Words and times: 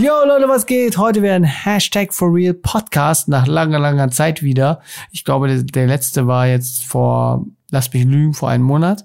Yo 0.00 0.12
Leute, 0.24 0.48
was 0.48 0.66
geht? 0.66 0.96
Heute 0.96 1.22
wäre 1.22 1.34
ein 1.34 1.42
Hashtag 1.42 2.14
for 2.14 2.32
Real 2.32 2.54
Podcast 2.54 3.26
nach 3.26 3.48
langer, 3.48 3.80
langer 3.80 4.12
Zeit 4.12 4.44
wieder. 4.44 4.80
Ich 5.10 5.24
glaube, 5.24 5.48
der, 5.48 5.86
letzte 5.88 6.28
war 6.28 6.46
jetzt 6.46 6.84
vor, 6.84 7.44
lass 7.72 7.92
mich 7.92 8.04
lügen, 8.04 8.32
vor 8.32 8.48
einem 8.48 8.62
Monat. 8.62 9.04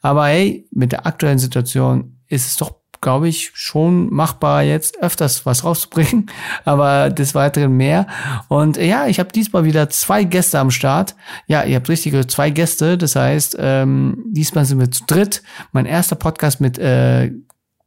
Aber 0.00 0.28
hey, 0.28 0.66
mit 0.70 0.92
der 0.92 1.04
aktuellen 1.04 1.38
Situation 1.38 2.16
ist 2.28 2.46
es 2.46 2.56
doch 2.56 2.80
glaube 3.02 3.28
ich, 3.28 3.50
schon 3.54 4.12
machbar, 4.12 4.62
jetzt 4.62 5.02
öfters 5.02 5.46
was 5.46 5.64
rauszubringen, 5.64 6.30
aber 6.64 7.10
des 7.10 7.34
Weiteren 7.34 7.72
mehr. 7.72 8.06
Und 8.48 8.76
ja, 8.76 9.06
ich 9.06 9.18
habe 9.18 9.32
diesmal 9.32 9.64
wieder 9.64 9.88
zwei 9.90 10.24
Gäste 10.24 10.58
am 10.58 10.70
Start. 10.70 11.16
Ja, 11.46 11.64
ihr 11.64 11.76
habt 11.76 11.88
richtige 11.88 12.26
zwei 12.26 12.50
Gäste, 12.50 12.98
das 12.98 13.16
heißt, 13.16 13.56
ähm, 13.58 14.22
diesmal 14.26 14.66
sind 14.66 14.80
wir 14.80 14.90
zu 14.90 15.04
dritt. 15.06 15.42
Mein 15.72 15.86
erster 15.86 16.16
Podcast 16.16 16.60
mit 16.60 16.78
äh, 16.78 17.30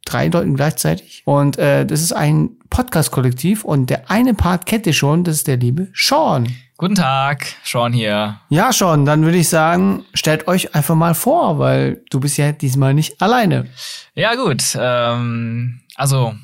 drei 0.04 0.28
Leuten 0.28 0.56
gleichzeitig. 0.56 1.22
Und 1.24 1.58
äh, 1.58 1.86
das 1.86 2.00
ist 2.02 2.12
ein 2.12 2.50
Podcast-Kollektiv 2.70 3.64
und 3.64 3.90
der 3.90 4.10
eine 4.10 4.34
Part 4.34 4.66
kennt 4.66 4.86
ihr 4.86 4.92
schon, 4.92 5.24
das 5.24 5.36
ist 5.36 5.46
der 5.46 5.56
liebe 5.56 5.88
Sean. 5.94 6.54
Guten 6.76 6.96
Tag, 6.96 7.46
Sean 7.64 7.92
hier. 7.92 8.40
Ja, 8.48 8.72
Sean, 8.72 9.04
dann 9.04 9.22
würde 9.22 9.38
ich 9.38 9.48
sagen, 9.48 10.04
stellt 10.12 10.48
euch 10.48 10.74
einfach 10.74 10.96
mal 10.96 11.14
vor, 11.14 11.58
weil 11.58 12.02
du 12.10 12.18
bist 12.20 12.36
ja 12.36 12.52
diesmal 12.52 12.94
nicht 12.94 13.22
alleine. 13.22 13.68
Ja, 14.14 14.34
gut. 14.34 14.62
Ähm, 14.76 15.80
also 15.94 16.34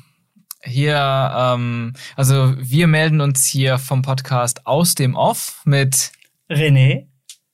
hier, 0.63 1.31
ähm, 1.35 1.93
also 2.15 2.53
wir 2.57 2.87
melden 2.87 3.19
uns 3.19 3.45
hier 3.45 3.77
vom 3.77 4.01
Podcast 4.03 4.65
aus 4.65 4.95
dem 4.95 5.15
Off 5.15 5.61
mit 5.65 6.11
René 6.49 7.10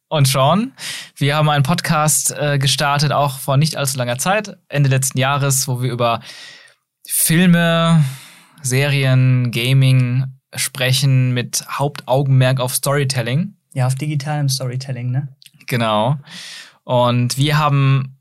und 0.09 0.27
Sean. 0.27 0.73
Wir 1.16 1.35
haben 1.35 1.49
einen 1.49 1.63
Podcast 1.63 2.31
äh, 2.31 2.57
gestartet, 2.59 3.11
auch 3.11 3.39
vor 3.39 3.57
nicht 3.57 3.75
allzu 3.75 3.98
langer 3.98 4.17
Zeit, 4.17 4.57
Ende 4.70 4.89
letzten 4.89 5.20
Jahres, 5.20 5.68
wo 5.68 5.82
wir 5.82 5.91
über 5.91 6.21
Filme, 7.05 8.04
Serien, 8.62 9.51
Gaming 9.51 10.26
sprechen 10.55 11.34
mit 11.34 11.65
Hauptaugenmerk 11.70 12.59
auf 12.59 12.73
Storytelling. 12.73 13.55
Ja, 13.73 13.87
auf 13.87 13.95
digitalem 13.95 14.49
Storytelling, 14.49 15.12
ne? 15.12 15.27
Genau. 15.67 16.17
Und 16.84 17.37
wir 17.37 17.57
haben 17.57 18.17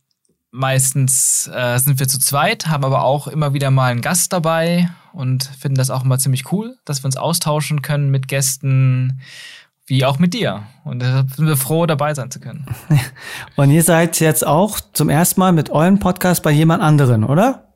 meistens 0.50 1.48
äh, 1.52 1.78
sind 1.78 2.00
wir 2.00 2.08
zu 2.08 2.18
zweit, 2.18 2.66
haben 2.66 2.84
aber 2.84 3.02
auch 3.04 3.28
immer 3.28 3.52
wieder 3.54 3.70
mal 3.70 3.90
einen 3.90 4.00
Gast 4.00 4.32
dabei 4.32 4.90
und 5.12 5.44
finden 5.44 5.76
das 5.76 5.90
auch 5.90 6.04
immer 6.04 6.18
ziemlich 6.18 6.50
cool, 6.50 6.76
dass 6.84 7.02
wir 7.02 7.06
uns 7.06 7.16
austauschen 7.16 7.82
können 7.82 8.10
mit 8.10 8.26
Gästen, 8.26 9.20
wie 9.86 10.04
auch 10.04 10.18
mit 10.18 10.34
dir. 10.34 10.64
Und 10.84 11.00
deshalb 11.00 11.30
sind 11.30 11.46
wir 11.46 11.56
froh, 11.56 11.86
dabei 11.86 12.14
sein 12.14 12.30
zu 12.30 12.40
können. 12.40 12.66
Und 13.56 13.70
ihr 13.70 13.82
seid 13.82 14.20
jetzt 14.20 14.46
auch 14.46 14.80
zum 14.92 15.08
ersten 15.08 15.40
Mal 15.40 15.52
mit 15.52 15.70
eurem 15.70 15.98
Podcast 15.98 16.42
bei 16.42 16.50
jemand 16.50 16.82
anderen, 16.82 17.24
oder? 17.24 17.66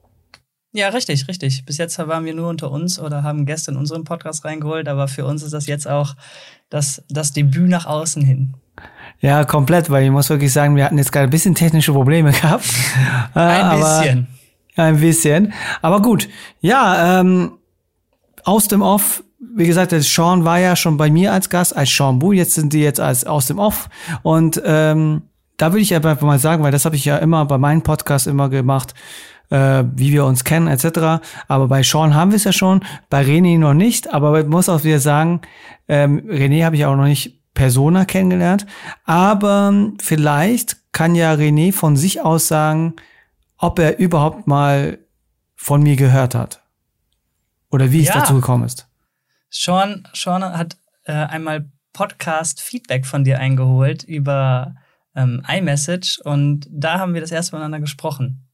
Ja, 0.72 0.88
richtig, 0.90 1.26
richtig. 1.26 1.64
Bis 1.64 1.78
jetzt 1.78 1.98
waren 1.98 2.24
wir 2.24 2.34
nur 2.34 2.48
unter 2.48 2.70
uns 2.70 3.00
oder 3.00 3.22
haben 3.22 3.44
Gäste 3.46 3.72
in 3.72 3.76
unseren 3.76 4.04
Podcast 4.04 4.44
reingeholt, 4.44 4.88
aber 4.88 5.08
für 5.08 5.24
uns 5.24 5.42
ist 5.42 5.52
das 5.52 5.66
jetzt 5.66 5.88
auch 5.88 6.14
das, 6.68 7.02
das 7.08 7.32
Debüt 7.32 7.68
nach 7.68 7.86
außen 7.86 8.22
hin. 8.22 8.54
Ja, 9.20 9.44
komplett, 9.44 9.90
weil 9.90 10.04
ich 10.04 10.10
muss 10.10 10.30
wirklich 10.30 10.52
sagen, 10.52 10.76
wir 10.76 10.84
hatten 10.84 10.96
jetzt 10.96 11.12
gerade 11.12 11.24
ein 11.24 11.30
bisschen 11.30 11.54
technische 11.54 11.92
Probleme 11.92 12.30
gehabt. 12.40 12.66
ein 13.34 13.64
aber, 13.64 14.00
bisschen. 14.00 14.28
Ein 14.76 15.00
bisschen. 15.00 15.52
Aber 15.82 16.00
gut. 16.00 16.28
Ja, 16.60 17.20
ähm, 17.20 17.58
aus 18.44 18.68
dem 18.68 18.80
Off, 18.80 19.24
wie 19.56 19.66
gesagt, 19.66 19.92
Sean 19.92 20.44
war 20.44 20.58
ja 20.58 20.76
schon 20.76 20.96
bei 20.96 21.10
mir 21.10 21.32
als 21.32 21.50
Gast, 21.50 21.76
als 21.76 21.94
Sean 21.94 22.18
Bu, 22.18 22.32
jetzt 22.32 22.54
sind 22.54 22.72
die 22.72 22.80
jetzt 22.80 23.00
als 23.00 23.24
aus 23.24 23.46
dem 23.46 23.58
Off. 23.58 23.88
Und 24.22 24.60
ähm, 24.64 25.22
da 25.56 25.72
würde 25.72 25.82
ich 25.82 25.94
einfach 25.94 26.20
mal 26.22 26.38
sagen, 26.38 26.62
weil 26.62 26.72
das 26.72 26.84
habe 26.84 26.96
ich 26.96 27.04
ja 27.04 27.18
immer 27.18 27.44
bei 27.44 27.58
meinem 27.58 27.82
Podcast 27.82 28.26
immer 28.26 28.48
gemacht, 28.48 28.94
äh, 29.50 29.84
wie 29.94 30.12
wir 30.12 30.24
uns 30.24 30.44
kennen 30.44 30.68
etc. 30.68 31.22
Aber 31.48 31.68
bei 31.68 31.82
Sean 31.82 32.14
haben 32.14 32.30
wir 32.30 32.36
es 32.36 32.44
ja 32.44 32.52
schon, 32.52 32.82
bei 33.08 33.22
René 33.22 33.58
noch 33.58 33.74
nicht. 33.74 34.12
Aber 34.12 34.40
ich 34.40 34.46
muss 34.46 34.68
auch 34.68 34.84
wieder 34.84 35.00
sagen, 35.00 35.40
ähm, 35.88 36.22
René 36.28 36.64
habe 36.64 36.76
ich 36.76 36.86
auch 36.86 36.96
noch 36.96 37.04
nicht 37.04 37.40
Persona 37.54 38.04
kennengelernt. 38.04 38.66
Aber 39.04 39.72
vielleicht 40.00 40.78
kann 40.92 41.14
ja 41.14 41.32
René 41.32 41.72
von 41.72 41.96
sich 41.96 42.20
aus 42.20 42.48
sagen, 42.48 42.94
ob 43.58 43.78
er 43.78 43.98
überhaupt 43.98 44.46
mal 44.46 44.98
von 45.56 45.82
mir 45.82 45.96
gehört 45.96 46.34
hat. 46.34 46.62
Oder 47.70 47.92
wie 47.92 48.02
ja. 48.02 48.10
es 48.10 48.18
dazu 48.18 48.34
gekommen 48.34 48.64
ist. 48.64 48.89
Sean, 49.50 50.06
Sean 50.14 50.42
hat 50.44 50.76
äh, 51.04 51.12
einmal 51.12 51.66
Podcast-Feedback 51.92 53.04
von 53.04 53.24
dir 53.24 53.40
eingeholt 53.40 54.04
über 54.04 54.76
ähm, 55.16 55.42
iMessage 55.48 56.20
und 56.24 56.66
da 56.70 56.98
haben 57.00 57.14
wir 57.14 57.20
das 57.20 57.32
erste 57.32 57.52
Mal 57.52 57.58
miteinander 57.58 57.80
gesprochen. 57.80 58.48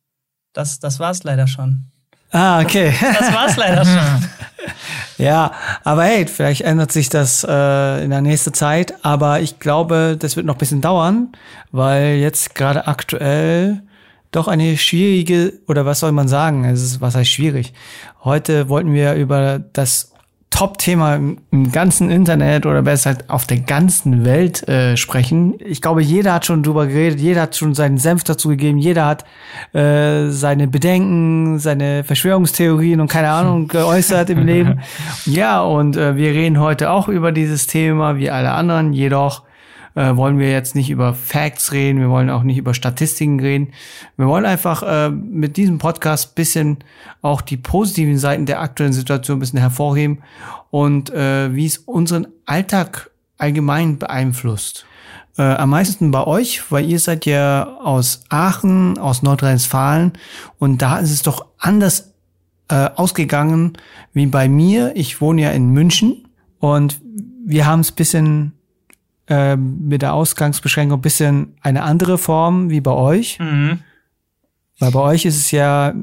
Das, 0.54 0.80
das 0.80 0.98
war 0.98 1.10
es 1.10 1.22
leider 1.22 1.46
schon. 1.46 1.90
Ah, 2.32 2.60
okay. 2.60 2.94
Das 3.00 3.32
war 3.32 3.46
es 3.46 3.56
leider 3.56 3.84
schon. 3.84 4.28
ja, 5.18 5.52
aber 5.84 6.04
hey, 6.04 6.26
vielleicht 6.26 6.62
ändert 6.62 6.92
sich 6.92 7.10
das 7.10 7.44
äh, 7.44 8.02
in 8.02 8.10
der 8.10 8.22
nächsten 8.22 8.54
Zeit. 8.54 8.94
Aber 9.04 9.40
ich 9.40 9.58
glaube, 9.58 10.16
das 10.18 10.36
wird 10.36 10.46
noch 10.46 10.54
ein 10.54 10.58
bisschen 10.58 10.80
dauern, 10.80 11.32
weil 11.72 12.16
jetzt 12.16 12.54
gerade 12.54 12.86
aktuell 12.86 13.82
doch 14.32 14.48
eine 14.48 14.76
schwierige, 14.76 15.52
oder 15.68 15.84
was 15.86 16.00
soll 16.00 16.12
man 16.12 16.28
sagen? 16.28 16.64
Es 16.64 16.82
ist, 16.82 17.00
was 17.00 17.14
heißt 17.14 17.30
schwierig? 17.30 17.74
Heute 18.24 18.68
wollten 18.68 18.92
wir 18.92 19.14
über 19.14 19.58
das 19.58 20.15
Top-Thema 20.56 21.16
im, 21.16 21.70
ganzen 21.70 22.10
Internet 22.10 22.64
oder 22.64 22.80
besser 22.80 23.10
halt 23.10 23.28
auf 23.28 23.46
der 23.46 23.58
ganzen 23.58 24.24
Welt 24.24 24.66
äh, 24.68 24.96
sprechen. 24.96 25.54
Ich 25.58 25.82
glaube, 25.82 26.02
jeder 26.02 26.32
hat 26.32 26.46
schon 26.46 26.62
drüber 26.62 26.86
geredet, 26.86 27.20
jeder 27.20 27.42
hat 27.42 27.56
schon 27.56 27.74
seinen 27.74 27.98
Senf 27.98 28.24
dazu 28.24 28.48
gegeben, 28.48 28.78
jeder 28.78 29.04
hat 29.04 29.24
äh, 29.74 30.30
seine 30.30 30.66
Bedenken, 30.66 31.58
seine 31.58 32.04
Verschwörungstheorien 32.04 33.00
und 33.02 33.08
keine 33.08 33.30
Ahnung 33.30 33.68
geäußert 33.68 34.30
im 34.30 34.46
Leben. 34.46 34.80
Ja, 35.26 35.60
und 35.60 35.98
äh, 35.98 36.16
wir 36.16 36.30
reden 36.30 36.58
heute 36.58 36.90
auch 36.90 37.08
über 37.08 37.32
dieses 37.32 37.66
Thema, 37.66 38.16
wie 38.16 38.30
alle 38.30 38.52
anderen, 38.52 38.94
jedoch 38.94 39.45
äh, 39.96 40.14
wollen 40.16 40.38
wir 40.38 40.50
jetzt 40.50 40.74
nicht 40.74 40.90
über 40.90 41.14
Facts 41.14 41.72
reden, 41.72 42.00
wir 42.00 42.10
wollen 42.10 42.30
auch 42.30 42.42
nicht 42.42 42.58
über 42.58 42.74
Statistiken 42.74 43.40
reden. 43.40 43.72
Wir 44.16 44.26
wollen 44.26 44.44
einfach 44.44 44.82
äh, 44.82 45.10
mit 45.10 45.56
diesem 45.56 45.78
Podcast 45.78 46.34
bisschen 46.34 46.78
auch 47.22 47.40
die 47.40 47.56
positiven 47.56 48.18
Seiten 48.18 48.46
der 48.46 48.60
aktuellen 48.60 48.92
Situation 48.92 49.38
ein 49.38 49.40
bisschen 49.40 49.58
hervorheben 49.58 50.22
und 50.70 51.10
äh, 51.10 51.52
wie 51.54 51.66
es 51.66 51.78
unseren 51.78 52.28
Alltag 52.44 53.10
allgemein 53.38 53.98
beeinflusst. 53.98 54.86
Äh, 55.38 55.42
am 55.42 55.70
meisten 55.70 56.10
bei 56.10 56.26
euch, 56.26 56.70
weil 56.70 56.84
ihr 56.84 57.00
seid 57.00 57.26
ja 57.26 57.64
aus 57.82 58.24
Aachen, 58.28 58.98
aus 58.98 59.22
Nordrhein-Westfalen 59.22 60.12
und 60.58 60.82
da 60.82 60.98
ist 60.98 61.10
es 61.10 61.22
doch 61.22 61.46
anders 61.58 62.12
äh, 62.68 62.90
ausgegangen 62.94 63.78
wie 64.12 64.26
bei 64.26 64.48
mir. 64.48 64.92
Ich 64.94 65.20
wohne 65.20 65.42
ja 65.42 65.50
in 65.50 65.70
München 65.70 66.28
und 66.58 67.00
wir 67.46 67.66
haben 67.66 67.80
es 67.80 67.92
bisschen 67.92 68.55
äh, 69.28 69.56
mit 69.56 70.02
der 70.02 70.14
Ausgangsbeschränkung 70.14 70.98
ein 70.98 71.02
bisschen 71.02 71.56
eine 71.60 71.82
andere 71.82 72.18
Form 72.18 72.70
wie 72.70 72.80
bei 72.80 72.92
euch. 72.92 73.38
Mhm. 73.38 73.80
Weil 74.78 74.90
bei 74.90 75.00
euch 75.00 75.24
ist 75.24 75.36
es 75.36 75.50
ja 75.50 75.94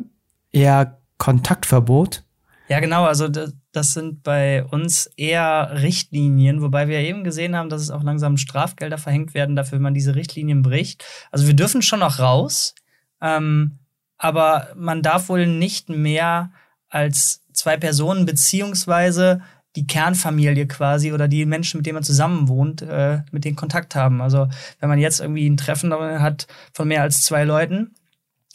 eher 0.51 0.97
Kontaktverbot. 1.17 2.23
Ja, 2.67 2.79
genau. 2.79 3.05
Also 3.05 3.27
das, 3.27 3.53
das 3.71 3.93
sind 3.93 4.23
bei 4.23 4.63
uns 4.63 5.07
eher 5.17 5.81
Richtlinien, 5.81 6.61
wobei 6.61 6.87
wir 6.87 6.99
eben 6.99 7.23
gesehen 7.23 7.55
haben, 7.55 7.69
dass 7.69 7.81
es 7.81 7.91
auch 7.91 8.03
langsam 8.03 8.37
Strafgelder 8.37 8.97
verhängt 8.97 9.33
werden 9.33 9.55
dafür, 9.55 9.77
wenn 9.77 9.83
man 9.83 9.93
diese 9.93 10.15
Richtlinien 10.15 10.61
bricht. 10.61 11.03
Also 11.31 11.47
wir 11.47 11.55
dürfen 11.55 11.81
schon 11.81 11.99
noch 11.99 12.19
raus, 12.19 12.75
ähm, 13.21 13.79
aber 14.17 14.69
man 14.75 15.01
darf 15.01 15.29
wohl 15.29 15.45
nicht 15.47 15.89
mehr 15.89 16.51
als 16.89 17.41
zwei 17.51 17.77
Personen 17.77 18.25
beziehungsweise 18.25 19.41
die 19.75 19.87
Kernfamilie 19.87 20.67
quasi 20.67 21.13
oder 21.13 21.27
die 21.27 21.45
Menschen, 21.45 21.77
mit 21.77 21.85
denen 21.85 21.95
man 21.95 22.03
zusammen 22.03 22.47
wohnt, 22.47 22.81
äh, 22.81 23.21
mit 23.31 23.45
denen 23.45 23.55
Kontakt 23.55 23.95
haben. 23.95 24.21
Also 24.21 24.47
wenn 24.79 24.89
man 24.89 24.99
jetzt 24.99 25.19
irgendwie 25.19 25.49
ein 25.49 25.57
Treffen 25.57 25.93
hat 25.93 26.47
von 26.73 26.87
mehr 26.87 27.01
als 27.01 27.23
zwei 27.23 27.43
Leuten, 27.43 27.95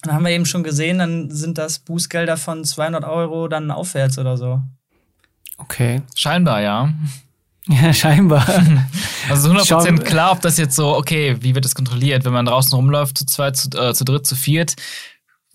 dann 0.03 0.15
haben 0.15 0.25
wir 0.25 0.31
eben 0.31 0.47
schon 0.47 0.63
gesehen, 0.63 0.99
dann 0.99 1.31
sind 1.31 1.59
das 1.59 1.81
Bußgelder 1.81 2.37
von 2.37 2.65
200 2.65 3.05
Euro 3.05 3.49
dann 3.49 3.71
aufwärts 3.71 4.19
oder 4.19 4.37
so. 4.37 4.61
Okay. 5.59 6.03
Scheinbar, 6.15 6.63
ja. 6.63 6.93
Ja, 7.71 7.93
scheinbar. 7.93 8.47
Also 9.29 9.51
100% 9.51 10.05
klar, 10.05 10.33
ob 10.33 10.41
das 10.41 10.57
jetzt 10.57 10.75
so, 10.75 10.97
okay, 10.97 11.37
wie 11.41 11.55
wird 11.55 11.67
das 11.67 11.75
kontrolliert, 11.75 12.25
wenn 12.25 12.33
man 12.33 12.47
draußen 12.47 12.75
rumläuft, 12.75 13.19
zu 13.19 13.27
zweit, 13.27 13.59
zu, 13.59 13.69
äh, 13.79 13.93
zu 13.93 14.07
dritt, 14.07 14.27
zu 14.27 14.37
viert, 14.37 14.75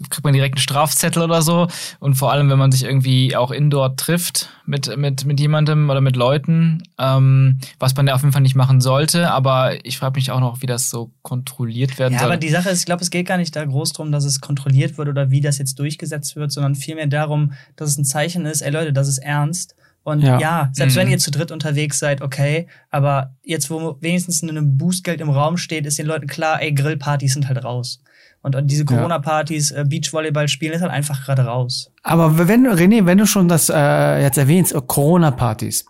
kriegt 0.09 0.23
man 0.23 0.33
direkt 0.33 0.55
einen 0.55 0.61
Strafzettel 0.61 1.21
oder 1.21 1.41
so. 1.41 1.67
Und 1.99 2.15
vor 2.15 2.31
allem, 2.31 2.49
wenn 2.49 2.57
man 2.57 2.71
sich 2.71 2.83
irgendwie 2.83 3.35
auch 3.35 3.51
indoor 3.51 3.95
trifft 3.95 4.49
mit, 4.65 4.95
mit, 4.97 5.25
mit 5.25 5.39
jemandem 5.39 5.89
oder 5.89 6.01
mit 6.01 6.15
Leuten, 6.15 6.83
ähm, 6.99 7.59
was 7.79 7.95
man 7.95 8.07
ja 8.07 8.15
auf 8.15 8.21
jeden 8.21 8.33
Fall 8.33 8.41
nicht 8.41 8.55
machen 8.55 8.81
sollte. 8.81 9.31
Aber 9.31 9.85
ich 9.85 9.97
frage 9.97 10.15
mich 10.15 10.31
auch 10.31 10.39
noch, 10.39 10.61
wie 10.61 10.65
das 10.65 10.89
so 10.89 11.11
kontrolliert 11.21 11.99
werden 11.99 12.13
ja, 12.13 12.19
soll. 12.19 12.29
Aber 12.29 12.37
die 12.37 12.49
Sache 12.49 12.69
ist, 12.69 12.79
ich 12.79 12.85
glaube, 12.85 13.03
es 13.03 13.11
geht 13.11 13.27
gar 13.27 13.37
nicht 13.37 13.55
da 13.55 13.63
groß 13.63 13.93
drum, 13.93 14.11
dass 14.11 14.25
es 14.25 14.41
kontrolliert 14.41 14.97
wird 14.97 15.09
oder 15.09 15.29
wie 15.29 15.41
das 15.41 15.57
jetzt 15.57 15.77
durchgesetzt 15.79 16.35
wird, 16.35 16.51
sondern 16.51 16.75
vielmehr 16.75 17.07
darum, 17.07 17.53
dass 17.75 17.89
es 17.89 17.97
ein 17.97 18.05
Zeichen 18.05 18.45
ist, 18.45 18.61
ey 18.61 18.71
Leute, 18.71 18.93
das 18.93 19.07
ist 19.07 19.19
ernst. 19.19 19.75
Und 20.03 20.21
ja, 20.21 20.39
ja 20.39 20.69
selbst 20.73 20.95
mhm. 20.95 21.01
wenn 21.01 21.11
ihr 21.11 21.17
zu 21.17 21.31
dritt 21.31 21.51
unterwegs 21.51 21.97
seid, 21.99 22.21
okay, 22.21 22.67
aber 22.89 23.33
jetzt, 23.43 23.69
wo 23.69 23.97
wenigstens 24.01 24.41
ein 24.41 24.77
Boostgeld 24.77 25.21
im 25.21 25.29
Raum 25.29 25.55
steht, 25.55 25.85
ist 25.85 25.97
den 25.97 26.07
Leuten 26.07 26.27
klar, 26.27 26.61
ey, 26.61 26.73
Grillpartys 26.73 27.33
sind 27.33 27.47
halt 27.47 27.63
raus. 27.63 28.01
Und 28.43 28.57
diese 28.69 28.83
Corona-Partys, 28.83 29.71
äh, 29.71 29.85
Beachvolleyball 29.87 30.49
spielen, 30.49 30.73
ist 30.73 30.81
halt 30.81 30.91
einfach 30.91 31.25
gerade 31.25 31.45
raus. 31.45 31.89
Aber 32.03 32.37
wenn, 32.37 32.67
René, 32.67 33.05
wenn 33.05 33.17
du 33.17 33.25
schon 33.25 33.47
das 33.47 33.69
äh, 33.69 34.21
jetzt 34.21 34.37
erwähnst, 34.37 34.75
äh, 34.75 34.81
Corona-Partys, 34.85 35.85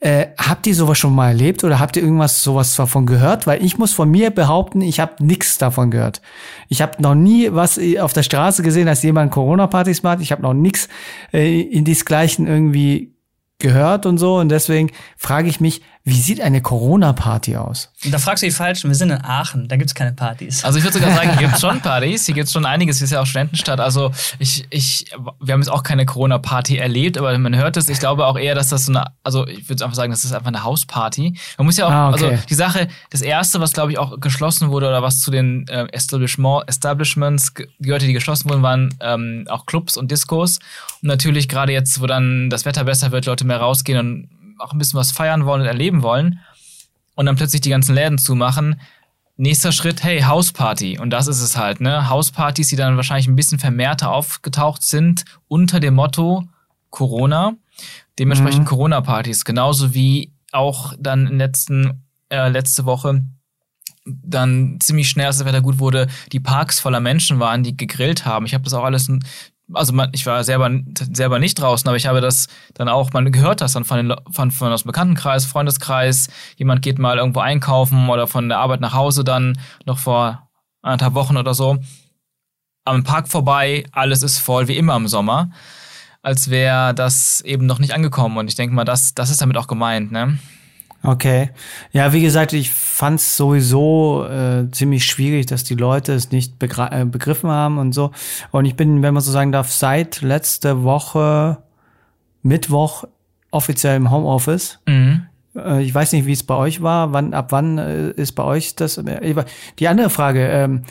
äh, 0.00 0.26
habt 0.36 0.66
ihr 0.66 0.74
sowas 0.74 0.98
schon 0.98 1.14
mal 1.14 1.28
erlebt 1.28 1.64
oder 1.64 1.80
habt 1.80 1.96
ihr 1.96 2.02
irgendwas 2.02 2.42
sowas 2.42 2.76
davon 2.76 3.06
gehört? 3.06 3.46
Weil 3.46 3.64
ich 3.64 3.78
muss 3.78 3.94
von 3.94 4.10
mir 4.10 4.30
behaupten, 4.30 4.82
ich 4.82 5.00
habe 5.00 5.24
nichts 5.24 5.56
davon 5.56 5.90
gehört. 5.90 6.20
Ich 6.68 6.82
habe 6.82 7.00
noch 7.00 7.14
nie 7.14 7.48
was 7.50 7.80
auf 7.98 8.12
der 8.12 8.22
Straße 8.22 8.62
gesehen, 8.62 8.84
dass 8.84 9.02
jemand 9.02 9.32
Corona-Partys 9.32 10.02
macht. 10.02 10.20
Ich 10.20 10.32
habe 10.32 10.42
noch 10.42 10.52
nichts 10.52 10.90
äh, 11.32 11.62
in 11.62 11.86
diesgleichen 11.86 12.46
irgendwie 12.46 13.14
gehört 13.58 14.04
und 14.04 14.18
so. 14.18 14.36
Und 14.36 14.50
deswegen 14.50 14.90
frage 15.16 15.48
ich 15.48 15.60
mich, 15.60 15.80
wie 16.06 16.20
sieht 16.20 16.42
eine 16.42 16.60
Corona-Party 16.60 17.56
aus? 17.56 17.90
Da 18.10 18.18
fragst 18.18 18.42
du 18.42 18.46
die 18.46 18.52
Falschen. 18.52 18.90
Wir 18.90 18.94
sind 18.94 19.08
in 19.08 19.24
Aachen, 19.24 19.68
da 19.68 19.76
gibt's 19.76 19.94
keine 19.94 20.12
Partys. 20.12 20.62
Also 20.62 20.76
ich 20.76 20.84
würde 20.84 20.98
sogar 20.98 21.14
sagen, 21.14 21.30
hier 21.38 21.48
gibt's 21.48 21.62
schon 21.62 21.80
Partys, 21.80 22.26
hier 22.26 22.34
gibt's 22.34 22.52
schon 22.52 22.66
einiges. 22.66 22.98
Hier 22.98 23.06
ist 23.06 23.12
ja 23.12 23.22
auch 23.22 23.26
Studentenstadt. 23.26 23.80
Also 23.80 24.10
ich, 24.38 24.66
ich, 24.68 25.06
wir 25.40 25.54
haben 25.54 25.62
jetzt 25.62 25.70
auch 25.70 25.82
keine 25.82 26.04
Corona-Party 26.04 26.76
erlebt, 26.76 27.16
aber 27.16 27.36
man 27.38 27.56
hört 27.56 27.78
es. 27.78 27.88
Ich 27.88 28.00
glaube 28.00 28.26
auch 28.26 28.38
eher, 28.38 28.54
dass 28.54 28.68
das 28.68 28.84
so 28.84 28.92
eine, 28.92 29.06
also 29.22 29.46
ich 29.46 29.66
würde 29.70 29.82
einfach 29.82 29.96
sagen, 29.96 30.10
das 30.10 30.24
ist 30.24 30.34
einfach 30.34 30.48
eine 30.48 30.62
Hausparty. 30.62 31.38
Man 31.56 31.64
muss 31.64 31.78
ja 31.78 31.86
auch, 31.86 31.90
ah, 31.90 32.10
okay. 32.10 32.26
also 32.26 32.42
die 32.50 32.54
Sache, 32.54 32.88
das 33.08 33.22
erste, 33.22 33.60
was 33.60 33.72
glaube 33.72 33.92
ich 33.92 33.98
auch 33.98 34.20
geschlossen 34.20 34.68
wurde 34.68 34.88
oder 34.88 35.02
was 35.02 35.20
zu 35.20 35.30
den 35.30 35.66
äh, 35.68 35.86
Establishment, 35.90 36.64
Establishments 36.68 37.54
gehörte, 37.54 38.04
die 38.04 38.12
geschlossen 38.12 38.50
wurden, 38.50 38.62
waren 38.62 38.94
ähm, 39.00 39.46
auch 39.48 39.64
Clubs 39.64 39.96
und 39.96 40.10
Discos. 40.10 40.58
Und 41.00 41.08
natürlich 41.08 41.48
gerade 41.48 41.72
jetzt, 41.72 42.02
wo 42.02 42.06
dann 42.06 42.50
das 42.50 42.66
Wetter 42.66 42.84
besser 42.84 43.10
wird, 43.10 43.24
Leute 43.24 43.46
mehr 43.46 43.56
rausgehen 43.56 43.98
und 43.98 44.28
auch 44.64 44.72
ein 44.72 44.78
bisschen 44.78 44.98
was 44.98 45.12
feiern 45.12 45.46
wollen 45.46 45.62
und 45.62 45.66
erleben 45.66 46.02
wollen 46.02 46.40
und 47.14 47.26
dann 47.26 47.36
plötzlich 47.36 47.60
die 47.60 47.70
ganzen 47.70 47.94
Läden 47.94 48.18
zumachen. 48.18 48.80
Nächster 49.36 49.72
Schritt, 49.72 50.04
hey, 50.04 50.22
Hausparty. 50.22 50.98
Und 50.98 51.10
das 51.10 51.26
ist 51.26 51.40
es 51.40 51.56
halt, 51.56 51.80
ne? 51.80 52.08
Hauspartys, 52.08 52.68
die 52.68 52.76
dann 52.76 52.96
wahrscheinlich 52.96 53.26
ein 53.26 53.36
bisschen 53.36 53.58
vermehrter 53.58 54.12
aufgetaucht 54.12 54.82
sind 54.84 55.24
unter 55.48 55.80
dem 55.80 55.94
Motto 55.94 56.44
Corona. 56.90 57.54
Dementsprechend 58.18 58.62
mhm. 58.62 58.68
Corona-Partys. 58.68 59.44
Genauso 59.44 59.92
wie 59.92 60.32
auch 60.52 60.94
dann 60.98 61.26
in 61.26 61.38
letzten, 61.38 62.04
äh, 62.28 62.48
letzte 62.48 62.84
Woche 62.84 63.24
dann 64.04 64.78
ziemlich 64.80 65.08
schnell, 65.08 65.26
als 65.26 65.38
das 65.38 65.46
Wetter 65.46 65.62
gut 65.62 65.78
wurde, 65.78 66.08
die 66.30 66.40
Parks 66.40 66.78
voller 66.78 67.00
Menschen 67.00 67.40
waren, 67.40 67.62
die 67.62 67.76
gegrillt 67.76 68.26
haben. 68.26 68.46
Ich 68.46 68.54
habe 68.54 68.64
das 68.64 68.74
auch 68.74 68.84
alles 68.84 69.10
also 69.72 69.92
man, 69.92 70.10
ich 70.12 70.26
war 70.26 70.44
selber, 70.44 70.70
selber 71.12 71.38
nicht 71.38 71.54
draußen, 71.54 71.88
aber 71.88 71.96
ich 71.96 72.06
habe 72.06 72.20
das 72.20 72.48
dann 72.74 72.88
auch, 72.88 73.12
man 73.12 73.32
gehört 73.32 73.60
das 73.60 73.72
dann 73.72 73.84
von, 73.84 74.08
den, 74.08 74.16
von, 74.30 74.50
von 74.50 74.72
aus 74.72 74.82
dem 74.82 74.88
Bekanntenkreis, 74.88 75.46
Freundeskreis, 75.46 76.28
jemand 76.56 76.82
geht 76.82 76.98
mal 76.98 77.18
irgendwo 77.18 77.40
einkaufen 77.40 78.08
oder 78.08 78.26
von 78.26 78.48
der 78.48 78.58
Arbeit 78.58 78.80
nach 78.80 78.94
Hause 78.94 79.24
dann 79.24 79.58
noch 79.86 79.98
vor 79.98 80.48
anderthalb 80.82 81.14
Wochen 81.14 81.36
oder 81.36 81.54
so. 81.54 81.78
Am 82.84 83.04
Park 83.04 83.28
vorbei, 83.28 83.84
alles 83.92 84.22
ist 84.22 84.38
voll, 84.38 84.68
wie 84.68 84.76
immer 84.76 84.94
im 84.96 85.08
Sommer, 85.08 85.50
als 86.20 86.50
wäre 86.50 86.92
das 86.94 87.40
eben 87.40 87.64
noch 87.64 87.78
nicht 87.78 87.94
angekommen. 87.94 88.36
Und 88.36 88.48
ich 88.48 88.56
denke 88.56 88.74
mal, 88.74 88.84
das, 88.84 89.14
das 89.14 89.30
ist 89.30 89.40
damit 89.40 89.56
auch 89.56 89.66
gemeint, 89.66 90.12
ne? 90.12 90.38
Okay. 91.04 91.50
Ja, 91.92 92.14
wie 92.14 92.22
gesagt, 92.22 92.54
ich 92.54 92.70
fand 92.70 93.20
es 93.20 93.36
sowieso 93.36 94.24
äh, 94.26 94.70
ziemlich 94.70 95.04
schwierig, 95.04 95.44
dass 95.46 95.62
die 95.62 95.74
Leute 95.74 96.14
es 96.14 96.30
nicht 96.30 96.54
äh, 96.62 97.04
begriffen 97.04 97.50
haben 97.50 97.78
und 97.78 97.92
so. 97.92 98.10
Und 98.50 98.64
ich 98.64 98.74
bin, 98.74 99.02
wenn 99.02 99.12
man 99.12 99.22
so 99.22 99.30
sagen 99.30 99.52
darf, 99.52 99.70
seit 99.70 100.22
letzte 100.22 100.82
Woche 100.82 101.58
Mittwoch 102.42 103.04
offiziell 103.50 103.96
im 103.96 104.10
Homeoffice. 104.10 104.80
Mhm. 104.86 105.26
Äh, 105.54 105.82
ich 105.82 105.94
weiß 105.94 106.12
nicht, 106.12 106.26
wie 106.26 106.32
es 106.32 106.42
bei 106.42 106.54
euch 106.54 106.82
war. 106.82 107.12
Wann, 107.12 107.34
ab 107.34 107.52
wann 107.52 107.78
äh, 107.78 108.10
ist 108.10 108.32
bei 108.32 108.44
euch 108.44 108.74
das? 108.74 108.98
Äh, 108.98 109.44
die 109.78 109.88
andere 109.88 110.10
Frage, 110.10 110.46
ähm, 110.46 110.82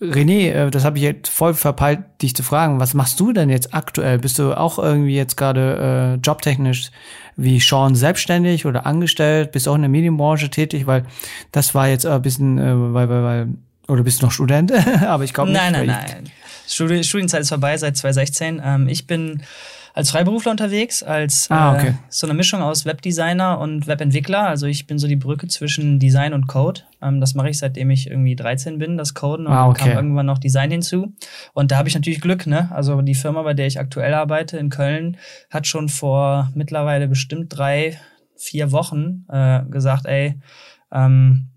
René, 0.00 0.52
äh, 0.52 0.70
das 0.70 0.84
habe 0.84 0.98
ich 0.98 1.04
jetzt 1.04 1.28
voll 1.28 1.54
verpeilt, 1.54 2.00
dich 2.22 2.34
zu 2.34 2.42
fragen. 2.42 2.80
Was 2.80 2.94
machst 2.94 3.18
du 3.20 3.32
denn 3.32 3.48
jetzt 3.48 3.74
aktuell? 3.74 4.18
Bist 4.18 4.38
du 4.38 4.56
auch 4.56 4.78
irgendwie 4.78 5.14
jetzt 5.14 5.36
gerade 5.36 6.18
äh, 6.18 6.20
jobtechnisch 6.20 6.90
wie 7.36 7.60
Sean 7.60 7.94
selbstständig 7.94 8.66
oder 8.66 8.86
angestellt? 8.86 9.52
Bist 9.52 9.66
du 9.66 9.70
auch 9.70 9.76
in 9.76 9.82
der 9.82 9.90
Medienbranche 9.90 10.50
tätig? 10.50 10.86
Weil 10.86 11.04
das 11.52 11.74
war 11.74 11.88
jetzt 11.88 12.06
ein 12.06 12.22
bisschen, 12.22 12.58
äh, 12.58 12.94
weil, 12.94 13.08
weil, 13.08 13.22
weil, 13.24 13.48
oder 13.88 14.02
bist 14.02 14.20
du 14.20 14.26
noch 14.26 14.32
Student? 14.32 14.72
Aber 15.02 15.24
ich 15.24 15.32
glaube 15.32 15.50
nicht. 15.50 15.60
Nein, 15.60 15.72
nein, 15.72 15.86
nein. 15.86 16.30
Studienzeit 16.66 17.40
ist 17.40 17.48
vorbei 17.48 17.76
seit 17.76 17.96
2016. 17.96 18.60
Ähm, 18.64 18.88
ich 18.88 19.06
bin 19.06 19.42
als 19.94 20.10
Freiberufler 20.10 20.52
unterwegs, 20.52 21.02
als 21.02 21.50
ah, 21.50 21.74
okay. 21.74 21.88
äh, 21.88 21.94
so 22.08 22.26
eine 22.26 22.34
Mischung 22.34 22.62
aus 22.62 22.84
Webdesigner 22.84 23.58
und 23.58 23.86
Webentwickler. 23.86 24.46
Also 24.46 24.66
ich 24.66 24.86
bin 24.86 24.98
so 24.98 25.06
die 25.06 25.16
Brücke 25.16 25.48
zwischen 25.48 25.98
Design 25.98 26.32
und 26.32 26.46
Code. 26.46 26.82
Ähm, 27.02 27.20
das 27.20 27.34
mache 27.34 27.50
ich 27.50 27.58
seitdem 27.58 27.90
ich 27.90 28.08
irgendwie 28.08 28.36
13 28.36 28.78
bin, 28.78 28.96
das 28.96 29.14
Coden. 29.14 29.46
Und 29.46 29.52
ah, 29.52 29.68
okay. 29.68 29.80
dann 29.80 29.88
kam 29.88 29.98
irgendwann 29.98 30.26
noch 30.26 30.38
Design 30.38 30.70
hinzu. 30.70 31.12
Und 31.52 31.70
da 31.70 31.76
habe 31.76 31.88
ich 31.88 31.94
natürlich 31.94 32.20
Glück, 32.20 32.46
ne? 32.46 32.70
Also 32.72 33.02
die 33.02 33.14
Firma, 33.14 33.42
bei 33.42 33.54
der 33.54 33.66
ich 33.66 33.78
aktuell 33.78 34.14
arbeite 34.14 34.56
in 34.58 34.70
Köln, 34.70 35.16
hat 35.50 35.66
schon 35.66 35.88
vor 35.88 36.50
mittlerweile 36.54 37.08
bestimmt 37.08 37.56
drei, 37.56 37.98
vier 38.36 38.72
Wochen 38.72 39.26
äh, 39.28 39.62
gesagt, 39.68 40.06
ey, 40.06 40.40
ähm, 40.92 41.49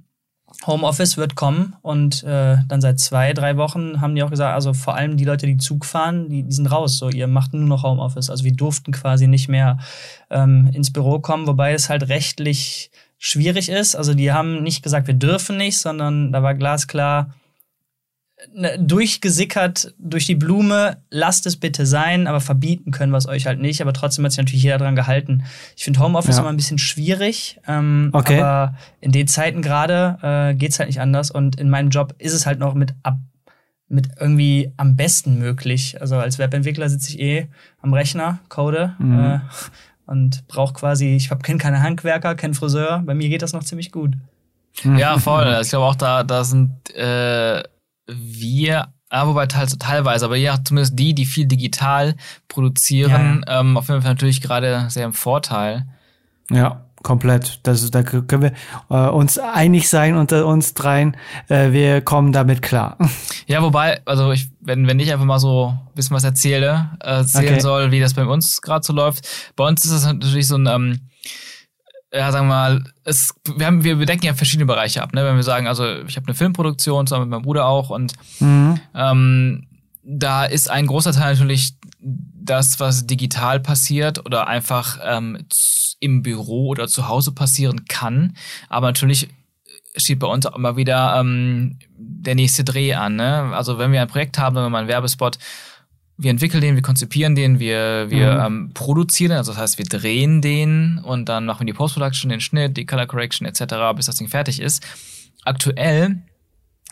Homeoffice 0.66 1.18
wird 1.18 1.36
kommen 1.36 1.76
und 1.82 2.24
äh, 2.24 2.58
dann 2.68 2.82
seit 2.82 3.00
zwei, 3.00 3.34
drei 3.34 3.58
Wochen 3.58 4.02
haben 4.02 4.16
die 4.16 4.24
auch 4.24 4.30
gesagt, 4.30 4.54
also 4.54 4.74
vor 4.74 4.96
allem 4.96 5.18
die 5.18 5.26
Leute, 5.26 5.46
die 5.46 5.58
Zug 5.58 5.86
fahren, 5.86 6.30
die, 6.30 6.44
die 6.44 6.54
sind 6.54 6.68
raus. 6.68 6.98
So, 6.98 7.10
ihr 7.10 7.28
macht 7.28 7.54
nur 7.54 7.68
noch 7.68 7.84
Homeoffice. 7.84 8.30
Also 8.30 8.44
wir 8.44 8.54
durften 8.54 8.92
quasi 8.92 9.28
nicht 9.28 9.50
mehr 9.50 9.80
ähm, 10.30 10.70
ins 10.74 10.92
Büro 10.92 11.20
kommen, 11.20 11.48
wobei 11.48 11.74
es 11.74 11.90
halt 11.90 12.08
rechtlich 12.10 12.92
schwierig 13.18 13.70
ist. 13.70 13.96
Also 13.96 14.14
die 14.14 14.32
haben 14.32 14.64
nicht 14.64 14.84
gesagt, 14.84 15.08
wir 15.08 15.14
dürfen 15.14 15.58
nicht, 15.58 15.78
sondern 15.78 16.32
da 16.32 16.44
war 16.44 16.56
glasklar, 16.56 17.34
durchgesickert 18.80 19.94
durch 19.98 20.26
die 20.26 20.36
Blume, 20.36 20.98
lasst 21.10 21.46
es 21.46 21.58
bitte 21.58 21.86
sein, 21.86 22.28
aber 22.28 22.42
verbieten 22.42 22.92
können 22.92 23.12
wir 23.12 23.18
es 23.18 23.28
euch 23.28 23.46
halt 23.46 23.60
nicht. 23.60 23.82
Aber 23.82 23.94
trotzdem 23.94 24.26
hat 24.26 24.32
sich 24.32 24.40
natürlich 24.40 24.64
jeder 24.64 24.78
dran 24.78 24.96
gehalten. 24.96 25.44
Ich 25.76 25.84
finde 25.84 26.00
Homeoffice 26.00 26.36
ja. 26.36 26.42
immer 26.42 26.50
ein 26.50 26.58
bisschen 26.58 26.78
schwierig, 26.78 27.60
ähm, 27.68 28.10
okay. 28.14 28.40
aber 28.40 28.76
in 29.02 29.12
den 29.12 29.28
Zeiten 29.28 29.62
gerade 29.62 30.18
äh, 30.22 30.56
geht 30.56 30.72
es 30.72 30.80
halt 30.80 30.90
nicht 30.90 31.02
anders. 31.02 31.32
Und 31.32 31.60
in 31.60 31.70
meinem 31.70 31.90
Job 31.90 32.16
ist 32.18 32.34
es 32.34 32.46
halt 32.46 32.60
noch 32.60 32.74
mit 32.74 32.94
ab 33.04 33.20
mit 33.90 34.10
irgendwie 34.20 34.72
am 34.78 34.96
besten 34.96 35.38
möglich. 35.38 36.02
Also 36.02 36.16
als 36.16 36.40
Webentwickler 36.40 36.90
sitze 36.90 37.10
ich 37.12 37.20
eh 37.20 37.48
am 37.82 37.94
Rechner, 37.94 38.40
code 38.50 38.96
mhm. 38.98 39.20
äh, 39.20 39.40
und 40.08 40.48
brauche 40.48 40.74
quasi, 40.74 41.16
ich 41.16 41.30
habe 41.30 41.42
keine 41.42 41.84
Handwerker, 41.84 42.34
keinen 42.34 42.56
Friseur. 42.56 43.04
Bei 43.06 43.14
mir 43.14 43.30
geht 43.30 43.44
das 43.44 43.54
noch 43.54 43.64
ziemlich 43.64 43.92
gut. 43.92 44.16
Ja, 44.84 45.20
voll. 45.20 45.60
Ich 45.62 45.70
glaube 45.70 45.86
auch, 45.86 45.96
da, 45.96 46.24
da 46.24 46.44
sind 46.44 46.72
äh, 46.96 47.62
wir, 48.08 48.88
ja, 49.12 49.28
wobei 49.28 49.46
teilweise, 49.46 50.26
aber 50.26 50.38
ja, 50.38 50.58
zumindest 50.64 50.98
die, 50.98 51.14
die 51.14 51.26
viel 51.26 51.46
digital 51.46 52.16
produzieren, 52.48 53.44
ja. 53.48 53.60
ähm, 53.60 53.78
auf 53.78 53.88
jeden 53.88 54.02
Fall 54.02 54.12
natürlich 54.12 54.42
gerade 54.42 54.86
sehr 54.90 55.06
im 55.06 55.14
Vorteil. 55.14 55.86
Ja, 56.50 56.86
komplett. 57.04 57.60
Das 57.64 57.90
da 57.92 58.02
können 58.02 58.42
wir 58.42 58.54
äh, 58.90 59.10
uns 59.10 59.38
einig 59.38 59.90
sein 59.90 60.16
unter 60.16 60.46
uns 60.48 60.74
dreien. 60.74 61.16
Äh, 61.48 61.72
wir 61.72 62.02
kommen 62.02 62.32
damit 62.32 62.62
klar. 62.62 62.98
Ja, 63.46 63.62
wobei, 63.62 64.02
also 64.06 64.32
ich, 64.32 64.48
wenn, 64.62 64.88
wenn 64.88 65.02
ich 65.02 65.12
einfach 65.12 65.26
mal 65.26 65.38
so 65.38 65.68
ein 65.68 65.96
bisschen 65.96 66.16
was 66.16 66.24
erzähle, 66.24 66.92
äh, 67.04 67.18
erzählen 67.18 67.56
okay. 67.56 67.60
soll, 67.60 67.92
wie 67.92 68.00
das 68.00 68.14
bei 68.14 68.26
uns 68.26 68.62
gerade 68.62 68.86
so 68.86 68.94
läuft. 68.94 69.28
Bei 69.58 69.68
uns 69.68 69.84
ist 69.84 69.94
das 69.94 70.06
natürlich 70.06 70.48
so 70.48 70.56
ein 70.56 70.66
ähm, 70.66 71.00
ja, 72.14 72.32
sagen 72.32 72.48
wir 72.48 72.54
mal, 72.54 72.84
es, 73.04 73.34
wir, 73.56 73.66
haben, 73.66 73.84
wir 73.84 73.96
bedecken 73.96 74.26
ja 74.26 74.34
verschiedene 74.36 74.68
Bereiche 74.68 75.02
ab. 75.02 75.14
Ne? 75.14 75.26
Wenn 75.26 75.36
wir 75.36 75.44
sagen, 75.44 75.68
also 75.68 75.84
ich 76.08 76.16
habe 76.16 76.28
eine 76.28 76.36
Filmproduktion, 76.36 77.08
zusammen 77.08 77.26
mit 77.26 77.32
meinem 77.32 77.42
Bruder 77.42 77.66
auch, 77.66 77.90
und 77.90 78.14
mhm. 78.40 78.80
ähm, 78.94 79.68
da 80.04 80.46
ist 80.46 80.70
ein 80.70 80.86
großer 80.86 81.12
Teil 81.12 81.34
natürlich 81.34 81.74
das, 82.00 82.80
was 82.80 83.08
digital 83.08 83.60
passiert 83.60 84.26
oder 84.26 84.48
einfach 84.48 85.00
ähm, 85.04 85.40
im 86.00 86.22
Büro 86.22 86.68
oder 86.68 86.88
zu 86.88 87.08
Hause 87.08 87.32
passieren 87.32 87.86
kann. 87.86 88.36
Aber 88.70 88.88
natürlich 88.88 89.30
steht 89.96 90.20
bei 90.20 90.28
uns 90.28 90.46
auch 90.46 90.56
immer 90.56 90.76
wieder 90.76 91.20
ähm, 91.20 91.80
der 91.96 92.36
nächste 92.36 92.64
Dreh 92.64 92.94
an. 92.94 93.16
Ne? 93.16 93.52
Also 93.56 93.80
wenn 93.80 93.92
wir 93.92 94.02
ein 94.02 94.08
Projekt 94.08 94.38
haben, 94.38 94.56
wenn 94.56 94.64
wir 94.64 94.70
mal 94.70 94.80
einen 94.80 94.88
Werbespot 94.88 95.40
wir 96.18 96.30
entwickeln 96.30 96.62
den, 96.62 96.76
wir 96.76 96.82
konzipieren 96.82 97.36
den, 97.36 97.60
wir, 97.60 98.10
wir 98.10 98.34
mhm. 98.34 98.46
ähm, 98.46 98.72
produzieren 98.74 99.32
den, 99.32 99.38
also 99.38 99.52
das 99.52 99.62
heißt, 99.62 99.78
wir 99.78 99.86
drehen 99.86 100.42
den 100.42 101.00
und 101.00 101.28
dann 101.28 101.46
machen 101.46 101.62
wir 101.62 101.74
die 101.74 101.78
Post-Production, 101.78 102.30
den 102.30 102.40
Schnitt, 102.42 102.78
die 102.78 102.86
Color 102.86 103.08
Correction 103.08 103.48
etc., 103.48 103.76
bis 103.96 104.06
das 104.06 104.16
Ding 104.16 104.28
fertig 104.28 104.60
ist. 104.60 104.86
Aktuell 105.44 106.22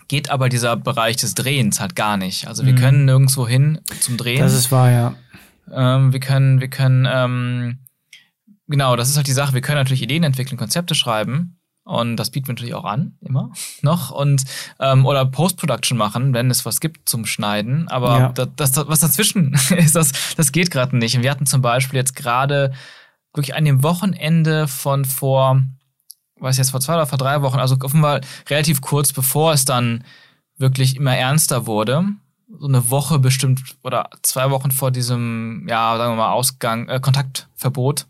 geht 0.07 0.29
aber 0.29 0.49
dieser 0.49 0.75
Bereich 0.75 1.17
des 1.17 1.35
Drehens 1.35 1.79
halt 1.79 1.95
gar 1.95 2.17
nicht. 2.17 2.47
Also 2.47 2.65
wir 2.65 2.73
mhm. 2.73 2.77
können 2.77 3.05
nirgendwo 3.05 3.47
hin 3.47 3.79
zum 3.99 4.17
Drehen. 4.17 4.39
Das 4.39 4.53
ist 4.53 4.71
wahr, 4.71 4.91
ja. 4.91 5.15
Ähm, 5.71 6.11
wir 6.11 6.19
können, 6.19 6.59
wir 6.59 6.67
können, 6.67 7.07
ähm, 7.09 7.79
genau, 8.67 8.95
das 8.95 9.09
ist 9.09 9.17
halt 9.17 9.27
die 9.27 9.31
Sache. 9.31 9.53
Wir 9.53 9.61
können 9.61 9.77
natürlich 9.77 10.01
Ideen 10.01 10.23
entwickeln, 10.23 10.57
Konzepte 10.57 10.95
schreiben, 10.95 11.60
und 11.83 12.15
das 12.17 12.29
bieten 12.29 12.47
wir 12.47 12.53
natürlich 12.53 12.75
auch 12.75 12.85
an, 12.85 13.17
immer 13.21 13.51
noch. 13.81 14.11
Und 14.11 14.43
ähm, 14.79 15.05
oder 15.05 15.25
Post-Production 15.25 15.97
machen, 15.97 16.33
wenn 16.33 16.51
es 16.51 16.65
was 16.65 16.79
gibt 16.79 17.09
zum 17.09 17.25
Schneiden. 17.25 17.87
Aber 17.87 18.19
ja. 18.19 18.29
das, 18.29 18.71
das, 18.71 18.87
was 18.87 18.99
dazwischen 18.99 19.53
ist, 19.77 19.95
das, 19.95 20.11
das 20.35 20.51
geht 20.51 20.69
gerade 20.69 20.95
nicht. 20.95 21.15
Und 21.15 21.23
wir 21.23 21.31
hatten 21.31 21.45
zum 21.45 21.61
Beispiel 21.61 21.97
jetzt 21.97 22.15
gerade 22.15 22.71
wirklich 23.33 23.55
an 23.55 23.65
dem 23.65 23.83
Wochenende 23.83 24.67
von 24.67 25.05
vor, 25.05 25.63
weiß 26.39 26.55
ich 26.55 26.59
jetzt, 26.59 26.71
vor 26.71 26.81
zwei 26.81 26.95
oder 26.95 27.07
vor 27.07 27.17
drei 27.17 27.41
Wochen, 27.41 27.59
also 27.59 27.75
offenbar 27.81 28.21
relativ 28.49 28.81
kurz 28.81 29.13
bevor 29.13 29.53
es 29.53 29.65
dann 29.65 30.03
wirklich 30.57 30.95
immer 30.95 31.15
ernster 31.15 31.65
wurde, 31.65 32.05
so 32.59 32.67
eine 32.67 32.89
Woche 32.89 33.19
bestimmt 33.19 33.61
oder 33.83 34.09
zwei 34.21 34.51
Wochen 34.51 34.71
vor 34.71 34.91
diesem, 34.91 35.65
ja, 35.67 35.97
sagen 35.97 36.13
wir 36.13 36.17
mal, 36.17 36.31
Ausgang, 36.31 36.87
äh, 36.89 36.99
Kontaktverbot, 36.99 38.05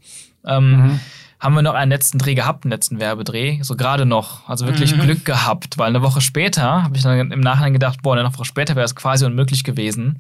ähm, 0.46 0.72
mhm. 0.72 1.00
Haben 1.42 1.56
wir 1.56 1.64
noch 1.64 1.74
einen 1.74 1.92
letzten 1.92 2.20
Dreh 2.20 2.36
gehabt, 2.36 2.64
einen 2.64 2.72
letzten 2.72 3.00
Werbedreh, 3.00 3.62
so 3.64 3.76
gerade 3.76 4.06
noch, 4.06 4.48
also 4.48 4.68
wirklich 4.68 4.96
mhm. 4.96 5.02
Glück 5.02 5.26
gehabt, 5.26 5.78
weil 5.80 5.88
eine 5.88 6.04
Woche 6.04 6.22
später 6.22 6.84
habe 6.84 6.96
ich 6.96 7.04
dann 7.04 7.32
im 7.32 7.40
Nachhinein 7.42 7.74
gedacht, 7.74 8.04
boah, 8.04 8.16
eine 8.16 8.32
Woche 8.32 8.46
später 8.46 8.76
wäre 8.76 8.86
es 8.86 8.96
quasi 8.96 9.26
unmöglich 9.26 9.64
gewesen 9.64 10.20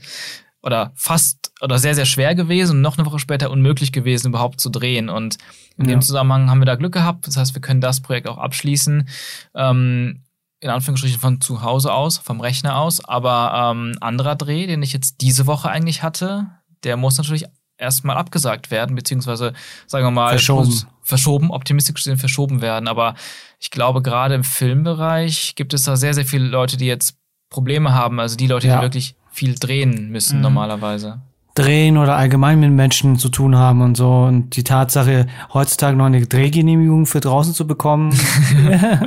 oder 0.63 0.92
fast 0.96 1.51
oder 1.62 1.78
sehr, 1.78 1.96
sehr 1.96 2.06
schwer 2.06 2.34
gewesen 2.34 2.78
und 2.78 2.82
noch 2.82 2.98
eine 2.98 3.06
Woche 3.06 3.20
später 3.20 3.51
unmöglich 3.51 3.92
gewesen, 3.92 4.30
überhaupt 4.30 4.60
zu 4.60 4.70
drehen. 4.70 5.10
Und 5.10 5.38
in 5.78 5.86
ja. 5.86 5.92
dem 5.92 6.01
Zusammenhang 6.01 6.50
haben 6.50 6.60
wir 6.60 6.66
da 6.66 6.75
Glück 6.75 6.94
gehabt. 6.94 7.28
Das 7.28 7.38
heißt, 7.38 7.54
wir 7.54 7.62
können 7.62 7.82
das 7.82 8.01
Projekt 8.01 8.28
auch 8.28 8.38
abschließen. 8.38 9.08
Ähm, 9.56 10.24
in 10.60 10.70
Anführungsstrichen 10.70 11.20
von 11.20 11.42
zu 11.42 11.63
Hause 11.63 11.92
aus, 11.92 12.20
vom 12.20 12.40
Rechner 12.40 12.78
aus. 12.78 13.04
Aber 13.04 13.72
ähm, 13.74 13.98
anderer 14.00 14.36
Dreh, 14.36 14.68
den 14.68 14.84
ich 14.84 14.94
jetzt 14.94 15.22
diese 15.22 15.48
Woche 15.48 15.70
eigentlich 15.70 16.04
hatte, 16.04 16.48
der 16.84 16.98
muss 16.98 17.18
natürlich 17.18 17.46
erstmal 17.78 18.16
abgesagt 18.18 18.70
werden, 18.70 18.96
beziehungsweise, 18.96 19.54
sagen 19.88 20.06
wir 20.06 20.12
mal, 20.12 20.30
verschoben. 20.30 20.86
Verschoben, 21.12 21.51
optimistisch 21.51 21.96
gesehen 21.96 22.18
verschoben 22.18 22.62
werden. 22.62 22.88
Aber 22.88 23.15
ich 23.60 23.70
glaube, 23.70 24.01
gerade 24.01 24.34
im 24.34 24.46
Filmbereich 24.46 25.56
gibt 25.56 25.74
es 25.74 25.84
da 25.84 25.98
sehr, 25.98 26.13
sehr 26.13 26.25
viele 26.25 26.48
Leute, 26.48 26.77
die 26.77 26.86
jetzt 26.88 27.18
Probleme 27.50 27.94
haben. 27.94 28.20
Also 28.22 28.38
die 28.38 28.48
Leute, 28.48 28.68
ja. 28.68 28.77
die 28.77 28.82
wirklich 28.82 29.15
viel 29.30 29.56
drehen 29.56 30.10
müssen 30.10 30.38
mhm. 30.38 30.44
normalerweise 30.44 31.22
drehen 31.53 31.98
oder 31.98 32.15
allgemein 32.15 32.60
mit 32.60 32.72
Menschen 32.72 33.18
zu 33.18 33.30
tun 33.30 33.58
haben 33.58 33.82
und 33.82 33.96
so. 33.96 34.10
Und 34.10 34.56
die 34.56 34.63
Tatsache, 34.63 35.27
heutzutage 35.53 35.98
noch 35.98 36.06
eine 36.06 36.25
Drehgenehmigung 36.25 37.06
für 37.06 37.20
draußen 37.20 37.53
zu 37.53 37.68
bekommen, 37.68 38.12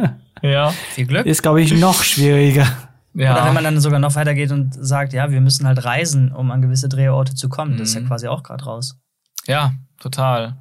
ja, 0.43 0.71
viel 0.91 1.07
Glück. 1.07 1.27
ist, 1.27 1.43
glaube 1.43 1.63
ich, 1.63 1.73
noch 1.73 2.03
schwieriger. 2.03 2.67
Ja. 3.15 3.33
Oder 3.33 3.47
wenn 3.47 3.55
man 3.55 3.65
dann 3.65 3.81
sogar 3.81 4.01
noch 4.01 4.15
weitergeht 4.15 4.51
und 4.51 4.75
sagt, 4.75 5.13
ja, 5.13 5.31
wir 5.31 5.41
müssen 5.41 5.67
halt 5.67 5.85
reisen, 5.85 6.33
um 6.33 6.51
an 6.51 6.61
gewisse 6.61 6.89
Drehorte 6.89 7.35
zu 7.35 7.49
kommen. 7.49 7.75
Mhm. 7.75 7.79
Das 7.79 7.89
ist 7.89 7.95
ja 7.95 8.01
mhm. 8.01 8.09
quasi 8.09 8.29
auch 8.29 8.43
gerade 8.43 8.65
raus. 8.65 8.99
Ja, 9.47 9.73
total. 10.01 10.57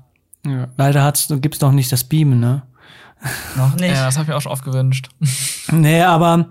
Ja. 0.45 0.67
Leider 0.77 1.13
gibt 1.39 1.55
es 1.55 1.61
noch 1.61 1.71
nicht 1.71 1.91
das 1.91 2.03
Beamen, 2.03 2.39
ne? 2.39 2.63
Noch 3.55 3.75
nicht. 3.75 3.95
Ja, 3.95 4.05
das 4.05 4.15
habe 4.15 4.23
ich 4.23 4.29
mir 4.29 4.35
auch 4.35 4.41
schon 4.41 4.51
oft 4.51 4.65
gewünscht. 4.65 5.09
nee, 5.71 6.01
aber 6.01 6.49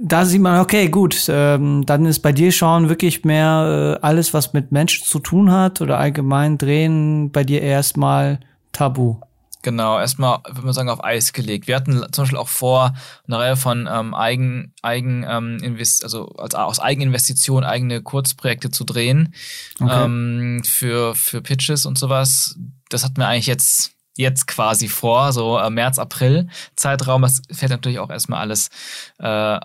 da 0.00 0.24
sieht 0.24 0.40
man, 0.40 0.60
okay, 0.60 0.88
gut, 0.88 1.26
ähm, 1.28 1.84
dann 1.86 2.06
ist 2.06 2.20
bei 2.20 2.32
dir 2.32 2.52
schon 2.52 2.88
wirklich 2.88 3.24
mehr 3.24 3.98
äh, 4.00 4.06
alles, 4.06 4.34
was 4.34 4.52
mit 4.52 4.72
Menschen 4.72 5.04
zu 5.04 5.18
tun 5.18 5.50
hat 5.50 5.80
oder 5.80 5.98
allgemein 5.98 6.58
drehen, 6.58 7.30
bei 7.30 7.44
dir 7.44 7.62
erstmal 7.62 8.40
tabu. 8.72 9.16
Genau, 9.62 9.98
erstmal, 9.98 10.38
würde 10.46 10.62
man 10.62 10.72
sagen, 10.72 10.90
auf 10.90 11.02
Eis 11.02 11.32
gelegt. 11.32 11.66
Wir 11.66 11.74
hatten 11.74 12.06
zum 12.12 12.22
Beispiel 12.22 12.38
auch 12.38 12.48
vor, 12.48 12.94
eine 13.26 13.38
Reihe 13.38 13.56
von 13.56 13.88
ähm, 13.92 14.14
Eigen, 14.14 14.72
Eigen 14.80 15.26
ähm, 15.28 15.58
Invest 15.60 16.04
also 16.04 16.28
als, 16.36 16.54
aus 16.54 16.78
Eigeninvestition 16.78 17.64
eigene 17.64 18.00
Kurzprojekte 18.00 18.70
zu 18.70 18.84
drehen 18.84 19.34
okay. 19.80 20.04
ähm, 20.04 20.62
für, 20.64 21.16
für 21.16 21.42
Pitches 21.42 21.84
und 21.84 21.98
sowas. 21.98 22.56
Das 22.88 23.04
hatten 23.04 23.16
wir 23.16 23.28
eigentlich 23.28 23.46
jetzt 23.46 23.92
jetzt 24.16 24.46
quasi 24.46 24.88
vor, 24.88 25.32
so 25.32 25.58
äh, 25.58 25.70
März, 25.70 25.98
April 25.98 26.48
Zeitraum. 26.74 27.22
Das 27.22 27.42
fällt 27.52 27.70
natürlich 27.70 27.98
auch 27.98 28.10
erstmal 28.10 28.40
alles 28.40 28.70
äh, 29.18 29.58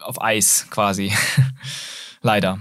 auf 0.00 0.20
Eis 0.20 0.66
quasi. 0.70 1.12
Leider. 2.22 2.58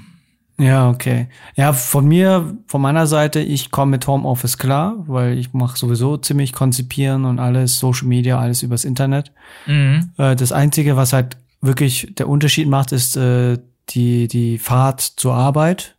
Ja, 0.58 0.90
okay. 0.90 1.28
Ja, 1.56 1.74
von 1.74 2.08
mir, 2.08 2.58
von 2.68 2.82
meiner 2.82 3.08
Seite, 3.08 3.42
ich 3.42 3.72
komme 3.72 3.92
mit 3.92 4.08
Homeoffice 4.08 4.58
klar, 4.58 4.96
weil 5.08 5.38
ich 5.38 5.54
mache 5.54 5.78
sowieso 5.78 6.16
ziemlich 6.16 6.54
konzipieren 6.54 7.26
und 7.26 7.40
alles, 7.40 7.78
Social 7.78 8.08
Media, 8.08 8.40
alles 8.40 8.64
übers 8.64 8.86
Internet. 8.86 9.34
Mhm. 9.66 10.12
Äh, 10.18 10.36
das 10.36 10.54
Einzige, 10.54 10.96
was 10.96 11.12
halt 11.12 11.38
wirklich 11.60 12.14
der 12.18 12.30
Unterschied 12.30 12.70
macht, 12.70 12.94
ist 12.94 13.18
äh, 13.18 13.58
die, 13.90 14.30
die 14.30 14.58
Fahrt 14.58 15.02
zur 15.02 15.34
Arbeit. 15.34 15.96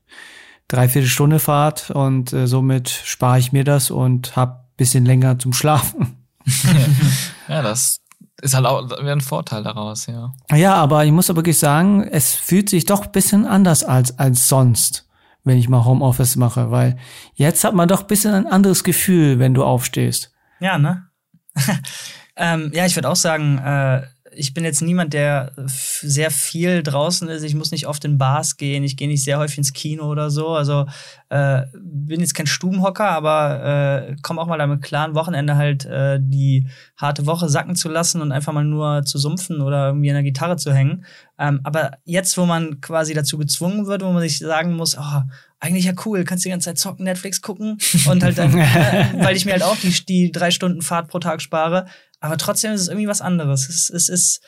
Dreiviertel 0.68 1.08
Stunde 1.08 1.38
Fahrt 1.38 1.90
und 1.90 2.32
äh, 2.32 2.46
somit 2.46 2.88
spare 2.88 3.38
ich 3.38 3.52
mir 3.52 3.64
das 3.64 3.90
und 3.90 4.36
habe 4.36 4.66
bisschen 4.76 5.04
länger 5.04 5.38
zum 5.38 5.52
Schlafen. 5.52 6.16
ja, 7.48 7.62
das 7.62 8.00
ist 8.42 8.54
halt 8.54 8.66
auch 8.66 8.90
ein 8.98 9.20
Vorteil 9.20 9.62
daraus, 9.62 10.06
ja. 10.06 10.32
Ja, 10.52 10.74
aber 10.74 11.04
ich 11.04 11.12
muss 11.12 11.30
aber 11.30 11.38
wirklich 11.38 11.58
sagen, 11.58 12.02
es 12.04 12.34
fühlt 12.34 12.68
sich 12.68 12.84
doch 12.84 13.06
ein 13.06 13.12
bisschen 13.12 13.46
anders 13.46 13.84
als, 13.84 14.18
als 14.18 14.48
sonst, 14.48 15.08
wenn 15.44 15.56
ich 15.56 15.68
mal 15.68 15.84
Homeoffice 15.84 16.36
mache, 16.36 16.70
weil 16.70 16.98
jetzt 17.34 17.64
hat 17.64 17.74
man 17.74 17.88
doch 17.88 18.02
ein 18.02 18.06
bisschen 18.06 18.34
ein 18.34 18.46
anderes 18.46 18.84
Gefühl, 18.84 19.38
wenn 19.38 19.54
du 19.54 19.64
aufstehst. 19.64 20.32
Ja, 20.60 20.78
ne? 20.78 21.06
ähm, 22.36 22.70
ja, 22.74 22.84
ich 22.84 22.94
würde 22.94 23.08
auch 23.08 23.16
sagen, 23.16 23.58
äh, 23.58 24.02
ich 24.36 24.54
bin 24.54 24.64
jetzt 24.64 24.82
niemand, 24.82 25.12
der 25.12 25.52
sehr 25.66 26.30
viel 26.30 26.82
draußen 26.82 27.28
ist. 27.28 27.42
Ich 27.42 27.54
muss 27.54 27.70
nicht 27.70 27.86
oft 27.86 28.04
in 28.04 28.18
Bars 28.18 28.56
gehen. 28.56 28.84
Ich 28.84 28.96
gehe 28.96 29.08
nicht 29.08 29.24
sehr 29.24 29.38
häufig 29.38 29.58
ins 29.58 29.72
Kino 29.72 30.04
oder 30.04 30.30
so. 30.30 30.48
Also 30.48 30.86
äh, 31.28 31.62
bin 31.74 32.20
jetzt 32.20 32.34
kein 32.34 32.46
Stubenhocker, 32.46 33.08
aber 33.08 34.08
äh, 34.10 34.16
komme 34.22 34.40
auch 34.40 34.46
mal 34.46 34.58
damit 34.58 34.82
klar, 34.82 35.08
ein 35.08 35.14
Wochenende 35.14 35.56
halt 35.56 35.84
äh, 35.86 36.18
die 36.20 36.68
harte 36.96 37.26
Woche 37.26 37.48
sacken 37.48 37.76
zu 37.76 37.88
lassen 37.88 38.20
und 38.20 38.32
einfach 38.32 38.52
mal 38.52 38.64
nur 38.64 39.04
zu 39.04 39.18
sumpfen 39.18 39.60
oder 39.60 39.88
irgendwie 39.88 40.10
an 40.10 40.16
der 40.16 40.22
Gitarre 40.22 40.56
zu 40.56 40.72
hängen. 40.72 41.04
Ähm, 41.38 41.60
aber 41.64 41.92
jetzt, 42.04 42.36
wo 42.38 42.46
man 42.46 42.80
quasi 42.80 43.14
dazu 43.14 43.38
gezwungen 43.38 43.86
wird, 43.86 44.02
wo 44.02 44.12
man 44.12 44.22
sich 44.22 44.38
sagen 44.38 44.74
muss, 44.74 44.96
oh, 44.96 45.22
eigentlich 45.58 45.86
ja 45.86 45.92
cool, 46.04 46.24
kannst 46.24 46.44
die 46.44 46.50
ganze 46.50 46.66
Zeit 46.66 46.78
zocken, 46.78 47.04
Netflix 47.04 47.40
gucken 47.40 47.78
und 48.08 48.22
halt 48.22 48.38
dann, 48.38 48.56
äh, 48.58 49.06
weil 49.18 49.36
ich 49.36 49.44
mir 49.44 49.52
halt 49.52 49.62
auch 49.62 49.76
die, 49.76 49.92
die 50.04 50.30
drei 50.30 50.50
Stunden 50.50 50.82
Fahrt 50.82 51.08
pro 51.08 51.18
Tag 51.18 51.40
spare, 51.40 51.86
aber 52.26 52.36
trotzdem 52.36 52.72
ist 52.72 52.82
es 52.82 52.88
irgendwie 52.88 53.08
was 53.08 53.20
anderes. 53.20 53.68
Es, 53.68 53.90
es 53.90 54.08
ist 54.08 54.40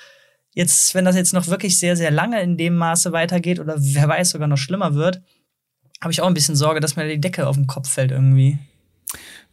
jetzt, 0.54 0.94
wenn 0.94 1.04
das 1.04 1.16
jetzt 1.16 1.32
noch 1.32 1.46
wirklich 1.46 1.78
sehr, 1.78 1.96
sehr 1.96 2.10
lange 2.10 2.40
in 2.42 2.56
dem 2.56 2.76
Maße 2.76 3.12
weitergeht 3.12 3.60
oder 3.60 3.76
wer 3.78 4.08
weiß 4.08 4.30
sogar 4.30 4.48
noch 4.48 4.56
schlimmer 4.56 4.94
wird, 4.94 5.22
habe 6.00 6.12
ich 6.12 6.20
auch 6.20 6.26
ein 6.26 6.34
bisschen 6.34 6.56
Sorge, 6.56 6.80
dass 6.80 6.96
mir 6.96 7.08
die 7.08 7.20
Decke 7.20 7.46
auf 7.46 7.56
den 7.56 7.66
Kopf 7.66 7.88
fällt 7.88 8.10
irgendwie. 8.10 8.58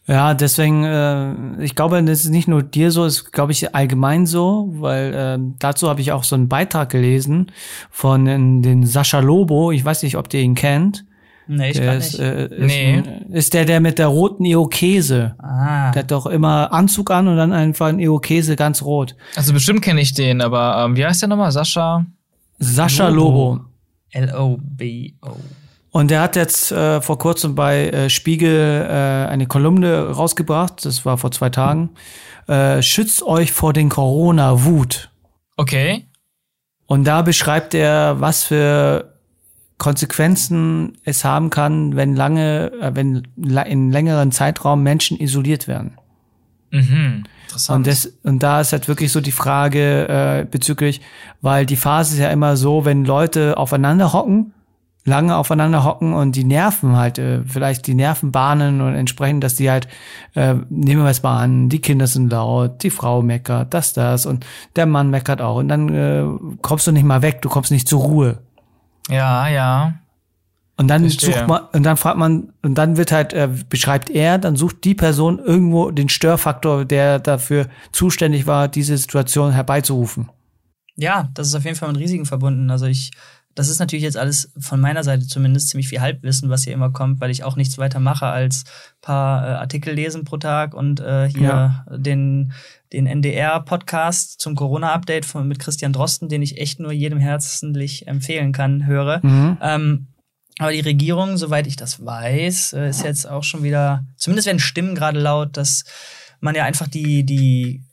Ja, 0.08 0.36
deswegen, 0.36 0.84
äh, 0.84 1.64
ich 1.64 1.74
glaube, 1.74 2.02
das 2.04 2.26
ist 2.26 2.30
nicht 2.30 2.48
nur 2.48 2.62
dir 2.62 2.92
so, 2.92 3.06
ist, 3.06 3.32
glaube 3.32 3.54
ich, 3.54 3.74
allgemein 3.74 4.28
so, 4.28 4.70
weil 4.74 5.14
äh, 5.14 5.40
dazu 5.58 5.90
habe 5.90 6.02
ich 6.02 6.12
auch 6.12 6.24
so 6.24 6.36
einen 6.36 6.48
Beitrag 6.48 6.90
gelesen 6.90 7.52
von 7.90 8.26
den, 8.26 8.62
den 8.62 8.86
Sascha 8.86 9.20
Lobo. 9.20 9.72
Ich 9.72 9.84
weiß 9.84 10.04
nicht, 10.04 10.16
ob 10.16 10.32
ihr 10.32 10.42
ihn 10.42 10.54
kennt. 10.54 11.06
Nee, 11.48 11.72
ich 11.72 11.78
der 11.78 11.98
ist, 11.98 12.20
äh, 12.20 12.48
ist, 12.48 12.68
nee. 12.68 13.04
ist 13.32 13.54
der, 13.54 13.66
der 13.66 13.80
mit 13.80 14.00
der 14.00 14.08
roten 14.08 14.46
Irokese. 14.46 15.36
Ah. 15.38 15.92
Der 15.92 16.04
hat 16.04 16.12
doch 16.12 16.26
immer 16.26 16.74
Anzug 16.74 17.12
an 17.12 17.28
und 17.28 17.38
dann 17.38 17.54
einfach 17.54 17.88
ein 17.88 18.00
Irokese 18.00 18.56
ganz 18.56 18.82
rot. 18.82 19.16
Also 19.36 19.54
bestimmt 19.54 19.82
kenne 19.82 20.02
ich 20.02 20.14
den, 20.14 20.42
aber 20.42 20.84
ähm, 20.84 20.96
wie 20.96 21.06
heißt 21.06 21.22
der 21.22 21.30
nochmal? 21.30 21.52
Sascha? 21.52 22.06
Sascha 22.58 23.10
Lobo. 23.10 23.62
L-O-B-O. 24.12 25.36
Und 25.92 26.12
der 26.12 26.22
hat 26.22 26.36
jetzt 26.36 26.72
äh, 26.72 27.02
vor 27.02 27.18
kurzem 27.18 27.56
bei 27.56 27.90
äh, 27.90 28.10
Spiegel 28.10 28.86
äh, 28.90 29.30
eine 29.30 29.46
Kolumne 29.48 30.10
rausgebracht, 30.10 30.84
das 30.86 31.06
war 31.06 31.18
vor 31.18 31.32
zwei 31.32 31.50
Tagen. 31.50 31.92
Äh, 32.48 32.82
schützt 32.82 33.24
euch 33.24 33.52
vor 33.52 33.72
den 33.72 33.90
Corona-Wut. 33.90 35.10
Okay. 35.58 36.06
Und 36.86 37.06
da 37.06 37.22
beschreibt 37.22 37.74
er, 37.74 38.20
was 38.20 38.44
für 38.44 39.15
Konsequenzen 39.78 40.98
es 41.04 41.26
haben 41.26 41.50
kann, 41.50 41.96
wenn 41.96 42.16
lange, 42.16 42.72
äh, 42.82 42.92
wenn 42.94 43.28
in 43.36 43.92
längeren 43.92 44.32
Zeitraum 44.32 44.84
Menschen 44.84 45.20
isoliert 45.20 45.68
werden. 45.68 45.98
Mhm. 46.72 47.24
Und, 47.70 47.88
das, 47.88 48.12
und 48.24 48.44
da 48.44 48.62
ist 48.62 48.74
halt 48.74 48.88
wirklich 48.88 49.12
so 49.12 49.22
die 49.22 49.32
Frage 49.32 50.08
äh, 50.10 50.46
bezüglich, 50.50 51.02
weil 51.42 51.66
die 51.66 51.78
Phase 51.78 52.16
ist 52.16 52.20
ja 52.20 52.30
immer 52.30 52.58
so, 52.58 52.84
wenn 52.84 53.06
Leute 53.06 53.58
aufeinander 53.58 54.12
hocken, 54.12 54.54
lange 55.06 55.38
aufeinander 55.38 55.84
hocken 55.86 56.14
und 56.14 56.36
die 56.36 56.44
Nerven 56.44 56.98
halt, 56.98 57.18
äh, 57.18 57.44
vielleicht 57.46 57.88
die 57.88 57.94
Nerven 57.94 58.32
bahnen 58.32 58.82
und 58.82 58.96
entsprechend, 58.96 59.44
dass 59.44 59.56
die 59.56 59.70
halt, 59.70 59.88
äh, 60.34 60.56
nehmen 60.70 61.04
wir 61.04 61.10
es 61.10 61.24
mal 61.24 61.40
an, 61.40 61.70
die 61.70 61.80
Kinder 61.80 62.08
sind 62.08 62.32
laut, 62.32 62.84
die 62.84 62.90
Frau 62.90 63.22
meckert, 63.22 63.74
das, 63.74 63.94
das 63.94 64.26
und 64.26 64.46
der 64.76 64.86
Mann 64.86 65.12
meckert 65.12 65.42
auch 65.42 65.58
und 65.58 65.68
dann 65.70 65.94
äh, 65.94 66.26
kommst 66.62 66.88
du 66.88 66.92
nicht 66.92 67.06
mal 67.06 67.22
weg, 67.22 67.42
du 67.42 67.50
kommst 67.50 67.72
nicht 67.72 67.88
zur 67.88 68.02
Ruhe. 68.02 68.40
Ja, 69.10 69.48
ja. 69.48 69.94
Und 70.78 70.90
dann 70.90 71.04
Verstehe. 71.04 71.34
sucht 71.34 71.48
man, 71.48 71.62
und 71.72 71.84
dann 71.84 71.96
fragt 71.96 72.18
man, 72.18 72.52
und 72.62 72.76
dann 72.76 72.98
wird 72.98 73.12
halt, 73.12 73.34
äh, 73.34 73.50
beschreibt 73.70 74.10
er, 74.10 74.38
dann 74.38 74.58
sucht 74.58 74.84
die 74.84 74.96
Person 74.96 75.40
irgendwo 75.40 75.90
den 75.92 76.10
Störfaktor, 76.10 76.84
der 76.84 77.20
dafür 77.20 77.68
zuständig 77.94 78.46
war, 78.46 78.68
diese 78.68 78.98
Situation 78.98 79.54
herbeizurufen. 79.54 80.30
Ja, 80.98 81.30
das 81.34 81.48
ist 81.48 81.56
auf 81.56 81.64
jeden 81.64 81.78
Fall 81.78 81.92
mit 81.92 82.00
Risiken 82.00 82.26
verbunden. 82.26 82.70
Also 82.70 82.88
ich, 82.88 83.12
das 83.54 83.70
ist 83.70 83.80
natürlich 83.80 84.04
jetzt 84.04 84.18
alles 84.18 84.52
von 84.60 84.82
meiner 84.82 85.04
Seite 85.04 85.28
zumindest 85.28 85.70
ziemlich 85.70 85.88
viel 85.88 86.02
Halbwissen, 86.02 86.50
was 86.50 86.64
hier 86.64 86.74
immer 86.74 86.92
kommt, 86.92 87.22
weil 87.22 87.32
ich 87.32 87.46
auch 87.46 87.56
nichts 87.56 87.78
weiter 87.78 88.02
mache 88.02 88.26
als 88.26 88.66
paar 89.02 89.48
äh, 89.48 89.52
Artikel 89.54 89.94
lesen 89.94 90.26
pro 90.26 90.38
Tag 90.38 90.74
und 90.74 91.00
äh, 91.00 91.30
hier 91.30 91.42
ja. 91.88 91.98
den 91.98 92.52
den 92.96 93.08
NDR-Podcast 93.08 94.40
zum 94.40 94.56
Corona-Update 94.56 95.26
mit 95.44 95.60
Christian 95.60 95.94
Drosten, 95.94 96.30
den 96.30 96.42
ich 96.42 96.58
echt 96.58 96.80
nur 96.80 96.92
jedem 96.92 97.20
herzlich 97.20 98.08
empfehlen 98.08 98.52
kann, 98.52 98.86
höre. 98.86 99.20
Mhm. 99.24 99.58
Ähm, 99.62 100.08
Aber 100.58 100.72
die 100.72 100.80
Regierung, 100.80 101.38
soweit 101.38 101.68
ich 101.68 101.76
das 101.76 102.04
weiß, 102.06 102.74
äh, 102.74 102.90
ist 102.90 103.04
jetzt 103.04 103.30
auch 103.30 103.44
schon 103.44 103.64
wieder, 103.64 104.06
zumindest 104.16 104.48
werden 104.48 104.60
Stimmen 104.60 104.96
gerade 104.96 105.20
laut, 105.20 105.58
dass 105.58 105.84
man 106.40 106.56
ja 106.56 106.64
einfach 106.64 106.88
die, 106.88 107.26
die, 107.26 107.84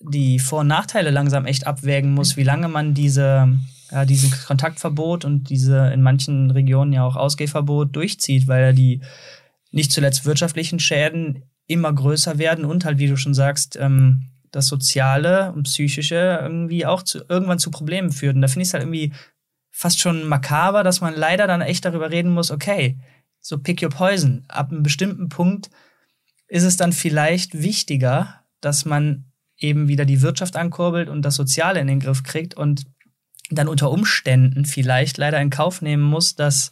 die 0.00 0.38
Vor- 0.38 0.60
und 0.60 0.68
Nachteile 0.68 1.10
langsam 1.10 1.44
echt 1.44 1.66
abwägen 1.66 2.12
muss, 2.12 2.36
wie 2.36 2.44
lange 2.44 2.68
man 2.68 2.94
diese, 2.94 3.58
ja, 3.90 4.04
dieses 4.04 4.46
Kontaktverbot 4.46 5.24
und 5.24 5.50
diese 5.50 5.88
in 5.92 6.02
manchen 6.02 6.50
Regionen 6.50 6.92
ja 6.92 7.04
auch 7.04 7.16
Ausgehverbot 7.16 7.94
durchzieht, 7.94 8.48
weil 8.48 8.62
ja 8.62 8.72
die 8.72 9.02
nicht 9.70 9.92
zuletzt 9.92 10.24
wirtschaftlichen 10.24 10.78
Schäden 10.78 11.44
immer 11.66 11.92
größer 11.92 12.38
werden 12.38 12.64
und 12.64 12.84
halt, 12.84 12.98
wie 12.98 13.06
du 13.06 13.16
schon 13.16 13.34
sagst, 13.34 13.76
ähm, 13.80 14.31
das 14.52 14.68
Soziale 14.68 15.52
und 15.52 15.64
Psychische 15.64 16.38
irgendwie 16.40 16.86
auch 16.86 17.02
zu, 17.02 17.24
irgendwann 17.28 17.58
zu 17.58 17.70
Problemen 17.70 18.12
führt. 18.12 18.36
Und 18.36 18.42
da 18.42 18.48
finde 18.48 18.62
ich 18.62 18.68
es 18.68 18.74
halt 18.74 18.84
irgendwie 18.84 19.12
fast 19.70 19.98
schon 19.98 20.28
makaber, 20.28 20.84
dass 20.84 21.00
man 21.00 21.16
leider 21.16 21.46
dann 21.46 21.62
echt 21.62 21.84
darüber 21.84 22.10
reden 22.10 22.32
muss, 22.32 22.50
okay, 22.50 22.98
so 23.40 23.58
pick 23.58 23.82
your 23.82 23.88
poison. 23.88 24.44
Ab 24.48 24.70
einem 24.70 24.82
bestimmten 24.82 25.28
Punkt 25.28 25.70
ist 26.46 26.62
es 26.62 26.76
dann 26.76 26.92
vielleicht 26.92 27.60
wichtiger, 27.62 28.44
dass 28.60 28.84
man 28.84 29.24
eben 29.56 29.88
wieder 29.88 30.04
die 30.04 30.20
Wirtschaft 30.22 30.56
ankurbelt 30.56 31.08
und 31.08 31.22
das 31.22 31.34
Soziale 31.34 31.80
in 31.80 31.86
den 31.86 32.00
Griff 32.00 32.22
kriegt 32.22 32.54
und 32.54 32.84
dann 33.50 33.68
unter 33.68 33.90
Umständen 33.90 34.64
vielleicht 34.64 35.16
leider 35.18 35.40
in 35.40 35.50
Kauf 35.50 35.82
nehmen 35.82 36.02
muss, 36.02 36.34
dass 36.34 36.70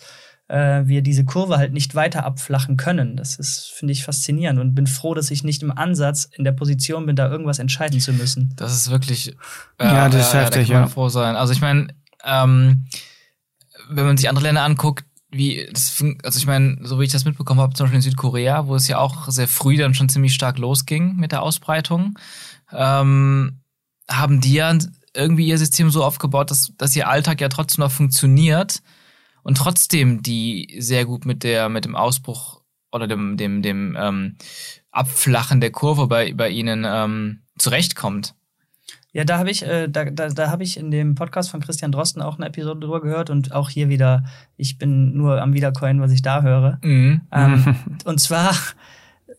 äh, 0.51 0.87
wir 0.87 1.03
diese 1.03 1.25
Kurve 1.25 1.59
halt 1.59 1.73
nicht 1.73 1.95
weiter 1.95 2.25
abflachen 2.25 2.77
können. 2.77 3.17
Das 3.17 3.37
ist, 3.37 3.71
finde 3.73 3.93
ich, 3.93 4.05
faszinierend 4.05 4.59
und 4.59 4.75
bin 4.75 4.87
froh, 4.87 5.15
dass 5.15 5.31
ich 5.31 5.45
nicht 5.45 5.63
im 5.63 5.71
Ansatz 5.71 6.29
in 6.33 6.45
der 6.45 6.53
Position 6.53 7.07
bin, 7.07 7.15
da 7.15 7.31
irgendwas 7.31 7.61
entscheiden 7.61 8.01
zu 8.01 8.13
müssen. 8.13 8.53
Das 8.57 8.75
ist 8.75 8.91
wirklich. 8.91 9.37
Äh, 9.79 9.85
ja, 9.85 10.09
das 10.09 10.29
ist 10.29 10.35
heftig, 10.35 10.69
ja. 10.69 10.89
froh 10.89 11.09
sein. 11.09 11.37
Also 11.37 11.53
ich 11.53 11.61
meine, 11.61 11.89
ähm, 12.25 12.87
wenn 13.89 14.05
man 14.05 14.17
sich 14.17 14.29
andere 14.29 14.47
Länder 14.47 14.65
anguckt, 14.65 15.05
wie, 15.31 15.69
das, 15.73 16.03
also 16.25 16.39
ich 16.39 16.47
meine, 16.47 16.79
so 16.83 16.99
wie 16.99 17.05
ich 17.05 17.13
das 17.13 17.25
mitbekommen 17.25 17.61
habe, 17.61 17.75
zum 17.75 17.85
Beispiel 17.85 17.99
in 17.99 18.03
Südkorea, 18.03 18.67
wo 18.67 18.75
es 18.75 18.89
ja 18.89 18.99
auch 18.99 19.29
sehr 19.29 19.47
früh 19.47 19.77
dann 19.77 19.95
schon 19.95 20.09
ziemlich 20.09 20.35
stark 20.35 20.59
losging 20.59 21.15
mit 21.15 21.31
der 21.31 21.43
Ausbreitung, 21.43 22.19
ähm, 22.73 23.61
haben 24.09 24.41
die 24.41 24.55
ja 24.55 24.77
irgendwie 25.15 25.47
ihr 25.47 25.59
System 25.59 25.91
so 25.91 26.03
aufgebaut, 26.05 26.51
dass, 26.51 26.73
dass 26.77 26.97
ihr 26.97 27.09
Alltag 27.09 27.41
ja 27.41 27.49
trotzdem 27.49 27.85
noch 27.85 27.93
funktioniert 27.93 28.83
und 29.43 29.57
trotzdem 29.57 30.23
die 30.23 30.77
sehr 30.79 31.05
gut 31.05 31.25
mit 31.25 31.43
der, 31.43 31.69
mit 31.69 31.85
dem 31.85 31.97
Ausbruch 31.97 32.61
oder 32.93 33.07
dem, 33.07 33.37
dem, 33.37 33.63
dem 33.63 33.97
ähm, 33.99 34.37
Abflachen 34.91 35.61
der 35.61 35.71
Kurve 35.71 36.07
bei, 36.07 36.33
bei 36.33 36.49
ihnen 36.49 36.85
ähm, 36.87 37.43
zurechtkommt. 37.59 38.35
Ja, 39.13 39.25
da 39.25 39.39
habe 39.39 39.51
ich, 39.51 39.67
äh, 39.67 39.89
da, 39.89 40.05
da, 40.05 40.29
da 40.29 40.51
habe 40.51 40.63
ich 40.63 40.77
in 40.77 40.91
dem 40.91 41.17
Podcast 41.17 41.51
von 41.51 41.61
Christian 41.61 41.91
Drosten 41.91 42.23
auch 42.23 42.37
eine 42.37 42.47
Episode 42.47 42.81
drüber 42.81 43.01
gehört 43.01 43.29
und 43.29 43.53
auch 43.53 43.69
hier 43.69 43.89
wieder, 43.89 44.25
ich 44.57 44.79
bin 44.79 45.17
nur 45.17 45.43
am 45.43 45.53
Wiedercoin, 45.53 46.01
was 46.01 46.13
ich 46.13 46.23
da 46.23 46.43
höre. 46.43 46.79
Mhm. 46.83 47.23
Ähm, 47.33 47.77
und 48.05 48.21
zwar, 48.21 48.55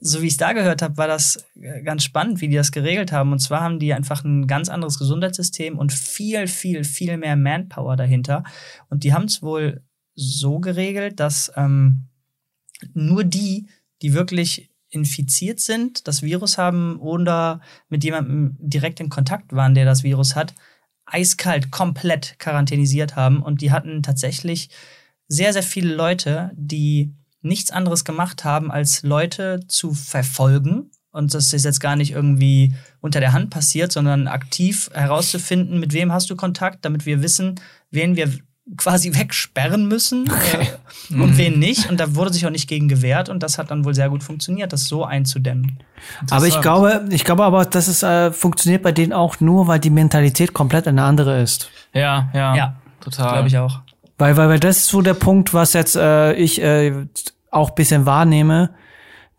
so 0.01 0.21
wie 0.21 0.27
ich 0.27 0.33
es 0.33 0.37
da 0.37 0.51
gehört 0.51 0.81
habe, 0.81 0.97
war 0.97 1.07
das 1.07 1.45
äh, 1.61 1.83
ganz 1.83 2.03
spannend, 2.03 2.41
wie 2.41 2.49
die 2.49 2.57
das 2.57 2.73
geregelt 2.73 3.13
haben. 3.13 3.31
Und 3.31 3.39
zwar 3.39 3.61
haben 3.61 3.79
die 3.79 3.93
einfach 3.93 4.25
ein 4.25 4.45
ganz 4.45 4.67
anderes 4.67 4.99
Gesundheitssystem 4.99 5.77
und 5.77 5.93
viel, 5.93 6.47
viel, 6.47 6.83
viel 6.83 7.15
mehr 7.15 7.37
Manpower 7.37 7.95
dahinter. 7.95 8.43
Und 8.89 9.05
die 9.05 9.13
haben 9.13 9.25
es 9.25 9.41
wohl 9.41 9.81
so 10.15 10.59
geregelt, 10.59 11.19
dass 11.19 11.51
ähm, 11.55 12.07
nur 12.93 13.23
die, 13.23 13.67
die 14.01 14.13
wirklich 14.13 14.69
infiziert 14.89 15.59
sind, 15.59 16.07
das 16.07 16.21
Virus 16.21 16.57
haben 16.57 16.97
oder 16.97 17.61
mit 17.87 18.03
jemandem 18.03 18.57
direkt 18.59 18.99
in 18.99 19.09
Kontakt 19.09 19.53
waren, 19.53 19.73
der 19.73 19.85
das 19.85 20.03
Virus 20.03 20.35
hat, 20.35 20.53
eiskalt 21.05 21.71
komplett 21.71 22.35
quarantänisiert 22.39 23.15
haben. 23.15 23.41
Und 23.41 23.61
die 23.61 23.71
hatten 23.71 24.03
tatsächlich 24.03 24.69
sehr, 25.27 25.53
sehr 25.53 25.63
viele 25.63 25.93
Leute, 25.95 26.51
die 26.55 27.15
nichts 27.41 27.71
anderes 27.71 28.05
gemacht 28.05 28.43
haben, 28.43 28.71
als 28.71 29.03
Leute 29.03 29.61
zu 29.67 29.93
verfolgen. 29.93 30.91
Und 31.11 31.33
das 31.33 31.53
ist 31.53 31.65
jetzt 31.65 31.79
gar 31.79 31.95
nicht 31.95 32.11
irgendwie 32.11 32.75
unter 32.99 33.19
der 33.19 33.33
Hand 33.33 33.49
passiert, 33.49 33.91
sondern 33.91 34.27
aktiv 34.27 34.89
herauszufinden, 34.93 35.79
mit 35.79 35.93
wem 35.93 36.11
hast 36.11 36.29
du 36.29 36.35
Kontakt, 36.35 36.85
damit 36.85 37.05
wir 37.05 37.21
wissen, 37.21 37.59
wen 37.89 38.15
wir 38.15 38.31
quasi 38.77 39.13
wegsperren 39.13 39.87
müssen 39.87 40.27
äh, 41.09 41.13
und 41.13 41.37
wen 41.37 41.59
nicht. 41.59 41.89
Und 41.89 41.99
da 41.99 42.15
wurde 42.15 42.33
sich 42.33 42.45
auch 42.45 42.51
nicht 42.51 42.67
gegen 42.67 42.87
gewehrt 42.87 43.29
und 43.29 43.41
das 43.43 43.57
hat 43.57 43.71
dann 43.71 43.85
wohl 43.85 43.93
sehr 43.93 44.09
gut 44.09 44.23
funktioniert, 44.23 44.71
das 44.71 44.85
so 44.85 45.03
einzudämmen. 45.03 45.79
Aber 46.29 46.47
ich 46.47 46.61
glaube, 46.61 47.05
ich 47.09 47.23
glaube 47.23 47.43
aber, 47.43 47.65
dass 47.65 47.87
es 47.87 48.03
äh, 48.03 48.31
funktioniert 48.31 48.83
bei 48.83 48.91
denen 48.91 49.13
auch 49.13 49.39
nur, 49.39 49.67
weil 49.67 49.79
die 49.79 49.89
Mentalität 49.89 50.53
komplett 50.53 50.87
eine 50.87 51.03
andere 51.03 51.41
ist. 51.41 51.69
Ja, 51.93 52.29
ja, 52.33 52.55
ja 52.55 52.75
total. 53.01 53.33
Glaube 53.33 53.47
ich 53.47 53.57
auch. 53.57 53.81
Weil, 54.17 54.37
weil, 54.37 54.49
weil 54.49 54.59
das 54.59 54.77
ist 54.77 54.87
so 54.87 55.01
der 55.01 55.15
Punkt, 55.15 55.53
was 55.53 55.73
jetzt 55.73 55.95
äh, 55.95 56.33
ich 56.33 56.61
äh, 56.61 57.07
auch 57.49 57.71
bisschen 57.71 58.05
wahrnehme, 58.05 58.71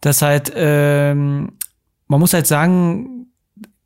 dass 0.01 0.23
halt 0.23 0.53
ähm, 0.55 1.53
man 2.09 2.21
muss 2.21 2.35
halt 2.35 2.47
sagen, 2.47 3.27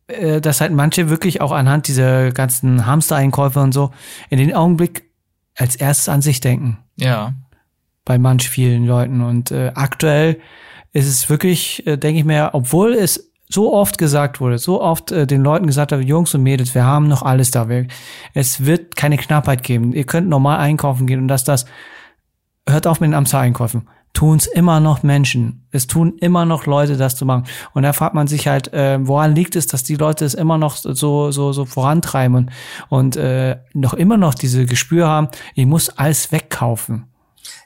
äh, 0.09 0.40
dass 0.40 0.61
halt 0.61 0.72
manche 0.72 1.09
wirklich 1.09 1.40
auch 1.40 1.53
anhand 1.53 1.88
dieser 1.88 2.33
ganzen 2.33 2.87
Hamster-Einkäufe 2.87 3.61
und 3.61 3.72
so 3.72 3.92
in 4.31 4.38
den 4.38 4.55
Augenblick 4.55 5.06
als 5.57 5.77
erstes 5.77 6.09
an 6.09 6.23
sich 6.23 6.40
denken. 6.40 6.79
Ja. 6.97 7.35
Bei 8.05 8.19
manch 8.19 8.49
vielen 8.49 8.87
Leuten. 8.87 9.21
Und 9.21 9.51
äh, 9.51 9.73
aktuell 9.75 10.38
ist 10.92 11.09
es 11.09 11.29
wirklich, 11.29 11.87
äh, 11.87 11.97
denke 11.97 12.21
ich 12.21 12.25
mir, 12.25 12.51
obwohl 12.53 12.95
es 12.95 13.33
so 13.49 13.73
oft 13.73 13.99
gesagt 13.99 14.40
wurde, 14.40 14.59
so 14.59 14.81
oft 14.81 15.12
äh, 15.12 15.27
den 15.27 15.42
Leuten 15.42 15.66
gesagt 15.66 15.92
habe, 15.92 16.03
Jungs 16.03 16.35
und 16.35 16.42
Mädels, 16.42 16.75
wir 16.75 16.85
haben 16.85 17.09
noch 17.09 17.23
alles 17.23 17.51
da. 17.51 17.69
Wir, 17.69 17.87
es 18.35 18.64
wird 18.64 18.97
keine 18.97 19.16
Knappheit 19.16 19.62
geben. 19.62 19.92
Ihr 19.92 20.05
könnt 20.05 20.29
normal 20.29 20.59
einkaufen 20.59 21.07
gehen 21.07 21.21
und 21.21 21.29
dass 21.29 21.45
das, 21.45 21.66
hört 22.69 22.87
auf 22.87 23.01
mit 23.01 23.09
den 23.09 23.14
Amtseinkäufen 23.14 23.88
tun 24.16 24.38
es 24.38 24.46
immer 24.46 24.81
noch 24.81 25.02
Menschen. 25.02 25.66
Es 25.72 25.87
tun 25.87 26.16
immer 26.20 26.46
noch 26.46 26.64
Leute, 26.64 26.96
das 26.96 27.16
zu 27.16 27.26
machen. 27.26 27.44
Und 27.74 27.83
da 27.83 27.92
fragt 27.92 28.14
man 28.14 28.26
sich 28.26 28.48
halt, 28.48 28.72
äh, 28.72 28.98
woran 29.07 29.35
liegt 29.35 29.57
es, 29.57 29.66
dass 29.66 29.83
die 29.83 29.96
Leute 29.96 30.24
es 30.24 30.33
immer 30.33 30.57
noch 30.57 30.76
so 30.76 31.31
so 31.31 31.52
so 31.52 31.64
vorantreiben 31.66 32.35
und, 32.37 32.50
und 32.88 33.16
äh, 33.16 33.59
noch 33.74 33.92
immer 33.92 34.16
noch 34.16 34.35
diese 34.35 34.64
Gespür 34.64 35.07
haben, 35.07 35.29
ich 35.55 35.66
muss 35.66 35.90
alles 35.90 36.33
wegkaufen. 36.33 37.05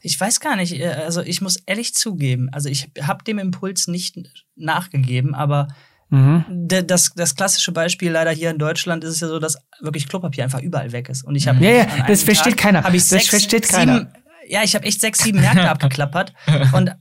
Ich 0.03 0.19
weiß 0.19 0.41
gar 0.41 0.57
nicht, 0.57 0.81
äh, 0.81 0.89
also 0.89 1.21
ich 1.21 1.41
muss 1.41 1.57
ehrlich 1.67 1.95
zugeben, 1.95 2.49
also 2.51 2.69
ich 2.69 2.91
habe 3.01 3.23
dem 3.23 3.39
Impuls 3.39 3.87
nicht 3.87 4.19
nachgegeben, 4.57 5.35
aber 5.35 5.69
Mhm. 6.13 6.45
Das, 6.49 7.13
das 7.15 7.37
klassische 7.37 7.71
Beispiel 7.71 8.11
leider 8.11 8.33
hier 8.33 8.51
in 8.51 8.59
Deutschland 8.59 9.05
ist 9.05 9.11
es 9.11 9.21
ja 9.21 9.29
so, 9.29 9.39
dass 9.39 9.59
wirklich 9.81 10.09
Klopapier 10.09 10.43
einfach 10.43 10.61
überall 10.61 10.91
weg 10.91 11.09
ist. 11.09 11.23
Und 11.23 11.37
ich 11.37 11.47
habe 11.47 11.65
ja, 11.65 11.71
ja, 11.71 11.87
das 12.09 12.25
versteht 12.25 12.57
Tag, 12.57 12.63
keiner. 12.65 12.83
das 12.83 13.09
sechs, 13.09 13.29
versteht 13.29 13.69
keiner. 13.69 13.99
Sieben, 13.99 14.13
ja, 14.47 14.63
ich 14.63 14.75
habe 14.75 14.85
echt 14.85 15.01
sechs, 15.01 15.21
sieben 15.21 15.41
Märkte 15.41 15.69
abgeklappert. 15.71 16.33
Und 16.73 16.95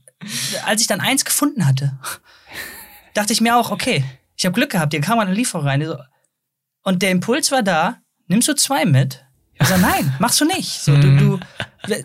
als 0.66 0.80
ich 0.80 0.86
dann 0.86 1.00
eins 1.00 1.24
gefunden 1.24 1.66
hatte, 1.66 1.98
dachte 3.14 3.32
ich 3.32 3.40
mir 3.40 3.56
auch, 3.56 3.70
okay, 3.70 4.04
ich 4.36 4.44
habe 4.44 4.54
Glück 4.54 4.70
gehabt, 4.70 4.92
hier 4.92 5.00
kam 5.00 5.18
eine 5.18 5.34
Lieferung 5.34 5.66
rein. 5.66 5.94
Und 6.82 7.02
der 7.02 7.10
Impuls 7.10 7.50
war 7.50 7.62
da, 7.62 7.98
nimmst 8.26 8.48
du 8.48 8.54
zwei 8.54 8.84
mit? 8.84 9.24
Ich 9.54 9.66
sage, 9.68 9.82
nein, 9.82 10.14
machst 10.18 10.40
du 10.40 10.46
nicht. 10.46 10.80
So, 10.80 10.96
du, 10.96 11.16
du, 11.16 11.40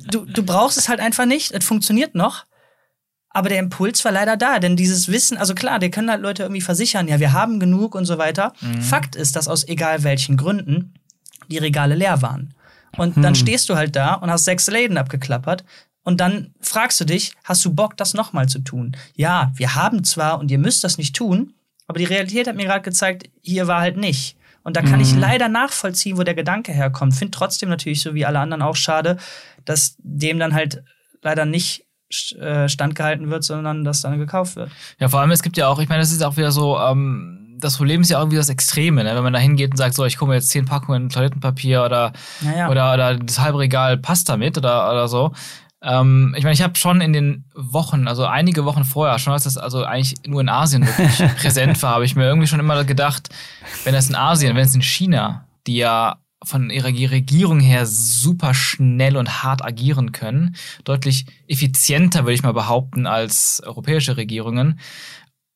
du, 0.10 0.26
du 0.26 0.44
brauchst 0.44 0.78
es 0.78 0.90
halt 0.90 1.00
einfach 1.00 1.26
nicht, 1.26 1.52
es 1.52 1.64
funktioniert 1.64 2.16
noch. 2.16 2.46
Aber 3.30 3.50
der 3.50 3.60
Impuls 3.60 4.04
war 4.06 4.14
leider 4.14 4.38
da, 4.38 4.60
denn 4.60 4.78
dieses 4.78 5.10
Wissen, 5.10 5.38
also 5.38 5.56
klar, 5.56 5.80
die 5.80 5.92
können 5.92 6.10
halt 6.10 6.22
Leute 6.22 6.44
irgendwie 6.44 6.62
versichern, 6.62 7.08
ja, 7.08 7.20
wir 7.20 7.34
haben 7.34 7.60
genug 7.60 7.94
und 7.94 8.06
so 8.06 8.18
weiter. 8.18 8.54
Mhm. 8.62 8.82
Fakt 8.82 9.16
ist, 9.16 9.36
dass 9.36 9.48
aus 9.48 9.68
egal 9.68 10.04
welchen 10.04 10.38
Gründen 10.38 10.94
die 11.50 11.58
Regale 11.58 11.96
leer 11.96 12.22
waren. 12.22 12.55
Und 12.98 13.16
hm. 13.16 13.24
dann 13.24 13.36
stehst 13.36 13.70
du 13.70 13.76
halt 13.76 13.96
da 13.96 14.16
und 14.16 14.30
hast 14.30 14.46
sechs 14.46 14.68
Läden 14.68 14.98
abgeklappert. 14.98 15.64
Und 16.04 16.22
dann 16.22 16.54
fragst 16.62 17.00
du 17.00 17.06
dich, 17.06 17.34
hast 17.44 17.66
du 17.66 17.74
Bock, 17.74 17.98
das 17.98 18.14
nochmal 18.14 18.48
zu 18.48 18.60
tun? 18.60 18.96
Ja, 19.16 19.52
wir 19.56 19.76
haben 19.76 20.04
zwar 20.04 20.40
und 20.40 20.52
ihr 20.52 20.60
müsst 20.60 20.84
das 20.84 20.98
nicht 20.98 21.16
tun, 21.16 21.54
aber 21.88 22.00
die 22.00 22.06
Realität 22.06 22.48
hat 22.48 22.56
mir 22.56 22.66
gerade 22.66 22.84
gezeigt, 22.84 23.30
hier 23.42 23.68
war 23.68 23.82
halt 23.82 23.98
nicht. 23.98 24.38
Und 24.64 24.76
da 24.78 24.82
kann 24.82 24.96
mhm. 24.96 25.02
ich 25.02 25.16
leider 25.16 25.48
nachvollziehen, 25.48 26.18
wo 26.18 26.24
der 26.24 26.34
Gedanke 26.34 26.72
herkommt. 26.72 27.14
Find 27.14 27.34
trotzdem 27.34 27.70
natürlich, 27.70 28.02
so 28.02 28.16
wie 28.16 28.26
alle 28.26 28.40
anderen 28.40 28.64
auch 28.64 28.76
schade, 28.76 29.18
dass 29.64 29.96
dem 30.00 30.40
dann 30.40 30.54
halt 30.54 30.84
leider 31.22 31.46
nicht 31.46 31.86
äh, 32.40 32.70
standgehalten 32.70 33.30
wird, 33.30 33.44
sondern 33.44 33.84
dass 33.84 34.02
dann 34.02 34.18
gekauft 34.18 34.56
wird. 34.56 34.72
Ja, 35.00 35.10
vor 35.10 35.22
allem, 35.22 35.32
es 35.32 35.44
gibt 35.44 35.58
ja 35.58 35.68
auch, 35.68 35.80
ich 35.80 35.90
meine, 35.90 36.02
das 36.02 36.12
ist 36.12 36.24
auch 36.24 36.38
wieder 36.38 36.52
so, 36.52 36.80
ähm, 36.80 37.45
das 37.58 37.78
Problem 37.78 38.02
ist 38.02 38.10
ja 38.10 38.20
irgendwie 38.20 38.38
das 38.38 38.50
Extreme, 38.50 39.04
ne? 39.04 39.16
wenn 39.16 39.24
man 39.24 39.34
da 39.34 39.40
hingeht 39.40 39.72
und 39.72 39.78
sagt, 39.78 39.96
so, 39.96 40.06
ich 40.06 40.18
komme 40.18 40.36
jetzt 40.36 40.50
zehn 40.50 40.66
Packungen 40.66 41.10
Toilettenpapier 41.10 41.84
oder, 41.84 42.14
ja. 42.42 42.70
oder, 42.70 42.94
oder 42.94 43.16
das 43.16 43.40
halbe 43.40 43.60
Regal 43.60 43.98
Pasta 43.98 44.38
mit 44.38 44.58
oder, 44.58 44.92
oder 44.92 45.08
so. 45.08 45.32
Ähm, 45.82 46.34
ich 46.38 46.44
meine, 46.44 46.54
ich 46.54 46.62
habe 46.62 46.76
schon 46.76 47.02
in 47.02 47.14
den 47.14 47.46
Wochen, 47.54 48.08
also 48.08 48.26
einige 48.26 48.66
Wochen 48.66 48.84
vorher, 48.84 49.20
schon 49.20 49.34
als 49.34 49.44
das 49.44 49.58
also 49.58 49.84
eigentlich 49.84 50.16
nur 50.26 50.42
in 50.42 50.50
Asien 50.50 50.86
wirklich 50.86 51.36
präsent 51.38 51.82
war, 51.84 51.96
habe 51.96 52.06
ich 52.06 52.16
mir 52.16 52.26
irgendwie 52.26 52.48
schon 52.48 52.60
immer 52.60 52.84
gedacht, 52.84 53.30
wenn 53.84 53.96
es 53.96 54.10
in 54.10 54.16
Asien, 54.16 54.56
wenn 54.56 54.66
es 54.66 54.76
in 54.76 54.82
China, 54.82 55.48
die 55.68 55.78
ja 55.78 56.18
von 56.44 56.70
ihrer 56.70 56.88
Regierung 56.88 57.60
her 57.60 57.86
super 57.86 58.54
schnell 58.54 59.18
und 59.18 59.44
hart 59.44 59.64
agieren 59.64 60.12
können, 60.12 60.56
deutlich 60.84 61.26
effizienter, 61.48 62.24
würde 62.24 62.34
ich 62.34 62.44
mal 62.44 62.54
behaupten, 62.54 63.08
als 63.08 63.62
europäische 63.66 64.18
Regierungen 64.18 64.80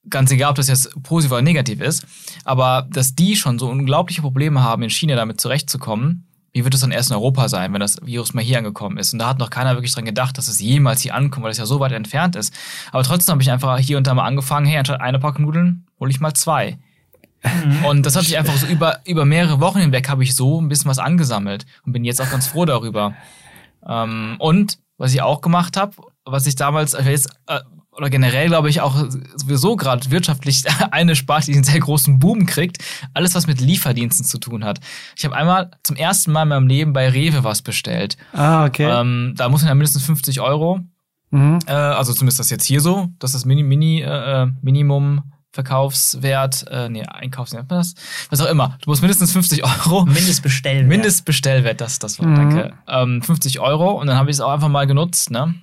ganz 0.10 0.32
egal, 0.32 0.52
ob 0.52 0.56
das 0.56 0.68
jetzt 0.68 0.92
positiv 1.04 1.32
oder 1.32 1.42
negativ 1.42 1.82
ist, 1.82 2.06
aber 2.46 2.88
dass 2.92 3.16
die 3.16 3.36
schon 3.36 3.60
so 3.60 3.68
unglaubliche 3.70 4.22
Probleme 4.22 4.64
haben, 4.64 4.84
in 4.84 4.90
China 4.90 5.16
damit 5.16 5.42
zurechtzukommen, 5.42 6.26
wie 6.52 6.64
wird 6.64 6.74
es 6.74 6.82
dann 6.82 6.92
erst 6.92 7.12
in 7.12 7.16
Europa 7.16 7.48
sein, 7.48 7.74
wenn 7.74 7.80
das 7.80 7.98
Virus 8.04 8.34
mal 8.34 8.44
hier 8.44 8.58
angekommen 8.58 8.98
ist? 8.98 9.14
Und 9.14 9.20
da 9.20 9.28
hat 9.28 9.40
noch 9.40 9.50
keiner 9.50 9.76
wirklich 9.76 9.94
dran 9.94 10.06
gedacht, 10.06 10.38
dass 10.38 10.48
es 10.48 10.60
jemals 10.60 11.02
hier 11.02 11.14
ankommt, 11.14 11.44
weil 11.44 11.52
es 11.52 11.58
ja 11.58 11.66
so 11.66 11.80
weit 11.80 11.92
entfernt 11.92 12.36
ist. 12.36 12.54
Aber 12.92 13.04
trotzdem 13.04 13.34
habe 13.34 13.44
ich 13.44 13.52
einfach 13.52 13.78
hier 13.78 13.98
und 13.98 14.08
da 14.08 14.14
mal 14.14 14.26
angefangen, 14.26 14.66
hey, 14.66 14.80
anstatt 14.80 15.02
eine 15.02 15.20
Packung 15.20 15.46
Nudeln 15.46 15.86
hole 16.00 16.10
ich 16.10 16.20
mal 16.20 16.34
zwei. 16.34 16.80
Mhm. 17.44 17.86
Und 17.86 18.06
das 18.06 18.16
hat 18.16 18.26
sich 18.26 18.38
einfach 18.38 18.56
so 18.56 18.66
über, 18.66 19.00
über 19.06 19.26
mehrere 19.26 19.60
Wochen 19.60 19.80
hinweg 19.80 20.10
habe 20.10 20.24
ich 20.24 20.36
so 20.36 20.60
ein 20.60 20.70
bisschen 20.70 20.90
was 20.90 21.00
angesammelt 21.00 21.66
und 21.86 21.94
bin 21.94 22.04
jetzt 22.04 22.22
auch 22.22 22.30
ganz 22.30 22.48
froh 22.48 22.66
darüber. 22.66 23.14
Ähm, 23.88 24.36
und 24.40 24.80
was 24.98 25.14
ich 25.14 25.22
auch 25.22 25.42
gemacht 25.42 25.78
habe, 25.78 25.96
was 26.26 26.48
ich 26.48 26.56
damals, 26.56 26.96
also 26.96 27.10
jetzt, 27.10 27.30
äh, 27.48 27.60
oder 27.91 28.10
generell 28.10 28.47
glaube 28.47 28.69
ich 28.69 28.82
auch 28.82 28.95
sowieso 29.36 29.75
gerade 29.75 30.10
wirtschaftlich 30.12 30.63
eine 30.91 31.15
Sparte, 31.15 31.47
die 31.47 31.56
einen 31.56 31.63
sehr 31.63 31.80
großen 31.80 32.19
Boom 32.19 32.45
kriegt, 32.45 32.78
alles 33.13 33.36
was 33.36 33.47
mit 33.47 33.62
Lieferdiensten 33.62 34.25
zu 34.25 34.38
tun 34.38 34.63
hat. 34.63 34.80
Ich 35.15 35.25
habe 35.25 35.36
einmal 35.36 35.71
zum 35.84 35.95
ersten 35.95 36.32
Mal 36.32 36.43
in 36.43 36.49
meinem 36.49 36.67
Leben 36.67 36.93
bei 36.93 37.10
Rewe 37.10 37.43
was 37.43 37.62
bestellt. 37.62 38.17
Ah, 38.34 38.65
okay. 38.65 38.89
Ähm, 38.89 39.34
da 39.36 39.49
muss 39.49 39.62
man 39.62 39.69
ja 39.69 39.75
mindestens 39.75 40.04
50 40.04 40.41
Euro. 40.41 40.80
Mhm. 41.32 41.60
Äh, 41.67 41.73
also 41.73 42.13
zumindest 42.13 42.39
das 42.39 42.49
jetzt 42.49 42.65
hier 42.65 42.82
so, 42.82 43.08
das 43.19 43.32
ist 43.32 43.41
das 43.41 43.45
Mini, 43.45 43.63
Mini, 43.63 44.02
äh, 44.02 44.43
äh 44.43 44.47
Minimum 44.62 45.23
Verkaufswert, 45.52 46.65
äh, 46.69 46.89
nee, 46.89 47.04
Einkaufswert, 47.04 47.65
was, 47.69 47.95
was 48.30 48.39
auch 48.39 48.49
immer. 48.49 48.78
Du 48.84 48.89
musst 48.91 49.02
mindestens 49.02 49.32
50 49.32 49.63
Euro. 49.63 50.06
Mindestbestellwert. 50.06 50.88
Mindestbestellwert, 50.88 51.82
das, 51.82 51.97
das 51.97 52.19
war, 52.19 52.28
mhm. 52.28 52.36
danke. 52.36 52.73
Ähm, 52.88 53.21
50 53.23 53.60
Euro 53.60 53.91
und 53.99 54.08
dann 54.08 54.15
habe 54.15 54.30
ich 54.30 54.38
es 54.38 54.41
auch 54.41 54.52
einfach 54.52 54.69
mal 54.69 54.86
genutzt, 54.86 55.32
ne? 55.32 55.56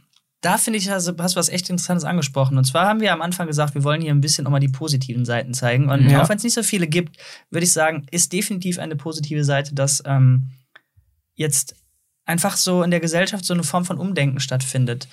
Da 0.42 0.58
finde 0.58 0.78
ich, 0.78 0.90
also, 0.90 1.14
hast 1.18 1.34
du 1.34 1.38
was 1.38 1.48
echt 1.48 1.70
Interessantes 1.70 2.04
angesprochen. 2.04 2.58
Und 2.58 2.64
zwar 2.64 2.86
haben 2.86 3.00
wir 3.00 3.12
am 3.12 3.22
Anfang 3.22 3.46
gesagt, 3.46 3.74
wir 3.74 3.84
wollen 3.84 4.00
hier 4.00 4.12
ein 4.12 4.20
bisschen 4.20 4.46
auch 4.46 4.50
mal 4.50 4.60
die 4.60 4.68
positiven 4.68 5.24
Seiten 5.24 5.54
zeigen. 5.54 5.88
Und 5.88 6.08
ja. 6.08 6.22
auch 6.22 6.28
wenn 6.28 6.36
es 6.36 6.44
nicht 6.44 6.54
so 6.54 6.62
viele 6.62 6.86
gibt, 6.86 7.16
würde 7.50 7.64
ich 7.64 7.72
sagen, 7.72 8.06
ist 8.10 8.32
definitiv 8.32 8.78
eine 8.78 8.96
positive 8.96 9.44
Seite, 9.44 9.74
dass 9.74 10.02
ähm, 10.06 10.50
jetzt 11.34 11.74
einfach 12.26 12.56
so 12.56 12.82
in 12.82 12.90
der 12.90 13.00
Gesellschaft 13.00 13.44
so 13.44 13.54
eine 13.54 13.62
Form 13.62 13.84
von 13.84 13.98
Umdenken 13.98 14.40
stattfindet 14.40 15.08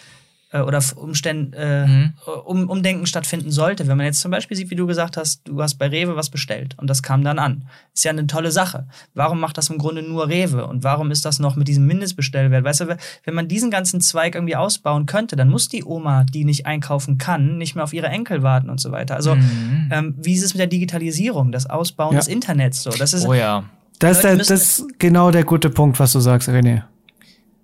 äh, 0.54 0.62
oder 0.62 0.82
Umständen, 0.96 1.54
äh, 1.54 1.86
mhm. 1.86 2.14
um, 2.46 2.70
Umdenken 2.70 3.06
stattfinden 3.06 3.52
sollte. 3.52 3.88
Wenn 3.88 3.98
man 3.98 4.06
jetzt 4.06 4.22
zum 4.22 4.32
Beispiel 4.32 4.56
sieht, 4.56 4.70
wie 4.70 4.76
du 4.76 4.88
gesagt 4.88 5.18
hast, 5.18 5.42
du 5.46 5.62
hast 5.62 5.76
bei 5.76 5.88
Rewe 5.88 6.16
was 6.16 6.30
bestellt 6.30 6.76
und 6.78 6.90
das 6.90 7.04
kam 7.04 7.24
dann 7.24 7.40
an. 7.40 7.66
Ist 7.94 8.06
ja 8.06 8.12
eine 8.12 8.28
tolle 8.28 8.52
Sache. 8.52 8.88
Warum 9.14 9.40
macht 9.40 9.58
das 9.58 9.70
im 9.70 9.78
Grunde 9.78 10.04
nur 10.04 10.30
Rewe? 10.30 10.66
Und 10.68 10.84
warum 10.84 11.12
ist 11.12 11.26
das 11.26 11.40
noch 11.40 11.56
mit 11.56 11.68
diesem 11.68 11.86
Mindestbestellwert? 11.88 12.64
Weißt 12.64 12.82
du, 12.82 12.98
wenn 13.24 13.34
man 13.34 13.48
diesen 13.48 13.72
ganzen 13.72 14.00
Zweig 14.00 14.36
irgendwie 14.36 14.56
ausbauen 14.56 15.06
könnte, 15.06 15.36
dann 15.36 15.50
muss 15.50 15.68
die 15.68 15.84
Oma, 15.84 16.24
die 16.24 16.46
nicht 16.46 16.66
einkaufen 16.66 17.18
kann, 17.18 17.58
nicht 17.58 17.76
mehr 17.76 17.84
auf 17.84 17.94
ihre 17.94 18.08
Enkel 18.08 18.44
warten 18.44 18.70
und 18.70 18.80
so 18.80 18.92
weiter. 18.92 19.16
Also, 19.16 19.36
mhm. 19.36 19.90
ähm, 19.92 20.16
wie 20.18 20.34
ist 20.34 20.44
es 20.44 20.54
mit 20.54 20.60
der 20.60 20.68
Digitalisierung, 20.68 21.52
das 21.52 21.68
Ausbauen 21.68 22.14
ja. 22.14 22.20
des 22.20 22.28
Internets 22.28 22.84
so? 22.84 22.92
Das 22.92 23.14
ist, 23.14 23.28
oh 23.28 23.34
ja. 23.34 23.64
Das 24.00 24.18
ist, 24.18 24.24
der, 24.24 24.38
das 24.38 24.50
ist 24.50 25.00
genau 25.00 25.32
der 25.32 25.46
gute 25.46 25.70
Punkt, 25.70 26.00
was 26.00 26.12
du 26.12 26.20
sagst, 26.20 26.50
René. 26.50 26.84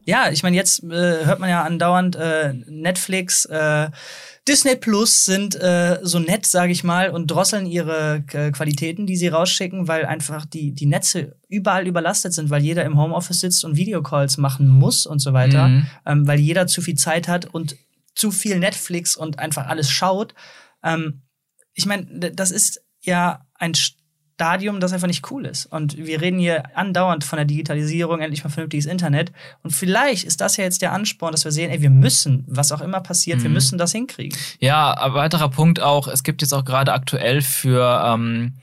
Ja, 0.10 0.32
ich 0.32 0.42
meine, 0.42 0.56
jetzt 0.56 0.84
äh, 0.84 1.26
hört 1.26 1.40
man 1.40 1.52
ja 1.52 1.64
andauernd 1.64 2.16
äh, 2.16 2.54
Netflix, 2.66 3.46
äh, 3.46 3.92
Disney 4.48 4.76
Plus 4.76 5.26
sind 5.26 5.54
äh, 5.54 6.00
so 6.02 6.18
nett, 6.18 6.48
sage 6.48 6.72
ich 6.72 6.84
mal, 6.84 7.12
und 7.12 7.28
drosseln 7.30 7.68
ihre 7.68 8.24
äh, 8.34 8.50
Qualitäten, 8.50 9.06
die 9.06 9.16
sie 9.16 9.28
rausschicken, 9.28 9.88
weil 9.88 10.08
einfach 10.08 10.48
die, 10.48 10.72
die 10.72 10.88
Netze 10.88 11.36
überall 11.48 11.86
überlastet 11.86 12.34
sind, 12.34 12.50
weil 12.50 12.64
jeder 12.64 12.86
im 12.86 12.98
Homeoffice 12.98 13.42
sitzt 13.42 13.64
und 13.64 13.76
Videocalls 13.76 14.38
machen 14.38 14.68
muss 14.68 15.06
und 15.06 15.20
so 15.20 15.34
weiter, 15.34 15.68
mhm. 15.68 15.88
ähm, 16.08 16.28
weil 16.28 16.40
jeder 16.40 16.66
zu 16.66 16.82
viel 16.82 16.96
Zeit 16.96 17.28
hat 17.28 17.46
und 17.46 17.76
zu 18.16 18.32
viel 18.32 18.58
Netflix 18.58 19.16
und 19.16 19.38
einfach 19.38 19.68
alles 19.68 19.92
schaut. 19.92 20.34
Ähm, 20.84 21.22
ich 21.76 21.86
meine, 21.86 22.32
das 22.32 22.50
ist 22.50 22.82
ja 23.02 23.46
ein 23.54 23.76
Stadium, 24.40 24.80
das 24.80 24.94
einfach 24.94 25.08
nicht 25.08 25.30
cool 25.32 25.46
ist. 25.46 25.66
Und 25.66 25.98
wir 25.98 26.22
reden 26.22 26.40
hier 26.40 26.64
andauernd 26.78 27.26
von 27.26 27.36
der 27.36 27.46
Digitalisierung, 27.46 28.22
endlich 28.22 28.42
mal 28.46 28.50
vernünftiges 28.50 28.86
Internet. 28.86 29.34
Und 29.64 29.72
vielleicht 29.72 30.24
ist 30.24 30.40
das 30.40 30.56
ja 30.56 30.64
jetzt 30.64 30.82
der 30.82 30.94
Ansporn, 30.94 31.34
dass 31.34 31.44
wir 31.44 31.52
sehen, 31.52 31.70
ey, 31.70 31.82
wir 31.82 31.90
müssen, 31.90 32.46
was 32.48 32.72
auch 32.72 32.80
immer 32.80 33.02
passiert, 33.02 33.40
mhm. 33.40 33.44
wir 33.44 33.50
müssen 33.50 33.78
das 33.78 33.92
hinkriegen. 33.92 34.40
Ja, 34.60 34.94
ein 34.94 35.14
weiterer 35.14 35.50
Punkt 35.50 35.82
auch, 35.82 36.08
es 36.08 36.24
gibt 36.24 36.42
jetzt 36.42 36.54
auch 36.54 36.64
gerade 36.64 36.94
aktuell 36.94 37.42
für, 37.42 38.02
ähm, 38.06 38.54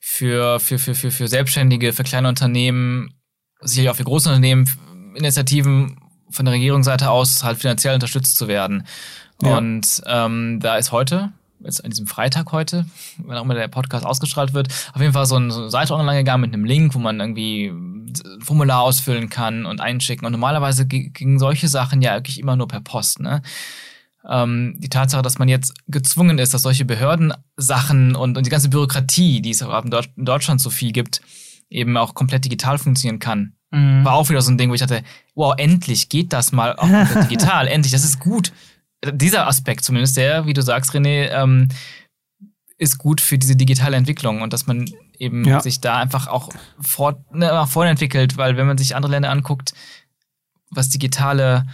für, 0.00 0.58
für, 0.58 0.78
für, 0.78 0.94
für, 0.94 1.10
für 1.10 1.28
Selbstständige, 1.28 1.92
für 1.92 2.02
kleine 2.02 2.28
Unternehmen, 2.28 3.12
sicherlich 3.60 3.90
auch 3.90 3.96
für 3.96 4.04
große 4.04 4.30
Unternehmen, 4.30 4.66
Initiativen 5.16 6.00
von 6.30 6.46
der 6.46 6.54
Regierungsseite 6.54 7.10
aus 7.10 7.44
halt 7.44 7.58
finanziell 7.58 7.92
unterstützt 7.92 8.36
zu 8.36 8.48
werden. 8.48 8.86
Ja. 9.42 9.58
Und 9.58 10.02
ähm, 10.06 10.60
da 10.60 10.78
ist 10.78 10.92
heute 10.92 11.30
jetzt 11.64 11.84
an 11.84 11.90
diesem 11.90 12.06
Freitag 12.06 12.52
heute, 12.52 12.86
wenn 13.18 13.36
auch 13.36 13.44
immer 13.44 13.54
der 13.54 13.68
Podcast 13.68 14.04
ausgestrahlt 14.04 14.52
wird, 14.52 14.68
auf 14.92 15.00
jeden 15.00 15.12
Fall 15.12 15.26
so 15.26 15.36
eine, 15.36 15.70
Seite 15.70 15.94
online 15.94 16.18
gegangen 16.18 16.42
mit 16.42 16.54
einem 16.54 16.64
Link, 16.64 16.94
wo 16.94 16.98
man 16.98 17.20
irgendwie 17.20 17.66
ein 17.66 18.14
Formular 18.40 18.82
ausfüllen 18.82 19.28
kann 19.28 19.66
und 19.66 19.80
einschicken. 19.80 20.26
Und 20.26 20.32
normalerweise 20.32 20.86
gingen 20.86 21.38
solche 21.38 21.68
Sachen 21.68 22.02
ja 22.02 22.14
wirklich 22.14 22.38
immer 22.38 22.56
nur 22.56 22.68
per 22.68 22.80
Post, 22.80 23.20
ne? 23.20 23.42
Ähm, 24.28 24.74
die 24.78 24.88
Tatsache, 24.88 25.22
dass 25.22 25.38
man 25.38 25.48
jetzt 25.48 25.74
gezwungen 25.86 26.38
ist, 26.38 26.52
dass 26.52 26.62
solche 26.62 26.84
Behördensachen 26.84 28.16
und, 28.16 28.36
und 28.36 28.44
die 28.44 28.50
ganze 28.50 28.68
Bürokratie, 28.68 29.40
die 29.40 29.50
es 29.50 29.62
auch 29.62 29.84
in 29.84 30.24
Deutschland 30.24 30.60
so 30.60 30.68
viel 30.68 30.90
gibt, 30.90 31.20
eben 31.70 31.96
auch 31.96 32.14
komplett 32.14 32.44
digital 32.44 32.78
funktionieren 32.78 33.20
kann. 33.20 33.54
Mhm. 33.70 34.04
War 34.04 34.14
auch 34.14 34.28
wieder 34.28 34.42
so 34.42 34.50
ein 34.50 34.58
Ding, 34.58 34.70
wo 34.70 34.74
ich 34.74 34.80
dachte, 34.80 35.04
wow, 35.36 35.54
endlich 35.56 36.08
geht 36.08 36.32
das 36.32 36.50
mal 36.50 36.74
auch 36.74 36.88
digital, 37.22 37.68
endlich, 37.68 37.92
das 37.92 38.04
ist 38.04 38.18
gut 38.18 38.52
dieser 39.12 39.46
Aspekt 39.46 39.84
zumindest, 39.84 40.16
der, 40.16 40.46
wie 40.46 40.52
du 40.52 40.62
sagst, 40.62 40.92
René, 40.92 41.30
ähm, 41.30 41.68
ist 42.78 42.98
gut 42.98 43.20
für 43.20 43.38
diese 43.38 43.56
digitale 43.56 43.96
Entwicklung 43.96 44.42
und 44.42 44.52
dass 44.52 44.66
man 44.66 44.90
eben 45.18 45.44
ja. 45.44 45.60
sich 45.60 45.80
da 45.80 45.96
einfach 45.96 46.26
auch 46.26 46.50
fort, 46.80 47.18
ne, 47.32 47.66
vorentwickelt, 47.66 48.36
weil 48.36 48.56
wenn 48.56 48.66
man 48.66 48.78
sich 48.78 48.94
andere 48.94 49.12
Länder 49.12 49.30
anguckt, 49.30 49.72
was 50.70 50.90
digitale 50.90 51.64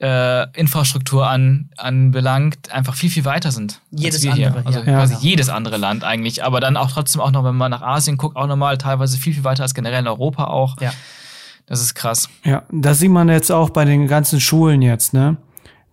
äh, 0.00 0.50
Infrastruktur 0.58 1.28
an, 1.28 1.70
anbelangt, 1.76 2.72
einfach 2.72 2.94
viel, 2.94 3.10
viel 3.10 3.24
weiter 3.24 3.52
sind. 3.52 3.80
Jedes 3.90 4.26
andere. 4.26 4.36
Hier. 4.36 4.66
Also 4.66 4.80
ja. 4.80 4.84
quasi 4.84 5.14
ja. 5.14 5.20
jedes 5.20 5.48
andere 5.48 5.76
Land 5.76 6.02
eigentlich. 6.02 6.42
Aber 6.42 6.60
dann 6.60 6.76
auch 6.76 6.90
trotzdem 6.90 7.20
auch 7.20 7.30
noch, 7.30 7.44
wenn 7.44 7.54
man 7.54 7.70
nach 7.70 7.82
Asien 7.82 8.16
guckt, 8.16 8.36
auch 8.36 8.46
nochmal 8.46 8.76
teilweise 8.76 9.18
viel, 9.18 9.34
viel 9.34 9.44
weiter 9.44 9.62
als 9.62 9.74
generell 9.74 10.00
in 10.00 10.08
Europa 10.08 10.44
auch. 10.44 10.80
Ja. 10.80 10.92
Das 11.66 11.80
ist 11.80 11.94
krass. 11.94 12.28
Ja, 12.44 12.64
das 12.70 12.98
sieht 12.98 13.10
man 13.10 13.28
jetzt 13.28 13.50
auch 13.50 13.70
bei 13.70 13.84
den 13.84 14.06
ganzen 14.06 14.40
Schulen 14.40 14.82
jetzt, 14.82 15.14
ne? 15.14 15.36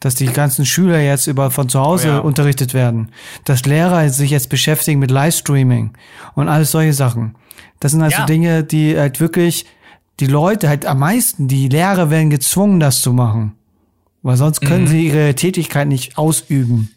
Dass 0.01 0.15
die 0.15 0.25
ganzen 0.25 0.65
Schüler 0.65 0.99
jetzt 0.99 1.27
über 1.27 1.51
von 1.51 1.69
zu 1.69 1.79
Hause 1.79 2.07
oh 2.07 2.11
ja. 2.11 2.19
unterrichtet 2.19 2.73
werden, 2.73 3.11
dass 3.45 3.65
Lehrer 3.65 4.09
sich 4.09 4.31
jetzt 4.31 4.49
beschäftigen 4.49 4.99
mit 4.99 5.11
Livestreaming 5.11 5.91
und 6.35 6.49
alles 6.49 6.71
solche 6.71 6.93
Sachen. 6.93 7.35
Das 7.79 7.93
sind 7.93 8.01
also 8.01 8.17
ja. 8.17 8.25
Dinge, 8.25 8.63
die 8.63 8.97
halt 8.97 9.19
wirklich 9.19 9.65
die 10.19 10.25
Leute 10.27 10.67
halt 10.67 10.85
am 10.85 10.99
meisten, 10.99 11.47
die 11.47 11.69
Lehrer 11.69 12.09
werden 12.09 12.29
gezwungen, 12.29 12.79
das 12.79 13.01
zu 13.01 13.13
machen, 13.13 13.53
weil 14.23 14.37
sonst 14.37 14.61
können 14.61 14.83
mhm. 14.83 14.87
sie 14.87 15.07
ihre 15.07 15.35
Tätigkeit 15.35 15.87
nicht 15.87 16.17
ausüben. 16.17 16.91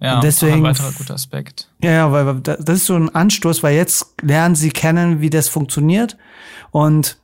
Ja, 0.00 0.16
und 0.16 0.24
deswegen, 0.24 0.56
ein 0.56 0.62
weiterer 0.64 0.92
guter 0.92 1.14
Aspekt. 1.14 1.70
Ja, 1.82 1.90
ja, 1.90 2.12
weil 2.12 2.40
das 2.40 2.58
ist 2.68 2.86
so 2.86 2.96
ein 2.96 3.14
Anstoß, 3.14 3.62
weil 3.62 3.76
jetzt 3.76 4.14
lernen 4.20 4.54
sie 4.54 4.70
kennen, 4.70 5.20
wie 5.20 5.30
das 5.30 5.48
funktioniert 5.48 6.16
und 6.70 7.18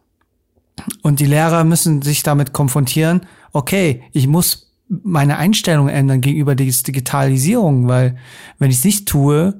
und 1.03 1.21
die 1.21 1.27
Lehrer 1.27 1.65
müssen 1.65 2.01
sich 2.03 2.23
damit 2.23 2.53
konfrontieren. 2.53 3.27
Okay, 3.53 4.03
ich 4.12 4.27
muss 4.27 4.72
meine 5.03 5.39
Einstellung 5.39 5.89
ändern 5.89 6.21
gegenüber 6.21 6.55
der 6.55 6.67
Digitalisierung, 6.67 7.89
weil 7.89 8.17
wenn 8.59 8.71
ich 8.71 8.79
es 8.79 8.85
nicht 8.85 9.09
tue, 9.09 9.55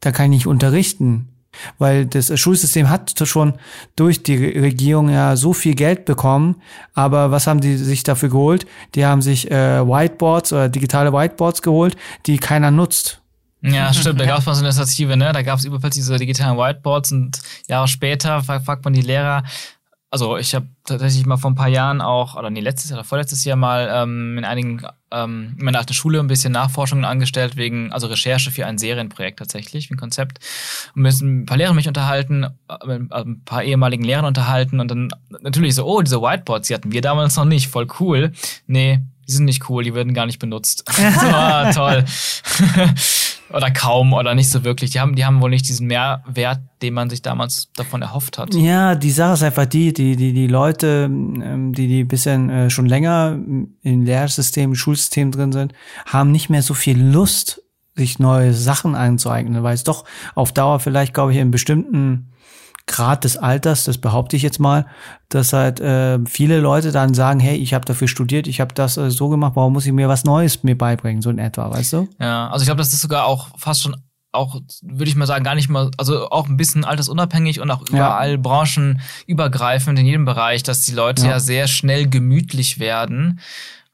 dann 0.00 0.12
kann 0.12 0.26
ich 0.26 0.38
nicht 0.38 0.46
unterrichten. 0.46 1.28
Weil 1.78 2.06
das 2.06 2.38
Schulsystem 2.38 2.88
hat 2.88 3.12
schon 3.26 3.54
durch 3.96 4.22
die 4.22 4.36
Regierung 4.36 5.10
ja 5.10 5.34
so 5.36 5.52
viel 5.52 5.74
Geld 5.74 6.04
bekommen, 6.04 6.62
aber 6.94 7.32
was 7.32 7.48
haben 7.48 7.60
die 7.60 7.76
sich 7.76 8.04
dafür 8.04 8.28
geholt? 8.28 8.66
Die 8.94 9.04
haben 9.04 9.20
sich 9.20 9.50
äh, 9.50 9.84
Whiteboards 9.84 10.52
oder 10.52 10.68
digitale 10.68 11.12
Whiteboards 11.12 11.62
geholt, 11.62 11.96
die 12.26 12.38
keiner 12.38 12.70
nutzt. 12.70 13.20
Ja, 13.62 13.92
stimmt. 13.92 14.20
Da 14.20 14.26
gab 14.26 14.38
es 14.38 14.46
mal 14.46 14.54
so 14.54 14.64
eine 14.64 14.68
Initiative, 14.68 15.16
ne? 15.16 15.32
Da 15.32 15.42
gab 15.42 15.58
es 15.58 15.64
überall 15.64 15.90
diese 15.90 16.16
digitalen 16.16 16.56
Whiteboards 16.56 17.10
und 17.10 17.40
Jahre 17.66 17.88
später 17.88 18.42
fragt 18.42 18.84
man 18.84 18.92
die 18.92 19.02
Lehrer, 19.02 19.42
also 20.12 20.36
ich 20.36 20.54
habe 20.56 20.66
tatsächlich 20.84 21.24
mal 21.24 21.36
vor 21.36 21.52
ein 21.52 21.54
paar 21.54 21.68
Jahren 21.68 22.00
auch, 22.00 22.34
oder 22.34 22.50
nee, 22.50 22.60
letztes 22.60 22.90
Jahr 22.90 22.98
oder 22.98 23.06
vorletztes 23.06 23.44
Jahr 23.44 23.56
mal 23.56 23.88
ähm, 23.92 24.38
in 24.38 24.44
einigen, 24.44 24.82
ähm, 25.12 25.54
in 25.56 25.64
meiner 25.64 25.78
alten 25.78 25.94
Schule 25.94 26.18
ein 26.18 26.26
bisschen 26.26 26.52
Nachforschungen 26.52 27.04
angestellt, 27.04 27.56
wegen, 27.56 27.92
also 27.92 28.08
Recherche 28.08 28.50
für 28.50 28.66
ein 28.66 28.76
Serienprojekt 28.76 29.38
tatsächlich, 29.38 29.88
ein 29.88 29.96
Konzept. 29.96 30.40
Und 30.96 31.02
müssen 31.02 31.42
ein 31.42 31.46
paar 31.46 31.58
Lehrer 31.58 31.74
mich 31.74 31.86
unterhalten, 31.86 32.44
äh, 32.44 32.86
mit 32.98 33.12
ein 33.12 33.44
paar 33.44 33.62
ehemaligen 33.62 34.02
Lehrern 34.02 34.24
unterhalten 34.24 34.80
und 34.80 34.90
dann 34.90 35.10
natürlich 35.42 35.76
so, 35.76 35.86
oh, 35.86 36.02
diese 36.02 36.20
Whiteboards, 36.20 36.66
die 36.66 36.74
hatten 36.74 36.90
wir 36.90 37.02
damals 37.02 37.36
noch 37.36 37.44
nicht, 37.44 37.68
voll 37.68 37.86
cool. 38.00 38.32
Nee, 38.66 38.98
die 39.28 39.32
sind 39.32 39.44
nicht 39.44 39.70
cool, 39.70 39.84
die 39.84 39.94
werden 39.94 40.12
gar 40.12 40.26
nicht 40.26 40.40
benutzt. 40.40 40.82
so, 40.90 41.26
ah, 41.26 41.72
toll 41.72 42.04
oder 43.52 43.70
kaum 43.70 44.12
oder 44.12 44.34
nicht 44.34 44.50
so 44.50 44.64
wirklich. 44.64 44.90
Die 44.90 45.00
haben, 45.00 45.14
die 45.14 45.24
haben 45.24 45.40
wohl 45.40 45.50
nicht 45.50 45.68
diesen 45.68 45.86
Mehrwert, 45.86 46.60
den 46.82 46.94
man 46.94 47.10
sich 47.10 47.22
damals 47.22 47.70
davon 47.74 48.02
erhofft 48.02 48.38
hat. 48.38 48.54
Ja, 48.54 48.94
die 48.94 49.10
Sache 49.10 49.34
ist 49.34 49.42
einfach 49.42 49.66
die, 49.66 49.92
die, 49.92 50.16
die, 50.16 50.32
die 50.32 50.46
Leute, 50.46 51.08
ähm, 51.10 51.72
die, 51.72 51.88
die 51.88 52.04
bisschen 52.04 52.50
äh, 52.50 52.70
schon 52.70 52.86
länger 52.86 53.38
im 53.82 54.04
Lehrsystem, 54.04 54.74
Schulsystem 54.74 55.30
drin 55.30 55.52
sind, 55.52 55.72
haben 56.06 56.30
nicht 56.30 56.50
mehr 56.50 56.62
so 56.62 56.74
viel 56.74 57.00
Lust, 57.00 57.62
sich 57.96 58.18
neue 58.18 58.54
Sachen 58.54 58.94
einzueignen, 58.94 59.62
weil 59.62 59.74
es 59.74 59.84
doch 59.84 60.04
auf 60.34 60.52
Dauer 60.52 60.80
vielleicht, 60.80 61.12
glaube 61.12 61.32
ich, 61.32 61.38
in 61.38 61.50
bestimmten 61.50 62.29
Grad 62.86 63.24
des 63.24 63.36
Alters, 63.36 63.84
das 63.84 63.98
behaupte 63.98 64.36
ich 64.36 64.42
jetzt 64.42 64.58
mal, 64.58 64.86
dass 65.28 65.52
halt 65.52 65.80
äh, 65.80 66.18
viele 66.26 66.60
Leute 66.60 66.92
dann 66.92 67.14
sagen, 67.14 67.40
hey, 67.40 67.56
ich 67.56 67.74
habe 67.74 67.84
dafür 67.84 68.08
studiert, 68.08 68.46
ich 68.46 68.60
habe 68.60 68.74
das 68.74 68.96
äh, 68.96 69.10
so 69.10 69.28
gemacht, 69.28 69.52
warum 69.54 69.72
muss 69.72 69.86
ich 69.86 69.92
mir 69.92 70.08
was 70.08 70.24
Neues 70.24 70.62
mir 70.62 70.76
beibringen, 70.76 71.22
so 71.22 71.30
in 71.30 71.38
etwa, 71.38 71.70
weißt 71.70 71.92
du? 71.92 72.08
Ja, 72.18 72.48
also 72.48 72.62
ich 72.62 72.66
glaube, 72.66 72.78
das 72.78 72.92
ist 72.92 73.00
sogar 73.00 73.26
auch 73.26 73.48
fast 73.56 73.82
schon 73.82 73.96
auch, 74.32 74.60
würde 74.82 75.08
ich 75.08 75.16
mal 75.16 75.26
sagen, 75.26 75.44
gar 75.44 75.54
nicht 75.54 75.68
mal, 75.68 75.90
also 75.96 76.30
auch 76.30 76.48
ein 76.48 76.56
bisschen 76.56 76.84
altersunabhängig 76.84 77.60
und 77.60 77.70
auch 77.70 77.82
überall 77.88 78.32
ja. 78.32 78.36
branchenübergreifend 78.36 79.98
in 79.98 80.06
jedem 80.06 80.24
Bereich, 80.24 80.62
dass 80.62 80.82
die 80.82 80.92
Leute 80.92 81.22
ja, 81.24 81.30
ja 81.30 81.40
sehr 81.40 81.66
schnell 81.66 82.08
gemütlich 82.08 82.78
werden 82.78 83.40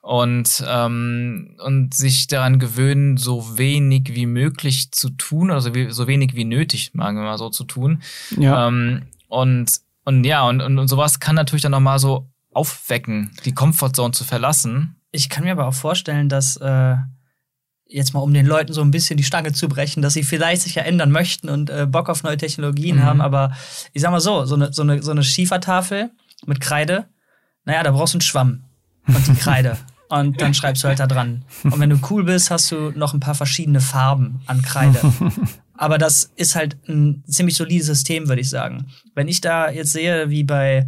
und, 0.07 0.65
ähm, 0.69 1.57
und 1.59 1.93
sich 1.93 2.29
daran 2.29 2.61
gewöhnen, 2.61 3.17
so 3.17 3.59
wenig 3.59 4.15
wie 4.15 4.27
möglich 4.27 4.93
zu 4.93 5.11
tun, 5.11 5.51
also 5.51 5.75
wie, 5.75 5.91
so 5.91 6.07
wenig 6.07 6.37
wie 6.37 6.45
nötig, 6.45 6.93
sagen 6.95 7.17
wir 7.17 7.25
mal 7.25 7.39
so, 7.39 7.51
zu 7.51 7.65
tun. 7.65 8.01
Ja. 8.39 8.69
Ähm, 8.69 9.09
und, 9.27 9.81
und 10.05 10.23
ja, 10.23 10.47
und, 10.47 10.63
und, 10.63 10.79
und 10.79 10.87
sowas 10.87 11.19
kann 11.19 11.35
natürlich 11.35 11.63
dann 11.63 11.73
nochmal 11.73 11.99
so 11.99 12.31
aufwecken, 12.53 13.33
die 13.47 13.53
Comfortzone 13.53 14.13
zu 14.13 14.23
verlassen. 14.23 14.95
Ich 15.11 15.29
kann 15.29 15.43
mir 15.43 15.51
aber 15.51 15.67
auch 15.67 15.75
vorstellen, 15.75 16.29
dass 16.29 16.57
äh, 16.59 16.95
jetzt 17.87 18.15
mal 18.15 18.21
um 18.21 18.33
den 18.33 18.47
Leuten 18.47 18.73
so 18.73 18.83
ein 18.83 18.93
bisschen 18.93 19.17
die 19.17 19.25
Stange 19.25 19.55
zu 19.55 19.67
brechen, 19.69 20.03
dass 20.03 20.15
sie 20.15 20.23
vielleicht 20.23 20.63
sich 20.63 20.77
ja 20.77 20.85
ändern 20.85 21.11
möchten 21.11 21.49
und 21.49 21.69
äh, 21.69 21.85
Bock 21.85 22.09
auf 22.09 22.23
neue 22.23 22.37
Technologien 22.37 22.99
mhm. 22.99 23.03
haben, 23.03 23.21
aber 23.21 23.57
ich 23.93 24.03
sag 24.03 24.13
mal 24.13 24.21
so, 24.21 24.45
so 24.45 24.55
eine, 24.55 24.73
so 24.73 24.83
eine, 24.83 25.03
so 25.03 25.11
eine 25.11 25.25
Schiefertafel 25.25 26.13
mit 26.47 26.61
Kreide, 26.61 27.09
naja, 27.65 27.83
da 27.83 27.91
brauchst 27.91 28.15
du 28.15 28.19
einen 28.19 28.23
Schwamm 28.23 28.63
und 29.09 29.27
die 29.27 29.35
Kreide. 29.35 29.77
und 30.09 30.41
dann 30.41 30.55
schreibst 30.55 30.85
du 30.85 30.89
halt 30.89 31.01
da 31.01 31.07
dran. 31.07 31.45
Und 31.65 31.79
wenn 31.79 31.91
du 31.91 31.99
cool 32.11 32.25
bist, 32.25 32.51
hast 32.51 32.71
du 32.71 32.91
noch 32.91 33.15
ein 33.15 33.21
paar 33.21 33.35
verschiedene 33.35 33.81
Farben 33.81 34.41
an 34.47 34.63
Kreide. 34.63 35.01
Aber 35.79 35.99
das 35.99 36.31
ist 36.37 36.57
halt 36.57 36.77
ein 36.89 37.23
ziemlich 37.27 37.57
solides 37.57 37.87
System, 37.87 38.29
würde 38.29 38.41
ich 38.41 38.49
sagen. 38.49 38.87
Wenn 39.15 39.29
ich 39.29 39.41
da 39.41 39.71
jetzt 39.71 39.93
sehe, 39.93 40.31
wie 40.31 40.43
bei 40.43 40.87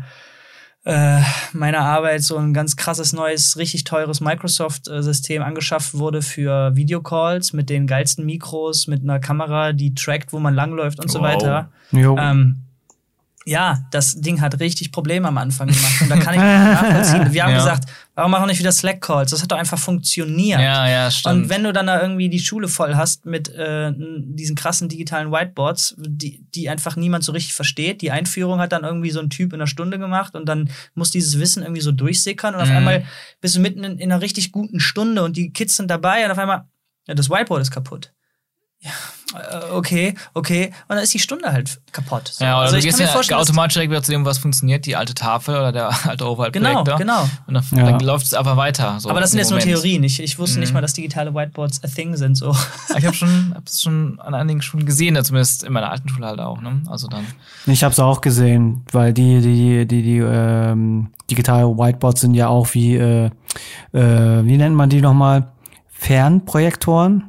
äh, 0.85 1.21
meiner 1.53 1.81
Arbeit 1.81 2.23
so 2.23 2.37
ein 2.39 2.55
ganz 2.55 2.77
krasses 2.77 3.13
neues, 3.13 3.59
richtig 3.59 3.85
teures 3.85 4.23
Microsoft-System 4.23 5.43
angeschafft 5.43 5.95
wurde 5.95 6.23
für 6.23 6.75
Videocalls 6.75 7.53
mit 7.53 7.69
den 7.69 7.87
geilsten 7.87 8.25
Mikros, 8.25 8.87
mit 8.87 9.03
einer 9.03 9.21
Kamera, 9.21 9.73
die 9.73 9.95
trackt, 9.95 10.33
wo 10.33 10.39
man 10.39 10.55
langläuft 10.55 10.99
und 10.99 11.09
wow. 11.09 11.13
so 11.13 11.21
weiter. 11.21 11.71
Ähm, 11.93 12.68
ja, 13.49 13.79
das 13.91 14.21
Ding 14.21 14.43
hat 14.43 14.61
richtig 14.61 14.93
Probleme 14.93 15.27
am 15.27 15.39
Anfang 15.39 15.69
gemacht. 15.69 16.03
Und 16.03 16.11
da 16.11 16.19
kann 16.19 16.35
ich 16.35 16.41
nachvollziehen. 16.41 17.33
Wir 17.33 17.45
haben 17.45 17.51
ja. 17.53 17.57
gesagt, 17.57 17.89
warum 18.15 18.31
machen 18.31 18.43
wir 18.43 18.49
nicht 18.49 18.59
wieder 18.59 18.73
Slack-Calls? 18.73 19.31
Das 19.31 19.43
hat 19.43 19.51
doch 19.51 19.57
einfach 19.57 19.79
funktioniert. 19.79 20.61
Ja, 20.61 20.87
ja, 20.87 21.11
stimmt. 21.11 21.35
Und 21.35 21.49
wenn 21.49 21.65
du 21.65 21.73
dann 21.73 21.87
da 21.87 22.03
irgendwie 22.03 22.29
die 22.29 22.41
Schule 22.41 22.69
voll 22.69 22.95
hast 22.95 23.25
mit 23.25 23.49
äh, 23.49 23.91
diesen 23.97 24.55
krassen 24.55 24.91
digitalen 24.91 25.33
Whiteboards, 25.33 25.95
die, 25.97 26.45
die 26.55 26.69
einfach 26.69 26.97
niemand 26.97 27.25
so 27.25 27.33
richtig 27.33 27.55
versteht, 27.55 28.03
die 28.03 28.11
Einführung 28.11 28.61
hat 28.61 28.73
dann 28.73 28.85
irgendwie 28.85 29.11
so 29.11 29.21
ein 29.21 29.31
Typ 29.31 29.55
in 29.55 29.61
einer 29.61 29.67
Stunde 29.67 29.99
gemacht 29.99 30.35
und 30.35 30.47
dann 30.47 30.69
muss 30.95 31.11
dieses 31.11 31.39
Wissen 31.39 31.63
irgendwie 31.63 31.81
so 31.81 31.93
durchsickern 31.93 32.55
und 32.55 32.61
auf 32.61 32.69
mhm. 32.69 32.77
einmal 32.77 33.05
bist 33.41 33.57
du 33.57 33.61
mitten 33.61 33.83
in, 33.83 33.99
in 33.99 34.13
einer 34.13 34.21
richtig 34.21 34.53
guten 34.53 34.79
Stunde 34.79 35.25
und 35.25 35.39
die 35.39 35.55
Kids 35.55 35.77
sind 35.77 35.91
dabei 35.91 36.27
und 36.27 36.31
auf 36.31 36.39
einmal, 36.39 36.65
ja, 37.07 37.15
das 37.15 37.31
Whiteboard 37.31 37.63
ist 37.63 37.71
kaputt. 37.71 38.13
Ja, 38.81 38.93
okay, 39.73 40.15
okay. 40.35 40.73
Und 40.89 40.97
dann 40.97 40.99
ist 40.99 41.13
die 41.13 41.19
Stunde 41.19 41.53
halt 41.53 41.81
kaputt. 41.93 42.29
So. 42.29 42.45
Ja, 42.45 42.55
oder 42.57 42.67
also 42.67 42.77
du 42.77 42.83
gehst 42.83 42.99
ja 42.99 43.37
automatisch 43.37 43.75
direkt 43.75 43.91
wieder 43.91 44.03
zu 44.03 44.13
dem, 44.13 44.25
was 44.25 44.39
funktioniert, 44.39 44.87
die 44.87 44.97
alte 44.97 45.15
Tafel 45.15 45.57
oder 45.57 45.73
der 45.73 45.89
alte 46.09 46.27
Overhead-Projektor. 46.27 46.99
Genau, 46.99 47.23
genau. 47.25 47.31
Und 47.47 47.55
dann, 47.55 47.65
ja. 47.73 47.91
dann 47.91 48.01
läuft 48.01 48.27
es 48.27 48.35
einfach 48.35 48.57
weiter. 48.57 48.99
So 49.01 49.11
Aber 49.11 49.21
das 49.21 49.31
sind 49.31 49.39
jetzt 49.39 49.51
Moment. 49.51 49.67
nur 49.67 49.75
Theorien. 49.75 50.03
Ich, 50.05 50.23
ich 50.23 50.39
wusste 50.39 50.57
mhm. 50.57 50.61
nicht 50.61 50.73
mal, 50.73 50.81
dass 50.81 50.95
digitale 50.95 51.35
Whiteboards 51.35 51.85
a 51.85 51.89
thing 51.89 52.17
sind. 52.17 52.37
So. 52.37 52.57
Ich 52.97 53.05
habe 53.05 53.15
schon, 53.15 53.53
hab 53.55 53.65
das 53.67 53.83
schon 53.83 54.19
an 54.21 54.35
einigen 54.35 54.63
Schulen 54.63 54.87
gesehen, 54.87 55.23
zumindest 55.23 55.65
in 55.65 55.73
meiner 55.73 55.91
alten 55.91 56.09
Schule 56.09 56.27
halt 56.27 56.41
auch. 56.41 56.61
Ne? 56.61 56.83
Also 56.87 57.09
dann. 57.09 57.27
Ich 57.67 57.85
habe 57.85 57.93
es 57.93 58.01
auch 58.01 58.21
gesehen, 58.21 58.85
weil 58.93 59.13
die, 59.13 59.41
die, 59.41 59.87
die, 59.87 60.03
die 60.03 60.19
ähm, 60.19 61.11
digitale 61.31 61.67
Whiteboards 61.67 62.23
sind 62.23 62.35
ja 62.35 62.49
auch 62.49 62.73
wie, 62.73 62.97
äh, 62.97 63.27
äh, 63.27 63.31
wie 63.93 64.57
nennt 64.57 64.75
man 64.75 64.89
die 64.89 65.01
nochmal? 65.01 65.49
Fernprojektoren 65.89 67.25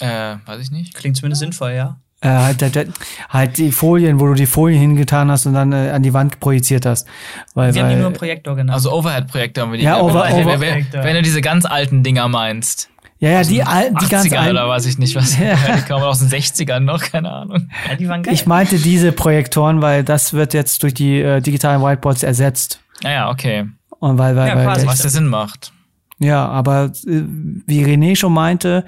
äh, 0.00 0.36
weiß 0.44 0.60
ich 0.60 0.70
nicht. 0.70 0.94
Klingt 0.94 1.16
zumindest 1.16 1.40
sinnvoll, 1.40 1.72
ja. 1.72 1.98
Äh, 2.22 2.28
halt, 2.28 2.62
halt, 2.62 2.88
halt, 3.28 3.58
die 3.58 3.70
Folien, 3.70 4.18
wo 4.18 4.26
du 4.28 4.34
die 4.34 4.46
Folien 4.46 4.80
hingetan 4.80 5.30
hast 5.30 5.44
und 5.44 5.52
dann 5.52 5.72
äh, 5.72 5.90
an 5.90 6.02
die 6.02 6.14
Wand 6.14 6.40
projiziert 6.40 6.86
hast. 6.86 7.06
Weil, 7.54 7.74
wir 7.74 7.82
weil, 7.82 7.90
haben 7.90 7.96
die 7.96 8.02
nur 8.02 8.12
Projektor 8.12 8.56
genannt. 8.56 8.74
Also 8.74 8.92
Overhead-Projektor 8.92 9.64
haben 9.64 9.72
wir 9.72 9.78
die. 9.78 9.84
Ja, 9.84 10.00
over, 10.00 10.26
over, 10.32 10.60
wenn, 10.60 10.86
wenn, 10.92 11.14
du 11.14 11.22
diese 11.22 11.42
ganz 11.42 11.66
alten 11.66 12.02
Dinger 12.02 12.28
meinst. 12.28 12.88
Ja, 13.18 13.30
ja, 13.30 13.42
die 13.42 13.62
alten, 13.62 13.96
die 13.98 14.08
ganz 14.08 14.32
alten. 14.32 14.50
oder 14.50 14.68
weiß 14.68 14.86
ich 14.86 14.98
nicht, 14.98 15.14
was. 15.14 15.38
Ja. 15.38 15.54
Die 15.76 15.82
kamen 15.82 16.04
aus 16.04 16.18
den 16.18 16.28
60ern 16.28 16.80
noch, 16.80 17.02
keine 17.02 17.32
Ahnung. 17.32 17.70
Ja, 17.88 17.96
die 17.96 18.08
waren 18.08 18.22
geil. 18.22 18.34
Ich 18.34 18.44
meinte 18.44 18.78
diese 18.78 19.10
Projektoren, 19.10 19.80
weil 19.80 20.04
das 20.04 20.34
wird 20.34 20.52
jetzt 20.52 20.82
durch 20.82 20.92
die 20.92 21.20
äh, 21.20 21.40
digitalen 21.40 21.82
Whiteboards 21.82 22.22
ersetzt. 22.22 22.80
Ja, 23.02 23.10
ja, 23.10 23.30
okay. 23.30 23.68
Und 24.00 24.18
weil, 24.18 24.36
weil, 24.36 24.48
ja, 24.48 24.56
weil 24.56 24.86
was 24.86 25.00
der 25.00 25.10
Sinn 25.10 25.28
macht. 25.28 25.72
Ja, 26.18 26.46
aber 26.46 26.92
äh, 27.06 27.22
wie 27.66 27.84
René 27.84 28.16
schon 28.16 28.34
meinte, 28.34 28.84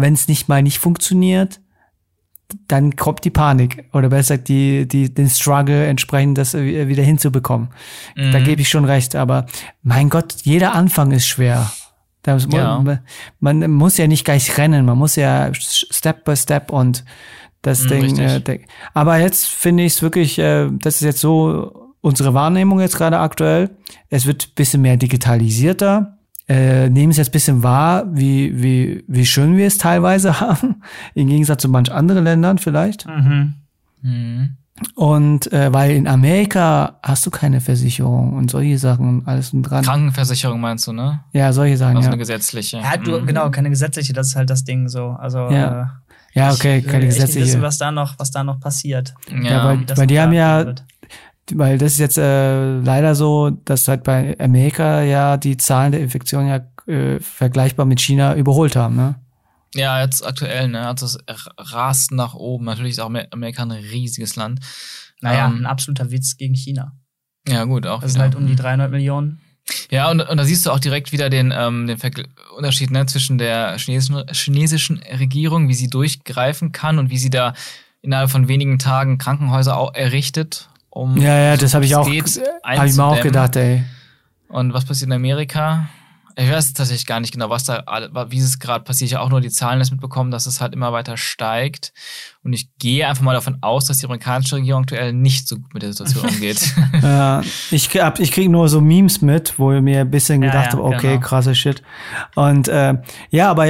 wenn 0.00 0.14
es 0.14 0.28
nicht 0.28 0.48
mal 0.48 0.62
nicht 0.62 0.78
funktioniert, 0.78 1.60
dann 2.68 2.96
kommt 2.96 3.24
die 3.24 3.30
Panik 3.30 3.84
oder 3.92 4.08
besser 4.08 4.36
gesagt 4.36 4.48
die, 4.48 4.86
die, 4.86 5.12
den 5.12 5.28
Struggle 5.28 5.86
entsprechend 5.86 6.38
das 6.38 6.54
wieder 6.54 7.02
hinzubekommen. 7.02 7.68
Mhm. 8.16 8.32
Da 8.32 8.40
gebe 8.40 8.62
ich 8.62 8.68
schon 8.68 8.84
recht, 8.84 9.14
aber 9.14 9.46
mein 9.82 10.08
Gott, 10.08 10.34
jeder 10.42 10.74
Anfang 10.74 11.12
ist 11.12 11.26
schwer. 11.26 11.70
Muss, 12.26 12.48
ja. 12.52 12.78
man, 12.80 13.00
man, 13.40 13.70
muss 13.70 13.96
ja 13.96 14.06
nicht 14.06 14.24
gleich 14.24 14.58
rennen, 14.58 14.84
man 14.84 14.98
muss 14.98 15.16
ja 15.16 15.50
Step 15.54 16.24
by 16.24 16.36
Step 16.36 16.70
und 16.70 17.04
das 17.62 17.84
mhm, 17.84 17.88
Ding. 17.88 18.18
Äh, 18.18 18.60
aber 18.92 19.16
jetzt 19.16 19.46
finde 19.46 19.84
ich 19.84 19.94
es 19.94 20.02
wirklich, 20.02 20.38
äh, 20.38 20.68
das 20.70 20.96
ist 20.96 21.02
jetzt 21.02 21.20
so 21.20 21.94
unsere 22.02 22.34
Wahrnehmung 22.34 22.80
jetzt 22.80 22.96
gerade 22.96 23.18
aktuell. 23.18 23.70
Es 24.10 24.26
wird 24.26 24.54
bisschen 24.54 24.82
mehr 24.82 24.96
digitalisierter 24.96 26.18
äh, 26.50 26.90
nehmen 26.90 27.12
es 27.12 27.16
jetzt 27.16 27.30
bisschen 27.30 27.62
wahr, 27.62 28.04
wie, 28.10 28.60
wie, 28.60 29.04
wie 29.06 29.24
schön 29.24 29.56
wir 29.56 29.68
es 29.68 29.78
teilweise 29.78 30.40
haben, 30.40 30.82
im 31.14 31.28
Gegensatz 31.28 31.62
zu 31.62 31.68
manch 31.68 31.92
anderen 31.92 32.24
Ländern 32.24 32.58
vielleicht. 32.58 33.06
Mhm. 33.06 33.54
Mhm. 34.02 34.56
Und 34.94 35.52
äh, 35.52 35.72
weil 35.72 35.92
in 35.92 36.08
Amerika 36.08 36.98
hast 37.02 37.24
du 37.24 37.30
keine 37.30 37.60
Versicherung 37.60 38.32
und 38.32 38.50
solche 38.50 38.78
Sachen 38.78 39.08
und 39.08 39.28
alles 39.28 39.52
und 39.52 39.62
dran. 39.62 39.84
Krankenversicherung 39.84 40.60
meinst 40.60 40.86
du, 40.86 40.92
ne? 40.92 41.20
Ja, 41.32 41.52
solche 41.52 41.76
Sachen. 41.76 41.96
Also 41.96 42.06
ja. 42.06 42.12
eine 42.12 42.18
gesetzliche. 42.18 42.78
Ja, 42.78 42.96
du, 42.96 43.20
mhm. 43.20 43.26
genau, 43.26 43.50
keine 43.50 43.70
gesetzliche, 43.70 44.12
das 44.12 44.28
ist 44.28 44.36
halt 44.36 44.50
das 44.50 44.64
Ding 44.64 44.88
so. 44.88 45.10
Also 45.10 45.38
ja. 45.50 45.82
Äh, 45.82 45.86
ja, 46.32 46.52
okay, 46.52 46.78
ich, 46.78 46.86
keine 46.86 47.06
gesetzliche. 47.06 47.40
Ich 47.40 47.46
wissen, 47.46 47.62
was 47.62 47.78
da 47.78 47.92
noch, 47.92 48.18
was 48.18 48.30
da 48.30 48.42
noch 48.42 48.58
passiert. 48.58 49.14
Ja, 49.28 49.50
ja 49.50 49.64
weil, 49.64 49.84
weil 49.96 50.06
die 50.06 50.18
haben 50.18 50.32
ja, 50.32 50.64
wird 50.64 50.84
weil 51.56 51.78
das 51.78 51.92
ist 51.92 51.98
jetzt 51.98 52.18
äh, 52.18 52.78
leider 52.78 53.14
so, 53.14 53.50
dass 53.50 53.88
halt 53.88 54.04
bei 54.04 54.38
Amerika 54.38 55.02
ja 55.02 55.36
die 55.36 55.56
Zahlen 55.56 55.92
der 55.92 56.00
Infektionen 56.00 56.48
ja 56.48 56.92
äh, 56.92 57.20
vergleichbar 57.20 57.86
mit 57.86 58.00
China 58.00 58.34
überholt 58.34 58.76
haben, 58.76 58.96
ne? 58.96 59.16
Ja, 59.74 60.02
jetzt 60.02 60.26
aktuell, 60.26 60.68
ne? 60.68 60.86
Also 60.86 61.06
es 61.06 61.18
rast 61.56 62.12
nach 62.12 62.34
oben. 62.34 62.64
Natürlich 62.64 62.92
ist 62.92 63.00
auch 63.00 63.12
Amerika 63.30 63.62
ein 63.62 63.70
riesiges 63.70 64.34
Land. 64.36 64.60
Naja, 65.20 65.46
ähm, 65.46 65.58
ein 65.58 65.66
absoluter 65.66 66.10
Witz 66.10 66.36
gegen 66.36 66.54
China. 66.54 66.92
Ja, 67.46 67.64
gut, 67.64 67.86
auch. 67.86 68.00
Das 68.00 68.12
sind 68.12 68.20
halt 68.20 68.34
um 68.34 68.46
die 68.46 68.56
300 68.56 68.90
Millionen. 68.90 69.40
Ja, 69.90 70.10
und, 70.10 70.20
und 70.20 70.36
da 70.36 70.44
siehst 70.44 70.66
du 70.66 70.70
auch 70.70 70.80
direkt 70.80 71.12
wieder 71.12 71.30
den, 71.30 71.52
ähm, 71.56 71.86
den 71.86 71.98
Unterschied 72.56 72.90
ne, 72.90 73.06
zwischen 73.06 73.38
der 73.38 73.78
chinesischen, 73.78 74.24
chinesischen 74.32 74.98
Regierung, 74.98 75.68
wie 75.68 75.74
sie 75.74 75.88
durchgreifen 75.88 76.72
kann 76.72 76.98
und 76.98 77.10
wie 77.10 77.18
sie 77.18 77.30
da 77.30 77.54
innerhalb 78.02 78.30
von 78.30 78.48
wenigen 78.48 78.78
Tagen 78.78 79.18
Krankenhäuser 79.18 79.76
auch 79.76 79.94
errichtet 79.94 80.69
um. 80.90 81.16
Ja, 81.16 81.38
ja, 81.38 81.56
das 81.56 81.74
habe 81.74 81.84
ich 81.84 81.94
auch, 81.96 82.06
habe 82.06 82.86
ich 82.86 82.96
mir 82.96 83.04
auch 83.04 83.20
gedacht, 83.20 83.56
ey. 83.56 83.84
Und 84.48 84.72
was 84.72 84.84
passiert 84.84 85.08
in 85.08 85.12
Amerika? 85.12 85.88
Ich 86.36 86.50
weiß 86.50 86.72
tatsächlich 86.72 87.06
gar 87.06 87.20
nicht 87.20 87.32
genau, 87.32 87.50
was 87.50 87.64
da, 87.64 87.84
wie 88.28 88.38
es 88.38 88.58
gerade 88.58 88.84
passiert. 88.84 89.10
Ich 89.10 89.14
habe 89.14 89.24
auch 89.24 89.30
nur 89.30 89.40
die 89.40 89.50
Zahlen 89.50 89.78
das 89.78 89.90
mitbekommen, 89.90 90.30
dass 90.30 90.46
es 90.46 90.60
halt 90.60 90.72
immer 90.74 90.92
weiter 90.92 91.16
steigt. 91.16 91.92
Und 92.42 92.54
ich 92.54 92.70
gehe 92.78 93.06
einfach 93.06 93.22
mal 93.22 93.34
davon 93.34 93.58
aus, 93.60 93.84
dass 93.84 93.98
die 93.98 94.06
amerikanische 94.06 94.56
Regierung 94.56 94.82
aktuell 94.82 95.12
nicht 95.12 95.46
so 95.46 95.56
gut 95.56 95.74
mit 95.74 95.82
der 95.82 95.92
Situation 95.92 96.26
umgeht. 96.26 96.74
ja, 97.02 97.42
ich, 97.70 97.94
ich 98.18 98.32
kriege 98.32 98.48
nur 98.48 98.66
so 98.70 98.80
Memes 98.80 99.20
mit, 99.20 99.58
wo 99.58 99.72
ich 99.72 99.82
mir 99.82 100.00
ein 100.00 100.10
bisschen 100.10 100.40
gedacht 100.40 100.72
ja, 100.72 100.78
ja, 100.78 100.84
habe, 100.84 100.84
okay, 100.84 101.14
genau. 101.14 101.20
krasser 101.20 101.54
Shit. 101.54 101.82
Und 102.36 102.66
äh, 102.68 102.94
ja, 103.28 103.50
aber 103.50 103.66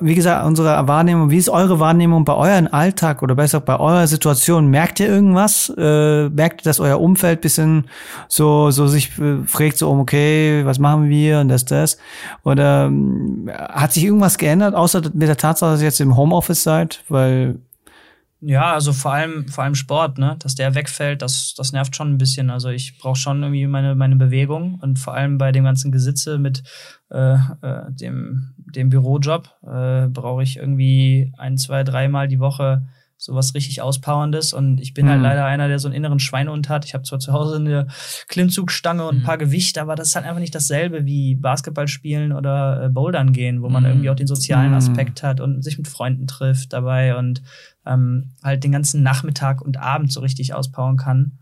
wie 0.00 0.14
gesagt, 0.14 0.46
unsere 0.46 0.88
Wahrnehmung, 0.88 1.28
wie 1.28 1.36
ist 1.36 1.50
eure 1.50 1.80
Wahrnehmung 1.80 2.24
bei 2.24 2.32
eurem 2.32 2.66
Alltag 2.70 3.22
oder 3.22 3.34
besser 3.34 3.60
bei 3.60 3.78
eurer 3.78 4.06
Situation? 4.06 4.68
Merkt 4.68 5.00
ihr 5.00 5.08
irgendwas? 5.08 5.70
Äh, 5.76 6.30
merkt 6.30 6.62
ihr, 6.62 6.64
dass 6.64 6.80
euer 6.80 7.02
Umfeld 7.02 7.42
bisschen 7.42 7.88
so, 8.28 8.70
so 8.70 8.86
sich 8.86 9.18
äh, 9.18 9.44
fragt, 9.46 9.76
so 9.76 9.90
um, 9.90 10.00
okay, 10.00 10.64
was 10.64 10.78
machen 10.78 11.10
wir 11.10 11.40
und 11.40 11.48
das, 11.48 11.66
das? 11.66 11.98
Oder 12.42 12.90
äh, 12.90 13.50
hat 13.52 13.92
sich 13.92 14.04
irgendwas 14.04 14.38
geändert, 14.38 14.74
außer 14.74 15.02
mit 15.12 15.28
der 15.28 15.36
Tatsache, 15.36 15.72
dass 15.72 15.80
ihr 15.80 15.88
jetzt 15.88 16.00
im 16.00 16.16
Homeoffice 16.16 16.62
seid? 16.62 17.04
Weil 17.10 17.56
ja, 18.46 18.72
also 18.74 18.92
vor 18.92 19.12
allem, 19.12 19.48
vor 19.48 19.64
allem 19.64 19.74
Sport, 19.74 20.18
ne? 20.18 20.36
Dass 20.40 20.54
der 20.54 20.74
wegfällt, 20.74 21.22
das, 21.22 21.54
das 21.56 21.72
nervt 21.72 21.96
schon 21.96 22.12
ein 22.12 22.18
bisschen. 22.18 22.50
Also 22.50 22.68
ich 22.68 22.98
brauche 22.98 23.16
schon 23.16 23.42
irgendwie 23.42 23.66
meine, 23.66 23.94
meine 23.94 24.16
Bewegung 24.16 24.78
und 24.82 24.98
vor 24.98 25.14
allem 25.14 25.38
bei 25.38 25.50
dem 25.52 25.64
ganzen 25.64 25.92
Gesitze 25.92 26.38
mit 26.38 26.62
äh, 27.10 27.34
äh, 27.34 27.90
dem, 27.90 28.54
dem 28.56 28.90
Bürojob 28.90 29.48
äh, 29.62 30.08
brauche 30.08 30.42
ich 30.42 30.56
irgendwie 30.56 31.32
ein, 31.38 31.56
zwei, 31.58 31.84
dreimal 31.84 32.28
die 32.28 32.40
Woche 32.40 32.86
sowas 33.16 33.54
richtig 33.54 33.80
Auspowerndes. 33.80 34.52
Und 34.52 34.80
ich 34.80 34.92
bin 34.92 35.08
halt 35.08 35.18
Mhm. 35.18 35.24
leider 35.24 35.44
einer, 35.46 35.68
der 35.68 35.78
so 35.78 35.88
einen 35.88 35.94
inneren 35.94 36.18
Schweinehund 36.18 36.68
hat. 36.68 36.84
Ich 36.84 36.92
habe 36.92 37.04
zwar 37.04 37.20
zu 37.20 37.32
Hause 37.32 37.56
eine 37.56 37.86
Klimmzugstange 38.28 39.06
und 39.06 39.16
ein 39.16 39.18
Mhm. 39.20 39.24
paar 39.24 39.38
Gewichte, 39.38 39.80
aber 39.80 39.94
das 39.94 40.08
ist 40.08 40.16
halt 40.16 40.26
einfach 40.26 40.40
nicht 40.40 40.54
dasselbe 40.54 41.06
wie 41.06 41.34
Basketball 41.36 41.88
spielen 41.88 42.32
oder 42.32 42.84
äh, 42.84 42.88
Bouldern 42.90 43.32
gehen, 43.32 43.62
wo 43.62 43.68
man 43.70 43.84
Mhm. 43.84 43.88
irgendwie 43.88 44.10
auch 44.10 44.16
den 44.16 44.26
sozialen 44.26 44.70
Mhm. 44.70 44.74
Aspekt 44.76 45.22
hat 45.22 45.40
und 45.40 45.62
sich 45.62 45.78
mit 45.78 45.88
Freunden 45.88 46.26
trifft 46.26 46.72
dabei 46.72 47.16
und 47.16 47.42
ähm, 47.86 48.32
halt 48.42 48.64
den 48.64 48.72
ganzen 48.72 49.02
Nachmittag 49.02 49.60
und 49.62 49.76
Abend 49.78 50.12
so 50.12 50.20
richtig 50.20 50.54
auspowern 50.54 50.96
kann. 50.96 51.38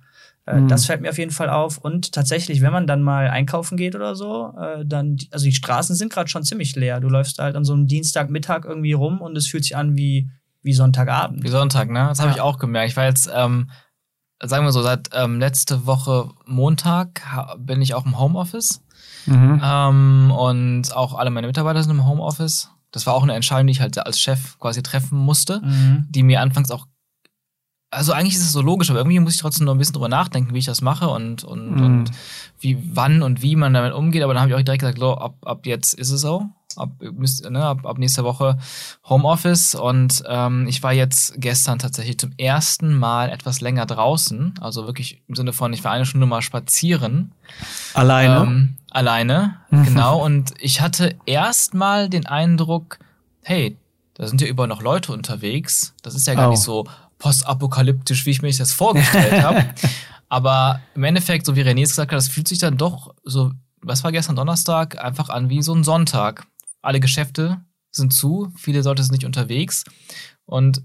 Äh, 0.47 0.61
Mhm. 0.61 0.69
Das 0.69 0.87
fällt 0.87 1.01
mir 1.01 1.11
auf 1.11 1.19
jeden 1.19 1.31
Fall 1.31 1.49
auf. 1.49 1.79
Und 1.79 2.13
tatsächlich, 2.13 2.63
wenn 2.63 2.73
man 2.73 2.87
dann 2.89 3.01
mal 3.03 3.29
einkaufen 3.31 3.77
geht 3.77 3.95
oder 3.95 4.17
so, 4.17 4.53
äh, 4.59 4.85
dann, 4.85 5.17
also 5.31 5.45
die 5.45 5.53
Straßen 5.55 5.95
sind 5.95 6.13
gerade 6.13 6.29
schon 6.29 6.43
ziemlich 6.43 6.75
leer. 6.75 6.99
Du 7.01 7.09
läufst 7.09 7.39
halt 7.39 7.55
an 7.55 7.65
so 7.65 7.73
einem 7.75 7.87
Dienstagmittag 7.87 8.65
irgendwie 8.65 8.93
rum 8.93 9.21
und 9.21 9.37
es 9.37 9.47
fühlt 9.47 9.63
sich 9.63 9.77
an 9.77 9.97
wie, 9.97 10.31
wie 10.63 10.73
Sonntagabend. 10.73 11.45
Wie 11.45 11.49
Sonntag, 11.49 11.91
ne? 11.91 12.07
Das 12.09 12.19
habe 12.19 12.31
Ja. 12.31 12.35
ich 12.35 12.41
auch 12.41 12.59
gemerkt. 12.59 12.91
Ich 12.91 12.97
war 12.97 13.05
jetzt, 13.05 13.31
ähm, 13.33 13.71
sagen 14.43 14.65
wir 14.65 14.73
so, 14.73 14.83
seit 14.83 15.11
ähm, 15.13 15.39
letzte 15.39 15.87
Woche 15.87 16.31
Montag 16.45 17.23
bin 17.59 17.81
ich 17.81 17.95
auch 17.95 18.05
im 18.05 18.19
Homeoffice. 18.19 18.83
Mhm. 19.27 19.61
Ähm, 19.65 20.33
und 20.37 20.97
auch 20.97 21.15
alle 21.15 21.31
meine 21.31 21.47
Mitarbeiter 21.47 21.81
sind 21.85 21.93
im 21.93 22.05
Homeoffice. 22.05 22.72
Das 22.93 23.07
war 23.07 23.15
auch 23.15 23.23
eine 23.25 23.35
Entscheidung, 23.35 23.67
die 23.67 23.73
ich 23.73 23.81
halt 23.81 23.99
als 23.99 24.21
Chef 24.21 24.59
quasi 24.59 24.83
treffen 24.83 25.19
musste, 25.19 25.61
Mhm. 25.65 26.07
die 26.11 26.23
mir 26.23 26.41
anfangs 26.41 26.71
auch. 26.71 26.87
Also 27.95 28.13
eigentlich 28.15 28.35
ist 28.37 28.43
es 28.47 28.53
so 28.53 28.63
logisch, 28.63 28.89
aber 28.91 29.01
irgendwie 29.01 29.21
muss 29.21 29.35
ich 29.35 29.41
trotzdem 29.41 29.67
noch 29.67 29.75
ein 29.75 29.79
bisschen 29.79 29.93
drüber 29.93 30.09
nachdenken, 30.09 30.55
wie 30.55 30.59
ich 30.59 30.65
das 30.65 30.81
mache 30.81 31.09
und, 31.11 31.45
und, 31.45 31.77
Mhm. 31.77 31.85
und 31.85 32.11
wie, 32.59 32.79
wann 32.95 33.23
und 33.23 33.43
wie 33.43 33.55
man 33.55 33.75
damit 33.75 33.93
umgeht. 33.93 34.23
Aber 34.23 34.33
dann 34.33 34.41
habe 34.43 34.51
ich 34.53 34.57
auch 34.59 34.63
direkt 34.63 34.81
gesagt, 34.81 34.99
so, 34.99 35.15
ab, 35.19 35.35
ab 35.45 35.67
jetzt 35.67 35.93
ist 35.95 36.11
es 36.11 36.23
so. 36.23 36.47
Ab, 36.77 36.89
müsst, 37.01 37.49
ne, 37.51 37.63
ab, 37.63 37.85
ab 37.85 37.99
nächster 37.99 38.25
Woche 38.25 38.57
Homeoffice. 39.07 39.75
Und 39.75 40.23
ähm, 40.27 40.67
ich 40.69 40.83
war 40.83 40.95
jetzt 40.95 41.35
gestern 41.37 41.79
tatsächlich 41.79 42.17
zum 42.19 42.33
ersten 42.39 42.95
Mal 42.99 43.29
etwas 43.29 43.61
länger 43.61 43.85
draußen. 43.85 44.55
Also 44.61 44.87
wirklich 44.87 45.21
im 45.29 45.35
Sinne 45.35 45.53
von, 45.53 45.75
ich 45.75 45.85
war 45.85 45.93
eine 45.93 46.07
Stunde 46.07 46.27
mal 46.27 46.41
spazieren. 46.41 47.33
Alleine. 47.93 48.37
Ähm, 48.43 48.77
alleine, 48.91 49.57
genau. 49.71 50.25
Und 50.25 50.55
ich 50.61 50.81
hatte 50.81 51.15
erstmal 51.27 52.09
den 52.09 52.25
Eindruck, 52.27 52.99
hey, 53.43 53.77
da 54.15 54.27
sind 54.27 54.41
ja 54.41 54.47
überall 54.47 54.69
noch 54.69 54.83
Leute 54.83 55.13
unterwegs. 55.13 55.95
Das 56.03 56.15
ist 56.15 56.27
ja 56.27 56.35
gar 56.35 56.49
Oh. 56.49 56.51
nicht 56.53 56.63
so 56.63 56.87
postapokalyptisch, 57.23 58.27
wie 58.27 58.31
ich 58.31 58.43
mir 58.43 58.53
das 58.53 58.73
vorgestellt 58.73 59.43
habe. 59.43 59.65
Aber 60.29 60.81
im 60.95 61.05
Endeffekt, 61.05 61.47
so 61.47 61.55
wie 61.55 61.63
René 61.63 61.83
es 61.83 61.91
gesagt 61.91 62.11
hat, 62.11 62.17
das 62.17 62.29
fühlt 62.29 62.49
sich 62.49 62.59
dann 62.59 62.77
doch 62.77 63.15
so, 63.23 63.53
was 63.81 64.03
war 64.03 64.11
gestern 64.11 64.35
Donnerstag, 64.35 65.03
einfach 65.03 65.29
an 65.29 65.49
wie 65.49 65.63
so 65.63 65.73
ein 65.73 65.85
Sonntag. 65.85 66.47
Alle 66.81 66.99
Geschäfte 66.99 67.61
sind 67.93 68.13
zu, 68.13 68.53
viele 68.57 68.83
Leute 68.83 69.05
sind 69.05 69.13
nicht 69.13 69.25
unterwegs. 69.25 69.85
Und 70.47 70.83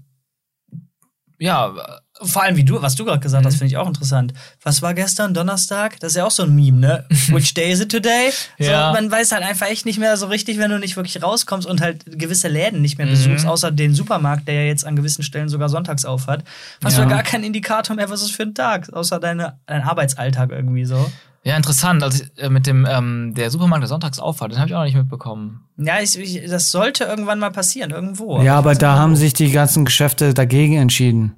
ja, 1.38 1.74
Vor 2.20 2.42
allem, 2.42 2.56
wie 2.56 2.64
du, 2.64 2.82
was 2.82 2.96
du 2.96 3.04
gerade 3.04 3.20
gesagt 3.20 3.46
hast, 3.46 3.54
Mhm. 3.54 3.58
finde 3.58 3.72
ich 3.72 3.76
auch 3.76 3.86
interessant. 3.86 4.32
Was 4.64 4.82
war 4.82 4.92
gestern, 4.92 5.34
Donnerstag? 5.34 6.00
Das 6.00 6.10
ist 6.10 6.16
ja 6.16 6.24
auch 6.24 6.32
so 6.32 6.42
ein 6.42 6.52
Meme, 6.52 6.78
ne? 6.80 7.04
Which 7.28 7.54
day 7.54 7.70
is 7.70 7.78
it 7.78 7.92
today? 7.92 8.32
So, 8.58 8.64
Ja. 8.64 8.92
Man 8.92 9.08
weiß 9.08 9.30
halt 9.30 9.44
einfach 9.44 9.68
echt 9.68 9.86
nicht 9.86 10.00
mehr 10.00 10.16
so 10.16 10.26
richtig, 10.26 10.58
wenn 10.58 10.68
du 10.72 10.80
nicht 10.80 10.96
wirklich 10.96 11.22
rauskommst 11.22 11.64
und 11.68 11.80
halt 11.80 12.04
gewisse 12.18 12.48
Läden 12.48 12.82
nicht 12.82 12.98
mehr 12.98 13.06
Mhm. 13.06 13.10
besuchst, 13.12 13.46
außer 13.46 13.70
den 13.70 13.94
Supermarkt, 13.94 14.48
der 14.48 14.54
ja 14.54 14.62
jetzt 14.62 14.84
an 14.84 14.96
gewissen 14.96 15.22
Stellen 15.22 15.48
sogar 15.48 15.68
sonntags 15.68 16.04
auf 16.04 16.26
hat. 16.26 16.42
Hast 16.82 16.96
du 16.96 17.02
Ja. 17.02 17.08
ja 17.08 17.14
gar 17.14 17.22
keinen 17.22 17.44
Indikator 17.44 17.94
mehr, 17.94 18.10
was 18.10 18.20
ist 18.22 18.32
für 18.32 18.42
ein 18.42 18.54
Tag, 18.54 18.92
außer 18.92 19.20
deine, 19.20 19.60
dein 19.66 19.82
Arbeitsalltag 19.82 20.50
irgendwie 20.50 20.86
so. 20.86 21.08
Ja, 21.44 21.56
interessant. 21.56 22.02
Also 22.02 22.24
äh, 22.36 22.48
mit 22.50 22.66
dem, 22.66 22.86
ähm, 22.90 23.32
der 23.34 23.50
Supermarkt, 23.50 23.82
der 23.82 23.88
sonntags 23.88 24.18
aufhat, 24.18 24.50
den 24.52 24.58
habe 24.58 24.68
ich 24.68 24.74
auch 24.74 24.80
noch 24.80 24.84
nicht 24.86 24.96
mitbekommen. 24.96 25.60
Ja, 25.76 26.00
ich, 26.02 26.18
ich, 26.18 26.48
das 26.50 26.70
sollte 26.70 27.04
irgendwann 27.04 27.38
mal 27.38 27.50
passieren, 27.50 27.90
irgendwo. 27.90 28.40
ja, 28.42 28.56
aber 28.58 28.74
da 28.74 28.96
haben 28.96 29.12
wo. 29.12 29.16
sich 29.16 29.32
die 29.34 29.50
ganzen 29.50 29.84
Geschäfte 29.84 30.34
dagegen 30.34 30.76
entschieden. 30.76 31.34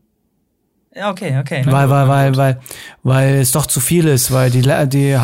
Ja, 0.94 1.10
okay, 1.10 1.38
okay. 1.38 1.62
weil, 1.66 1.88
weil, 1.88 2.08
weil, 2.08 2.36
weil, 2.36 2.60
weil 3.04 3.34
es 3.36 3.52
doch 3.52 3.66
zu 3.66 3.78
viel 3.78 4.08
ist, 4.08 4.32
weil 4.32 4.50
die, 4.50 4.62
die 4.88 5.18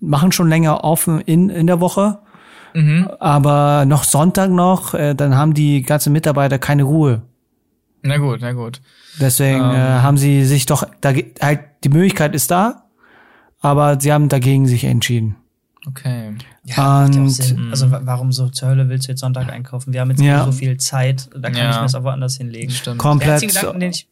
machen 0.00 0.32
schon 0.32 0.48
länger 0.50 0.84
offen 0.84 1.20
in, 1.22 1.48
in 1.48 1.66
der 1.66 1.80
Woche, 1.80 2.18
Mhm. 2.74 3.06
aber 3.20 3.84
noch 3.84 4.02
Sonntag 4.04 4.50
noch, 4.50 4.94
äh, 4.94 5.14
dann 5.14 5.36
haben 5.36 5.52
die 5.52 5.82
ganzen 5.82 6.10
Mitarbeiter 6.12 6.58
keine 6.58 6.84
Ruhe. 6.84 7.20
Na 8.02 8.16
gut, 8.16 8.38
na 8.40 8.52
gut. 8.52 8.80
Deswegen 9.20 9.60
Ähm. 9.60 9.70
äh, 9.74 9.78
haben 10.00 10.16
sie 10.16 10.44
sich 10.46 10.64
doch, 10.66 10.84
dage- 11.02 11.32
halt, 11.40 11.60
die 11.84 11.90
Möglichkeit 11.90 12.34
ist 12.34 12.50
da, 12.50 12.81
aber 13.62 13.98
sie 14.00 14.12
haben 14.12 14.28
dagegen 14.28 14.66
sich 14.66 14.84
entschieden. 14.84 15.36
Okay. 15.86 16.34
Ja, 16.64 16.76
macht 17.02 17.14
ja 17.14 17.20
auch 17.20 17.24
Und- 17.24 17.30
Sinn. 17.30 17.70
Also 17.70 17.90
wa- 17.90 18.02
warum 18.04 18.30
so 18.30 18.48
zur 18.48 18.68
Hölle 18.68 18.88
willst 18.88 19.08
du 19.08 19.12
jetzt 19.12 19.20
Sonntag 19.20 19.50
einkaufen? 19.50 19.92
Wir 19.92 20.00
haben 20.00 20.10
jetzt 20.10 20.20
Ja. 20.22 20.36
nicht 20.44 20.52
so 20.52 20.52
viel 20.58 20.76
Zeit, 20.76 21.28
da 21.34 21.48
kann 21.50 21.54
Ja. 21.56 21.70
ich 21.70 21.76
mir 21.76 21.82
das 21.82 21.94
auch 21.96 22.04
woanders 22.04 22.36
hinlegen. 22.36 22.70
Stimmt. 22.70 22.96
Den 22.96 22.98
Komplett. 22.98 23.30
einzigen, 23.32 23.52
Gedanken, 23.52 23.80
den, 23.80 23.90
ich, 23.90 24.06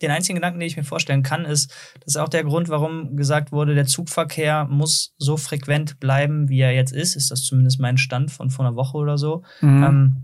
den 0.00 0.10
einzigen 0.12 0.36
Gedanken, 0.36 0.60
den 0.60 0.68
ich 0.68 0.76
mir 0.76 0.84
vorstellen 0.84 1.24
kann, 1.24 1.44
ist, 1.44 1.70
das 2.04 2.14
ist 2.14 2.16
auch 2.18 2.28
der 2.28 2.44
Grund, 2.44 2.68
warum 2.68 3.16
gesagt 3.16 3.50
wurde, 3.50 3.74
der 3.74 3.86
Zugverkehr 3.86 4.66
muss 4.66 5.12
so 5.18 5.36
frequent 5.36 5.98
bleiben, 5.98 6.48
wie 6.48 6.60
er 6.60 6.72
jetzt 6.72 6.92
ist. 6.92 7.16
Ist 7.16 7.32
das 7.32 7.42
zumindest 7.42 7.80
mein 7.80 7.98
Stand 7.98 8.30
von 8.30 8.50
vor 8.50 8.64
einer 8.64 8.76
Woche 8.76 8.96
oder 8.96 9.18
so. 9.18 9.42
Mhm. 9.60 9.82
Ähm, 9.82 10.16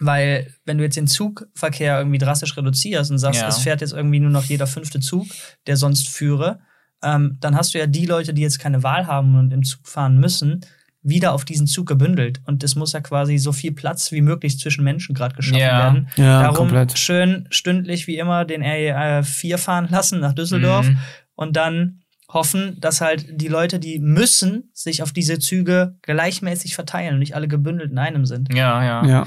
weil, 0.00 0.52
wenn 0.66 0.76
du 0.78 0.84
jetzt 0.84 0.96
den 0.96 1.06
Zugverkehr 1.08 1.98
irgendwie 1.98 2.18
drastisch 2.18 2.54
reduzierst 2.56 3.10
und 3.10 3.18
sagst, 3.18 3.40
Ja. 3.40 3.48
es 3.48 3.58
fährt 3.58 3.80
jetzt 3.80 3.92
irgendwie 3.94 4.20
nur 4.20 4.30
noch 4.30 4.44
jeder 4.44 4.66
fünfte 4.66 5.00
Zug, 5.00 5.26
der 5.66 5.76
sonst 5.78 6.06
führe, 6.08 6.60
ähm, 7.02 7.36
dann 7.40 7.56
hast 7.56 7.74
du 7.74 7.78
ja 7.78 7.86
die 7.86 8.06
Leute, 8.06 8.34
die 8.34 8.42
jetzt 8.42 8.58
keine 8.58 8.82
Wahl 8.82 9.06
haben 9.06 9.36
und 9.38 9.52
im 9.52 9.62
Zug 9.62 9.86
fahren 9.86 10.18
müssen, 10.18 10.60
wieder 11.02 11.32
auf 11.32 11.44
diesen 11.44 11.66
Zug 11.66 11.86
gebündelt. 11.86 12.40
Und 12.44 12.64
es 12.64 12.74
muss 12.74 12.92
ja 12.92 13.00
quasi 13.00 13.38
so 13.38 13.52
viel 13.52 13.72
Platz 13.72 14.10
wie 14.12 14.20
möglich 14.20 14.58
zwischen 14.58 14.82
Menschen 14.84 15.14
gerade 15.14 15.34
geschaffen 15.36 15.60
Ja. 15.60 15.78
werden. 15.78 16.08
Ja, 16.16 16.42
Darum 16.42 16.56
komplett. 16.56 16.98
schön 16.98 17.46
stündlich 17.50 18.06
wie 18.08 18.18
immer 18.18 18.44
den 18.44 18.62
RE4 18.62 19.58
fahren 19.58 19.88
lassen 19.90 20.20
nach 20.20 20.32
Düsseldorf 20.34 20.88
Mhm. 20.88 20.98
und 21.34 21.56
dann 21.56 22.00
hoffen, 22.30 22.78
dass 22.80 23.00
halt 23.00 23.26
die 23.40 23.48
Leute, 23.48 23.78
die 23.78 24.00
müssen, 24.00 24.70
sich 24.74 25.02
auf 25.02 25.12
diese 25.12 25.38
Züge 25.38 25.96
gleichmäßig 26.02 26.74
verteilen 26.74 27.14
und 27.14 27.20
nicht 27.20 27.34
alle 27.34 27.48
gebündelt 27.48 27.90
in 27.90 27.98
einem 27.98 28.26
sind. 28.26 28.52
Ja, 28.52 28.84
ja. 28.84 29.06
ja. 29.06 29.26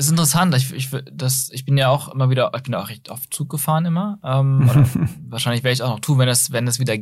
Ist 0.00 0.10
interessant. 0.10 0.54
Ich, 0.54 0.72
ich, 0.72 0.88
das, 1.12 1.50
ich 1.52 1.66
bin 1.66 1.76
ja 1.76 1.88
auch 1.88 2.08
immer 2.08 2.30
wieder, 2.30 2.50
ich 2.56 2.62
bin 2.62 2.74
auch 2.74 2.88
recht 2.88 3.10
oft 3.10 3.32
Zug 3.34 3.50
gefahren 3.50 3.84
immer. 3.84 4.18
Ähm, 4.24 4.66
oder 4.68 4.86
wahrscheinlich 5.28 5.62
werde 5.62 5.74
ich 5.74 5.82
auch 5.82 5.90
noch 5.90 6.00
tun, 6.00 6.18
wenn 6.18 6.28
es, 6.28 6.52
wenn 6.52 6.66
wieder 6.66 6.96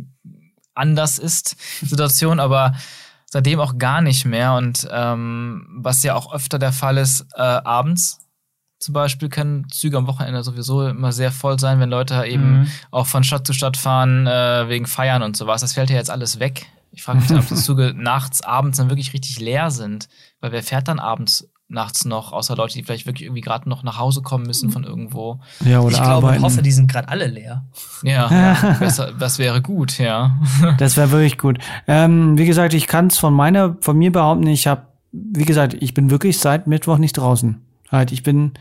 anders 0.75 1.19
ist, 1.19 1.57
Situation, 1.81 2.41
aber 2.41 2.75
seitdem 3.27 3.61
auch 3.61 3.79
gar 3.79 4.01
nicht 4.01 4.25
mehr. 4.25 4.55
Und 4.55 4.89
ähm, 4.91 5.65
was 5.77 6.03
ja 6.03 6.17
auch 6.17 6.33
öfter 6.35 6.59
der 6.59 6.73
Fall 6.73 6.97
ist, 6.97 7.27
äh, 7.37 7.41
abends 7.41 8.19
zum 8.81 8.95
Beispiel 8.95 9.29
können 9.29 9.69
Züge 9.71 9.97
am 9.97 10.09
Wochenende 10.09 10.43
sowieso 10.43 10.89
immer 10.89 11.13
sehr 11.13 11.31
voll 11.31 11.59
sein, 11.61 11.79
wenn 11.79 11.91
Leute 11.91 12.25
eben 12.27 12.61
Mhm. 12.61 12.67
auch 12.91 13.07
von 13.07 13.23
Stadt 13.23 13.47
zu 13.47 13.53
Stadt 13.53 13.77
fahren 13.77 14.27
äh, 14.27 14.69
wegen 14.69 14.87
Feiern 14.87 15.23
und 15.23 15.37
sowas. 15.37 15.61
Das 15.61 15.75
fällt 15.75 15.91
ja 15.91 15.97
jetzt 15.97 16.11
alles 16.11 16.41
weg. 16.41 16.67
Ich 16.91 17.05
frage 17.05 17.21
mich, 17.21 17.31
ob 17.33 17.47
die 17.47 17.55
Züge 17.67 17.93
nachts, 17.97 18.43
abends 18.43 18.79
dann 18.79 18.89
wirklich 18.89 19.13
richtig 19.13 19.39
leer 19.39 19.71
sind. 19.71 20.09
Weil 20.41 20.51
wer 20.51 20.63
fährt 20.65 20.89
dann 20.89 20.99
abends, 20.99 21.49
nachts 21.69 22.07
noch, 22.07 22.33
außer 22.33 22.57
Leute, 22.57 22.75
die 22.75 22.83
vielleicht 22.83 23.07
wirklich 23.07 23.27
irgendwie 23.27 23.43
gerade 23.43 23.69
noch 23.69 23.83
nach 23.83 23.99
Hause 23.99 24.23
kommen 24.23 24.47
müssen 24.47 24.71
von 24.71 24.85
irgendwo. 24.85 25.41
ja, 25.65 25.81
oder 25.81 25.93
ich 25.93 26.03
glaube 26.03 26.29
arbeiten. 26.29 26.39
und 26.39 26.45
hoffe, 26.45 26.63
die 26.63 26.73
sind 26.73 26.91
gerade 26.91 27.09
alle 27.09 27.27
leer. 27.27 27.65
Ja, 28.03 28.31
ja 28.63 28.77
besser, 28.79 29.13
das 29.19 29.39
wäre 29.39 29.61
gut, 29.61 29.99
ja. 29.99 30.39
Das 30.79 30.97
wäre 30.97 31.11
wirklich 31.11 31.39
gut. 31.39 31.59
Ähm, 31.87 32.39
wie 32.39 32.47
gesagt, 32.47 32.73
ich 32.75 32.87
kann 32.87 33.09
es 33.09 33.19
von 33.19 33.35
meiner, 33.35 33.77
von 33.81 33.97
mir 33.99 34.11
behaupten, 34.11 34.47
ich 34.47 34.67
habe, 34.67 34.83
wie 35.13 35.45
gesagt, 35.45 35.77
ich 35.79 35.95
bin 35.95 36.11
wirklich 36.11 36.39
seit 36.39 36.67
Mittwoch 36.67 36.99
nicht 36.99 37.17
draußen. 37.17 37.61
Halt, 37.91 38.13
ich 38.13 38.23
bin 38.23 38.53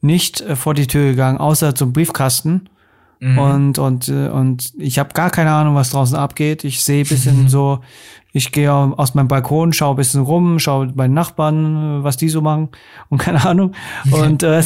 nicht 0.00 0.40
äh, 0.40 0.56
vor 0.56 0.74
die 0.74 0.86
Tür 0.86 1.10
gegangen, 1.10 1.38
außer 1.38 1.74
zum 1.74 1.92
Briefkasten. 1.92 2.68
Mhm. 3.20 3.38
Und, 3.38 3.78
und, 3.78 4.08
äh, 4.08 4.28
und 4.28 4.72
ich 4.78 4.98
habe 4.98 5.12
gar 5.12 5.28
keine 5.30 5.52
Ahnung, 5.52 5.74
was 5.74 5.90
draußen 5.90 6.16
abgeht. 6.16 6.64
Ich 6.64 6.82
sehe 6.82 7.04
bisschen 7.04 7.48
so, 7.48 7.80
ich 8.32 8.50
gehe 8.50 8.72
aus 8.72 9.14
meinem 9.14 9.28
Balkon, 9.28 9.74
schaue 9.74 9.96
bisschen 9.96 10.22
rum, 10.22 10.58
schaue 10.58 10.86
bei 10.94 11.06
den 11.06 11.12
Nachbarn, 11.14 12.00
äh, 12.00 12.04
was 12.04 12.16
die 12.16 12.30
so 12.30 12.40
machen 12.40 12.70
und 13.10 13.18
keine 13.18 13.44
Ahnung. 13.44 13.72
Und, 14.10 14.42
äh, 14.42 14.62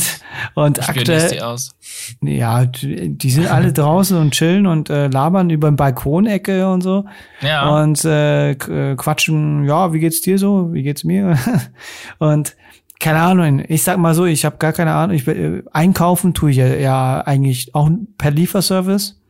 und 0.55 0.89
aktuell, 0.89 1.31
die 1.31 1.43
aus. 1.43 1.75
ja, 2.21 2.65
die 2.65 3.31
sind 3.31 3.51
alle 3.51 3.73
draußen 3.73 4.17
und 4.17 4.33
chillen 4.35 4.69
und 4.69 4.89
äh, 4.89 5.09
labern 5.09 5.51
über 5.51 5.69
den 5.69 5.77
Balkonecke 5.77 6.69
und 6.71 6.83
so 6.83 7.07
Ja. 7.41 7.69
und 7.81 8.05
äh, 8.05 8.53
äh, 8.53 8.95
quatschen, 8.95 9.65
ja, 9.65 9.93
wie 9.93 9.99
geht's 9.99 10.21
dir 10.21 10.39
so? 10.39 10.73
Wie 10.73 10.85
geht's 10.85 11.03
mir? 11.03 11.37
und 12.19 12.55
keine 13.01 13.21
Ahnung, 13.21 13.63
ich 13.69 13.83
sag 13.83 13.99
mal 13.99 14.15
so, 14.15 14.25
ich 14.25 14.45
habe 14.45 14.57
gar 14.59 14.73
keine 14.73 14.93
Ahnung, 14.95 15.17
ich 15.17 15.27
äh, 15.29 15.63
einkaufen 15.73 16.33
tue 16.35 16.51
ich 16.53 16.57
ja, 16.59 16.67
ja 16.67 17.21
eigentlich 17.23 17.75
auch 17.75 17.91
per 18.19 18.31
Lieferservice, 18.31 19.21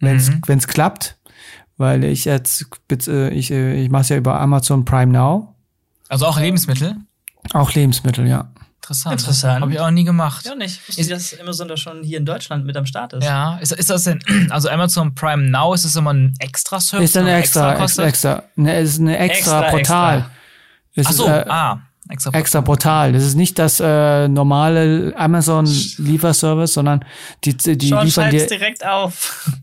wenn's 0.00 0.30
Mhm. 0.30 0.42
wenn's 0.46 0.66
klappt, 0.66 1.18
weil 1.76 2.04
ich 2.04 2.24
jetzt 2.24 2.66
äh, 3.08 3.28
ich 3.30 3.50
äh, 3.50 3.74
ich 3.82 3.90
mache 3.90 4.08
ja 4.14 4.16
über 4.16 4.40
Amazon 4.40 4.84
Prime 4.84 5.12
Now, 5.12 5.54
Also 6.08 6.26
auch 6.26 6.38
Lebensmittel. 6.38 6.96
auch 7.52 7.72
Lebensmittel, 7.72 8.26
ja. 8.26 8.50
Interessant. 8.76 9.18
Interessant. 9.20 9.62
Habe 9.62 9.72
ich 9.72 9.80
auch 9.80 9.90
nie 9.90 10.04
gemacht. 10.04 10.44
Ja, 10.44 10.54
nicht. 10.54 10.78
Ich 10.88 10.98
wusste, 10.98 11.14
dass 11.14 11.40
Amazon 11.40 11.68
da 11.68 11.76
schon 11.78 12.02
hier 12.02 12.18
in 12.18 12.26
Deutschland 12.26 12.66
mit 12.66 12.76
am 12.76 12.84
Start 12.84 13.14
ist. 13.14 13.24
Ja, 13.24 13.56
ist, 13.56 13.72
ist 13.72 13.88
das 13.88 14.04
denn, 14.04 14.20
also 14.50 14.68
Amazon 14.68 15.14
Prime 15.14 15.48
Now, 15.50 15.72
ist 15.72 15.86
das 15.86 15.96
immer 15.96 16.12
ein 16.12 16.34
extra 16.38 16.78
Service? 16.80 17.08
Ist 17.10 17.16
ein 17.16 17.24
der 17.24 17.38
extra, 17.38 17.70
extra, 17.70 17.82
kostet? 17.82 18.04
extra, 18.04 18.42
ne, 18.56 18.78
ist 18.80 19.00
eine 19.00 19.16
extra, 19.16 19.62
Extra, 19.62 19.70
Portal. 19.70 20.18
extra. 20.18 20.30
Es 20.96 21.06
Ach 21.06 21.12
so, 21.12 21.24
ist, 21.24 21.30
äh, 21.30 21.44
ah. 21.48 21.80
Extra, 22.08 22.30
extra 22.32 22.60
Portal. 22.62 23.12
Das 23.12 23.24
ist 23.24 23.34
nicht 23.36 23.58
das 23.58 23.80
äh, 23.80 24.28
normale 24.28 25.12
Amazon 25.16 25.66
Lieferservice, 25.98 26.72
sondern 26.74 27.04
die 27.44 27.56
die 27.56 27.88
Sean 27.88 28.04
liefern 28.04 28.30
dir 28.30 28.46
direkt 28.46 28.84
auf. 28.86 29.48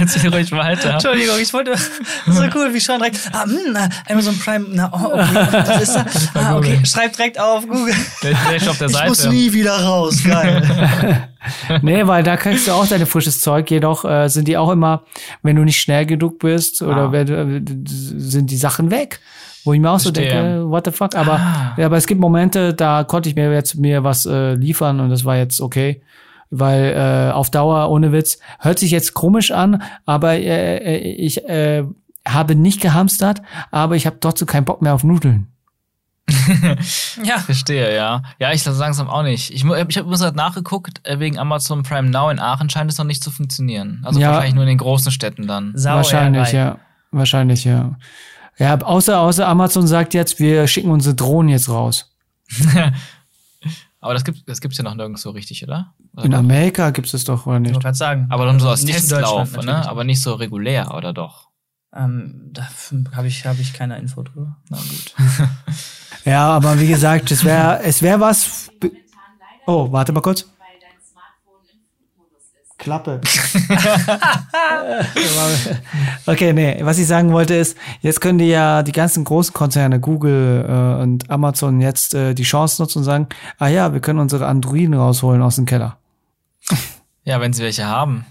Erzähl 0.00 0.32
ruhig 0.34 0.52
weiter. 0.52 0.94
Entschuldigung, 0.94 1.36
ich 1.40 1.52
wollte. 1.54 1.74
So 2.26 2.42
cool, 2.54 2.74
wie 2.74 2.80
Sean 2.80 2.98
direkt. 2.98 3.18
Ah, 3.32 3.46
mh, 3.46 3.88
Amazon 4.08 4.38
Prime. 4.38 4.66
Na, 4.70 4.90
oh, 4.92 5.14
okay. 5.14 5.64
Was 5.66 5.82
ist 5.82 5.94
da? 5.94 6.06
Ah, 6.34 6.56
okay. 6.58 6.80
Schreib 6.84 7.12
direkt 7.16 7.38
auf 7.40 7.66
Google. 7.66 7.94
Direkt 8.22 8.68
auf 8.68 8.78
der 8.78 8.88
ich 8.88 8.92
Seite. 8.94 9.08
muss 9.08 9.26
nie 9.28 9.52
wieder 9.52 9.80
raus. 9.82 10.22
Geil. 10.24 11.28
nee, 11.82 12.06
weil 12.06 12.22
da 12.22 12.36
kriegst 12.36 12.66
du 12.66 12.72
auch 12.72 12.86
dein 12.86 13.06
frisches 13.06 13.40
Zeug. 13.40 13.70
Jedoch 13.70 14.04
äh, 14.04 14.28
sind 14.28 14.46
die 14.48 14.56
auch 14.58 14.70
immer, 14.70 15.04
wenn 15.42 15.56
du 15.56 15.62
nicht 15.64 15.80
schnell 15.80 16.04
genug 16.04 16.40
bist 16.40 16.82
oder 16.82 17.04
Ah. 17.08 17.12
wenn, 17.12 17.26
du- 17.26 17.34
äh, 17.34 17.62
sind 18.20 18.50
die 18.50 18.56
Sachen 18.56 18.90
weg. 18.90 19.20
Wo 19.64 19.72
ich 19.72 19.80
mir 19.80 19.90
auch 19.90 19.98
so 20.00 20.12
Verstehe. 20.12 20.30
denke, 20.42 20.68
what 20.70 20.84
the 20.86 20.90
fuck? 20.92 21.14
Aber, 21.14 21.34
Ah. 21.34 21.74
ja, 21.76 21.86
aber 21.86 21.96
es 21.96 22.06
gibt 22.06 22.20
Momente, 22.20 22.74
da 22.74 23.04
konnte 23.04 23.28
ich 23.28 23.34
mir 23.36 23.52
jetzt 23.52 23.76
mir 23.76 24.02
was 24.04 24.26
äh, 24.26 24.54
liefern 24.54 24.98
und 25.00 25.10
das 25.10 25.24
war 25.24 25.36
jetzt 25.36 25.60
okay. 25.60 26.02
Weil 26.50 27.28
äh, 27.30 27.32
auf 27.32 27.50
Dauer, 27.50 27.88
ohne 27.90 28.12
Witz, 28.12 28.38
hört 28.58 28.78
sich 28.78 28.90
jetzt 28.90 29.14
komisch 29.14 29.50
an, 29.52 29.82
aber 30.04 30.34
äh, 30.34 30.76
äh, 30.76 30.98
ich 30.98 31.48
äh, 31.48 31.84
habe 32.28 32.54
nicht 32.54 32.80
gehamstert, 32.80 33.40
aber 33.70 33.96
ich 33.96 34.04
habe 34.06 34.18
trotzdem 34.20 34.46
keinen 34.48 34.64
Bock 34.64 34.82
mehr 34.82 34.94
auf 34.94 35.02
Nudeln. 35.04 35.48
ja. 37.24 37.38
Verstehe, 37.38 37.94
ja. 37.94 38.22
Ja, 38.38 38.52
ich 38.52 38.64
lasse 38.64 38.78
langsam 38.78 39.08
auch 39.08 39.22
nicht. 39.22 39.50
Ich, 39.50 39.64
ich 39.64 39.70
habe 39.70 39.80
übrigens 39.82 40.20
gerade 40.20 40.36
nachgeguckt, 40.36 41.00
äh, 41.06 41.18
wegen 41.18 41.38
Amazon 41.38 41.82
Prime 41.82 42.10
Now 42.10 42.30
in 42.30 42.38
Aachen 42.38 42.70
scheint 42.70 42.90
es 42.90 42.98
noch 42.98 43.04
nicht 43.04 43.22
zu 43.22 43.30
funktionieren. 43.30 44.02
Also 44.04 44.20
Ja. 44.20 44.28
wahrscheinlich 44.30 44.54
nur 44.54 44.64
in 44.64 44.68
den 44.68 44.78
großen 44.78 45.10
Städten 45.12 45.46
dann. 45.46 45.72
Sau 45.74 45.96
Wahrscheinlich, 45.96 46.52
ja. 46.52 46.78
Wahrscheinlich, 47.10 47.64
ja. 47.64 47.96
Ja, 48.58 48.78
außer, 48.80 49.18
außer 49.20 49.46
Amazon 49.48 49.86
sagt 49.86 50.14
jetzt, 50.14 50.38
wir 50.38 50.66
schicken 50.66 50.90
unsere 50.90 51.14
Drohnen 51.14 51.48
jetzt 51.48 51.68
raus. 51.68 52.14
Aber 54.00 54.14
das 54.14 54.24
gibt 54.24 54.48
das 54.48 54.60
gibt's 54.60 54.78
ja 54.78 54.84
noch 54.84 54.94
nirgends 54.96 55.22
so 55.22 55.30
richtig, 55.30 55.62
oder? 55.62 55.94
Oder 56.16 56.24
In? 56.24 56.34
Amerika 56.34 56.90
gibt 56.90 57.12
es 57.14 57.24
doch, 57.24 57.46
oder 57.46 57.56
Ich 57.56 57.62
nicht? 57.62 57.74
wollte 57.74 57.84
gerade 57.84 57.96
sagen. 57.96 58.26
Aber 58.30 58.46
dann 58.46 58.58
so 58.58 58.68
als 58.68 58.82
Nicht 58.82 58.94
Testlauf, 58.96 59.56
ne? 59.62 59.88
Aber 59.88 60.02
nicht 60.04 60.20
so 60.20 60.34
regulär, 60.34 60.92
oder 60.94 61.12
doch? 61.12 61.48
Ähm, 61.94 62.50
da 62.52 62.66
habe 63.14 63.28
ich, 63.28 63.46
hab 63.46 63.58
ich 63.60 63.72
keine 63.74 63.98
Info 63.98 64.22
drüber. 64.22 64.56
Na 64.68 64.78
gut. 64.78 65.14
Ja, 66.24 66.50
aber 66.50 66.78
wie 66.78 66.86
gesagt, 66.86 67.32
es 67.32 67.42
wäre 67.42 67.80
es 67.82 68.00
wär 68.00 68.20
was. 68.20 68.70
Oh, 69.66 69.90
warte 69.90 70.12
mal 70.12 70.20
kurz. 70.20 70.42
weil 70.42 70.78
dein 70.80 70.90
Smartphone 71.10 71.66
im 71.68 71.80
Flugmodus 71.96 72.42
ist. 72.62 72.71
Klappe. 72.82 73.20
okay, 76.26 76.52
nee, 76.52 76.78
was 76.80 76.98
ich 76.98 77.06
sagen 77.06 77.32
wollte 77.32 77.54
ist, 77.54 77.78
jetzt 78.00 78.20
können 78.20 78.38
die 78.38 78.48
ja 78.48 78.82
die 78.82 78.90
ganzen 78.90 79.22
großen 79.22 79.54
Konzerne, 79.54 80.00
Google 80.00 80.66
äh, 80.68 81.00
und 81.00 81.30
Amazon, 81.30 81.80
jetzt 81.80 82.12
äh, 82.14 82.34
die 82.34 82.42
Chance 82.42 82.82
nutzen 82.82 82.98
und 82.98 83.04
sagen, 83.04 83.28
ah 83.60 83.68
ja, 83.68 83.92
wir 83.92 84.00
können 84.00 84.18
unsere 84.18 84.48
Androiden 84.48 84.94
rausholen 84.94 85.42
aus 85.42 85.54
dem 85.54 85.64
Keller. 85.64 85.96
Ja, 87.22 87.40
wenn 87.40 87.52
sie 87.52 87.62
welche 87.62 87.86
haben. 87.86 88.26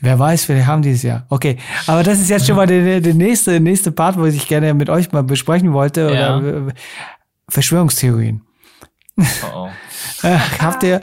Wer 0.00 0.18
weiß, 0.18 0.48
wir 0.48 0.66
haben 0.66 0.80
dieses 0.80 1.02
Jahr. 1.02 1.26
Okay, 1.28 1.58
aber 1.86 2.02
das 2.02 2.20
ist 2.20 2.30
jetzt 2.30 2.46
schon 2.46 2.56
mal 2.56 2.66
der, 2.66 3.02
der 3.02 3.14
nächste, 3.14 3.60
nächste 3.60 3.92
Part, 3.92 4.16
wo 4.16 4.24
ich 4.24 4.48
gerne 4.48 4.72
mit 4.72 4.88
euch 4.88 5.12
mal 5.12 5.24
besprechen 5.24 5.74
wollte. 5.74 6.10
Ja. 6.10 6.38
Oder 6.38 6.68
äh, 6.68 6.72
Verschwörungstheorien. 7.50 8.40
Oh, 9.18 9.24
oh. 9.54 9.68
Äh, 10.24 10.38
habt 10.58 10.82
ihr, 10.82 11.02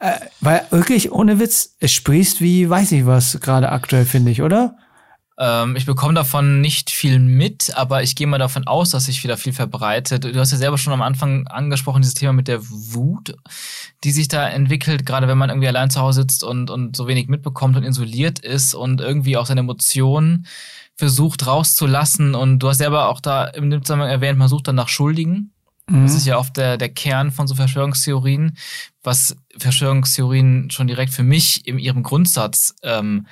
äh, 0.00 0.18
weil 0.40 0.66
wirklich 0.70 1.12
ohne 1.12 1.38
Witz, 1.38 1.76
es 1.78 1.92
sprießt 1.92 2.40
wie, 2.40 2.68
weiß 2.68 2.90
ich 2.92 3.06
was, 3.06 3.38
gerade 3.40 3.70
aktuell, 3.70 4.04
finde 4.04 4.32
ich, 4.32 4.42
oder? 4.42 4.76
Ähm, 5.38 5.76
ich 5.76 5.86
bekomme 5.86 6.14
davon 6.14 6.60
nicht 6.60 6.90
viel 6.90 7.20
mit, 7.20 7.76
aber 7.76 8.02
ich 8.02 8.16
gehe 8.16 8.26
mal 8.26 8.38
davon 8.38 8.66
aus, 8.66 8.90
dass 8.90 9.04
sich 9.04 9.22
wieder 9.22 9.36
viel 9.36 9.52
verbreitet. 9.52 10.24
Du 10.24 10.40
hast 10.40 10.50
ja 10.50 10.58
selber 10.58 10.78
schon 10.78 10.92
am 10.92 11.02
Anfang 11.02 11.46
angesprochen, 11.46 12.02
dieses 12.02 12.14
Thema 12.14 12.32
mit 12.32 12.48
der 12.48 12.60
Wut, 12.68 13.36
die 14.02 14.10
sich 14.10 14.26
da 14.26 14.48
entwickelt, 14.48 15.06
gerade 15.06 15.28
wenn 15.28 15.38
man 15.38 15.50
irgendwie 15.50 15.68
allein 15.68 15.90
zu 15.90 16.00
Hause 16.00 16.22
sitzt 16.22 16.42
und, 16.42 16.68
und 16.68 16.96
so 16.96 17.06
wenig 17.06 17.28
mitbekommt 17.28 17.76
und 17.76 17.84
isoliert 17.84 18.40
ist 18.40 18.74
und 18.74 19.00
irgendwie 19.00 19.36
auch 19.36 19.46
seine 19.46 19.60
Emotionen 19.60 20.46
versucht 20.96 21.46
rauszulassen. 21.46 22.34
Und 22.34 22.58
du 22.60 22.68
hast 22.68 22.78
selber 22.78 23.08
auch 23.08 23.20
da 23.20 23.44
im 23.44 23.70
Zusammenhang 23.84 24.10
erwähnt, 24.10 24.38
man 24.38 24.48
sucht 24.48 24.66
dann 24.66 24.74
nach 24.74 24.88
Schuldigen. 24.88 25.52
Das 25.88 26.14
ist 26.14 26.26
ja 26.26 26.36
oft 26.36 26.56
der, 26.56 26.76
der 26.78 26.88
Kern 26.88 27.30
von 27.30 27.46
so 27.46 27.54
Verschwörungstheorien, 27.54 28.56
was 29.04 29.36
Verschwörungstheorien 29.56 30.68
schon 30.70 30.88
direkt 30.88 31.12
für 31.12 31.22
mich 31.22 31.66
in 31.66 31.78
ihrem 31.78 32.02
Grundsatz 32.02 32.74
ähm, 32.82 33.26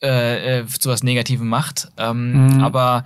äh, 0.00 0.60
äh, 0.60 0.66
zu 0.66 0.88
was 0.88 1.02
Negativem 1.02 1.48
macht. 1.48 1.88
Ähm, 1.96 2.54
Mhm. 2.58 2.62
Aber 2.64 3.04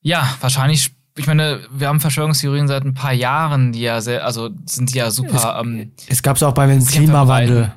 ja, 0.00 0.34
wahrscheinlich, 0.40 0.92
ich 1.18 1.26
meine, 1.26 1.60
wir 1.70 1.88
haben 1.88 2.00
Verschwörungstheorien 2.00 2.68
seit 2.68 2.84
ein 2.84 2.94
paar 2.94 3.12
Jahren, 3.12 3.72
die 3.72 3.80
ja 3.82 4.00
sehr, 4.00 4.24
also 4.24 4.48
sind 4.64 4.94
die 4.94 4.98
ja 4.98 5.10
super. 5.10 5.60
ähm, 5.60 5.92
Es 6.06 6.22
gab's 6.22 6.42
auch 6.42 6.54
beim 6.54 6.82
Klimawandel. 6.86 7.72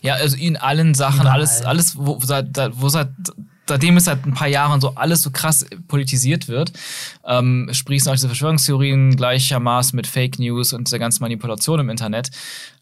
Ja, 0.00 0.14
also 0.14 0.36
in 0.36 0.56
allen 0.56 0.94
Sachen, 0.94 1.20
Überall. 1.20 1.34
alles, 1.34 1.62
alles, 1.62 1.96
wo 1.96 2.18
seit, 2.20 2.56
wo 2.80 2.88
seit, 2.88 3.10
seitdem 3.68 3.96
es 3.96 4.04
seit 4.04 4.26
ein 4.26 4.34
paar 4.34 4.48
Jahren 4.48 4.80
so 4.80 4.94
alles 4.94 5.22
so 5.22 5.30
krass 5.30 5.66
politisiert 5.86 6.48
wird, 6.48 6.72
ähm, 7.26 7.68
sprießen 7.70 8.10
auch 8.10 8.14
diese 8.14 8.28
Verschwörungstheorien 8.28 9.14
gleichermaßen 9.14 9.96
mit 9.96 10.06
Fake 10.06 10.38
News 10.38 10.72
und 10.72 10.88
dieser 10.88 10.98
ganzen 10.98 11.22
Manipulation 11.22 11.80
im 11.80 11.90
Internet, 11.90 12.30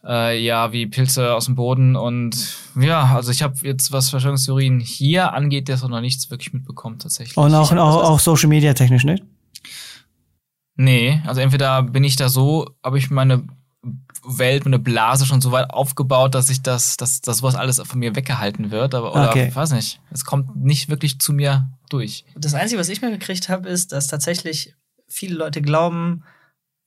äh, 0.05 0.43
ja, 0.43 0.73
wie 0.73 0.87
Pilze 0.87 1.35
aus 1.35 1.47
dem 1.47 1.57
Boden 1.57 1.97
und 1.97 2.57
ja, 2.79 3.17
also 3.17 3.31
ich 3.31 3.43
habe 3.43 3.55
jetzt, 3.63 3.93
was 3.93 4.11
Verschwörungstheorien 4.11 4.81
hier 4.81 5.33
angeht, 5.33 5.69
das 5.69 5.83
noch 5.87 6.01
nichts 6.01 6.31
wirklich 6.31 6.53
mitbekommen 6.53 6.99
tatsächlich. 6.99 7.37
Und 7.37 7.55
auch, 7.55 7.73
auch, 7.73 8.11
auch 8.11 8.21
Social 8.21 8.49
Media 8.49 8.75
technisch, 8.75 9.05
nicht? 9.05 9.23
Nee, 10.77 11.23
also 11.27 11.41
entweder 11.41 11.83
bin 11.83 12.05
ich 12.05 12.17
da 12.17 12.29
so, 12.29 12.67
habe 12.85 12.99
ich 12.99 13.11
meine 13.11 13.45
Welt, 14.27 14.65
meine 14.65 14.79
Blase 14.79 15.27
schon 15.27 15.41
so 15.41 15.53
weit 15.53 15.71
aufgebaut, 15.71 16.35
dass 16.35 16.51
ich 16.51 16.63
das, 16.63 16.97
dass, 16.97 17.21
dass 17.21 17.39
sowas 17.39 17.55
alles 17.55 17.81
von 17.81 17.99
mir 17.99 18.17
weggehalten 18.17 18.71
wird, 18.71 18.95
aber 18.95 19.13
oder 19.13 19.31
Okay. 19.31 19.51
weiß 19.55 19.73
nicht. 19.73 20.01
Es 20.11 20.25
kommt 20.25 20.57
nicht 20.57 20.89
wirklich 20.89 21.19
zu 21.19 21.33
mir 21.33 21.69
durch. 21.89 22.25
Das 22.35 22.55
Einzige, 22.55 22.81
was 22.81 22.89
ich 22.89 23.03
mir 23.03 23.11
gekriegt 23.11 23.49
habe, 23.49 23.69
ist, 23.69 23.93
dass 23.93 24.09
tatsächlich 24.09 24.75
viele 25.09 25.37
Leute 25.37 25.63
glauben, 25.63 26.25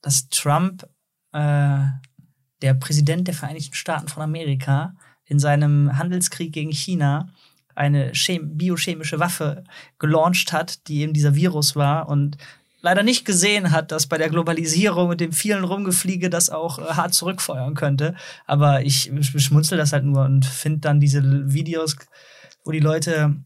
dass 0.02 0.28
Trump, 0.28 0.86
äh, 1.32 1.84
der 2.62 2.74
Präsident 2.74 3.26
der 3.26 3.34
Vereinigten 3.34 3.74
Staaten 3.74 4.08
von 4.08 4.22
Amerika, 4.22 4.94
in 5.24 5.38
seinem 5.38 5.96
Handelskrieg 5.96 6.52
gegen 6.52 6.72
China 6.72 7.28
eine 7.74 8.12
chem 8.12 8.56
biochemische 8.56 9.20
Waffe 9.20 9.64
gelauncht 9.98 10.52
hat, 10.52 10.86
die 10.88 11.00
eben 11.00 11.12
dieser 11.12 11.34
Virus 11.34 11.76
war 11.76 12.08
und 12.08 12.36
leider 12.82 13.02
nicht 13.02 13.24
gesehen 13.24 13.70
hat, 13.70 13.92
dass 13.92 14.06
bei 14.06 14.18
der 14.18 14.30
Globalisierung 14.30 15.10
und 15.10 15.20
dem 15.20 15.32
vielen 15.32 15.64
Rumgefliege 15.64 16.30
das 16.30 16.50
auch 16.50 16.78
äh, 16.78 16.82
hart 16.94 17.14
zurückfeuern 17.14 17.74
könnte. 17.74 18.14
Aber 18.46 18.82
ich 18.82 19.10
schmunzel 19.36 19.78
das 19.78 19.92
halt 19.92 20.04
nur 20.04 20.24
und 20.24 20.44
finde 20.44 20.80
dann 20.80 21.00
diese 21.00 21.22
Videos, 21.52 21.96
wo 22.64 22.70
die 22.70 22.80
Leute 22.80 23.36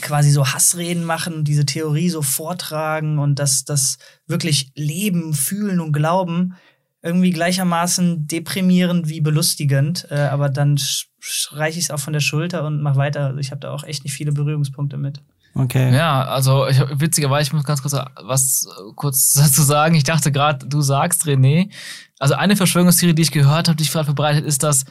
quasi 0.00 0.30
so 0.30 0.46
Hassreden 0.46 1.04
machen 1.04 1.34
und 1.34 1.44
diese 1.44 1.64
Theorie 1.64 2.10
so 2.10 2.22
vortragen 2.22 3.18
und 3.18 3.38
das, 3.38 3.64
das 3.64 3.98
wirklich 4.26 4.72
leben, 4.74 5.32
fühlen 5.32 5.80
und 5.80 5.92
glauben, 5.92 6.56
irgendwie 7.02 7.30
gleichermaßen 7.30 8.26
deprimierend 8.26 9.08
wie 9.08 9.20
belustigend. 9.20 10.08
Äh, 10.10 10.16
aber 10.16 10.48
dann 10.48 10.76
streiche 11.20 11.78
ich 11.78 11.86
es 11.86 11.90
auch 11.90 12.00
von 12.00 12.12
der 12.12 12.20
Schulter 12.20 12.64
und 12.64 12.82
mach 12.82 12.96
weiter. 12.96 13.26
Also 13.26 13.38
ich 13.38 13.52
habe 13.52 13.60
da 13.60 13.70
auch 13.70 13.84
echt 13.84 14.04
nicht 14.04 14.12
viele 14.12 14.32
Berührungspunkte 14.32 14.96
mit. 14.96 15.22
Okay. 15.58 15.94
Ja, 15.94 16.22
also 16.24 16.66
ich, 16.68 16.78
witzigerweise, 17.00 17.48
ich 17.48 17.52
muss 17.54 17.64
ganz 17.64 17.80
kurz 17.80 17.94
was 18.22 18.68
kurz 18.94 19.32
dazu 19.36 19.62
sagen. 19.62 19.94
Ich 19.94 20.04
dachte 20.04 20.30
gerade, 20.30 20.66
du 20.66 20.82
sagst, 20.82 21.24
René, 21.24 21.70
also 22.18 22.34
eine 22.34 22.56
Verschwörungstheorie, 22.56 23.14
die 23.14 23.22
ich 23.22 23.32
gehört 23.32 23.68
habe, 23.68 23.76
die 23.76 23.84
ich 23.84 23.92
gerade 23.92 24.04
verbreitet, 24.04 24.44
ist, 24.44 24.62
dass 24.62 24.84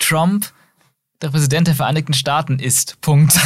Trump 0.00 0.46
der 1.22 1.30
Präsident 1.30 1.66
der 1.68 1.74
Vereinigten 1.74 2.12
Staaten 2.14 2.58
ist. 2.58 3.00
Punkt. 3.00 3.34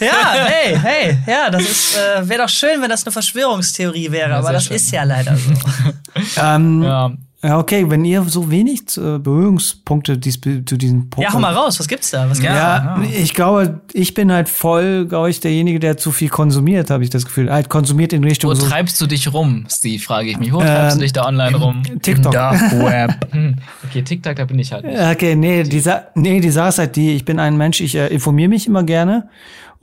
Ja, 0.00 0.32
hey, 0.46 0.76
hey, 0.76 1.18
ja, 1.26 1.50
das 1.50 1.62
ist, 1.62 1.96
äh, 1.96 2.28
wäre 2.28 2.42
doch 2.42 2.48
schön, 2.48 2.82
wenn 2.82 2.90
das 2.90 3.04
eine 3.04 3.12
Verschwörungstheorie 3.12 4.10
wäre, 4.10 4.30
Ja, 4.30 4.38
aber 4.38 4.52
das 4.52 4.64
schön. 4.64 4.76
ist 4.76 4.90
ja 4.90 5.04
leider 5.04 5.36
so. 5.36 5.52
Ähm, 6.36 6.82
ja. 6.82 7.10
Ja, 7.44 7.58
okay, 7.58 7.84
wenn 7.90 8.04
ihr 8.06 8.22
so 8.22 8.50
wenig 8.50 8.82
äh, 8.96 9.18
Berührungspunkte 9.18 10.16
dies, 10.16 10.40
zu 10.40 10.76
diesen 10.78 11.10
Punkten 11.10 11.22
ja, 11.22 11.32
hau 11.32 11.38
mal 11.38 11.52
raus, 11.52 11.78
was 11.78 11.86
gibt's 11.86 12.10
da? 12.10 12.28
Was 12.30 12.38
gibt's 12.40 12.54
Ja, 12.56 12.96
da? 12.98 13.02
ich 13.02 13.34
glaube, 13.34 13.80
ich 13.92 14.14
bin 14.14 14.32
halt 14.32 14.48
voll, 14.48 15.06
glaube 15.06 15.28
ich, 15.30 15.40
derjenige, 15.40 15.78
der 15.78 15.96
zu 15.96 16.10
viel 16.10 16.28
konsumiert, 16.30 16.90
habe 16.90 17.04
ich 17.04 17.10
das 17.10 17.24
Gefühl. 17.26 17.52
Halt 17.52 17.68
konsumiert 17.68 18.12
in 18.14 18.24
Richtung 18.24 18.50
Wo 18.50 18.54
so 18.54 18.66
treibst 18.66 19.00
du 19.00 19.06
dich 19.06 19.32
rum, 19.32 19.66
Steve, 19.70 20.02
frage 20.02 20.30
ich 20.30 20.38
mich. 20.38 20.52
Wo 20.52 20.60
treibst 20.60 20.94
Ähm, 20.94 20.98
du 21.00 21.04
dich 21.04 21.12
da 21.12 21.26
online 21.26 21.56
rum? 21.56 21.82
TikTok. 22.00 22.32
Web. 22.34 23.26
Hm, 23.32 23.56
Okay, 23.88 24.02
TikTok, 24.02 24.36
da 24.36 24.44
bin 24.46 24.58
ich 24.58 24.72
halt 24.72 24.84
nicht. 24.86 24.98
Okay, 24.98 25.36
nee, 25.36 25.62
die, 25.62 25.80
Sa 25.80 26.04
nee, 26.14 26.40
die 26.40 26.50
Sache 26.50 26.68
ist 26.70 26.78
halt 26.78 26.96
die, 26.96 27.12
ich 27.14 27.24
bin 27.24 27.38
ein 27.38 27.56
Mensch, 27.56 27.80
ich 27.80 27.94
äh, 27.94 28.06
informiere 28.08 28.48
mich 28.48 28.66
immer 28.66 28.82
gerne 28.82 29.28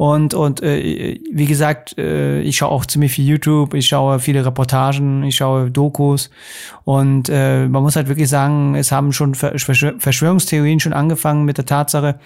Und, 0.02 0.34
und 0.34 0.64
äh, 0.64 1.20
wie 1.32 1.46
gesagt, 1.46 1.96
äh, 2.00 2.42
ich 2.42 2.58
schaue 2.58 2.72
auch 2.72 2.88
ziemlich 2.88 3.12
viel 3.12 3.24
YouTube, 3.24 3.76
ich 3.76 3.86
schaue 3.86 4.18
viele 4.18 4.44
Reportagen, 4.44 5.22
ich 5.22 5.36
schaue 5.36 5.70
Dokus. 5.70 6.32
Und 6.86 7.30
äh, 7.30 7.68
man 7.68 7.84
muss 7.84 7.96
halt 7.96 8.08
wirklich 8.08 8.28
sagen, 8.28 8.74
es 8.74 8.92
haben 8.92 9.14
schon 9.14 9.36
Verschwör 9.36 9.94
Verschwörungstheorien 10.00 10.80
schon 10.80 10.94
angefangen 10.94 11.46
mit 11.46 11.60
der 11.60 11.68
Tatsache, 11.68 12.20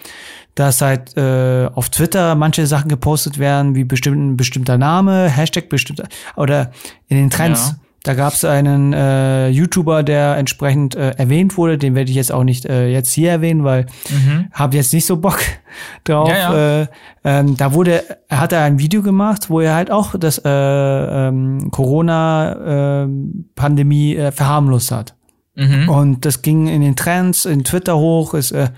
dass 0.54 0.80
halt 0.80 1.18
äh, 1.18 1.68
auf 1.74 1.90
Twitter 1.90 2.34
manche 2.34 2.66
Sachen 2.66 2.88
gepostet 2.88 3.38
werden, 3.38 3.74
wie 3.74 3.84
bestimmt, 3.84 4.38
bestimmter 4.38 4.78
Name, 4.78 5.28
Hashtag 5.28 5.68
bestimmter, 5.68 6.08
oder 6.34 6.70
in 7.08 7.18
den 7.18 7.28
Trends. 7.28 7.74
Ja 7.76 7.85
da 8.06 8.14
gab 8.14 8.32
es 8.34 8.44
einen 8.44 8.92
äh, 8.92 9.48
YouTuber, 9.48 10.04
der 10.04 10.36
entsprechend 10.36 10.94
äh, 10.94 11.10
erwähnt 11.16 11.56
wurde. 11.56 11.76
Den 11.76 11.96
werde 11.96 12.08
ich 12.08 12.16
jetzt 12.16 12.30
auch 12.30 12.44
nicht 12.44 12.64
äh, 12.64 12.88
jetzt 12.88 13.12
hier 13.12 13.32
erwähnen, 13.32 13.64
weil 13.64 13.86
mhm. 14.08 14.46
habe 14.52 14.76
jetzt 14.76 14.94
nicht 14.94 15.06
so 15.06 15.16
Bock 15.16 15.40
drauf. 16.04 16.28
Ja, 16.28 16.54
ja. 16.54 16.82
Äh, 16.82 16.86
ähm, 17.24 17.56
da 17.56 17.72
wurde, 17.72 18.04
er 18.28 18.40
hat 18.40 18.52
er 18.52 18.62
ein 18.62 18.78
Video 18.78 19.02
gemacht, 19.02 19.50
wo 19.50 19.58
er 19.58 19.74
halt 19.74 19.90
auch 19.90 20.14
das 20.16 20.38
äh, 20.38 20.48
ähm, 20.48 21.72
Corona-Pandemie 21.72 24.14
äh, 24.14 24.30
verharmlost 24.30 24.92
hat. 24.92 25.16
Mhm. 25.56 25.88
Und 25.88 26.24
das 26.24 26.42
ging 26.42 26.68
in 26.68 26.82
den 26.82 26.94
Trends, 26.94 27.44
in 27.44 27.64
Twitter 27.64 27.96
hoch, 27.96 28.34
ist 28.34 28.52
äh, 28.52 28.68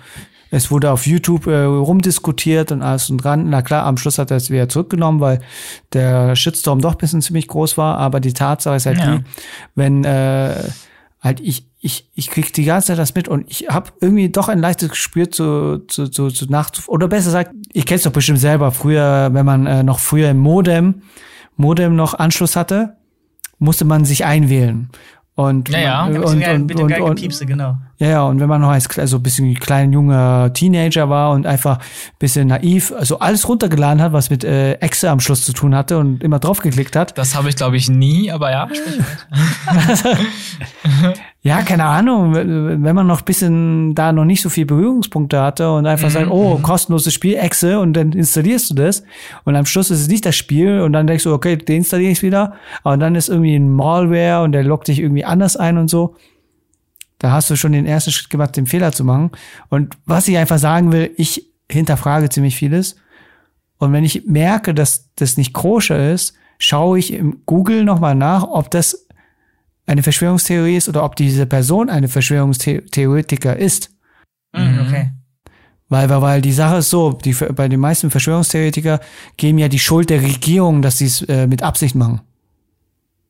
es 0.51 0.70
wurde 0.70 0.90
auf 0.90 1.07
YouTube 1.07 1.46
äh, 1.46 1.62
rumdiskutiert 1.64 2.72
und 2.72 2.82
alles 2.82 3.11
und 3.11 3.18
dran. 3.18 3.51
Na 3.51 3.62
klar, 3.62 3.84
am 3.84 3.96
Schluss 3.96 4.18
hat 4.18 4.30
er 4.30 4.38
es 4.38 4.51
wieder 4.51 4.68
zurückgenommen, 4.68 5.20
weil 5.20 5.40
der 5.92 6.36
Shitstorm 6.36 6.80
doch 6.80 6.92
ein 6.92 6.99
bisschen 6.99 7.22
ziemlich 7.22 7.49
groß 7.49 7.76
war. 7.76 7.99
Aber 7.99 8.20
die 8.20 8.32
Tatsache 8.32 8.76
ist 8.76 8.86
halt 8.86 8.99
ja. 8.99 9.16
die, 9.16 9.24
wenn 9.74 10.05
äh, 10.05 10.55
halt 11.20 11.40
ich 11.40 11.66
ich 11.80 12.09
ich 12.14 12.30
krieg 12.30 12.53
die 12.53 12.64
ganze 12.64 12.88
Zeit 12.88 12.99
das 12.99 13.14
mit 13.14 13.28
und 13.28 13.51
ich 13.51 13.68
habe 13.68 13.90
irgendwie 14.01 14.30
doch 14.30 14.49
ein 14.49 14.59
leichtes 14.59 14.90
Gespür 14.90 15.30
zu 15.30 15.78
zu 15.86 16.09
zu, 16.09 16.30
zu 16.30 16.46
nach 16.46 16.70
oder 16.86 17.09
besser 17.09 17.26
gesagt, 17.26 17.53
ich 17.72 17.86
kenn's 17.86 18.03
doch 18.03 18.12
bestimmt 18.12 18.40
selber. 18.40 18.72
Früher, 18.72 19.30
wenn 19.32 19.46
man 19.46 19.66
äh, 19.66 19.82
noch 19.82 19.99
früher 19.99 20.30
im 20.30 20.38
Modem 20.38 21.03
Modem 21.57 21.96
noch 21.96 22.14
Anschluss 22.14 22.57
hatte, 22.57 22.96
musste 23.59 23.84
man 23.84 24.05
sich 24.05 24.24
einwählen. 24.24 24.90
Und, 25.39 25.68
ja, 25.68 25.78
ja. 25.78 26.05
Und, 26.05 26.16
und, 26.16 26.24
und, 26.24 26.89
dem 26.89 27.03
und, 27.05 27.14
Piepse, 27.14 27.47
genau. 27.47 27.76
Ja, 27.99 28.09
ja, 28.09 28.22
und 28.24 28.41
wenn 28.41 28.49
man 28.49 28.61
noch 28.61 28.70
als 28.70 28.99
also 28.99 29.18
ein 29.18 29.22
bisschen 29.22 29.55
klein 29.55 29.93
junger 29.93 30.53
Teenager 30.53 31.09
war 31.11 31.30
und 31.30 31.47
einfach 31.47 31.78
ein 31.78 32.18
bisschen 32.18 32.49
naiv, 32.49 32.93
also 32.99 33.20
alles 33.20 33.49
runtergeladen 33.49 34.03
hat, 34.03 34.12
was 34.12 34.30
mit 34.30 34.43
äh, 34.43 34.72
Exe 34.72 35.09
am 35.09 35.20
Schluss 35.20 35.45
zu 35.45 35.53
tun 35.53 35.76
hatte 35.76 35.99
und 35.99 36.24
immer 36.24 36.41
draufgeklickt 36.41 36.97
hat. 36.97 37.16
Das 37.16 37.36
habe 37.36 37.51
ich, 37.51 37.55
glaube 37.55 37.76
ich, 37.76 37.89
nie, 37.89 38.32
aber 38.32 38.51
ja. 38.51 38.66
ja, 41.49 41.62
keine 41.62 41.84
Ahnung, 41.84 42.34
wenn 42.34 42.94
man 42.94 43.07
noch 43.07 43.20
ein 43.20 43.24
bisschen 43.24 43.94
da 43.94 44.12
noch 44.12 44.26
nicht 44.26 44.42
so 44.42 44.51
viel 44.51 44.66
Berührungspunkte 44.66 45.40
hatte 45.40 45.72
und 45.72 45.86
einfach 45.86 46.09
mhm. 46.09 46.12
sagt, 46.12 46.30
oh, 46.30 46.59
mhm. 46.59 46.62
kostenloses 46.62 47.14
Spiel, 47.14 47.36
Exe, 47.36 47.80
und 47.80 47.94
dann 47.94 48.12
installierst 48.12 48.68
du 48.68 48.74
das 48.74 49.03
und 49.44 49.57
am 49.57 49.64
Schluss 49.64 49.90
ist 49.90 50.01
es 50.01 50.09
nicht 50.09 50.26
das 50.26 50.36
Spiel 50.36 50.80
und 50.80 50.92
dann 50.92 51.07
denkst 51.07 51.24
du, 51.24 51.32
okay, 51.32 51.57
deinstalliere 51.57 52.12
ich 52.12 52.22
wieder, 52.22 52.53
aber 52.84 52.99
dann 52.99 53.14
ist 53.14 53.30
irgendwie 53.30 53.57
ein 53.57 53.70
Malware 53.70 54.42
und 54.42 54.53
der 54.53 54.62
lockt 54.62 54.88
dich 54.88 54.99
irgendwie 54.99 55.24
anders 55.24 55.57
ein 55.57 55.78
und 55.78 55.88
so. 55.88 56.16
Da 57.18 57.32
hast 57.32 57.49
du 57.49 57.57
schon 57.57 57.72
den 57.72 57.86
ersten 57.86 58.11
Schritt 58.11 58.28
gemacht, 58.28 58.55
den 58.55 58.66
Fehler 58.66 58.92
zu 58.92 59.03
machen. 59.03 59.30
Und 59.70 59.96
was 60.05 60.28
ich 60.28 60.36
einfach 60.36 60.59
sagen 60.59 60.92
will, 60.92 61.11
ich 61.16 61.46
hinterfrage 61.70 62.28
ziemlich 62.28 62.57
vieles. 62.57 62.96
Und 63.78 63.94
wenn 63.94 64.05
ich 64.05 64.26
merke, 64.26 64.74
dass 64.74 65.09
das 65.16 65.38
nicht 65.38 65.55
koscher 65.55 66.12
ist, 66.12 66.34
schaue 66.59 66.99
ich 66.99 67.12
im 67.12 67.40
Google 67.46 67.84
nochmal 67.84 68.14
nach, 68.14 68.44
ob 68.44 68.70
das 68.70 69.07
eine 69.89 70.03
Verschwörungstheorie 70.03 70.76
ist 70.76 70.89
oder 70.89 71.03
ob 71.03 71.16
diese 71.16 71.47
Person 71.47 71.89
eine 71.89 72.09
Verschwörungstheoretiker 72.09 73.57
ist. 73.57 73.91
Mhm, 74.53 74.80
okay. 74.86 75.11
Weil, 75.89 76.11
weil, 76.11 76.22
weil 76.22 76.43
die 76.43 76.53
Sache 76.53 76.76
ist 76.76 76.91
so, 76.91 77.12
die, 77.12 77.32
bei 77.32 77.68
den 77.68 77.80
meisten 77.80 78.11
Verschwörungstheoretiker 78.11 79.01
geben 79.39 79.59
ja 79.59 79.68
die 79.68 79.78
Schuld 79.78 80.11
der 80.11 80.22
Regierung, 80.22 80.82
dass 80.82 80.99
sie 80.99 81.07
es 81.07 81.22
äh, 81.22 81.47
mit 81.47 81.62
Absicht 81.62 81.95
machen. 81.95 82.20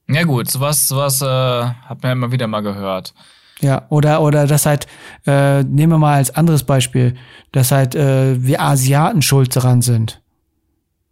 Ja 0.08 0.24
gut, 0.24 0.50
sowas, 0.50 0.88
sowas 0.88 1.22
äh, 1.22 1.24
hat 1.26 2.02
man 2.02 2.10
ja 2.10 2.12
immer 2.12 2.32
wieder 2.32 2.48
mal 2.48 2.62
gehört. 2.62 3.14
Ja, 3.60 3.86
oder, 3.88 4.22
oder 4.22 4.46
das 4.46 4.66
halt, 4.66 4.86
äh, 5.26 5.62
nehmen 5.62 5.92
wir 5.92 5.98
mal 5.98 6.16
als 6.16 6.34
anderes 6.34 6.64
Beispiel, 6.64 7.14
dass 7.52 7.70
halt 7.70 7.94
äh, 7.94 8.42
wir 8.42 8.60
Asiaten 8.60 9.22
schuld 9.22 9.54
daran 9.54 9.82
sind. 9.82 10.20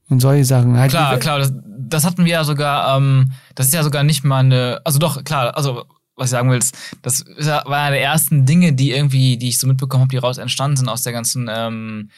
Und 0.08 0.20
solche 0.20 0.44
Sachen. 0.44 0.76
Halt 0.78 0.90
klar, 0.90 1.18
klar, 1.18 1.38
das, 1.38 1.52
das 1.64 2.04
hatten 2.04 2.24
wir 2.24 2.32
ja 2.32 2.44
sogar, 2.44 2.96
ähm, 2.96 3.32
das 3.54 3.66
ist 3.66 3.74
ja 3.74 3.82
sogar 3.82 4.04
nicht 4.04 4.24
mal 4.24 4.40
eine, 4.40 4.80
also 4.84 4.98
doch, 4.98 5.24
klar, 5.24 5.56
also 5.56 5.84
was 6.16 6.28
ich 6.28 6.30
sagen 6.30 6.50
will, 6.50 6.60
das 7.02 7.24
war 7.44 7.66
einer 7.66 7.90
der 7.90 8.02
ersten 8.02 8.46
Dinge, 8.46 8.72
die 8.72 8.92
irgendwie, 8.92 9.36
die 9.36 9.48
ich 9.48 9.58
so 9.58 9.66
mitbekommen 9.66 10.02
habe, 10.02 10.10
die 10.10 10.16
raus 10.16 10.38
entstanden 10.38 10.78
sind 10.78 10.88
aus 10.88 11.02
der 11.02 11.12
ganzen 11.12 11.50
ähm, 11.52 12.10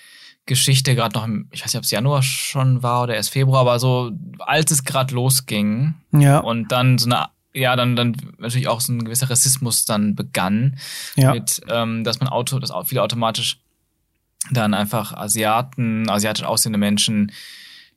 Geschichte, 0.47 0.95
gerade 0.95 1.15
noch 1.15 1.25
im, 1.25 1.49
ich 1.51 1.63
weiß 1.63 1.73
nicht, 1.73 1.79
ob 1.79 1.85
es 1.85 1.91
Januar 1.91 2.23
schon 2.23 2.83
war 2.83 3.03
oder 3.03 3.15
erst 3.17 3.31
Februar, 3.31 3.61
aber 3.61 3.79
so 3.81 4.13
als 4.39 4.71
es 4.71 4.85
gerade 4.85 5.15
losging 5.15 5.95
ja. 6.13 6.39
und 6.39 6.71
dann 6.71 6.99
so 6.99 7.07
eine 7.07 7.27
ja, 7.55 7.75
dann, 7.75 7.97
dann 7.97 8.15
natürlich 8.39 8.69
auch 8.69 8.81
so 8.81 8.93
ein 8.93 9.05
gewisser 9.05 9.31
Rassismus 9.31 9.85
dann 9.85 10.15
begann, 10.15 10.79
ja. 11.17 11.33
mit, 11.33 11.61
ähm, 11.69 12.05
dass 12.05 12.21
man 12.21 12.29
Auto, 12.29 12.59
dass 12.59 12.71
auch 12.71 12.87
viele 12.87 13.03
automatisch 13.03 13.59
dann 14.53 14.75
einfach 14.75 15.13
Asiaten, 15.13 16.09
asiatisch 16.09 16.45
aussehende 16.45 16.79
Menschen 16.79 17.33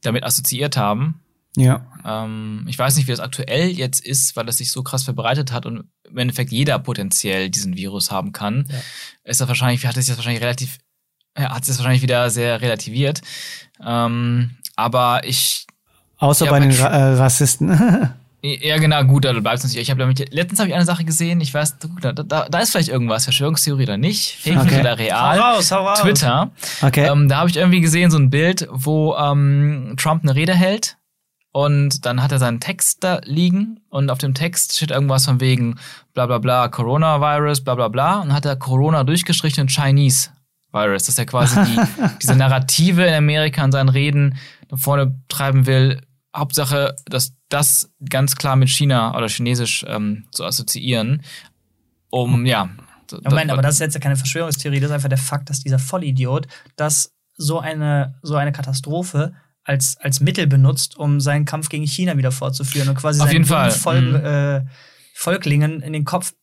damit 0.02 0.24
assoziiert 0.24 0.78
haben. 0.78 1.22
Ja. 1.58 1.86
Ähm, 2.06 2.66
ich 2.68 2.78
weiß 2.78 2.96
nicht, 2.96 3.08
wie 3.08 3.12
das 3.12 3.20
aktuell 3.20 3.70
jetzt 3.70 4.06
ist, 4.06 4.36
weil 4.36 4.46
das 4.46 4.58
sich 4.58 4.72
so 4.72 4.84
krass 4.84 5.04
verbreitet 5.04 5.52
hat 5.52 5.66
und 5.66 5.84
im 6.04 6.18
Endeffekt 6.18 6.52
jeder 6.52 6.80
potenziell 6.80 7.50
diesen 7.50 7.76
Virus 7.76 8.12
haben 8.12 8.32
kann. 8.32 8.68
Ja. 8.70 8.78
Ist 9.24 9.42
das 9.42 9.48
wahrscheinlich, 9.48 9.86
hat 9.86 9.98
es 9.98 10.08
jetzt 10.08 10.18
wahrscheinlich 10.18 10.44
relativ, 10.44 10.78
ja, 11.38 11.54
hat 11.54 11.68
es 11.68 11.78
wahrscheinlich 11.78 12.02
wieder 12.02 12.30
sehr 12.30 12.62
relativiert. 12.62 13.22
Ähm, 13.84 14.52
aber 14.76 15.22
ich. 15.26 15.68
Außer 16.18 16.46
ja, 16.46 16.52
bei 16.52 16.60
den 16.60 16.72
Ra 16.72 16.88
äh, 16.88 17.14
Rassisten. 17.16 18.14
Ja, 18.44 18.78
genau, 18.78 19.04
gut, 19.04 19.26
da 19.26 19.34
bleibst 19.34 19.64
du 19.64 19.68
natürlich. 19.68 19.84
Ich 19.84 19.92
habe 19.92 20.00
damit, 20.00 20.34
letztens 20.34 20.60
habe 20.60 20.70
ich 20.70 20.76
eine 20.76 20.86
Sache 20.86 21.04
gesehen, 21.04 21.42
ich 21.42 21.54
weiß, 21.54 21.78
da, 22.02 22.12
da, 22.12 22.48
da 22.50 22.60
ist 22.60 22.72
vielleicht 22.72 22.90
irgendwas, 22.90 23.26
Verschwörungstheorie 23.26 23.84
oder 23.84 23.98
nicht, 23.98 24.38
Fake 24.42 24.58
okay. 24.58 24.80
oder 24.80 24.98
real. 24.98 25.40
Hau 25.40 25.56
raus, 25.56 25.72
hau 25.72 25.86
raus. 25.86 26.02
Twitter. 26.02 26.52
Okay. 26.82 27.08
Ähm, 27.08 27.30
da 27.30 27.38
habe 27.38 27.52
ich 27.52 27.58
irgendwie 27.58 27.82
gesehen, 27.82 28.10
so 28.10 28.18
ein 28.18 28.32
Bild, 28.32 28.68
wo 28.72 29.16
ähm, 29.16 29.94
Trump 29.98 30.24
eine 30.24 30.34
Rede 30.34 30.56
hält 30.56 30.98
und 31.52 32.06
dann 32.08 32.24
hat 32.24 32.32
er 32.32 32.40
seinen 32.40 32.60
Text 32.60 33.04
da 33.04 33.22
liegen 33.26 33.82
und 33.90 34.10
auf 34.10 34.18
dem 34.18 34.34
Text 34.34 34.76
steht 34.76 34.90
irgendwas 34.90 35.26
von 35.26 35.40
wegen 35.40 35.78
bla 36.16 36.26
bla 36.26 36.40
bla, 36.40 36.68
Coronavirus, 36.68 37.62
bla 37.62 37.76
bla 37.76 37.90
bla 37.90 38.22
und 38.22 38.34
hat 38.34 38.46
er 38.46 38.56
Corona 38.56 39.04
durchgestrichen 39.04 39.62
in 39.62 39.68
Chinese 39.68 40.30
Virus, 40.72 41.04
dass 41.04 41.20
er 41.20 41.26
quasi 41.26 41.60
die, 41.64 41.80
diese 42.22 42.36
Narrative 42.36 43.06
in 43.06 43.14
Amerika 43.14 43.64
in 43.64 43.72
seinen 43.72 43.90
Reden 43.90 44.38
nach 44.70 44.80
vorne 44.80 45.20
treiben 45.28 45.66
will, 45.68 46.02
Hauptsache, 46.36 46.96
dass 47.06 47.34
das 47.52 47.92
ganz 48.10 48.36
klar 48.36 48.56
mit 48.56 48.70
China 48.70 49.16
oder 49.16 49.28
Chinesisch 49.28 49.86
ähm, 49.88 50.26
zu 50.32 50.46
assoziieren, 50.46 51.24
um, 52.10 52.46
ja. 52.46 52.70
Moment, 53.24 53.52
aber 53.52 53.62
das 53.62 53.76
ist 53.76 53.82
jetzt 53.82 53.94
ja 53.94 54.00
keine 54.00 54.16
Verschwörungstheorie, 54.16 54.80
das 54.80 54.90
ist 54.90 54.96
einfach 54.96 55.10
der 55.10 55.18
Fakt, 55.18 55.50
dass 55.50 55.60
dieser 55.60 55.80
Vollidiot 55.80 56.48
das 56.78 57.14
so 57.36 57.60
eine, 57.60 58.16
so 58.22 58.36
eine 58.36 58.52
Katastrophe 58.52 59.34
als, 59.64 59.98
als 60.00 60.22
Mittel 60.22 60.48
benutzt, 60.48 60.98
um 60.98 61.20
seinen 61.20 61.46
Kampf 61.46 61.70
gegen 61.70 61.86
China 61.86 62.18
wieder 62.18 62.32
fortzuführen 62.32 62.90
und 62.90 62.96
quasi 62.96 63.22
Auf 63.22 63.30
seinen 63.30 63.46
Volk, 63.46 64.04
mhm. 64.04 64.16
äh, 64.16 64.62
Volklingen 65.14 65.82
in 65.82 65.94
den 65.94 66.06
Kopf 66.06 66.34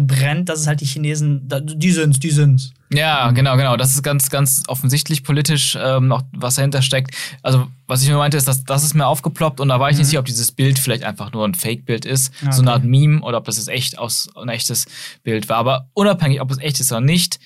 brennt, 0.00 0.48
dass 0.48 0.60
es 0.60 0.66
halt 0.66 0.80
die 0.80 0.86
Chinesen, 0.86 1.48
die 1.48 1.90
sind's, 1.90 2.18
die 2.18 2.30
sind's. 2.30 2.72
Ja, 2.92 3.30
genau, 3.32 3.56
genau. 3.56 3.76
Das 3.76 3.94
ist 3.94 4.02
ganz, 4.02 4.30
ganz 4.30 4.62
offensichtlich 4.68 5.24
politisch, 5.24 5.76
ähm, 5.80 6.12
auch 6.12 6.22
was 6.32 6.56
dahinter 6.56 6.82
steckt. 6.82 7.14
Also, 7.42 7.66
was 7.86 8.02
ich 8.02 8.08
nur 8.08 8.18
meinte, 8.18 8.36
ist, 8.36 8.46
dass 8.46 8.64
das 8.64 8.84
ist 8.84 8.94
mir 8.94 9.06
aufgeploppt 9.06 9.60
und 9.60 9.68
da 9.68 9.80
war 9.80 9.90
ich 9.90 9.96
mhm. 9.96 10.00
nicht 10.00 10.08
sicher, 10.08 10.20
ob 10.20 10.26
dieses 10.26 10.52
Bild 10.52 10.78
vielleicht 10.78 11.02
einfach 11.02 11.32
nur 11.32 11.46
ein 11.46 11.54
Fake-Bild 11.54 12.04
ist, 12.04 12.32
okay. 12.42 12.52
so 12.52 12.62
eine 12.62 12.72
Art 12.72 12.84
Meme 12.84 13.20
oder 13.22 13.38
ob 13.38 13.44
das 13.44 13.56
jetzt 13.56 13.68
echt 13.68 13.98
aus 13.98 14.28
ein 14.36 14.48
echtes 14.48 14.86
Bild 15.22 15.48
war. 15.48 15.56
Aber 15.56 15.88
unabhängig, 15.94 16.40
ob 16.40 16.50
es 16.50 16.58
echt 16.58 16.78
ist 16.80 16.92
oder 16.92 17.00
nicht, 17.00 17.40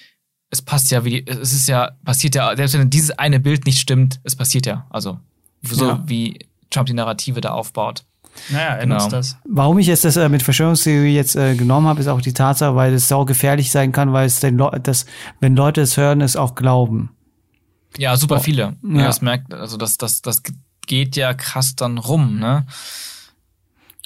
es 0.51 0.62
passt 0.62 0.91
ja, 0.91 1.05
wie 1.05 1.24
es 1.26 1.53
ist 1.53 1.68
ja, 1.68 1.93
passiert 2.05 2.35
ja, 2.35 2.55
selbst 2.57 2.79
wenn 2.79 2.91
dieses 2.91 3.11
eine 3.11 3.41
Bild 3.41 3.64
nicht 3.64 3.79
stimmt, 3.79 4.20
es 4.24 4.37
passiert 4.37 4.66
ja. 4.66 4.87
Also, 4.91 5.18
so 5.62 5.89
ja. 5.89 6.03
wie 6.07 6.39
Trump 6.70 6.87
die 6.87 6.95
Narrative 6.95 7.41
da 7.41 7.51
aufbaut. 7.51 8.05
Naja, 8.51 8.74
er 8.74 8.82
genau. 8.82 8.97
nutzt 8.97 9.12
das. 9.12 9.36
Warum 9.45 9.78
ich 9.78 9.86
jetzt 9.86 10.05
das 10.05 10.16
äh, 10.16 10.28
mit 10.28 10.43
Verschwörungstheorie 10.43 11.14
jetzt 11.14 11.36
äh, 11.36 11.55
genommen 11.55 11.86
habe, 11.86 12.01
ist 12.01 12.09
auch 12.09 12.20
die 12.20 12.32
Tatsache, 12.32 12.74
weil 12.74 12.95
es 12.95 13.09
sau 13.09 13.24
gefährlich 13.24 13.70
sein 13.70 13.93
kann, 13.93 14.12
weil 14.12 14.26
es 14.26 14.41
den 14.41 14.59
Le 14.59 14.80
das, 14.82 15.07
wenn 15.41 15.57
Leute 15.57 15.80
es 15.80 15.97
hören, 15.97 16.20
es 16.20 16.36
auch 16.36 16.55
glauben. 16.55 17.11
Ja, 17.97 18.16
super 18.16 18.36
oh. 18.36 18.41
viele. 18.41 18.76
Ja. 18.82 19.05
Das 19.05 19.22
merkt, 19.22 19.53
also 19.55 19.76
das, 19.76 19.97
das, 19.97 20.22
das 20.22 20.43
geht 20.86 21.16
ja 21.16 21.34
krass 21.34 21.76
dann 21.76 21.99
rum, 21.99 22.39
ne? 22.39 22.66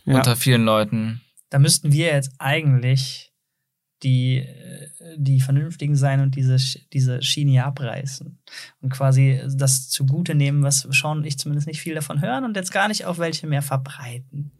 Ja. 0.04 0.16
Unter 0.16 0.36
vielen 0.36 0.64
Leuten. 0.64 1.20
Da 1.50 1.58
müssten 1.58 1.92
wir 1.92 2.06
jetzt 2.06 2.32
eigentlich 2.38 3.31
die, 4.02 4.38
äh, 4.38 4.88
die 5.16 5.40
vernünftigen 5.40 5.94
sein 5.96 6.20
und 6.20 6.34
diese, 6.36 6.56
diese 6.92 7.22
Schiene 7.22 7.64
abreißen. 7.64 8.38
Und 8.80 8.90
quasi 8.90 9.40
das 9.54 9.88
zugute 9.88 10.34
nehmen, 10.34 10.62
was 10.62 10.80
Sean 10.90 11.18
und 11.18 11.24
ich 11.24 11.38
zumindest 11.38 11.66
nicht 11.66 11.80
viel 11.80 11.94
davon 11.94 12.20
hören 12.20 12.44
und 12.44 12.56
jetzt 12.56 12.72
gar 12.72 12.88
nicht 12.88 13.04
auch 13.06 13.18
welche 13.18 13.46
mehr 13.46 13.62
verbreiten. 13.62 14.50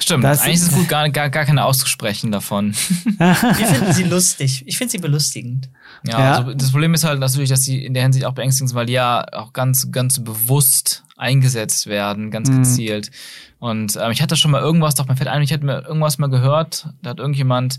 Stimmt, 0.00 0.24
Das 0.24 0.40
eigentlich 0.42 0.54
ist 0.54 0.68
es 0.68 0.74
gut, 0.74 0.88
gar, 0.88 1.08
gar, 1.10 1.30
gar 1.30 1.44
keine 1.44 1.64
auszusprechen 1.64 2.30
davon. 2.32 2.72
Wir 3.18 3.34
finden 3.66 3.92
sie 3.92 4.04
lustig. 4.04 4.62
Ich 4.66 4.78
finde 4.78 4.92
sie 4.92 4.98
belustigend. 4.98 5.68
Ja, 6.06 6.18
Ja. 6.18 6.36
Also 6.38 6.54
das 6.54 6.70
Problem 6.70 6.94
ist 6.94 7.04
halt 7.04 7.20
natürlich, 7.20 7.48
dass 7.50 7.62
sie 7.62 7.84
in 7.84 7.94
der 7.94 8.02
Hinsicht 8.04 8.24
auch 8.24 8.34
beängstigend 8.34 8.70
sind, 8.70 8.76
weil 8.76 8.86
die 8.86 8.94
ja 8.94 9.26
auch 9.32 9.52
ganz, 9.52 9.90
ganz 9.90 10.22
bewusst 10.22 11.04
eingesetzt 11.16 11.86
werden, 11.86 12.30
ganz 12.30 12.48
Mhm. 12.50 12.62
gezielt. 12.62 13.10
Und 13.58 13.96
ähm, 13.96 14.10
ich 14.10 14.20
hatte 14.22 14.34
schon 14.36 14.50
mal 14.50 14.60
irgendwas, 14.60 14.96
doch 14.96 15.06
mir 15.06 15.14
fällt 15.16 15.28
ein, 15.28 15.40
ich 15.42 15.52
hatte 15.52 15.64
mir 15.64 15.82
irgendwas 15.86 16.18
mal 16.18 16.26
gehört, 16.28 16.88
da 17.02 17.10
hat 17.10 17.20
irgendjemand, 17.20 17.78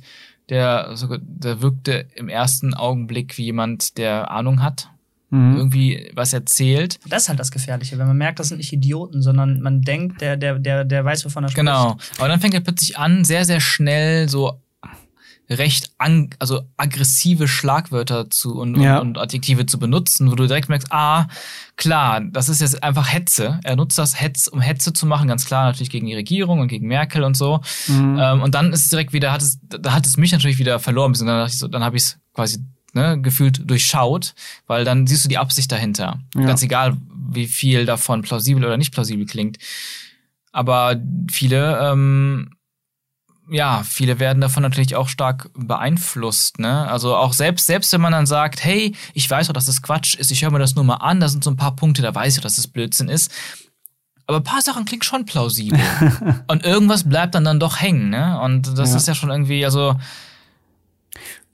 der, 0.50 0.92
so, 0.96 1.08
der 1.20 1.62
wirkte 1.62 2.06
im 2.16 2.30
ersten 2.30 2.74
Augenblick 2.74 3.38
wie 3.38 3.46
jemand, 3.46 3.98
der 3.98 4.32
Ahnung 4.32 4.62
hat, 4.62 4.90
Mhm. 5.30 5.58
irgendwie 5.58 6.12
was 6.14 6.32
erzählt. 6.32 7.00
Das 7.10 7.24
ist 7.24 7.30
halt 7.30 7.40
das 7.40 7.50
Gefährliche, 7.50 7.98
wenn 7.98 8.06
man 8.06 8.18
merkt, 8.18 8.38
das 8.38 8.50
sind 8.50 8.58
nicht 8.60 8.72
Idioten, 8.72 9.24
sondern 9.24 9.62
man 9.62 9.82
denkt, 9.82 10.22
der, 10.22 10.38
der, 10.38 10.60
der, 10.60 10.86
der 10.86 11.04
weiß, 11.04 11.26
wovon 11.26 11.44
er 11.46 11.48
spricht. 11.50 11.66
Genau. 11.66 11.98
Aber 12.20 12.28
dann 12.28 12.40
fängt 12.40 12.54
er 12.54 12.60
plötzlich 12.60 13.00
an, 13.00 13.26
sehr, 13.26 13.44
sehr 13.44 13.60
schnell 13.60 14.30
so 14.30 14.62
recht 15.50 15.92
an, 15.98 16.30
also 16.40 16.62
aggressive 16.78 17.48
Schlagwörter 17.48 18.30
zu 18.30 18.60
und, 18.60 18.80
Ja. 18.80 19.00
und, 19.00 19.10
und 19.10 19.18
Adjektive 19.18 19.66
zu 19.66 19.78
benutzen, 19.78 20.32
wo 20.32 20.36
du 20.36 20.48
direkt 20.48 20.70
merkst, 20.70 20.92
ah, 20.92 21.28
klar, 21.76 22.22
das 22.22 22.50
ist 22.50 22.62
jetzt 22.62 22.82
einfach 22.82 23.12
Hetze. 23.12 23.60
Er 23.64 23.76
nutzt 23.76 23.98
das 23.98 24.20
Hetz, 24.20 24.48
um 24.48 24.62
Hetze 24.62 24.94
zu 24.94 25.06
machen, 25.06 25.28
ganz 25.28 25.46
klar 25.46 25.66
natürlich 25.66 25.90
gegen 25.90 26.08
die 26.08 26.16
Regierung 26.16 26.60
und 26.60 26.70
gegen 26.70 26.88
Merkel 26.88 27.24
und 27.24 27.36
so. 27.36 27.60
Mhm. 27.88 28.18
Ähm, 28.20 28.42
und 28.42 28.56
dann 28.56 28.72
ist 28.72 28.84
es 28.84 28.90
direkt 28.90 29.12
wieder, 29.14 29.32
hat 29.32 29.42
es, 29.42 29.60
da 29.64 29.94
hat 29.94 30.06
es 30.06 30.18
mich 30.18 30.32
natürlich 30.32 30.60
wieder 30.60 30.80
verloren, 30.80 31.12
und 31.12 31.20
dann 31.20 31.28
dachte 31.40 31.54
ich 31.54 31.60
so, 31.60 31.68
dann 31.68 31.84
habe 31.84 31.98
ich 31.98 32.04
es 32.04 32.18
quasi 32.34 32.60
ne, 32.94 33.20
gefühlt 33.22 33.70
durchschaut, 33.70 34.34
weil 34.68 34.86
dann 34.86 35.08
siehst 35.08 35.26
du 35.26 35.30
die 35.30 35.38
Absicht 35.38 35.72
dahinter. 35.72 36.20
Ja. 36.36 36.46
Ganz 36.46 36.62
egal, 36.64 36.98
wie 37.30 37.48
viel 37.48 37.86
davon 37.86 38.22
plausibel 38.22 38.64
oder 38.64 38.78
nicht 38.78 38.94
plausibel 38.94 39.26
klingt. 39.26 39.58
Aber 40.52 40.96
viele, 41.32 41.80
ähm, 41.82 42.52
ja, 43.54 43.84
viele 43.84 44.20
werden 44.20 44.42
davon 44.42 44.64
natürlich 44.64 44.96
auch 44.96 45.08
stark 45.08 45.50
beeinflusst, 45.54 46.58
ne? 46.60 46.88
Also 46.90 47.16
auch 47.16 47.34
selbst, 47.34 47.68
selbst 47.68 47.94
wenn 47.94 48.02
man 48.02 48.12
dann 48.12 48.26
sagt, 48.26 48.64
hey, 48.64 48.96
ich 49.14 49.30
weiß 49.30 49.48
doch, 49.48 49.54
dass 49.54 49.68
das 49.68 49.82
Quatsch 49.84 50.16
ist, 50.16 50.32
ich 50.32 50.42
höre 50.44 50.52
mir 50.52 50.58
das 50.60 50.74
nur 50.76 50.84
mal 50.84 50.96
an, 50.96 51.20
da 51.20 51.30
sind 51.30 51.44
so 51.44 51.52
ein 51.52 51.56
paar 51.56 51.76
Punkte, 51.76 52.02
da 52.02 52.14
weiß 52.16 52.36
ich, 52.38 52.42
dass 52.44 52.56
das 52.56 52.68
Blödsinn 52.68 53.10
ist. 53.10 53.32
Aber 54.26 54.38
ein 54.38 54.44
paar 54.44 54.62
Sachen 54.62 54.86
klingen 54.86 55.04
schon 55.04 55.26
plausibel. 55.26 55.80
Und 56.48 56.64
irgendwas 56.64 57.08
bleibt 57.08 57.36
dann 57.36 57.44
dann 57.44 57.60
doch 57.60 57.80
hängen, 57.80 58.10
ne? 58.10 58.40
Und 58.42 58.78
das 58.78 58.90
Ja. 58.92 58.98
ist 58.98 59.08
ja 59.08 59.14
schon 59.16 59.30
irgendwie, 59.30 59.64
also 59.66 59.96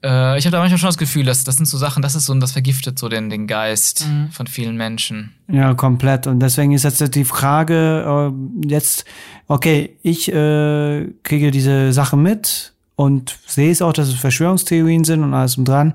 äh, 0.02 0.38
ich 0.38 0.44
habe 0.46 0.52
da 0.52 0.58
manchmal 0.60 0.78
schon 0.78 0.88
das 0.88 0.98
Gefühl, 0.98 1.24
dass 1.24 1.44
das 1.44 1.56
sind 1.56 1.66
so 1.66 1.78
Sachen, 1.78 2.02
das 2.02 2.14
ist 2.14 2.26
so, 2.26 2.34
das 2.34 2.52
vergiftet 2.52 2.98
so 2.98 3.08
den, 3.08 3.30
den 3.30 3.46
Geist 3.46 4.06
Mhm. 4.06 4.30
von 4.30 4.46
vielen 4.46 4.76
Menschen. 4.76 5.34
Ja, 5.48 5.74
komplett. 5.74 6.26
Und 6.26 6.40
deswegen 6.40 6.72
ist 6.72 6.84
jetzt 6.84 7.14
die 7.14 7.24
Frage, 7.24 8.32
äh, 8.32 8.68
jetzt, 8.68 9.04
okay, 9.48 9.96
ich 10.02 10.28
äh, 10.32 11.06
kriege 11.22 11.50
diese 11.50 11.92
Sache 11.92 12.16
mit 12.16 12.72
und 12.96 13.38
sehe 13.46 13.70
es 13.70 13.80
auch, 13.82 13.92
dass 13.92 14.08
es 14.08 14.14
Verschwörungstheorien 14.14 15.04
sind 15.04 15.22
und 15.22 15.32
alles 15.34 15.56
und 15.56 15.66
dran. 15.66 15.94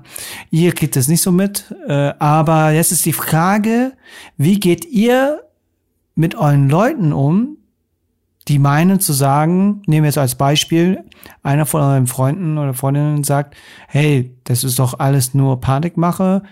Ihr 0.50 0.72
kriegt 0.72 0.96
es 0.96 1.08
nicht 1.08 1.22
so 1.22 1.30
mit. 1.32 1.72
Äh, 1.88 2.12
aber 2.18 2.70
jetzt 2.72 2.92
ist 2.92 3.06
die 3.06 3.12
Frage, 3.12 3.92
wie 4.36 4.58
geht 4.60 4.84
ihr 4.84 5.40
mit 6.14 6.34
euren 6.34 6.68
Leuten 6.68 7.12
um, 7.12 7.56
die 8.48 8.58
meinen 8.58 9.00
zu 9.00 9.12
sagen, 9.12 9.82
nehmen 9.86 10.04
wir 10.04 10.08
jetzt 10.08 10.18
als 10.18 10.36
Beispiel, 10.36 11.04
einer 11.42 11.66
von 11.66 11.80
euren 11.80 12.06
Freunden 12.06 12.58
oder 12.58 12.74
Freundinnen 12.74 13.24
sagt, 13.24 13.56
hey, 13.88 14.36
das 14.44 14.62
ist 14.62 14.78
doch 14.78 14.98
alles 14.98 15.34
nur 15.34 15.60
Panikmache, 15.60 16.42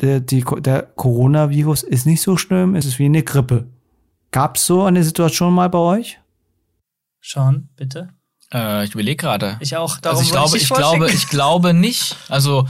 der, 0.00 0.20
die, 0.20 0.44
der 0.60 0.82
Coronavirus 0.82 1.84
ist 1.84 2.06
nicht 2.06 2.20
so 2.20 2.36
schlimm, 2.36 2.74
es 2.74 2.84
ist 2.84 2.98
wie 2.98 3.06
eine 3.06 3.22
Grippe. 3.22 3.68
Gab's 4.30 4.66
so 4.66 4.84
eine 4.84 5.02
Situation 5.02 5.54
mal 5.54 5.70
bei 5.70 5.78
euch? 5.78 6.20
Sean, 7.22 7.70
bitte. 7.76 8.10
Äh, 8.52 8.84
ich 8.84 8.92
überlege 8.92 9.16
gerade. 9.16 9.56
Ich 9.60 9.76
auch. 9.76 9.98
Darum 9.98 10.18
Also 10.18 10.26
ich 10.26 10.32
glaube, 10.32 10.52
dich 10.52 10.62
ich 10.62 10.68
glaube, 10.68 11.10
ich 11.10 11.28
glaube 11.28 11.74
nicht. 11.74 12.16
Also 12.28 12.68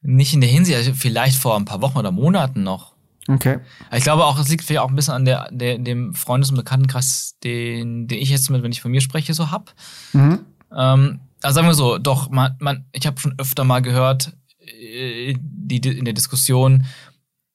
nicht 0.00 0.34
in 0.34 0.40
der 0.40 0.50
Hinsicht, 0.50 0.76
also 0.76 0.92
vielleicht 0.94 1.38
vor 1.38 1.56
ein 1.56 1.64
paar 1.64 1.80
Wochen 1.80 1.98
oder 1.98 2.12
Monaten 2.12 2.62
noch. 2.62 2.94
Okay. 3.28 3.58
Ich 3.92 4.02
glaube 4.02 4.24
auch, 4.24 4.38
es 4.38 4.48
liegt 4.48 4.64
vielleicht 4.64 4.80
auch 4.80 4.88
ein 4.88 4.96
bisschen 4.96 5.14
an 5.14 5.24
der, 5.26 5.48
der 5.52 5.78
dem 5.78 6.14
Freundes- 6.14 6.50
und 6.50 6.56
Bekanntenkreis, 6.56 7.36
den, 7.44 8.08
den 8.08 8.18
ich 8.18 8.30
jetzt 8.30 8.48
mit, 8.50 8.62
wenn 8.62 8.72
ich 8.72 8.80
von 8.80 8.90
mir 8.90 9.02
spreche, 9.02 9.34
so 9.34 9.50
hab. 9.50 9.74
Mhm. 10.14 10.40
Ähm, 10.74 11.20
also 11.42 11.54
sagen 11.54 11.66
wir 11.68 11.74
so, 11.74 11.98
doch, 11.98 12.30
man, 12.30 12.56
man, 12.58 12.86
ich 12.92 13.06
habe 13.06 13.20
schon 13.20 13.34
öfter 13.38 13.64
mal 13.64 13.82
gehört, 13.82 14.32
äh, 14.60 15.34
die, 15.38 15.76
in 15.76 16.04
der 16.06 16.14
Diskussion, 16.14 16.86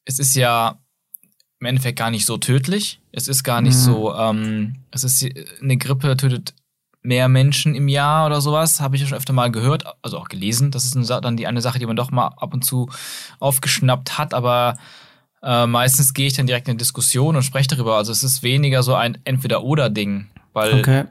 es 0.05 0.19
ist 0.19 0.35
ja 0.35 0.77
im 1.59 1.67
Endeffekt 1.67 1.97
gar 1.97 2.11
nicht 2.11 2.25
so 2.25 2.37
tödlich. 2.37 3.01
Es 3.11 3.27
ist 3.27 3.43
gar 3.43 3.61
nicht 3.61 3.75
Mhm. 3.75 3.79
so, 3.79 4.15
ähm, 4.15 4.75
es 4.91 5.03
ist 5.03 5.25
eine 5.61 5.77
Grippe 5.77 6.15
tötet 6.17 6.53
mehr 7.01 7.27
Menschen 7.27 7.75
im 7.75 7.87
Jahr 7.89 8.25
oder 8.25 8.41
sowas, 8.41 8.79
habe 8.79 8.95
ich 8.95 9.01
ja 9.01 9.07
schon 9.07 9.17
öfter 9.17 9.33
mal 9.33 9.51
gehört, 9.51 9.83
also 10.01 10.17
auch 10.17 10.29
gelesen. 10.29 10.71
Das 10.71 10.85
ist 10.85 10.95
dann 11.09 11.35
die 11.37 11.47
eine 11.47 11.61
Sache, 11.61 11.79
die 11.79 11.85
man 11.85 11.95
doch 11.97 12.11
mal 12.11 12.27
ab 12.37 12.53
und 12.53 12.63
zu 12.63 12.89
aufgeschnappt 13.39 14.17
hat, 14.17 14.33
aber 14.33 14.77
äh, 15.43 15.67
meistens 15.67 16.13
gehe 16.13 16.27
ich 16.27 16.33
dann 16.33 16.47
direkt 16.47 16.67
in 16.67 16.71
eine 16.71 16.77
Diskussion 16.77 17.35
und 17.35 17.43
spreche 17.43 17.67
darüber. 17.67 17.97
Also 17.97 18.11
es 18.11 18.23
ist 18.23 18.43
weniger 18.43 18.81
so 18.81 18.95
ein 18.95 19.17
Entweder-Oder-Ding, 19.25 20.27
weil 20.53 20.79
Okay. 20.79 21.05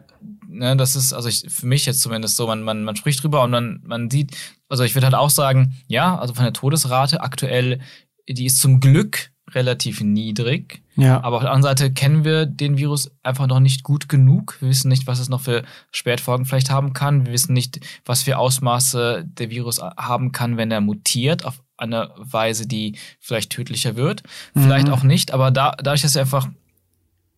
ne, 0.49 0.76
das 0.76 0.97
ist, 0.97 1.12
also 1.12 1.28
ich, 1.28 1.45
für 1.49 1.66
mich 1.66 1.87
jetzt 1.87 2.01
zumindest 2.01 2.37
so, 2.37 2.47
man, 2.47 2.62
man, 2.62 2.83
man 2.85 2.97
spricht 2.97 3.22
drüber 3.22 3.43
und 3.43 3.51
man, 3.51 3.80
man 3.85 4.11
sieht, 4.11 4.37
also 4.68 4.85
ich 4.85 4.95
würde 4.95 5.07
halt 5.07 5.14
auch 5.14 5.30
sagen, 5.30 5.76
ja, 5.87 6.18
also 6.18 6.35
von 6.35 6.45
der 6.45 6.53
Todesrate 6.53 7.20
aktuell, 7.20 7.80
die 8.28 8.47
ist 8.47 8.61
zum 8.61 8.80
Glück 8.80 9.30
relativ 9.51 10.01
niedrig. 10.01 10.83
Ja. 10.97 11.22
Aber 11.22 11.37
auf 11.37 11.43
der 11.43 11.53
anderen 11.53 11.76
Seite 11.76 11.93
kennen 11.93 12.24
wir 12.24 12.47
den 12.47 12.78
Virus 12.78 13.11
einfach 13.22 13.47
noch 13.47 13.61
nicht 13.61 13.83
gut 13.83 14.09
genug. 14.09 14.57
Wir 14.61 14.68
wissen 14.68 14.89
nicht, 14.89 15.07
was 15.07 15.18
es 15.18 15.28
noch 15.28 15.41
für 15.41 15.62
Spätfolgen 15.91 16.47
vielleicht 16.47 16.70
haben 16.70 16.93
kann. 16.93 17.26
Wir 17.26 17.33
wissen 17.33 17.53
nicht, 17.53 17.80
was 18.05 18.22
für 18.22 18.39
Ausmaße 18.39 19.24
der 19.26 19.51
Virus 19.51 19.80
haben 19.80 20.33
kann, 20.33 20.57
wenn 20.57 20.70
er 20.70 20.80
mutiert 20.80 21.45
auf 21.45 21.61
eine 21.83 22.11
Weise, 22.16 22.66
die 22.66 22.97
vielleicht 23.20 23.51
tödlicher 23.51 23.97
wird. 23.97 24.22
Vielleicht 24.55 24.87
Mhm. 24.89 24.93
auch 24.95 25.03
nicht. 25.03 25.33
Aber 25.33 25.51
da, 25.51 25.72
dadurch, 25.72 26.03
dass 26.03 26.14
wir 26.14 26.22
einfach 26.22 26.49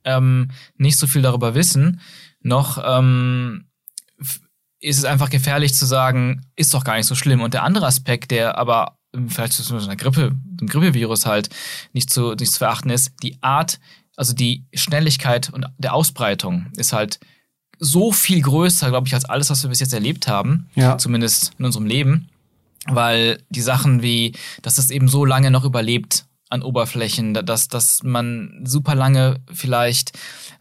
ähm, 0.05 0.51
nicht 0.76 0.99
so 0.99 1.07
viel 1.07 1.22
darüber 1.22 1.55
wissen, 1.55 2.01
noch 2.40 2.82
ähm, 2.84 3.64
ist 4.80 4.99
es 4.99 5.05
einfach 5.05 5.30
gefährlich 5.30 5.74
zu 5.74 5.86
sagen, 5.86 6.42
ist 6.57 6.74
doch 6.74 6.84
gar 6.84 6.97
nicht 6.97 7.07
so 7.07 7.14
schlimm. 7.14 7.40
Und 7.40 7.55
der 7.55 7.62
andere 7.62 7.86
Aspekt, 7.86 8.30
der 8.30 8.59
aber 8.59 8.99
vielleicht 9.28 9.55
zu 9.55 9.74
einer 9.76 9.97
Grippe, 9.97 10.32
dem 10.45 10.68
Grippevirus 10.68 11.24
halt 11.24 11.49
nicht 11.92 12.11
zu, 12.11 12.34
nicht 12.34 12.53
zu 12.53 12.59
verachten 12.59 12.90
ist, 12.90 13.12
die 13.22 13.38
Art, 13.42 13.78
also 14.16 14.34
die 14.34 14.64
Schnelligkeit 14.74 15.51
und 15.51 15.66
der 15.78 15.95
Ausbreitung 15.95 16.66
ist 16.76 16.92
halt 16.92 17.18
so 17.78 18.12
viel 18.12 18.42
größer, 18.42 18.88
glaube 18.90 19.07
ich, 19.09 19.14
als 19.14 19.24
alles, 19.24 19.51
was 19.51 19.62
wir 19.62 19.70
bis 19.70 19.80
jetzt 19.80 19.95
erlebt 19.95 20.28
haben. 20.28 20.68
Ja. 20.74 20.99
Zumindest 20.99 21.53
in 21.59 21.64
unserem 21.64 21.86
Leben. 21.86 22.28
Weil 22.87 23.43
die 23.49 23.62
Sachen 23.62 24.03
wie, 24.03 24.32
dass 24.62 24.78
es 24.78 24.91
eben 24.91 25.09
so 25.09 25.24
lange 25.24 25.51
noch 25.51 25.64
überlebt 25.64 26.26
an 26.51 26.62
Oberflächen, 26.62 27.35
dass, 27.35 27.68
dass 27.68 28.03
man 28.03 28.62
super 28.64 28.95
lange 28.95 29.41
vielleicht 29.53 30.12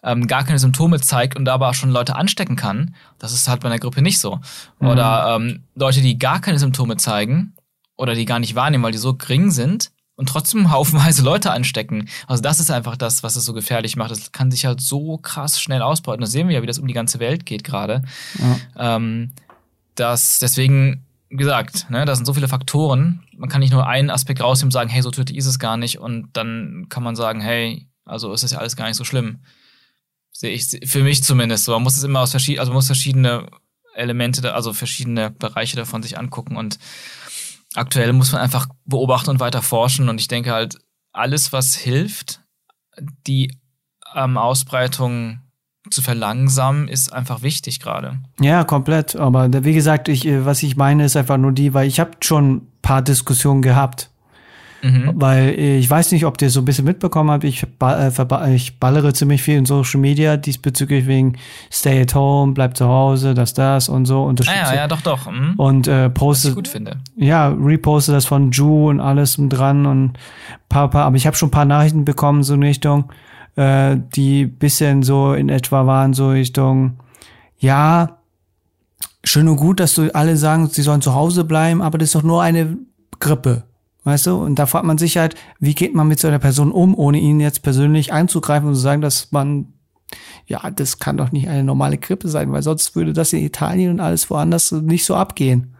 ähm, 0.01 0.27
gar 0.27 0.43
keine 0.43 0.59
Symptome 0.59 0.99
zeigt 0.99 1.35
und 1.35 1.45
dabei 1.45 1.69
auch 1.69 1.73
schon 1.73 1.91
Leute 1.91 2.15
anstecken 2.15 2.55
kann. 2.55 2.95
Das 3.19 3.33
ist 3.33 3.47
halt 3.47 3.61
bei 3.61 3.69
einer 3.69 3.79
Grippe 3.79 4.01
nicht 4.01 4.19
so. 4.19 4.39
Oder 4.79 5.35
ähm, 5.35 5.63
Leute, 5.75 6.01
die 6.01 6.17
gar 6.17 6.41
keine 6.41 6.59
Symptome 6.59 6.97
zeigen 6.97 7.53
oder 7.95 8.15
die 8.15 8.25
gar 8.25 8.39
nicht 8.39 8.55
wahrnehmen, 8.55 8.83
weil 8.83 8.91
die 8.91 8.97
so 8.97 9.13
gering 9.13 9.51
sind 9.51 9.91
und 10.15 10.29
trotzdem 10.29 10.71
haufenweise 10.71 11.21
Leute 11.21 11.51
anstecken. 11.51 12.09
Also 12.27 12.41
das 12.41 12.59
ist 12.59 12.71
einfach 12.71 12.97
das, 12.97 13.23
was 13.23 13.35
es 13.35 13.45
so 13.45 13.53
gefährlich 13.53 13.95
macht. 13.95 14.11
Das 14.11 14.31
kann 14.31 14.51
sich 14.51 14.65
halt 14.65 14.81
so 14.81 15.17
krass 15.17 15.61
schnell 15.61 15.81
ausbreiten. 15.81 16.21
Das 16.21 16.31
sehen 16.31 16.47
wir 16.47 16.55
ja, 16.55 16.61
wie 16.61 16.67
das 16.67 16.79
um 16.79 16.87
die 16.87 16.93
ganze 16.93 17.19
Welt 17.19 17.45
geht 17.45 17.63
gerade. 17.63 18.03
Ähm, 18.77 19.31
dass 19.95 20.39
deswegen 20.39 21.05
gesagt, 21.37 21.89
ne, 21.89 22.05
da 22.05 22.15
sind 22.15 22.25
so 22.25 22.33
viele 22.33 22.47
Faktoren. 22.47 23.23
Man 23.37 23.49
kann 23.49 23.59
nicht 23.59 23.73
nur 23.73 23.87
einen 23.87 24.09
Aspekt 24.09 24.41
rausnehmen 24.41 24.67
und 24.67 24.73
sagen, 24.73 24.89
hey, 24.89 25.01
so 25.01 25.11
tödlich 25.11 25.37
ist 25.37 25.45
es 25.45 25.59
gar 25.59 25.77
nicht. 25.77 25.99
Und 25.99 26.29
dann 26.33 26.87
kann 26.89 27.03
man 27.03 27.15
sagen, 27.15 27.41
hey, 27.41 27.87
also 28.05 28.33
ist 28.33 28.43
das 28.43 28.51
ja 28.51 28.59
alles 28.59 28.75
gar 28.75 28.87
nicht 28.87 28.97
so 28.97 29.03
schlimm. 29.03 29.39
Sehe 30.31 30.51
ich, 30.51 30.89
für 30.89 31.03
mich 31.03 31.23
zumindest 31.23 31.65
so. 31.65 31.73
Man 31.73 31.83
muss 31.83 31.97
es 31.97 32.03
immer 32.03 32.21
aus 32.21 32.31
verschiedenen, 32.31 32.59
also 32.59 32.71
man 32.71 32.77
muss 32.77 32.87
verschiedene 32.87 33.47
Elemente, 33.95 34.53
also 34.53 34.73
verschiedene 34.73 35.31
Bereiche 35.31 35.75
davon 35.75 36.03
sich 36.03 36.17
angucken. 36.17 36.55
Und 36.55 36.79
aktuell 37.75 38.13
muss 38.13 38.31
man 38.31 38.41
einfach 38.41 38.67
beobachten 38.85 39.29
und 39.29 39.39
weiter 39.39 39.61
forschen. 39.61 40.09
Und 40.09 40.19
ich 40.19 40.27
denke 40.27 40.51
halt, 40.51 40.77
alles, 41.11 41.53
was 41.53 41.75
hilft, 41.75 42.41
die 43.27 43.57
ähm, 44.15 44.37
Ausbreitung 44.37 45.41
zu 45.89 46.01
verlangsamen, 46.01 46.87
ist 46.87 47.11
einfach 47.11 47.41
wichtig 47.41 47.79
gerade. 47.79 48.19
Ja, 48.39 48.63
komplett. 48.63 49.15
Aber 49.15 49.49
wie 49.63 49.73
gesagt, 49.73 50.07
ich, 50.07 50.25
äh, 50.25 50.45
was 50.45 50.63
ich 50.63 50.75
meine, 50.77 51.05
ist 51.05 51.15
einfach 51.15 51.37
nur 51.37 51.51
die, 51.51 51.73
weil 51.73 51.87
ich 51.87 51.99
habe 51.99 52.11
schon 52.21 52.55
ein 52.55 52.67
paar 52.81 53.01
Diskussionen 53.01 53.61
gehabt. 53.61 54.09
Mhm. 54.83 55.13
Weil 55.15 55.51
ich 55.57 55.89
weiß 55.89 56.11
nicht, 56.11 56.25
ob 56.25 56.41
ihr 56.41 56.49
so 56.49 56.59
ein 56.59 56.65
bisschen 56.65 56.83
mitbekommen 56.83 57.31
habt, 57.31 57.45
ich, 57.45 57.65
ba 57.79 58.09
äh, 58.09 58.53
ich 58.53 58.79
ballere 58.79 59.13
ziemlich 59.13 59.41
viel 59.41 59.57
in 59.57 59.65
Social 59.65 59.99
Media 60.01 60.35
diesbezüglich 60.35 61.07
wegen 61.07 61.37
Stay 61.71 62.01
at 62.01 62.13
Home, 62.13 62.51
bleib 62.51 62.75
zu 62.75 62.85
Hause, 62.85 63.33
das, 63.33 63.53
das 63.53 63.87
und 63.87 64.05
so. 64.05 64.23
Ah 64.23 64.25
Unterstütze. 64.25 64.59
ja, 64.59 64.75
ja, 64.75 64.87
doch, 64.89 64.99
doch. 64.99 65.31
Mhm. 65.31 65.53
Und 65.55 65.87
äh, 65.87 66.03
Was 66.03 66.07
ich 66.07 66.13
poste, 66.13 66.53
gut 66.53 66.67
finde. 66.67 66.97
ja, 67.15 67.47
reposte 67.47 68.11
das 68.11 68.25
von 68.25 68.51
Ju 68.51 68.89
und 68.89 68.99
alles 68.99 69.37
und 69.37 69.49
dran 69.49 69.85
und 69.85 70.13
paar, 70.67 70.89
paar, 70.89 71.05
aber 71.05 71.15
ich 71.15 71.27
habe 71.27 71.37
schon 71.37 71.47
ein 71.47 71.51
paar 71.51 71.65
Nachrichten 71.65 72.03
bekommen, 72.03 72.43
so 72.43 72.53
in 72.53 72.63
Richtung, 72.63 73.05
äh, 73.55 73.97
die 74.15 74.45
bisschen 74.45 75.03
so 75.03 75.33
in 75.33 75.49
etwa 75.49 75.85
waren, 75.85 76.13
so 76.13 76.29
Richtung, 76.29 76.99
ja, 77.57 78.17
schön 79.23 79.47
und 79.47 79.57
gut, 79.57 79.79
dass 79.79 79.95
du 79.95 80.13
alle 80.13 80.37
sagen, 80.37 80.67
sie 80.67 80.81
sollen 80.81 81.01
zu 81.01 81.13
Hause 81.13 81.43
bleiben, 81.43 81.81
aber 81.81 81.97
das 81.97 82.09
ist 82.09 82.15
doch 82.15 82.23
nur 82.23 82.41
eine 82.41 82.77
Grippe. 83.19 83.63
Weißt 84.03 84.27
du? 84.27 84.35
Und 84.35 84.59
da 84.59 84.65
fragt 84.65 84.85
man 84.85 84.97
sich 84.97 85.17
halt, 85.17 85.35
wie 85.59 85.75
geht 85.75 85.95
man 85.95 86.07
mit 86.07 86.19
so 86.19 86.27
einer 86.27 86.39
Person 86.39 86.71
um, 86.71 86.93
ohne 86.93 87.19
ihn 87.19 87.39
jetzt 87.39 87.63
persönlich 87.63 88.11
einzugreifen 88.11 88.67
und 88.67 88.75
zu 88.75 88.81
sagen, 88.81 89.01
dass 89.01 89.31
man, 89.31 89.73
ja, 90.45 90.69
das 90.71 90.99
kann 90.99 91.15
doch 91.15 91.31
nicht 91.31 91.47
eine 91.47 91.63
normale 91.63 91.97
Grippe 91.97 92.27
sein, 92.27 92.51
weil 92.51 92.63
sonst 92.63 92.97
würde 92.97 93.13
das 93.13 93.31
in 93.31 93.39
Italien 93.39 93.91
und 93.91 93.99
alles 94.01 94.29
woanders 94.29 94.73
nicht 94.73 95.05
so 95.05 95.15
abgehen. 95.15 95.75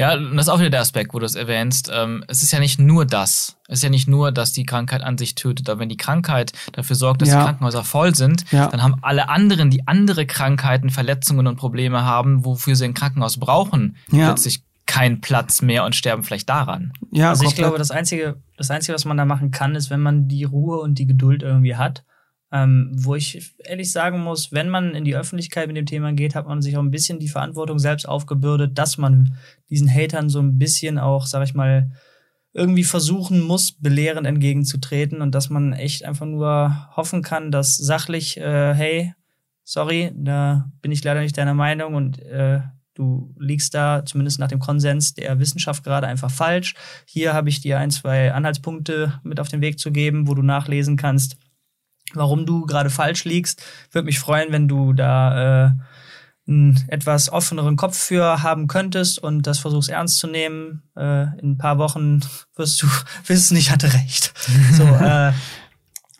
Ja, 0.00 0.14
und 0.14 0.36
das 0.36 0.46
ist 0.46 0.48
auch 0.50 0.58
wieder 0.60 0.70
der 0.70 0.80
Aspekt, 0.80 1.12
wo 1.12 1.18
du 1.18 1.26
es 1.26 1.34
erwähnst. 1.34 1.90
Ähm, 1.94 2.24
es 2.26 2.42
ist 2.42 2.52
ja 2.52 2.58
nicht 2.58 2.80
nur 2.80 3.04
das. 3.04 3.56
Es 3.68 3.80
ist 3.80 3.82
ja 3.82 3.90
nicht 3.90 4.08
nur, 4.08 4.32
dass 4.32 4.52
die 4.52 4.64
Krankheit 4.64 5.02
an 5.02 5.18
sich 5.18 5.34
tötet, 5.34 5.68
aber 5.68 5.80
wenn 5.80 5.88
die 5.90 5.96
Krankheit 5.98 6.52
dafür 6.72 6.96
sorgt, 6.96 7.20
dass 7.22 7.28
Ja. 7.28 7.38
die 7.40 7.44
Krankenhäuser 7.44 7.84
voll 7.84 8.14
sind, 8.14 8.50
Ja. 8.50 8.68
dann 8.68 8.82
haben 8.82 8.94
alle 9.02 9.28
anderen, 9.28 9.70
die 9.70 9.86
andere 9.86 10.24
Krankheiten, 10.26 10.88
Verletzungen 10.90 11.46
und 11.46 11.56
Probleme 11.56 12.02
haben, 12.04 12.44
wofür 12.46 12.76
sie 12.76 12.86
ein 12.86 12.94
Krankenhaus 12.94 13.38
brauchen, 13.38 13.96
Ja. 14.10 14.26
plötzlich 14.28 14.62
keinen 14.86 15.20
Platz 15.20 15.62
mehr 15.62 15.84
und 15.84 15.94
sterben 15.94 16.22
vielleicht 16.24 16.48
daran. 16.48 16.92
Ja, 17.12 17.28
Also 17.30 17.44
ich 17.44 17.54
glaube, 17.54 17.78
das 17.78 17.90
Einzige, 17.92 18.36
das 18.56 18.70
Einzige, 18.72 18.94
was 18.94 19.04
man 19.04 19.16
da 19.18 19.24
machen 19.24 19.50
kann, 19.52 19.74
ist, 19.76 19.88
wenn 19.90 20.00
man 20.00 20.26
die 20.26 20.42
Ruhe 20.44 20.80
und 20.80 20.98
die 20.98 21.06
Geduld 21.06 21.42
irgendwie 21.42 21.76
hat. 21.76 22.04
Ähm, 22.52 22.90
wo 22.94 23.14
ich 23.14 23.54
ehrlich 23.58 23.92
sagen 23.92 24.20
muss, 24.20 24.50
wenn 24.50 24.68
man 24.68 24.94
in 24.96 25.04
die 25.04 25.14
Öffentlichkeit 25.14 25.68
mit 25.68 25.76
dem 25.76 25.86
Thema 25.86 26.12
geht, 26.12 26.34
hat 26.34 26.48
man 26.48 26.62
sich 26.62 26.76
auch 26.76 26.82
ein 26.82 26.90
bisschen 26.90 27.20
die 27.20 27.28
Verantwortung 27.28 27.78
selbst 27.78 28.08
aufgebürdet, 28.08 28.76
dass 28.76 28.98
man 28.98 29.36
diesen 29.68 29.88
Hatern 29.88 30.28
so 30.28 30.40
ein 30.40 30.58
bisschen 30.58 30.98
auch, 30.98 31.26
sag 31.26 31.44
ich 31.44 31.54
mal, 31.54 31.92
irgendwie 32.52 32.84
versuchen 32.84 33.40
muss, 33.40 33.72
belehrend 33.72 34.26
entgegenzutreten 34.26 35.22
und 35.22 35.34
dass 35.34 35.50
man 35.50 35.72
echt 35.72 36.04
einfach 36.04 36.26
nur 36.26 36.88
hoffen 36.96 37.22
kann, 37.22 37.52
dass 37.52 37.76
sachlich, 37.76 38.38
äh, 38.38 38.74
hey, 38.74 39.14
sorry, 39.62 40.10
da 40.14 40.70
bin 40.82 40.90
ich 40.90 41.04
leider 41.04 41.20
nicht 41.20 41.38
deiner 41.38 41.54
Meinung 41.54 41.94
und 41.94 42.18
äh, 42.18 42.60
du 42.94 43.32
liegst 43.38 43.72
da 43.74 44.04
zumindest 44.04 44.40
nach 44.40 44.48
dem 44.48 44.58
Konsens 44.58 45.14
der 45.14 45.38
Wissenschaft 45.38 45.84
gerade 45.84 46.08
einfach 46.08 46.30
falsch. 46.30 46.74
Hier 47.06 47.32
habe 47.32 47.48
ich 47.48 47.60
dir 47.60 47.78
ein, 47.78 47.90
zwei 47.90 48.32
Anhaltspunkte 48.32 49.20
mit 49.22 49.38
auf 49.38 49.48
den 49.48 49.60
Weg 49.60 49.78
zu 49.78 49.92
geben, 49.92 50.26
wo 50.26 50.34
du 50.34 50.42
nachlesen 50.42 50.96
kannst, 50.96 51.36
warum 52.14 52.46
du 52.46 52.66
gerade 52.66 52.90
falsch 52.90 53.24
liegst. 53.24 53.62
Würde 53.92 54.06
mich 54.06 54.18
freuen, 54.18 54.52
wenn 54.52 54.68
du 54.68 54.92
da 54.92 55.66
äh, 55.66 55.70
einen 56.48 56.84
etwas 56.88 57.30
offeneren 57.32 57.76
Kopf 57.76 57.96
für 57.96 58.42
haben 58.42 58.66
könntest 58.66 59.18
und 59.18 59.46
das 59.46 59.58
versuchst 59.58 59.88
ernst 59.88 60.18
zu 60.18 60.26
nehmen. 60.26 60.82
Äh, 60.96 61.38
in 61.38 61.52
ein 61.52 61.58
paar 61.58 61.78
Wochen 61.78 62.20
wirst 62.56 62.82
du 62.82 62.86
wissen, 63.26 63.56
ich 63.56 63.70
hatte 63.70 63.92
recht. 63.92 64.32
So, 64.72 64.84
äh, 65.00 65.32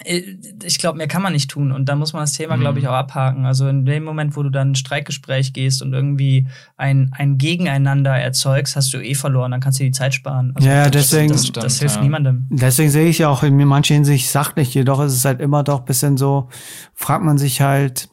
ich 0.05 0.79
glaube, 0.79 0.97
mehr 0.99 1.09
kann 1.09 1.23
man 1.23 1.33
nicht 1.33 1.51
tun. 1.51 1.73
Und 1.73 1.89
da 1.89 1.95
muss 1.97 2.13
man 2.13 2.23
das 2.23 2.33
Thema, 2.33 2.57
glaube 2.57 2.79
ich, 2.79 2.89
auch 2.89 2.93
abhaken. 2.95 3.45
Also 3.45 3.69
in 3.69 3.85
dem 3.85 4.03
Moment, 4.05 4.37
wo 4.37 4.43
du 4.43 4.49
dann 4.51 4.69
in 4.69 4.73
ein 4.73 4.75
Streikgespräch 4.77 5.53
gehst 5.53 5.83
und 5.83 5.93
irgendwie 5.93 6.47
ein, 6.77 7.13
ein 7.17 7.37
Gegeneinander 7.39 8.13
erzeugst, 8.17 8.77
hast 8.77 8.93
du 8.95 8.99
eh 8.99 9.15
verloren. 9.15 9.51
Dann 9.51 9.61
kannst 9.61 9.79
du 9.81 9.85
die 9.85 9.91
Zeit 9.91 10.15
sparen. 10.15 10.53
Also 10.55 10.69
Ja, 10.69 10.89
das, 10.89 11.09
deswegen- 11.11 11.33
Das, 11.33 11.47
Stimmt, 11.47 11.65
das 11.65 11.79
hilft 11.81 11.97
ja. 11.97 12.03
niemandem. 12.03 12.47
Deswegen 12.51 12.91
sehe 12.91 13.09
ich 13.09 13.19
ja 13.19 13.29
auch 13.29 13.43
in 13.43 13.57
manchen 13.57 13.95
Hinsicht 13.95 14.31
sachlich, 14.31 14.73
jedoch 14.75 15.01
ist 15.01 15.13
es 15.15 15.25
halt 15.25 15.41
immer 15.41 15.63
doch 15.65 15.81
ein 15.81 15.85
bisschen 15.85 16.17
so, 16.17 16.49
fragt 16.95 17.25
man 17.25 17.37
sich 17.39 17.61
halt 17.61 18.09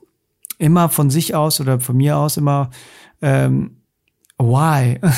immer 0.58 0.90
von 0.90 1.10
sich 1.10 1.36
aus 1.36 1.62
oder 1.62 1.80
von 1.80 1.96
mir 1.96 2.18
aus 2.18 2.38
immer, 2.38 2.70
ähm, 3.22 3.78
why? 4.38 5.00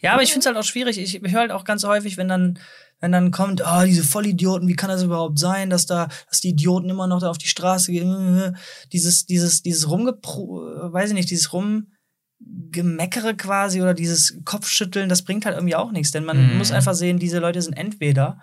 Ja, 0.00 0.14
aber 0.14 0.22
ich 0.24 0.30
finde 0.32 0.40
es 0.40 0.46
halt 0.46 0.56
auch 0.56 0.64
schwierig. 0.68 0.98
Ich 0.98 1.20
höre 1.32 1.40
halt 1.42 1.52
auch 1.52 1.62
ganz 1.64 1.84
häufig, 1.84 2.16
wenn 2.16 2.26
dann, 2.26 2.58
wenn 3.02 3.12
dann 3.12 3.30
kommt, 3.32 3.66
ah, 3.66 3.84
diese 3.84 4.04
Vollidioten, 4.04 4.68
wie 4.68 4.76
kann 4.76 4.88
das 4.88 5.02
überhaupt 5.02 5.38
sein, 5.38 5.68
dass 5.68 5.84
da, 5.86 6.08
dass 6.28 6.40
die 6.40 6.50
Idioten 6.50 6.88
immer 6.88 7.06
noch 7.08 7.20
da 7.20 7.28
auf 7.30 7.36
die 7.38 7.48
Straße 7.48 7.90
gehen? 7.92 8.56
Dieses, 8.92 9.26
dieses, 9.26 9.62
dieses 9.62 9.90
Rumgepro, 9.90 10.92
weiß 10.92 11.10
ich 11.10 11.14
nicht, 11.14 11.28
dieses 11.30 11.52
Rumgemeckere 11.52 13.34
quasi 13.36 13.82
oder 13.82 13.94
dieses 13.94 14.38
Kopfschütteln, 14.44 15.08
das 15.08 15.22
bringt 15.22 15.44
halt 15.46 15.56
irgendwie 15.56 15.76
auch 15.76 15.92
nichts. 15.92 16.12
Denn 16.12 16.24
man 16.24 16.50
Mhm. 16.52 16.56
muss 16.58 16.72
einfach 16.72 16.94
sehen, 16.94 17.18
diese 17.18 17.38
Leute 17.38 17.60
sind 17.60 17.74
entweder 17.74 18.40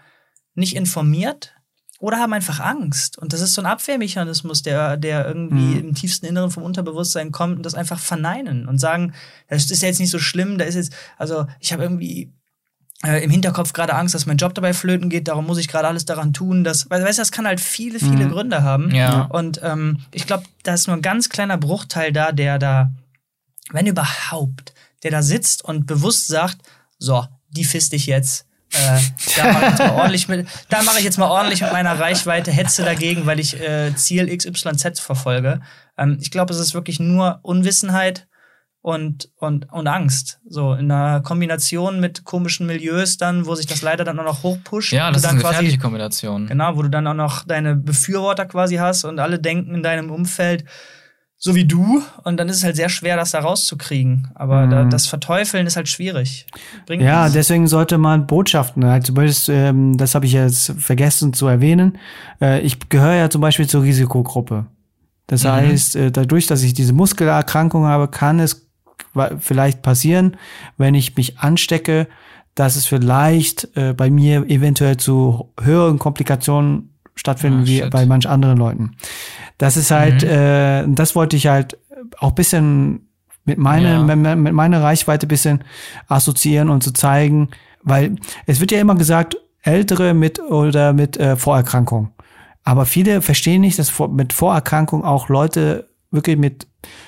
nicht 0.56 0.76
informiert 0.76 1.54
oder 2.00 2.18
haben 2.18 2.34
einfach 2.34 2.60
Angst. 2.60 3.18
Und 3.18 3.34
das 3.34 3.42
ist 3.42 3.54
so 3.54 3.62
ein 3.62 3.66
Abwehrmechanismus, 3.66 4.62
der, 4.62 4.98
der 4.98 5.26
irgendwie 5.28 5.76
Mhm. 5.76 5.90
im 5.90 5.96
tiefsten 5.96 6.26
Inneren 6.26 6.52
vom 6.52 6.64
Unterbewusstsein 6.64 7.32
kommt 7.32 7.58
und 7.58 7.66
das 7.66 7.76
einfach 7.76 8.00
verneinen 8.00 8.68
und 8.68 8.78
sagen, 8.78 9.14
das 9.48 9.70
ist 9.70 9.82
ja 9.82 9.88
jetzt 9.90 10.00
nicht 10.00 10.12
so 10.12 10.20
schlimm, 10.20 10.58
da 10.58 10.66
ist 10.66 10.76
jetzt, 10.76 10.94
also 11.18 11.46
ich 11.60 11.74
habe 11.74 11.84
irgendwie 11.84 12.34
äh, 13.06 13.24
im 13.24 13.30
Hinterkopf 13.32 13.74
gerade 13.74 13.94
Angst, 13.96 14.14
dass 14.16 14.26
mein 14.26 14.38
Job 14.38 14.54
dabei 14.54 14.74
flöten 14.74 15.10
geht, 15.10 15.28
darum 15.28 15.46
muss 15.46 15.58
ich 15.58 15.68
gerade 15.68 15.88
alles 15.88 16.06
daran 16.06 16.34
tun, 16.34 16.64
dass, 16.64 16.90
weißt 16.90 17.18
du, 17.18 17.22
das 17.22 17.32
kann 17.32 17.48
halt 17.48 17.60
viele, 17.60 18.00
viele 18.00 18.26
Mhm. 18.26 18.32
Gründe 18.32 18.64
haben. 18.64 18.94
Ja. 18.94 19.22
Und 19.24 19.62
ähm, 19.64 20.02
ich 20.12 20.28
glaube, 20.28 20.44
da 20.64 20.74
ist 20.74 20.88
nur 20.88 20.98
ein 20.98 21.02
ganz 21.02 21.30
kleiner 21.30 21.58
Bruchteil 21.58 22.12
da, 22.12 22.32
der 22.32 22.60
da, 22.60 22.92
wenn 23.72 23.88
überhaupt, 23.88 24.74
der 25.04 25.12
da 25.12 25.22
sitzt 25.22 25.64
und 25.64 25.86
bewusst 25.86 26.28
sagt, 26.28 26.58
so, 26.98 27.26
die 27.50 27.64
fist 27.64 27.94
ich 27.94 28.06
jetzt. 28.06 28.46
Äh, 28.72 29.00
da 29.38 29.52
mache 29.52 29.64
ich 29.64 29.70
jetzt 29.72 29.80
mal 29.80 29.92
ordentlich 29.92 30.28
mit, 30.28 30.48
da 30.70 30.84
mache 30.84 31.00
ich 31.00 31.04
jetzt 31.04 31.18
mal 31.18 31.30
ordentlich 31.30 31.62
mit 31.62 31.72
meiner 31.72 32.00
Reichweite 32.00 32.52
Hetze 32.52 32.84
dagegen, 32.84 33.26
weil 33.26 33.40
ich 33.40 33.60
äh, 33.60 33.96
Ziel 33.96 34.28
XYZ 34.36 35.00
verfolge. 35.00 35.62
Ähm, 35.98 36.18
ich 36.22 36.30
glaube, 36.30 36.54
es 36.54 36.60
ist 36.60 36.74
wirklich 36.76 37.00
nur 37.00 37.40
Unwissenheit 37.42 38.28
und, 38.82 39.30
und, 39.38 39.72
und 39.72 39.88
Angst. 39.88 40.40
So 40.48 40.74
in 40.74 40.90
einer 40.92 41.22
Kombination 41.22 42.00
mit 42.00 42.24
komischen 42.24 42.66
Milieus 42.66 43.18
dann, 43.18 43.46
wo 43.46 43.56
sich 43.56 43.66
das 43.68 43.82
leider 43.82 44.04
dann 44.04 44.20
auch 44.20 44.24
noch 44.24 44.44
hochpusht. 44.44 44.94
Ja, 44.94 45.12
das 45.12 45.24
ist 45.24 45.30
eine 45.30 45.42
gefährliche 45.42 45.78
Kombination. 45.78 46.48
Genau, 46.48 46.76
wo 46.76 46.82
du 46.84 46.90
dann 46.90 47.06
auch 47.08 47.14
noch 47.14 47.44
deine 47.46 47.76
Befürworter 47.76 48.46
quasi 48.46 48.76
hast 48.76 49.04
und 49.04 49.20
alle 49.20 49.40
denken 49.40 49.76
in 49.76 49.84
deinem 49.84 50.12
Umfeld 50.12 50.64
so 51.42 51.56
wie 51.56 51.64
du 51.64 52.04
und 52.26 52.36
dann 52.38 52.50
ist 52.50 52.58
es 52.58 52.64
halt 52.66 52.76
sehr 52.76 52.90
schwer, 52.90 53.16
das 53.16 53.32
da 53.32 53.40
rauszukriegen. 53.40 54.28
Aber 54.36 54.68
da, 54.68 54.84
das 54.84 55.08
Verteufeln 55.08 55.66
ist 55.68 55.78
halt 55.78 55.88
schwierig. 55.88 56.46
Bringt 56.86 57.02
Ja, 57.02 57.22
nichts. 57.22 57.34
deswegen 57.34 57.66
sollte 57.68 57.98
man 57.98 58.28
Botschaften, 58.28 58.84
halt 58.84 59.06
zumindest, 59.06 59.48
ähm, 59.48 59.96
das 59.96 60.16
habe 60.16 60.26
ich 60.26 60.34
jetzt 60.34 60.74
vergessen 60.78 61.32
zu 61.32 61.48
erwähnen. 61.48 61.98
Äh, 62.42 62.60
ich 62.60 62.90
gehöre 62.90 63.14
ja 63.14 63.30
zum 63.30 63.40
Beispiel 63.40 63.68
zur 63.68 63.84
Risikogruppe. 63.84 64.66
Das 65.28 65.46
heißt, 65.46 65.96
äh, 65.96 66.12
dadurch, 66.12 66.48
dass 66.48 66.62
ich 66.62 66.74
diese 66.74 66.92
Muskelerkrankung 66.92 67.86
habe, 67.86 68.10
kann 68.10 68.40
es 68.40 68.69
vielleicht 69.40 69.82
passieren, 69.82 70.38
wenn 70.78 70.96
ich 70.96 71.16
mich 71.16 71.40
anstecke, 71.40 72.08
dass 72.56 72.76
es 72.76 72.86
vielleicht 72.86 73.76
äh, 73.78 73.94
bei 73.94 74.10
mir 74.10 74.50
eventuell 74.50 74.98
zu 74.98 75.54
höheren 75.62 76.00
Komplikationen 76.00 76.94
stattfinden 77.16 77.62
Ah, 77.64 77.66
wie 77.68 77.78
shit. 77.80 77.90
bei 77.92 78.06
manch 78.06 78.28
anderen 78.28 78.58
Leuten. 78.58 78.96
Das 79.58 79.78
ist 79.78 79.92
halt, 79.92 80.24
äh, 80.24 80.86
das 80.88 81.16
wollte 81.16 81.36
ich 81.36 81.48
halt 81.48 81.78
auch 82.20 82.32
bisschen 82.32 83.10
mit 83.46 83.58
meiner, 83.58 84.06
Ja. 84.08 84.16
mit, 84.16 84.54
meiner 84.54 84.82
Reichweite 84.82 85.28
bisschen 85.28 85.64
assoziieren 86.08 86.70
und 86.70 86.84
zu 86.84 86.92
zeigen, 86.92 87.50
weil 87.84 88.16
es 88.46 88.60
wird 88.60 88.72
ja 88.72 88.80
immer 88.80 88.96
gesagt, 88.96 89.38
Ältere 89.62 90.14
mit 90.14 90.40
oder 90.40 90.94
mit 90.94 91.18
äh, 91.18 91.36
Vorerkrankung. 91.36 92.12
Aber 92.64 92.86
viele 92.86 93.22
verstehen 93.22 93.62
nicht, 93.62 93.80
dass 93.80 93.90
vor, 93.90 94.08
mit 94.10 94.32
Vorerkrankung 94.34 95.04
auch 95.04 95.28
Leute 95.30 95.90
wirklich 96.12 96.38
mit 96.38 96.68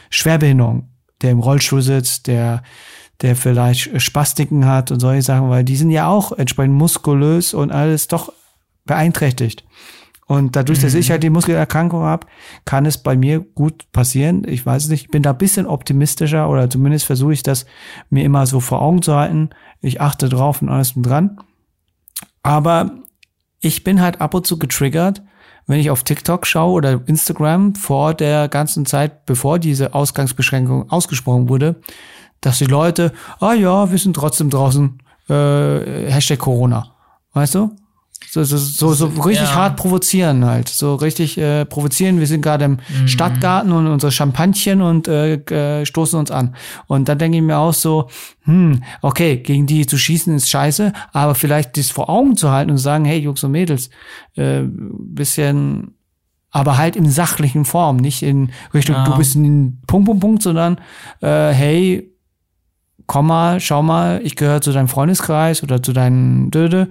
Schwerbehinderung, 0.10 0.90
der 1.22 1.32
im 1.32 1.40
Rollstuhl 1.40 1.82
sitzt, 1.82 2.28
der 2.28 2.64
der 3.22 3.36
vielleicht 3.36 4.02
Spastiken 4.02 4.66
hat 4.66 4.92
und 4.92 5.00
solche 5.00 5.22
Sachen, 5.22 5.50
weil 5.50 5.64
die 5.64 5.76
sind 5.76 5.92
ja 5.92 6.08
auch 6.08 6.32
entsprechend 6.32 6.76
muskulös 6.76 7.54
und 7.54 7.72
alles 7.72 8.08
doch 8.08 8.34
beeinträchtigt. 8.86 9.64
Und 10.28 10.56
dadurch, 10.56 10.80
dass 10.80 10.94
ich 10.94 11.12
halt 11.12 11.24
die 11.24 11.30
Muskelerkrankung 11.30 12.04
habe, 12.04 12.26
kann 12.64 12.86
es 12.86 12.98
bei 12.98 13.18
mir 13.18 13.42
gut 13.42 13.92
passieren. 13.92 14.44
Ich 14.48 14.66
weiß 14.66 14.86
es 14.86 14.90
nicht, 14.90 15.04
ich 15.04 15.12
bin 15.12 15.24
da 15.24 15.32
ein 15.32 15.38
bisschen 15.38 15.68
optimistischer 15.68 16.50
oder 16.50 16.70
zumindest 16.70 17.06
versuche 17.06 17.34
ich 17.34 17.44
das 17.44 17.66
mir 18.10 18.24
immer 18.24 18.46
so 18.48 18.62
vor 18.62 18.82
Augen 18.82 19.02
zu 19.02 19.14
halten. 19.14 19.50
Ich 19.82 20.00
achte 20.00 20.30
drauf 20.30 20.62
und 20.62 20.70
alles 20.70 20.94
und 20.94 21.04
dran. 21.04 21.38
Aber 22.44 22.92
ich 23.60 23.84
bin 23.84 24.02
halt 24.02 24.22
ab 24.22 24.34
und 24.34 24.48
zu 24.48 24.58
getriggert, 24.58 25.22
wenn 25.68 25.80
ich 25.80 25.90
auf 25.90 26.04
TikTok 26.04 26.46
schaue 26.46 26.74
oder 26.74 27.02
Instagram 27.06 27.76
vor 27.76 28.14
der 28.14 28.48
ganzen 28.48 28.86
Zeit, 28.86 29.26
bevor 29.26 29.60
diese 29.60 29.94
Ausgangsbeschränkung 29.94 30.90
ausgesprochen 30.90 31.50
wurde, 31.50 31.82
dass 32.42 32.58
die 32.58 32.66
Leute, 32.66 33.14
ah 33.40 33.54
ja, 33.54 33.92
wir 33.92 33.98
sind 33.98 34.16
trotzdem 34.16 34.50
draußen, 34.50 35.00
äh, 35.30 36.12
Hashtag 36.12 36.40
Corona. 36.40 36.92
Weißt 37.34 37.56
du? 37.56 37.76
So, 38.30 38.44
so, 38.46 38.56
so, 38.58 38.94
so 38.94 39.08
richtig 39.08 39.50
Ja. 39.50 39.56
hart 39.56 39.76
provozieren 39.78 40.46
halt. 40.46 40.70
So 40.70 40.96
richtig 40.96 41.38
äh, 41.38 41.66
provozieren. 41.66 42.20
Wir 42.20 42.28
sind 42.28 42.42
gerade 42.42 42.64
im 42.66 42.78
Mhm. 43.02 43.08
Stadtgarten 43.08 43.72
und 43.74 43.88
unser 43.88 44.10
Champagnen 44.12 44.82
und 44.82 45.08
äh, 45.10 45.34
äh, 45.82 45.86
stoßen 45.86 46.18
uns 46.18 46.32
an. 46.32 46.56
Und 46.88 47.10
dann 47.10 47.18
denke 47.18 47.38
ich 47.38 47.44
mir 47.44 47.58
auch 47.58 47.74
so, 47.74 48.10
hm, 48.44 48.84
okay, 49.02 49.38
gegen 49.38 49.66
die 49.68 49.86
zu 49.86 49.98
schießen 49.98 50.34
ist 50.36 50.50
scheiße, 50.50 50.94
aber 51.12 51.36
vielleicht 51.36 51.78
das 51.78 51.90
vor 51.90 52.10
Augen 52.10 52.38
zu 52.38 52.52
halten 52.52 52.72
und 52.72 52.78
sagen, 52.78 53.04
hey 53.06 53.20
Jungs 53.20 53.44
und 53.44 53.52
Mädels, 53.52 53.90
äh, 54.38 54.62
bisschen, 54.64 55.96
aber 56.52 56.78
halt 56.78 56.96
in 56.96 57.10
sachlichen 57.10 57.66
Form, 57.66 57.98
nicht 57.98 58.24
in 58.24 58.52
Richtung, 58.74 58.96
Ja. 58.96 59.04
du 59.04 59.16
bist 59.18 59.36
ein 59.36 59.82
Punkt, 59.88 60.06
Punkt, 60.08 60.22
Punkt, 60.22 60.44
sondern 60.44 60.78
äh, 61.22 61.50
hey, 61.52 62.14
komm 63.08 63.28
mal, 63.28 63.60
schau 63.60 63.84
mal, 63.84 64.22
ich 64.24 64.38
gehöre 64.38 64.62
zu 64.62 64.72
deinem 64.72 64.88
Freundeskreis 64.88 65.64
oder 65.64 65.84
zu 65.84 65.92
deinem 65.92 66.50
Döde. 66.50 66.88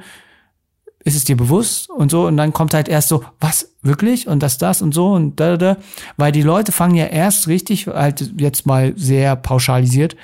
Ist 1.02 1.16
es 1.16 1.24
dir 1.24 1.36
bewusst 1.36 1.88
und 1.88 2.10
so? 2.10 2.26
Und 2.26 2.36
dann 2.36 2.52
kommt 2.52 2.74
halt 2.74 2.88
erst 2.88 3.08
so, 3.08 3.24
was, 3.40 3.74
wirklich? 3.82 4.28
Und 4.28 4.42
das, 4.42 4.58
das 4.58 4.82
und 4.82 4.92
so 4.92 5.12
und 5.12 5.40
da, 5.40 5.56
da, 5.56 5.74
da. 5.74 5.80
Weil 6.16 6.30
die 6.32 6.42
Leute 6.42 6.72
fangen 6.72 6.94
ja 6.94 7.06
erst 7.06 7.48
richtig, 7.48 7.86
halt 7.86 8.32
jetzt 8.38 8.66
mal 8.66 8.92
sehr 8.96 9.34
pauschalisiert, 9.36 10.14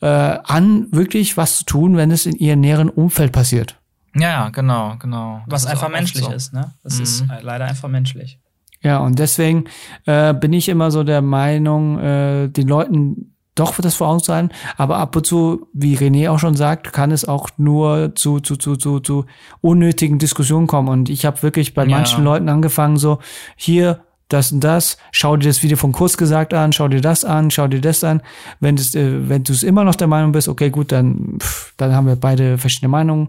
äh, 0.00 0.06
an, 0.06 0.86
wirklich 0.90 1.36
was 1.36 1.58
zu 1.58 1.64
tun, 1.64 1.96
wenn 1.96 2.10
es 2.10 2.24
in 2.26 2.34
ihrem 2.36 2.60
näheren 2.60 2.88
Umfeld 2.88 3.32
passiert. 3.32 3.78
Ja, 4.14 4.28
ja, 4.28 4.48
genau, 4.50 4.96
genau. 4.98 5.42
Was 5.46 5.66
einfach 5.66 5.88
menschlich 5.90 6.24
so. 6.24 6.32
ist, 6.32 6.52
ne? 6.52 6.72
Das 6.82 6.96
Mhm. 6.96 7.02
ist 7.02 7.20
äh, 7.22 7.40
leider 7.42 7.66
einfach 7.66 7.88
menschlich. 7.88 8.38
Ja, 8.82 8.98
und 8.98 9.18
deswegen 9.18 9.64
äh, 10.06 10.34
bin 10.34 10.52
ich 10.52 10.68
immer 10.68 10.90
so 10.90 11.04
der 11.04 11.22
Meinung, 11.22 11.98
äh, 11.98 12.48
den 12.48 12.68
Leuten 12.68 13.34
doch 13.54 13.76
wird 13.76 13.84
das 13.84 13.94
vor 13.96 14.08
Augen 14.08 14.20
sein, 14.20 14.50
aber 14.76 14.96
ab 14.96 15.14
und 15.16 15.26
zu, 15.26 15.66
wie 15.74 15.96
René 15.96 16.30
auch 16.30 16.38
schon 16.38 16.54
sagt, 16.54 16.92
kann 16.92 17.10
es 17.10 17.26
auch 17.26 17.50
nur 17.58 18.14
zu 18.14 18.40
zu 18.40 18.56
zu 18.56 18.76
zu, 18.76 19.00
zu 19.00 19.26
unnötigen 19.60 20.18
Diskussionen 20.18 20.66
kommen. 20.66 20.88
Und 20.88 21.08
ich 21.10 21.24
habe 21.26 21.42
wirklich 21.42 21.74
bei 21.74 21.82
Ja. 21.84 21.88
manchen 21.90 22.24
Leuten 22.24 22.48
angefangen, 22.48 22.96
so 22.96 23.18
hier 23.56 24.00
das 24.28 24.50
und 24.50 24.64
das, 24.64 24.96
schau 25.10 25.36
dir 25.36 25.48
das 25.48 25.62
Video 25.62 25.76
von 25.76 25.92
Kurs 25.92 26.16
gesagt 26.16 26.54
an, 26.54 26.72
schau 26.72 26.88
dir 26.88 27.02
das 27.02 27.22
an, 27.22 27.50
schau 27.50 27.68
dir 27.68 27.82
das 27.82 28.02
an. 28.02 28.22
Wenn 28.60 28.76
das, 28.76 28.94
äh, 28.94 29.28
wenn 29.28 29.44
du 29.44 29.52
es 29.52 29.62
immer 29.62 29.84
noch 29.84 29.94
der 29.94 30.06
Meinung 30.08 30.32
bist, 30.32 30.48
okay, 30.48 30.70
gut, 30.70 30.90
dann 30.90 31.36
pff, 31.38 31.74
dann 31.76 31.94
haben 31.94 32.06
wir 32.06 32.16
beide 32.16 32.56
verschiedene 32.56 32.88
Meinungen 32.88 33.28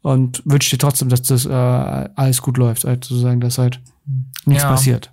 und 0.00 0.40
wünsche 0.46 0.70
dir 0.70 0.78
trotzdem, 0.78 1.10
dass 1.10 1.20
das 1.20 1.44
äh, 1.44 1.50
alles 1.52 2.40
gut 2.40 2.56
läuft, 2.56 2.86
also 2.86 2.98
sozusagen, 3.02 3.42
dass 3.42 3.58
halt 3.58 3.80
nichts 4.46 4.62
Ja. 4.64 4.70
passiert. 4.70 5.12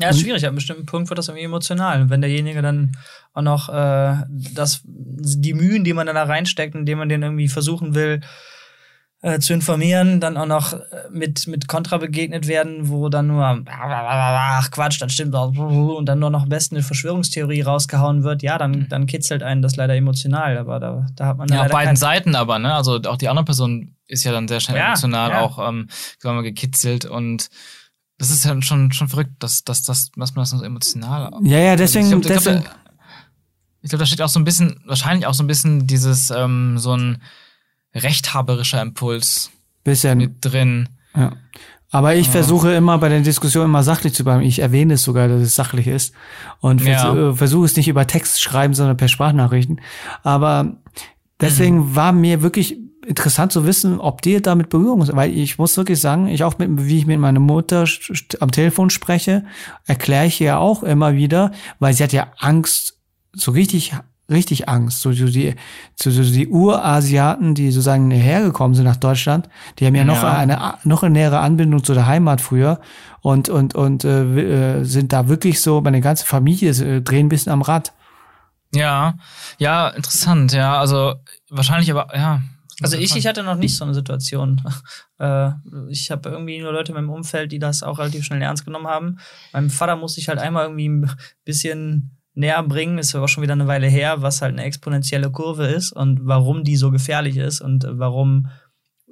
Ja, 0.00 0.08
ist 0.08 0.20
schwierig. 0.20 0.44
Ab 0.44 0.48
einem 0.48 0.56
bestimmten 0.56 0.86
Punkt 0.86 1.08
wird 1.10 1.18
das 1.18 1.28
irgendwie 1.28 1.44
emotional. 1.44 2.02
Und 2.02 2.10
wenn 2.10 2.20
derjenige 2.20 2.62
dann 2.62 2.92
auch 3.34 3.42
noch 3.42 3.68
äh, 3.68 4.16
das, 4.54 4.82
die 4.84 5.54
Mühen, 5.54 5.84
die 5.84 5.92
man 5.92 6.06
dann 6.06 6.16
da 6.16 6.24
reinsteckt, 6.24 6.74
indem 6.74 6.98
man 6.98 7.08
den 7.08 7.22
irgendwie 7.22 7.48
versuchen 7.48 7.94
will 7.94 8.20
äh, 9.22 9.38
zu 9.38 9.52
informieren, 9.52 10.18
dann 10.20 10.38
auch 10.38 10.46
noch 10.46 10.72
äh, 10.72 10.78
mit, 11.10 11.46
mit 11.46 11.68
Kontra 11.68 11.98
begegnet 11.98 12.48
werden, 12.48 12.88
wo 12.88 13.10
dann 13.10 13.26
nur 13.26 13.62
ach 13.68 14.70
Quatsch, 14.70 15.00
das 15.02 15.12
stimmt 15.12 15.34
auch 15.34 15.54
und 15.54 16.06
dann 16.06 16.18
nur 16.18 16.30
noch 16.30 16.44
am 16.44 16.48
besten 16.48 16.76
eine 16.76 16.84
Verschwörungstheorie 16.84 17.60
rausgehauen 17.60 18.22
wird, 18.22 18.42
ja, 18.42 18.56
dann, 18.56 18.86
dann 18.88 19.06
kitzelt 19.06 19.42
einen 19.42 19.60
das 19.60 19.76
leider 19.76 19.94
emotional. 19.94 20.56
Aber 20.56 20.80
da, 20.80 21.06
da 21.16 21.26
hat 21.26 21.36
man 21.36 21.48
Ja, 21.48 21.62
auf 21.62 21.68
beiden 21.68 21.96
Seiten 21.96 22.34
aber, 22.34 22.58
ne? 22.58 22.72
Also 22.72 23.00
auch 23.06 23.18
die 23.18 23.28
andere 23.28 23.44
Person 23.44 23.94
ist 24.06 24.24
ja 24.24 24.32
dann 24.32 24.48
sehr 24.48 24.60
schnell 24.60 24.78
Ja, 24.78 24.86
emotional 24.88 25.30
ja. 25.30 25.40
auch 25.40 25.58
ähm, 25.58 25.88
sagen 26.18 26.34
wir 26.36 26.40
mal, 26.40 26.42
gekitzelt 26.42 27.04
und 27.04 27.48
das 28.20 28.30
ist 28.30 28.44
ja 28.44 28.60
schon, 28.62 28.92
schon 28.92 29.08
verrückt, 29.08 29.32
dass, 29.40 29.64
dass, 29.64 29.82
dass, 29.82 30.10
dass 30.12 30.34
man 30.34 30.42
das 30.42 30.50
so 30.50 30.62
emotional. 30.62 31.32
Ja, 31.42 31.58
ja, 31.58 31.74
deswegen, 31.76 32.04
ich 32.04 32.10
glaube, 32.10 32.26
glaub, 32.26 32.38
deswegen 32.38 32.62
da, 32.64 32.70
ich 33.82 33.88
glaub, 33.88 33.98
da 34.00 34.04
steht 34.06 34.20
auch 34.20 34.28
so 34.28 34.38
ein 34.38 34.44
bisschen, 34.44 34.78
wahrscheinlich 34.86 35.26
auch 35.26 35.32
so 35.32 35.42
ein 35.42 35.46
bisschen 35.46 35.86
dieses, 35.86 36.30
ähm, 36.30 36.76
so 36.78 36.94
ein 36.94 37.22
rechthaberischer 37.94 38.80
Impuls 38.82 39.50
bisschen. 39.84 40.18
mit 40.18 40.36
drin. 40.44 40.88
Ja. 41.16 41.32
Aber 41.92 42.14
ich 42.14 42.28
versuche 42.28 42.72
immer 42.72 42.98
bei 42.98 43.08
der 43.08 43.20
Diskussion 43.20 43.64
immer 43.64 43.82
sachlich 43.82 44.14
zu 44.14 44.22
bleiben. 44.22 44.42
Ich 44.42 44.60
erwähne 44.60 44.94
es 44.94 45.02
sogar, 45.02 45.26
dass 45.26 45.40
es 45.40 45.56
sachlich 45.56 45.88
ist. 45.88 46.14
Und 46.60 46.82
Ja. 46.82 47.12
äh, 47.30 47.34
versuche 47.34 47.64
es 47.64 47.74
nicht 47.76 47.88
über 47.88 48.06
Text 48.06 48.40
schreiben, 48.40 48.74
sondern 48.74 48.96
per 48.96 49.08
Sprachnachrichten. 49.08 49.80
Aber 50.22 50.76
deswegen 51.40 51.78
Mhm. 51.78 51.96
war 51.96 52.12
mir 52.12 52.42
wirklich 52.42 52.76
interessant 53.06 53.52
zu 53.52 53.64
wissen, 53.66 53.98
ob 53.98 54.22
dir 54.22 54.40
damit 54.40 54.68
Berührung 54.68 55.02
ist. 55.02 55.14
Weil 55.14 55.36
ich 55.36 55.58
muss 55.58 55.76
wirklich 55.76 56.00
sagen, 56.00 56.28
ich 56.28 56.44
auch 56.44 56.58
mit, 56.58 56.68
wie 56.86 56.98
ich 56.98 57.06
mit 57.06 57.18
meiner 57.18 57.40
Mutter 57.40 57.84
am 58.40 58.50
Telefon 58.50 58.90
spreche, 58.90 59.44
erkläre 59.86 60.26
ich 60.26 60.40
ihr 60.40 60.58
auch 60.58 60.82
immer 60.82 61.14
wieder, 61.14 61.52
weil 61.78 61.94
sie 61.94 62.04
hat 62.04 62.12
ja 62.12 62.28
Angst, 62.38 62.98
so 63.32 63.52
richtig 63.52 63.94
richtig 64.30 64.68
Angst. 64.68 65.00
So, 65.00 65.12
so 65.12 65.26
die, 65.26 65.56
so, 65.96 66.10
so 66.10 66.22
die 66.22 66.48
Urasiaten, 66.48 67.54
die 67.54 67.70
sozusagen 67.72 68.10
hergekommen 68.12 68.74
sind 68.74 68.84
nach 68.84 68.96
Deutschland, 68.96 69.48
die 69.78 69.86
haben 69.86 69.96
ja, 69.96 70.04
noch 70.04 70.22
Ja. 70.22 70.32
eine 70.32 70.74
noch 70.84 71.02
eine 71.02 71.12
nähere 71.12 71.40
Anbindung 71.40 71.82
zu 71.82 71.94
der 71.94 72.06
Heimat 72.06 72.40
früher 72.40 72.80
und 73.22 73.48
und 73.48 73.74
und 73.74 74.04
äh, 74.04 74.78
äh, 74.78 74.84
sind 74.84 75.12
da 75.12 75.28
wirklich 75.28 75.60
so, 75.60 75.80
meine 75.80 76.00
ganze 76.00 76.24
Familie 76.24 76.70
äh, 76.70 77.02
drehen 77.02 77.26
ein 77.26 77.28
bisschen 77.28 77.52
am 77.52 77.62
Rad. 77.62 77.92
Ja, 78.72 79.14
ja, 79.58 79.88
interessant, 79.88 80.52
ja. 80.52 80.78
Also 80.78 81.14
wahrscheinlich 81.48 81.90
aber, 81.90 82.16
ja. 82.16 82.40
Also 82.82 82.96
ich, 82.96 83.14
ich 83.16 83.26
hatte 83.26 83.42
noch 83.42 83.56
nicht 83.56 83.76
so 83.76 83.84
eine 83.84 83.94
Situation. 83.94 84.62
Äh, 85.18 85.50
ich 85.90 86.10
habe 86.10 86.30
irgendwie 86.30 86.62
nur 86.62 86.72
Leute 86.72 86.92
in 86.92 86.96
meinem 86.96 87.10
Umfeld, 87.10 87.52
die 87.52 87.58
das 87.58 87.82
auch 87.82 87.98
relativ 87.98 88.24
schnell 88.24 88.40
ernst 88.40 88.64
genommen 88.64 88.86
haben. 88.86 89.18
Meinem 89.52 89.68
Vater 89.68 89.94
musste 89.96 90.18
ich 90.18 90.30
halt 90.30 90.38
einmal 90.38 90.64
irgendwie 90.64 90.88
ein 90.88 91.10
bisschen 91.44 92.16
näher 92.32 92.62
bringen, 92.62 92.96
ist 92.96 93.14
aber 93.14 93.24
auch 93.24 93.28
schon 93.28 93.42
wieder 93.42 93.52
eine 93.52 93.66
Weile 93.66 93.86
her, 93.86 94.22
was 94.22 94.40
halt 94.40 94.54
eine 94.54 94.64
exponentielle 94.64 95.30
Kurve 95.30 95.66
ist 95.66 95.92
und 95.92 96.20
warum 96.22 96.64
die 96.64 96.76
so 96.76 96.90
gefährlich 96.90 97.36
ist 97.36 97.60
und 97.60 97.84
warum 97.86 98.48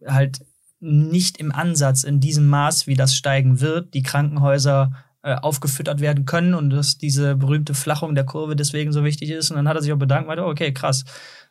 halt 0.07 0.41
nicht 0.81 1.39
im 1.39 1.53
Ansatz 1.53 2.05
in 2.05 2.21
diesem 2.21 2.47
Maß, 2.47 2.87
wie 2.87 2.95
das 2.95 3.14
steigen 3.14 3.61
wird, 3.61 3.93
die 3.93 4.03
Krankenhäuser 4.03 4.93
äh, 5.23 5.35
aufgefüttert 5.35 6.01
werden 6.01 6.25
können 6.27 6.55
und 6.55 6.71
dass 6.71 6.97
diese 6.97 7.35
berühmte 7.35 7.75
Flachung 7.75 8.14
der 8.14 8.25
Kurve 8.25 8.55
deswegen 8.55 8.93
so 8.93 9.05
wichtig 9.05 9.31
ist. 9.31 9.51
Und 9.51 9.57
dann 9.57 9.69
hat 9.69 9.77
er 9.77 9.83
sich 9.83 9.93
auch 9.93 9.99
bedankt, 9.99 10.29
meinte, 10.29 10.45
oh, 10.45 10.49
okay, 10.49 10.73
krass. 10.73 11.05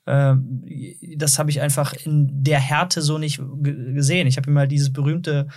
Äh, 0.08 0.36
das 1.18 1.38
habe 1.38 1.50
ich 1.50 1.62
einfach 1.62 1.94
in 1.94 2.44
der 2.44 2.60
Härte 2.60 3.02
so 3.02 3.18
nicht 3.18 3.42
ge- 3.62 3.94
gesehen. 3.94 4.28
Ich 4.28 4.38
habe 4.38 4.50
ihm 4.50 4.54
mal 4.54 4.68
dieses 4.68 4.92
berühmte 4.92 5.48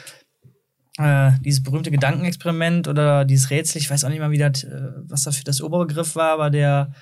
äh, 0.99 1.33
dieses 1.45 1.63
berühmte 1.63 1.91
Gedankenexperiment 1.91 2.89
oder 2.89 3.25
dieses 3.25 3.51
Rätsel, 3.51 3.81
ich 3.81 3.91
weiß 3.91 4.05
auch 4.05 4.09
nicht 4.11 4.19
mal, 4.19 4.33
wie 4.33 4.39
das, 4.39 4.65
äh, 4.65 4.91
was 5.07 5.23
das 5.23 5.37
für 5.37 5.45
das 5.45 5.63
Oberbegriff 5.63 6.17
war, 6.17 6.33
aber 6.33 6.51
der 6.51 6.93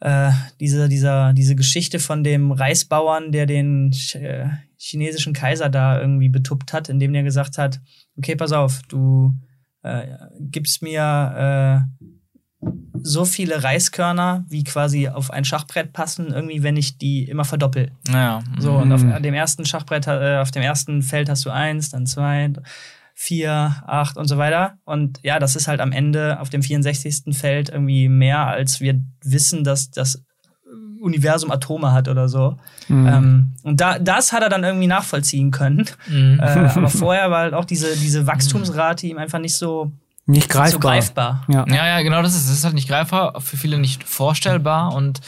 äh, 0.00 0.30
diese, 0.60 0.88
dieser, 0.88 1.32
diese 1.32 1.54
Geschichte 1.54 2.00
von 2.00 2.24
dem 2.24 2.50
Reisbauern, 2.52 3.32
der 3.32 3.46
den 3.46 3.92
äh, 4.14 4.48
chinesischen 4.76 5.32
Kaiser 5.32 5.70
da 5.70 6.00
irgendwie 6.00 6.28
betuppt 6.28 6.72
hat, 6.72 6.88
indem 6.88 7.12
der 7.12 7.22
gesagt 7.22 7.56
hat, 7.56 7.80
okay, 8.18 8.36
pass 8.36 8.52
auf, 8.52 8.82
du 8.88 9.32
äh, 9.82 10.08
gibst 10.40 10.82
mir 10.82 11.86
äh, 11.96 12.04
so 13.06 13.26
viele 13.26 13.62
Reiskörner, 13.62 14.44
wie 14.48 14.64
quasi 14.64 15.08
auf 15.08 15.30
ein 15.30 15.44
Schachbrett 15.44 15.92
passen, 15.92 16.28
irgendwie, 16.32 16.62
wenn 16.62 16.76
ich 16.78 16.96
die 16.96 17.24
immer 17.24 17.44
verdoppel. 17.44 17.90
Ja. 18.10 18.42
So, 18.58 18.72
und 18.72 18.90
auf 18.92 19.02
Mhm. 19.02 19.22
dem 19.22 19.34
ersten 19.34 19.66
Schachbrett, 19.66 20.06
äh, 20.06 20.38
auf 20.38 20.50
dem 20.50 20.62
ersten 20.62 21.02
Feld 21.02 21.28
hast 21.28 21.44
du 21.44 21.50
eins, 21.50 21.90
dann 21.90 22.06
zwei, 22.06 22.50
vier, 23.14 23.76
acht 23.86 24.16
und 24.16 24.26
so 24.26 24.38
weiter. 24.38 24.78
Und 24.84 25.20
ja, 25.22 25.38
das 25.38 25.54
ist 25.54 25.68
halt 25.68 25.80
am 25.80 25.92
Ende 25.92 26.40
auf 26.40 26.48
dem 26.48 26.62
64. 26.62 27.36
Feld 27.36 27.68
irgendwie 27.68 28.08
mehr, 28.08 28.46
als 28.46 28.80
wir 28.80 28.98
wissen, 29.22 29.64
dass 29.64 29.90
das 29.90 30.24
Universum 31.00 31.50
Atome 31.50 31.92
hat 31.92 32.08
oder 32.08 32.28
so. 32.30 32.56
Mhm. 32.88 33.06
Ähm, 33.06 33.52
und 33.62 33.80
da, 33.82 33.98
das 33.98 34.32
hat 34.32 34.42
er 34.42 34.48
dann 34.48 34.64
irgendwie 34.64 34.86
nachvollziehen 34.86 35.50
können. 35.50 35.84
Mhm. 36.08 36.40
äh, 36.40 36.42
aber 36.42 36.88
vorher 36.88 37.30
war 37.30 37.40
halt 37.40 37.54
auch 37.54 37.66
diese, 37.66 37.94
diese 37.98 38.26
Wachstumsrate 38.26 39.06
ihm 39.06 39.18
einfach 39.18 39.38
nicht 39.38 39.54
so, 39.56 39.92
Nicht 40.26 40.48
nicht 40.48 40.52
so 40.70 40.78
greifbar. 40.78 41.42
greifbar. 41.44 41.44
Ja. 41.48 41.66
Ja, 41.68 41.86
ja, 41.86 42.02
genau, 42.02 42.22
das 42.22 42.34
ist, 42.34 42.48
das 42.48 42.56
ist 42.56 42.64
halt 42.64 42.74
nicht 42.74 42.88
greifbar, 42.88 43.40
für 43.40 43.56
viele 43.56 43.78
nicht 43.78 44.04
vorstellbar 44.04 44.94
und 44.94 45.20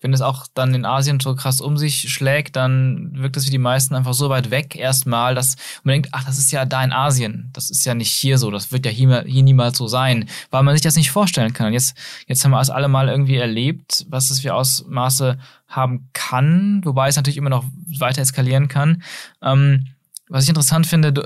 wenn 0.00 0.14
es 0.14 0.22
auch 0.22 0.46
dann 0.54 0.74
in 0.74 0.84
Asien 0.84 1.20
so 1.20 1.34
krass 1.34 1.60
um 1.60 1.76
sich 1.76 2.10
schlägt, 2.10 2.56
dann 2.56 3.10
wirkt 3.12 3.36
es 3.36 3.44
für 3.44 3.50
die 3.50 3.58
meisten 3.58 3.94
einfach 3.94 4.14
so 4.14 4.30
weit 4.30 4.50
weg 4.50 4.74
erstmal, 4.74 5.34
dass 5.34 5.56
man 5.82 5.92
denkt, 5.92 6.08
ach, 6.12 6.24
das 6.24 6.38
ist 6.38 6.50
ja 6.52 6.64
da 6.64 6.82
in 6.82 6.92
Asien, 6.92 7.50
das 7.52 7.70
ist 7.70 7.84
ja 7.84 7.94
nicht 7.94 8.10
hier 8.10 8.38
so, 8.38 8.50
das 8.50 8.72
wird 8.72 8.86
ja 8.86 8.92
hier, 8.92 9.24
hier 9.26 9.42
niemals 9.42 9.76
so 9.76 9.88
sein, 9.88 10.28
weil 10.50 10.62
man 10.62 10.74
sich 10.74 10.82
das 10.82 10.96
nicht 10.96 11.10
vorstellen 11.10 11.52
kann. 11.52 11.68
Und 11.68 11.72
jetzt, 11.74 11.96
jetzt 12.26 12.44
haben 12.44 12.52
wir 12.52 12.60
es 12.60 12.70
alle 12.70 12.88
mal 12.88 13.08
irgendwie 13.08 13.36
erlebt, 13.36 14.06
was 14.08 14.30
es 14.30 14.40
für 14.40 14.54
Ausmaße 14.54 15.38
haben 15.68 16.08
kann, 16.14 16.80
wobei 16.84 17.08
es 17.08 17.16
natürlich 17.16 17.36
immer 17.36 17.50
noch 17.50 17.64
weiter 17.98 18.22
eskalieren 18.22 18.68
kann. 18.68 19.02
Ähm, 19.42 19.86
was 20.30 20.44
ich 20.44 20.48
interessant 20.48 20.86
finde, 20.86 21.12
du, 21.12 21.22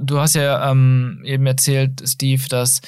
du, 0.00 0.18
hast 0.18 0.34
ja 0.34 0.70
ähm, 0.70 1.20
eben 1.24 1.46
erzählt, 1.46 2.02
Steve, 2.06 2.42
dass 2.48 2.80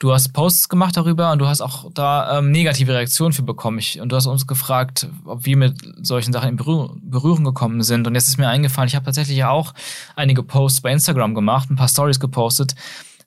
du 0.00 0.12
hast 0.12 0.32
Posts 0.32 0.68
gemacht 0.68 0.96
darüber 0.96 1.30
und 1.30 1.38
du 1.38 1.46
hast 1.46 1.60
auch 1.60 1.88
da 1.94 2.38
ähm, 2.38 2.50
negative 2.50 2.92
Reaktionen 2.92 3.32
für 3.32 3.44
bekommen. 3.44 3.78
Ich, 3.78 4.00
und 4.00 4.10
du 4.10 4.16
hast 4.16 4.26
uns 4.26 4.48
gefragt, 4.48 5.08
ob 5.24 5.46
wir 5.46 5.56
mit 5.56 5.80
solchen 6.02 6.32
Sachen 6.32 6.50
in 6.50 6.56
Berührung, 6.56 7.00
Berührung 7.04 7.44
gekommen 7.44 7.82
sind. 7.84 8.08
Und 8.08 8.16
jetzt 8.16 8.26
ist 8.26 8.38
mir 8.38 8.48
eingefallen, 8.48 8.88
ich 8.88 8.96
habe 8.96 9.04
tatsächlich 9.04 9.38
ja 9.38 9.50
auch 9.50 9.72
einige 10.16 10.42
Posts 10.42 10.80
bei 10.80 10.90
Instagram 10.90 11.34
gemacht, 11.36 11.70
ein 11.70 11.76
paar 11.76 11.88
Stories 11.88 12.18
gepostet, 12.18 12.74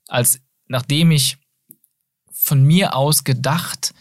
als 0.09 0.41
nachdem 0.67 1.11
ich 1.11 1.37
von 2.33 2.63
mir 2.63 2.95
aus 2.95 3.23
gedacht, 3.23 3.93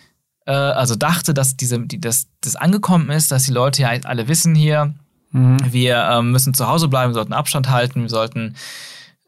äh, 0.46 0.52
also 0.52 0.96
dachte, 0.96 1.34
dass 1.34 1.56
diese, 1.56 1.78
die, 1.78 2.00
dass 2.00 2.26
das 2.40 2.56
angekommen 2.56 3.10
ist, 3.10 3.30
dass 3.30 3.44
die 3.44 3.52
Leute 3.52 3.82
ja 3.82 3.90
alle 4.02 4.26
wissen 4.26 4.56
hier, 4.56 4.94
Wir 5.34 5.96
ähm, 6.12 6.30
müssen 6.30 6.54
zu 6.54 6.68
Hause 6.68 6.88
bleiben, 6.88 7.10
wir 7.10 7.14
sollten 7.14 7.32
Abstand 7.32 7.68
halten, 7.68 8.02
wir 8.02 8.08
sollten 8.08 8.54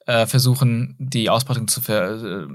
äh, 0.06 0.26
versuchen, 0.26 0.94
die 0.98 1.28
Ausbreitung 1.30 1.66
zu, 1.66 1.80
ver 1.80 2.12
äh, 2.44 2.46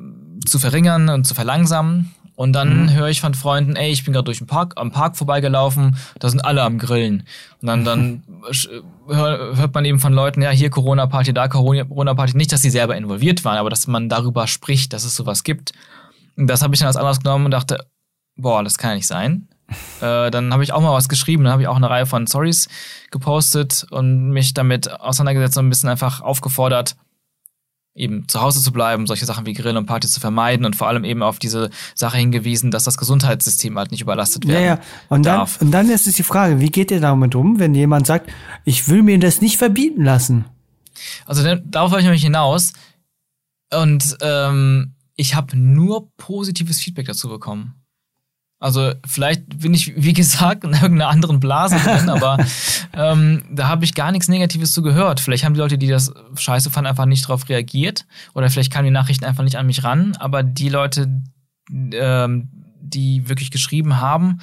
zu 0.46 0.58
verringern 0.58 1.10
und 1.10 1.26
zu 1.28 1.34
verlangsamen. 1.36 2.14
Und 2.36 2.54
dann 2.54 2.84
Mhm. 2.86 2.94
höre 2.94 3.10
ich 3.10 3.20
von 3.22 3.34
Freunden, 3.36 3.76
ey, 3.76 3.92
ich 3.92 4.04
bin 4.06 4.14
gerade 4.14 4.24
durch 4.24 4.38
den 4.40 4.48
Park, 4.48 4.74
am 4.78 4.92
Park 4.92 5.18
vorbeigelaufen, 5.18 5.98
da 6.18 6.30
sind 6.30 6.40
alle 6.40 6.64
am 6.64 6.80
Grillen. 6.80 7.24
Und 7.62 7.68
dann, 7.68 7.84
dann 7.84 8.24
hör, 9.08 9.58
hört 9.58 9.74
man 9.76 9.84
eben 9.86 10.00
von 10.00 10.14
Leuten, 10.14 10.42
ja, 10.42 10.50
hier 10.50 10.70
Corona-Party, 10.70 11.34
da 11.34 11.46
Corona- 11.50 11.84
Corona-Party. 11.84 12.38
Nicht, 12.38 12.52
dass 12.54 12.62
sie 12.62 12.70
selber 12.70 12.96
involviert 12.96 13.44
waren, 13.44 13.58
aber 13.58 13.70
dass 13.70 13.86
man 13.86 14.08
darüber 14.10 14.48
spricht, 14.48 14.94
dass 14.94 15.04
es 15.04 15.14
sowas 15.16 15.44
gibt. 15.44 15.74
Und 16.38 16.48
das 16.48 16.62
habe 16.62 16.74
ich 16.74 16.80
dann 16.80 16.88
als 16.88 16.96
Anlass 16.96 17.20
genommen 17.20 17.46
und 17.46 17.52
dachte, 17.52 17.86
boah, 18.38 18.64
das 18.64 18.78
kann 18.78 18.92
ja 18.92 18.96
nicht 18.96 19.08
sein. 19.08 19.50
Äh, 20.02 20.32
dann 20.32 20.52
habe 20.54 20.64
ich 20.64 20.74
auch 20.74 20.82
mal 20.82 20.94
was 20.94 21.10
geschrieben, 21.10 21.44
dann 21.44 21.54
habe 21.54 21.62
ich 21.62 21.68
auch 21.68 21.76
eine 21.76 21.90
Reihe 21.90 22.06
von 22.06 22.28
Stories 22.28 22.68
gepostet 23.12 23.86
und 23.92 24.30
mich 24.30 24.54
damit 24.54 24.90
auseinandergesetzt 24.92 25.58
und 25.58 25.68
ein 25.68 25.70
bisschen 25.70 25.90
einfach 25.90 26.22
aufgefordert, 26.22 26.96
eben 27.94 28.28
zu 28.28 28.42
Hause 28.42 28.62
zu 28.62 28.72
bleiben, 28.72 29.06
solche 29.06 29.26
Sachen 29.26 29.46
wie 29.46 29.54
Grill 29.54 29.76
und 29.76 29.86
Party 29.86 30.08
zu 30.08 30.20
vermeiden 30.22 30.66
und 30.66 30.76
vor 30.78 30.88
allem 30.88 31.04
eben 31.04 31.22
auf 31.24 31.40
diese 31.40 31.70
Sache 31.94 32.18
hingewiesen, 32.18 32.72
dass 32.72 32.86
das 32.86 32.98
Gesundheitssystem 32.98 33.78
halt 33.78 33.92
nicht 33.92 34.02
überlastet 34.02 34.46
Ja, 34.46 34.52
werden 34.54 34.66
ja. 34.66 34.80
Und 35.10 35.26
dann, 35.26 35.38
darf. 35.40 35.62
und 35.62 35.72
dann 35.72 35.90
ist 35.90 36.08
es 36.08 36.16
die 36.16 36.24
Frage, 36.24 36.60
wie 36.62 36.70
geht 36.70 36.90
ihr 36.92 37.02
damit 37.02 37.36
um, 37.36 37.60
wenn 37.60 37.76
jemand 37.76 38.08
sagt, 38.08 38.32
ich 38.64 38.88
will 38.88 39.04
mir 39.04 39.20
das 39.20 39.42
nicht 39.42 39.58
verbieten 39.58 40.04
lassen? 40.06 40.46
Also 41.26 41.44
dann- 41.44 41.64
darauf 41.70 41.92
wollte 41.92 42.02
ich 42.02 42.06
nämlich 42.06 42.24
hinaus 42.24 42.74
und 43.74 44.18
ähm, 44.22 44.96
ich 45.16 45.36
habe 45.36 45.58
nur 45.58 46.10
positives 46.18 46.80
Feedback 46.80 47.08
dazu 47.08 47.28
bekommen. 47.30 47.76
Also 48.62 48.94
vielleicht 49.08 49.60
bin 49.60 49.74
ich, 49.74 49.94
wie 49.96 50.14
gesagt, 50.14 50.64
in 50.64 50.74
irgendeiner 50.74 51.10
anderen 51.10 51.40
Blase 51.40 51.78
drin, 51.78 52.10
aber 52.10 52.38
ähm, 52.94 53.44
da 53.52 53.68
habe 53.68 53.84
ich 53.84 53.96
gar 53.96 54.12
nichts 54.12 54.28
Negatives 54.28 54.72
zu 54.72 54.84
gehört. 54.84 55.20
Vielleicht 55.20 55.44
haben 55.44 55.56
die 55.56 55.60
Leute, 55.60 55.80
die 55.80 55.88
das 55.88 56.14
scheiße 56.36 56.70
fanden, 56.70 56.88
einfach 56.88 57.08
nicht 57.08 57.24
darauf 57.26 57.50
reagiert 57.50 58.06
oder 58.36 58.52
vielleicht 58.52 58.72
kamen 58.72 58.86
die 58.86 58.92
Nachrichten 58.92 59.26
einfach 59.26 59.44
nicht 59.44 59.58
an 59.58 59.66
mich 59.66 59.84
ran, 59.84 60.16
aber 60.20 60.44
die 60.44 60.70
Leute, 60.70 61.24
ähm, 61.72 62.50
die 62.80 63.28
wirklich 63.28 63.50
geschrieben 63.50 64.00
haben, 64.00 64.42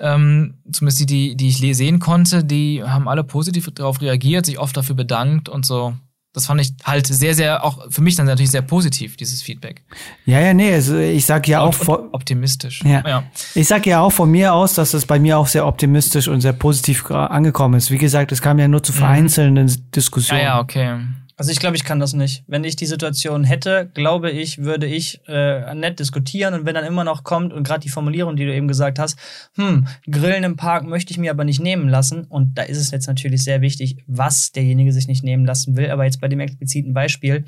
ähm, 0.00 0.54
zumindest 0.72 1.08
die, 1.08 1.36
die, 1.36 1.36
die 1.36 1.70
ich 1.70 1.76
sehen 1.76 2.00
konnte, 2.00 2.42
die 2.42 2.82
haben 2.82 3.06
alle 3.06 3.22
positiv 3.22 3.70
darauf 3.72 4.00
reagiert, 4.00 4.46
sich 4.46 4.58
oft 4.58 4.76
dafür 4.76 4.96
bedankt 4.96 5.48
und 5.48 5.64
so. 5.64 5.94
Das 6.34 6.46
fand 6.46 6.60
ich 6.60 6.72
halt 6.84 7.06
sehr, 7.06 7.32
sehr, 7.34 7.64
auch 7.64 7.78
für 7.90 8.02
mich 8.02 8.16
dann 8.16 8.26
natürlich 8.26 8.50
sehr 8.50 8.60
positiv, 8.60 9.16
dieses 9.16 9.40
Feedback. 9.40 9.82
Ja, 10.26 10.40
ja, 10.40 10.52
nee, 10.52 10.74
also 10.74 10.98
ich 10.98 11.24
sag 11.24 11.46
ja 11.46 11.60
auch 11.60 11.66
und, 11.66 11.74
vor, 11.76 12.00
und 12.00 12.12
optimistisch. 12.12 12.82
Ja. 12.84 13.22
Ich 13.54 13.68
sag 13.68 13.86
ja 13.86 14.00
auch 14.00 14.10
von 14.10 14.30
mir 14.30 14.52
aus, 14.52 14.74
dass 14.74 14.94
es 14.94 15.06
bei 15.06 15.20
mir 15.20 15.38
auch 15.38 15.46
sehr 15.46 15.64
optimistisch 15.64 16.26
und 16.26 16.40
sehr 16.40 16.52
positiv 16.52 17.08
angekommen 17.10 17.74
ist. 17.74 17.92
Wie 17.92 17.98
gesagt, 17.98 18.32
es 18.32 18.42
kam 18.42 18.58
ja 18.58 18.66
nur 18.66 18.82
zu 18.82 18.92
vereinzelten 18.92 19.68
Ja, 19.68 19.74
Diskussionen. 19.94 20.42
ja, 20.42 20.58
okay. 20.60 20.98
Also 21.36 21.50
ich 21.50 21.58
glaube, 21.58 21.74
ich 21.76 21.84
kann 21.84 21.98
das 21.98 22.12
nicht. 22.12 22.44
Wenn 22.46 22.62
ich 22.62 22.76
die 22.76 22.86
Situation 22.86 23.42
hätte, 23.42 23.90
glaube 23.94 24.30
ich, 24.30 24.58
würde 24.58 24.86
ich 24.86 25.20
äh, 25.26 25.74
nett 25.74 25.98
diskutieren 25.98 26.54
und 26.54 26.64
wenn 26.64 26.74
dann 26.74 26.84
immer 26.84 27.02
noch 27.02 27.24
kommt 27.24 27.52
und 27.52 27.64
gerade 27.66 27.80
die 27.80 27.88
Formulierung, 27.88 28.36
die 28.36 28.44
du 28.44 28.54
eben 28.54 28.68
gesagt 28.68 28.98
hast, 29.00 29.18
hm, 29.56 29.86
Grillen 30.08 30.44
im 30.44 30.56
Park 30.56 30.84
möchte 30.86 31.10
ich 31.12 31.18
mir 31.18 31.32
aber 31.32 31.44
nicht 31.44 31.60
nehmen 31.60 31.88
lassen 31.88 32.24
und 32.24 32.56
da 32.56 32.62
ist 32.62 32.78
es 32.78 32.90
jetzt 32.92 33.08
natürlich 33.08 33.42
sehr 33.42 33.60
wichtig, 33.62 33.96
was 34.06 34.52
derjenige 34.52 34.92
sich 34.92 35.08
nicht 35.08 35.24
nehmen 35.24 35.44
lassen 35.44 35.76
will, 35.76 35.90
aber 35.90 36.04
jetzt 36.04 36.20
bei 36.20 36.28
dem 36.28 36.38
expliziten 36.40 36.94
Beispiel 36.94 37.44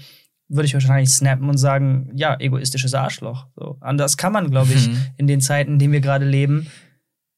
würde 0.49 0.67
ich 0.67 0.75
wahrscheinlich 0.75 1.11
snappen 1.11 1.49
und 1.49 1.59
sagen, 1.59 2.11
ja, 2.15 2.37
egoistisches 2.41 2.95
Arschloch. 2.95 3.47
So. 3.57 3.79
Anders 3.81 4.17
kann 4.17 4.33
man, 4.33 4.51
glaube 4.51 4.73
ich, 4.73 4.89
Mhm. 4.89 4.99
in 5.17 5.27
den 5.27 5.41
Zeiten, 5.41 5.75
in 5.75 5.79
denen 5.79 5.93
wir 5.93 6.01
gerade 6.01 6.25
leben, 6.25 6.69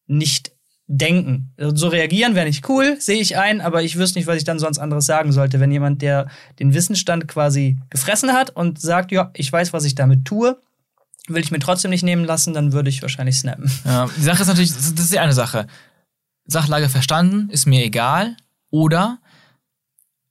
nicht 0.06 0.52
denken. 0.88 1.52
So 1.58 1.88
reagieren 1.88 2.34
wäre 2.34 2.46
nicht 2.46 2.68
cool, 2.68 2.96
sehe 2.98 3.20
ich 3.20 3.36
ein, 3.36 3.60
aber 3.60 3.82
ich 3.82 3.96
wüsste 3.96 4.18
nicht, 4.18 4.26
was 4.26 4.38
ich 4.38 4.44
dann 4.44 4.58
sonst 4.58 4.78
anderes 4.78 5.04
sagen 5.04 5.32
sollte. 5.32 5.60
Wenn 5.60 5.70
jemand, 5.70 6.02
der 6.02 6.28
den 6.58 6.72
Wissensstand 6.74 7.28
quasi 7.28 7.78
gefressen 7.90 8.32
hat 8.32 8.50
und 8.50 8.80
sagt, 8.80 9.12
ja, 9.12 9.30
ich 9.34 9.52
weiß, 9.52 9.72
was 9.74 9.84
ich 9.84 9.94
damit 9.94 10.24
tue, 10.24 10.58
will 11.28 11.42
ich 11.42 11.50
mir 11.50 11.58
trotzdem 11.58 11.90
nicht 11.90 12.02
nehmen 12.02 12.24
lassen, 12.24 12.54
dann 12.54 12.72
würde 12.72 12.88
ich 12.88 13.02
wahrscheinlich 13.02 13.38
snappen. 13.38 13.70
Ja, 13.84 14.08
die 14.16 14.22
Sache 14.22 14.42
ist 14.42 14.48
natürlich, 14.48 14.72
das 14.72 14.86
ist 14.88 15.12
die 15.12 15.18
eine 15.18 15.34
Sache. 15.34 15.66
Sachlage 16.46 16.88
verstanden, 16.88 17.50
ist 17.50 17.66
mir 17.66 17.84
egal. 17.84 18.36
Oder 18.70 19.18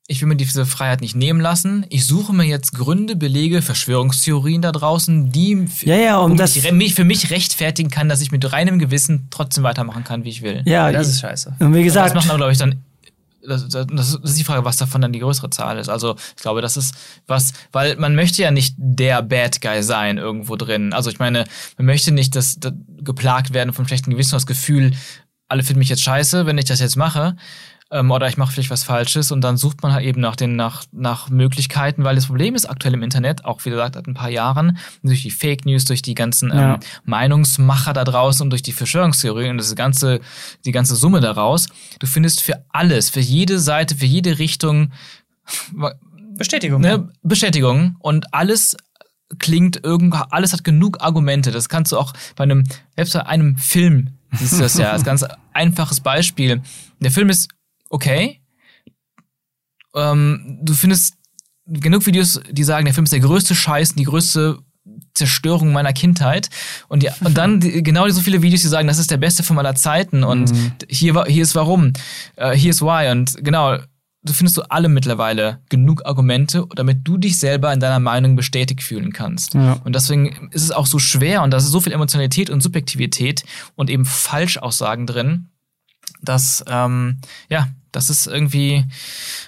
ich 0.09 0.21
will 0.21 0.27
mir 0.29 0.37
diese 0.37 0.65
Freiheit 0.65 1.01
nicht 1.01 1.15
nehmen 1.17 1.41
lassen. 1.41 1.85
Ich 1.89 2.05
suche 2.05 2.33
mir 2.33 2.45
jetzt 2.45 2.73
Gründe, 2.73 3.17
Belege, 3.17 3.61
Verschwörungstheorien 3.61 4.61
da 4.61 4.71
draußen, 4.71 5.31
die 5.33 5.67
Ja, 5.83 5.95
ja, 5.95 6.17
um 6.19 6.37
das- 6.37 6.55
mich 6.71 6.93
für 6.95 7.03
mich 7.03 7.29
rechtfertigen 7.29 7.89
kann, 7.89 8.07
dass 8.07 8.21
ich 8.21 8.31
mit 8.31 8.49
reinem 8.53 8.79
Gewissen 8.79 9.27
trotzdem 9.31 9.63
weitermachen 9.65 10.05
kann, 10.05 10.23
wie 10.23 10.29
ich 10.29 10.41
will. 10.41 10.61
Ja, 10.65 10.91
Das 10.93 11.09
ist 11.09 11.19
scheiße. 11.19 11.55
und 11.59 11.73
wie 11.73 11.79
Das 11.79 11.83
gesagt, 11.85 12.15
machen 12.15 12.29
aber, 12.29 12.37
glaube 12.37 12.51
ich, 12.53 12.57
dann. 12.57 12.75
Das, 13.45 13.67
das, 13.69 13.87
das 13.89 14.13
ist 14.15 14.37
die 14.37 14.43
Frage, 14.43 14.65
was 14.65 14.75
davon 14.75 14.99
dann 15.01 15.13
die 15.13 15.19
größere 15.19 15.49
Zahl 15.49 15.77
ist. 15.77 15.87
Also, 15.87 16.15
ich 16.35 16.41
glaube, 16.41 16.61
das 16.61 16.75
ist 16.75 16.93
was, 17.27 17.53
weil 17.71 17.95
man 17.95 18.13
möchte 18.13 18.41
ja 18.41 18.51
nicht 18.51 18.75
der 18.77 19.21
Bad 19.21 19.61
Guy 19.61 19.83
sein 19.83 20.17
irgendwo 20.17 20.57
drin. 20.57 20.91
Also, 20.91 21.09
ich 21.09 21.19
meine, 21.19 21.45
man 21.77 21.85
möchte 21.85 22.11
nicht 22.11 22.35
dass, 22.35 22.59
dass 22.59 22.73
geplagt 23.01 23.53
werden 23.53 23.71
vom 23.73 23.87
schlechten 23.87 24.11
Gewissen, 24.11 24.31
das 24.33 24.47
Gefühl, 24.47 24.91
alle 25.47 25.63
finden 25.63 25.79
mich 25.79 25.87
jetzt 25.87 26.01
scheiße, 26.01 26.45
wenn 26.45 26.57
ich 26.57 26.65
das 26.65 26.81
jetzt 26.81 26.97
mache. 26.97 27.37
Ähm, 27.89 28.11
oder 28.11 28.27
ich 28.27 28.35
mache 28.37 28.51
vielleicht 28.51 28.69
was 28.69 28.83
Falsches 28.83 29.31
und 29.31 29.41
dann 29.41 29.55
sucht 29.55 29.81
man 29.81 29.93
halt 29.93 30.05
eben 30.05 30.19
nach 30.19 30.35
den 30.35 30.55
nach, 30.57 30.83
nach 30.91 31.29
Möglichkeiten, 31.29 32.03
weil 32.03 32.15
das 32.15 32.25
Problem 32.25 32.53
ist 32.55 32.65
aktuell 32.69 32.93
im 32.93 33.01
Internet, 33.03 33.45
auch 33.45 33.63
wie 33.63 33.69
gesagt, 33.69 33.95
seit 33.95 34.07
ein 34.07 34.13
paar 34.13 34.29
Jahren, 34.29 34.77
durch 35.03 35.21
die 35.23 35.31
Fake 35.31 35.65
News, 35.65 35.85
durch 35.85 36.01
die 36.01 36.13
ganzen 36.15 36.49
Ja. 36.49 36.73
ähm, 36.75 36.79
Meinungsmacher 37.05 37.93
da 37.93 38.03
draußen 38.03 38.43
und 38.43 38.49
durch 38.49 38.61
die 38.61 38.73
Verschwörungstheorien 38.73 39.51
und 39.51 39.57
das 39.57 39.73
ganze, 39.75 40.19
die 40.65 40.71
ganze 40.71 40.95
Summe 40.97 41.21
daraus. 41.21 41.67
Du 41.99 42.07
findest 42.07 42.41
für 42.41 42.65
alles, 42.69 43.09
für 43.09 43.21
jede 43.21 43.59
Seite, 43.59 43.95
für 43.95 44.05
jede 44.05 44.37
Richtung 44.39 44.91
Bestätigung. 46.37 46.81
ne, 46.81 47.09
Bestätigung 47.23 47.95
und 47.99 48.33
alles 48.33 48.75
klingt 49.39 49.83
irgend, 49.83 50.13
alles 50.31 50.53
hat 50.53 50.63
genug 50.63 51.01
Argumente. 51.01 51.51
Das 51.51 51.69
kannst 51.69 51.91
du 51.91 51.97
auch 51.97 52.13
bei 52.35 52.43
einem, 52.43 52.63
selbst 52.95 53.13
bei 53.13 53.25
einem 53.25 53.57
Film 53.57 54.09
siehst 54.33 54.53
du 54.53 54.59
das 54.59 54.77
ja 54.77 54.91
als 54.91 55.03
ganz 55.05 55.25
einfaches 55.53 56.01
Beispiel. 56.01 56.61
Der 56.99 57.11
Film 57.11 57.29
ist 57.29 57.49
okay. 57.89 58.41
Ähm, 59.95 60.59
du 60.61 60.73
findest 60.73 61.15
genug 61.65 62.05
Videos, 62.05 62.39
die 62.49 62.63
sagen, 62.63 62.85
der 62.85 62.93
Film 62.93 63.05
ist 63.05 63.13
der 63.13 63.19
größte 63.19 63.55
Scheiß, 63.55 63.95
die 63.95 64.03
größte 64.03 64.59
Zerstörung 65.13 65.73
meiner 65.73 65.91
Kindheit. 65.93 66.49
Und, 66.87 67.03
die, 67.03 67.09
und 67.21 67.37
dann 67.37 67.59
die, 67.59 67.83
genau 67.83 68.07
so 68.09 68.21
viele 68.21 68.41
Videos, 68.41 68.61
die 68.61 68.67
sagen, 68.67 68.87
das 68.87 68.99
ist 68.99 69.11
der 69.11 69.17
beste 69.17 69.43
Film 69.43 69.59
aller 69.59 69.75
Zeiten 69.75 70.23
und 70.23 70.51
hier, 70.89 71.15
wa- 71.15 71.25
hier 71.25 71.43
ist 71.43 71.55
warum, 71.55 71.93
äh, 72.35 72.55
hier 72.55 72.69
ist 72.71 72.81
why. 72.81 73.09
Und 73.11 73.43
genau, 73.43 73.77
du 74.23 74.33
findest 74.33 74.57
du 74.57 74.61
alle 74.69 74.87
mittlerweile 74.87 75.61
genug 75.69 76.05
Argumente, 76.05 76.65
damit 76.75 76.99
du 77.03 77.17
dich 77.17 77.37
selber 77.39 77.73
in 77.73 77.79
deiner 77.79 77.99
Meinung 77.99 78.35
bestätigt 78.35 78.81
fühlen 78.83 79.11
kannst. 79.11 79.55
Ja. 79.55 79.73
Und 79.83 79.93
deswegen 79.95 80.49
ist 80.51 80.63
es 80.63 80.71
auch 80.71 80.85
so 80.85 80.99
schwer 80.99 81.43
und 81.43 81.51
da 81.51 81.57
ist 81.57 81.65
so 81.67 81.79
viel 81.81 81.93
Emotionalität 81.93 82.49
und 82.49 82.61
Subjektivität 82.61 83.43
und 83.75 83.89
eben 83.89 84.05
Falschaussagen 84.05 85.05
drin, 85.07 85.49
dass, 86.21 86.63
ähm, 86.69 87.17
ja, 87.49 87.67
das 87.91 88.09
ist 88.09 88.27
irgendwie 88.27 88.83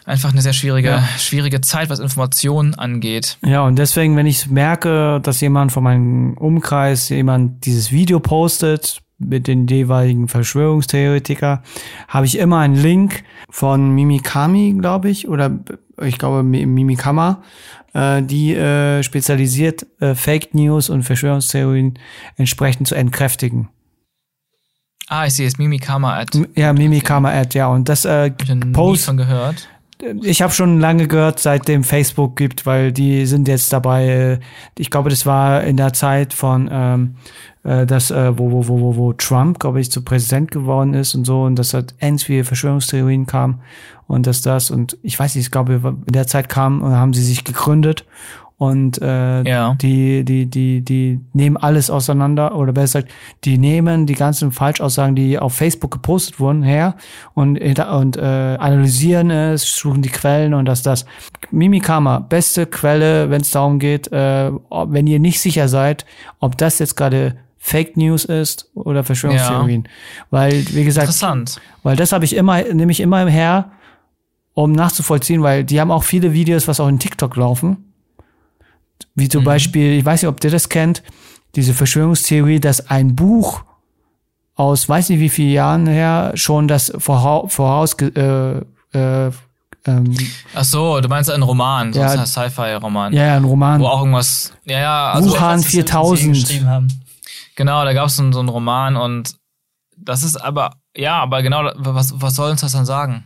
einfach 0.06 0.32
eine 0.32 0.42
sehr 0.42 0.54
schwierige, 0.54 0.90
Ja. 0.90 1.04
schwierige 1.20 1.62
Zeit, 1.62 1.90
was 1.90 2.00
Informationen 2.00 2.74
angeht. 2.76 3.38
Ja, 3.46 3.62
und 3.62 3.78
deswegen, 3.78 4.16
wenn 4.16 4.26
ich 4.26 4.48
merke, 4.50 5.20
dass 5.22 5.42
jemand 5.42 5.72
von 5.72 5.84
meinem 5.84 6.34
Umkreis, 6.36 7.10
jemand 7.10 7.66
dieses 7.66 7.92
Video 7.92 8.20
postet 8.20 9.02
mit 9.20 9.48
den 9.48 9.68
jeweiligen 9.68 10.28
Verschwörungstheoretiker, 10.30 11.62
habe 12.08 12.26
ich 12.26 12.38
immer 12.38 12.60
einen 12.60 12.76
Link 12.76 13.24
von 13.50 13.94
Mimikami, 13.94 14.76
glaube 14.80 15.10
ich, 15.10 15.28
oder 15.28 15.60
ich 16.02 16.18
glaube 16.18 16.42
Mi- 16.42 16.66
Mimikama, 16.66 17.44
äh, 17.94 18.24
die 18.24 18.56
äh, 18.56 19.04
spezialisiert 19.04 19.86
äh, 20.00 20.16
Fake 20.16 20.54
News 20.56 20.90
und 20.90 21.04
Verschwörungstheorien 21.04 22.00
entsprechend 22.38 22.88
zu 22.88 22.96
entkräftigen. 22.96 23.68
Ah, 25.10 25.26
ich 25.26 25.34
sehe 25.34 25.48
es, 25.48 25.58
Mimikama 25.58 26.16
at. 26.18 26.36
M- 26.36 26.48
Ja, 26.56 26.72
Mimikama 26.72 27.30
Ad, 27.32 27.58
ja, 27.58 27.68
und 27.68 27.90
das 27.90 28.06
äh, 28.06 28.32
Hab 28.32 28.72
Post 28.74 29.06
von 29.06 29.18
gehört. 29.18 29.68
ich 30.22 30.42
habe 30.44 30.54
schon 30.54 30.80
lange 30.80 31.08
gehört, 31.08 31.40
seitdem 31.40 31.84
Facebook 31.84 32.36
gibt, 32.36 32.66
weil 32.68 32.92
die 32.92 33.26
sind 33.26 33.48
jetzt 33.48 33.74
dabei. 33.74 34.08
äh, 34.08 34.40
Ich 34.78 34.92
glaube, 34.92 35.10
das 35.10 35.26
war 35.26 35.64
in 35.64 35.78
der 35.78 35.94
Zeit 35.94 36.34
von 36.34 36.70
ähm, 36.72 37.16
äh, 37.64 37.86
das, 37.88 38.12
äh, 38.12 38.38
wo, 38.38 38.52
wo, 38.52 38.68
wo, 38.68 38.80
wo, 38.82 38.96
wo 38.98 39.14
Trump, 39.14 39.60
glaube 39.60 39.82
ich, 39.82 39.92
zu 39.92 40.04
Präsident 40.04 40.52
geworden 40.52 40.94
ist 40.94 41.16
und 41.16 41.26
so 41.26 41.42
und 41.44 41.56
dass 41.58 41.74
halt 41.74 41.96
ends 41.98 42.24
viele 42.24 42.44
Verschwörungstheorien 42.44 43.26
kamen 43.26 43.62
und 44.08 44.28
dass 44.28 44.42
das 44.44 44.70
und 44.72 44.98
ich 45.02 45.20
weiß 45.20 45.34
nicht, 45.36 45.46
ich 45.46 45.52
glaube, 45.52 45.74
in 46.06 46.14
der 46.14 46.28
Zeit 46.28 46.50
kam 46.50 46.82
und 46.84 46.94
haben 46.94 47.14
sie 47.16 47.24
sich 47.24 47.44
gegründet 47.44 48.06
und 48.60 49.02
äh, 49.02 49.42
Ja. 49.50 49.74
die, 49.82 50.24
die, 50.26 50.46
die, 50.46 50.82
die 50.82 51.22
nehmen 51.34 51.56
alles 51.58 51.90
auseinander 51.90 52.56
oder 52.56 52.74
besser 52.74 53.02
gesagt, 53.02 53.16
die 53.46 53.58
nehmen 53.58 54.06
die 54.06 54.16
ganzen 54.16 54.52
Falschaussagen, 54.52 55.16
die 55.16 55.40
auf 55.40 55.54
Facebook 55.56 55.92
gepostet 55.92 56.42
wurden, 56.42 56.62
her 56.62 56.96
und, 57.34 57.58
und 57.58 58.18
äh, 58.18 58.22
analysieren 58.22 59.32
es, 59.32 59.76
suchen 59.78 60.02
die 60.02 60.10
Quellen 60.10 60.54
und 60.54 60.66
das, 60.66 60.84
das. 60.84 61.06
Mimikama, 61.52 62.20
beste 62.20 62.66
Quelle, 62.66 63.30
wenn 63.30 63.42
es 63.42 63.52
darum 63.52 63.80
geht, 63.80 64.12
äh, 64.12 64.52
wenn 64.52 65.08
ihr 65.08 65.20
nicht 65.20 65.40
sicher 65.40 65.70
seid, 65.70 66.06
ob 66.40 66.58
das 66.58 66.80
jetzt 66.80 66.96
gerade 66.96 67.38
Fake 67.60 67.96
News 67.96 68.26
ist 68.26 68.70
oder 68.74 69.04
Verschwörungstheorien. 69.06 69.88
Weil, 70.32 70.52
wie 70.74 70.84
gesagt, 70.84 71.08
Interessant. 71.08 71.62
weil 71.84 71.96
das 71.96 72.12
habe 72.12 72.26
ich 72.26 72.36
immer, 72.36 72.62
nehme 72.64 72.92
ich 72.92 73.00
immer 73.00 73.26
her, 73.28 73.72
um 74.54 74.74
nachzuvollziehen, 74.74 75.44
weil 75.44 75.64
die 75.64 75.80
haben 75.80 75.92
auch 75.92 76.04
viele 76.04 76.34
Videos, 76.34 76.68
was 76.68 76.82
auch 76.82 76.90
in 76.90 77.00
TikTok 77.00 77.36
laufen. 77.38 77.86
Wie 79.16 79.26
Mhm. 79.26 79.30
zum 79.32 79.44
Beispiel, 79.44 79.94
ich 79.94 80.06
weiß 80.06 80.22
nicht, 80.22 80.30
ob 80.30 80.44
ihr 80.44 80.52
das 80.52 80.70
kennt, 80.70 81.04
diese 81.56 81.74
Verschwörungstheorie, 81.74 82.60
dass 82.60 82.90
ein 82.90 83.16
Buch 83.16 83.64
aus 84.56 84.88
weiß 84.90 85.10
nicht 85.10 85.20
wie 85.20 85.30
vielen 85.30 85.52
Jahren 85.54 85.88
her 85.88 86.32
schon 86.36 86.68
das 86.68 86.92
vorha- 86.98 87.48
voraus 87.48 87.94
äh, 88.02 88.58
äh, 88.94 89.32
ähm, 89.86 90.18
Ach 90.54 90.64
so, 90.66 91.00
du 91.00 91.08
meinst 91.08 91.32
einen 91.32 91.44
Roman, 91.44 91.94
so 91.94 92.02
Ja. 92.02 92.10
ein 92.12 92.26
Sci-Fi-Roman. 92.26 93.14
ja, 93.14 93.26
ja, 93.28 93.36
ein 93.38 93.46
Roman. 93.46 93.80
Wo 93.80 93.88
auch 93.88 94.00
irgendwas, 94.02 94.52
ja, 94.66 94.80
ja, 94.80 95.12
also, 95.14 95.30
Wuhan 95.30 95.60
Was 95.60 95.66
die 95.68 95.72
Simpsons 95.78 96.20
4000. 96.20 96.34
geschrieben 96.34 96.68
haben. 96.68 96.88
genau, 97.56 97.86
da 97.86 97.94
gab 97.94 98.08
es 98.08 98.16
so, 98.18 98.32
so 98.34 98.40
einen 98.40 98.50
Roman 98.50 98.98
und 98.98 99.36
das 99.98 100.24
ist 100.24 100.36
aber, 100.38 100.76
ja, 100.96 101.20
aber 101.22 101.42
genau, 101.42 101.72
was, 101.78 102.14
was 102.22 102.36
soll 102.36 102.52
uns 102.52 102.62
das 102.62 102.74
dann 102.74 102.86
sagen? 102.86 103.26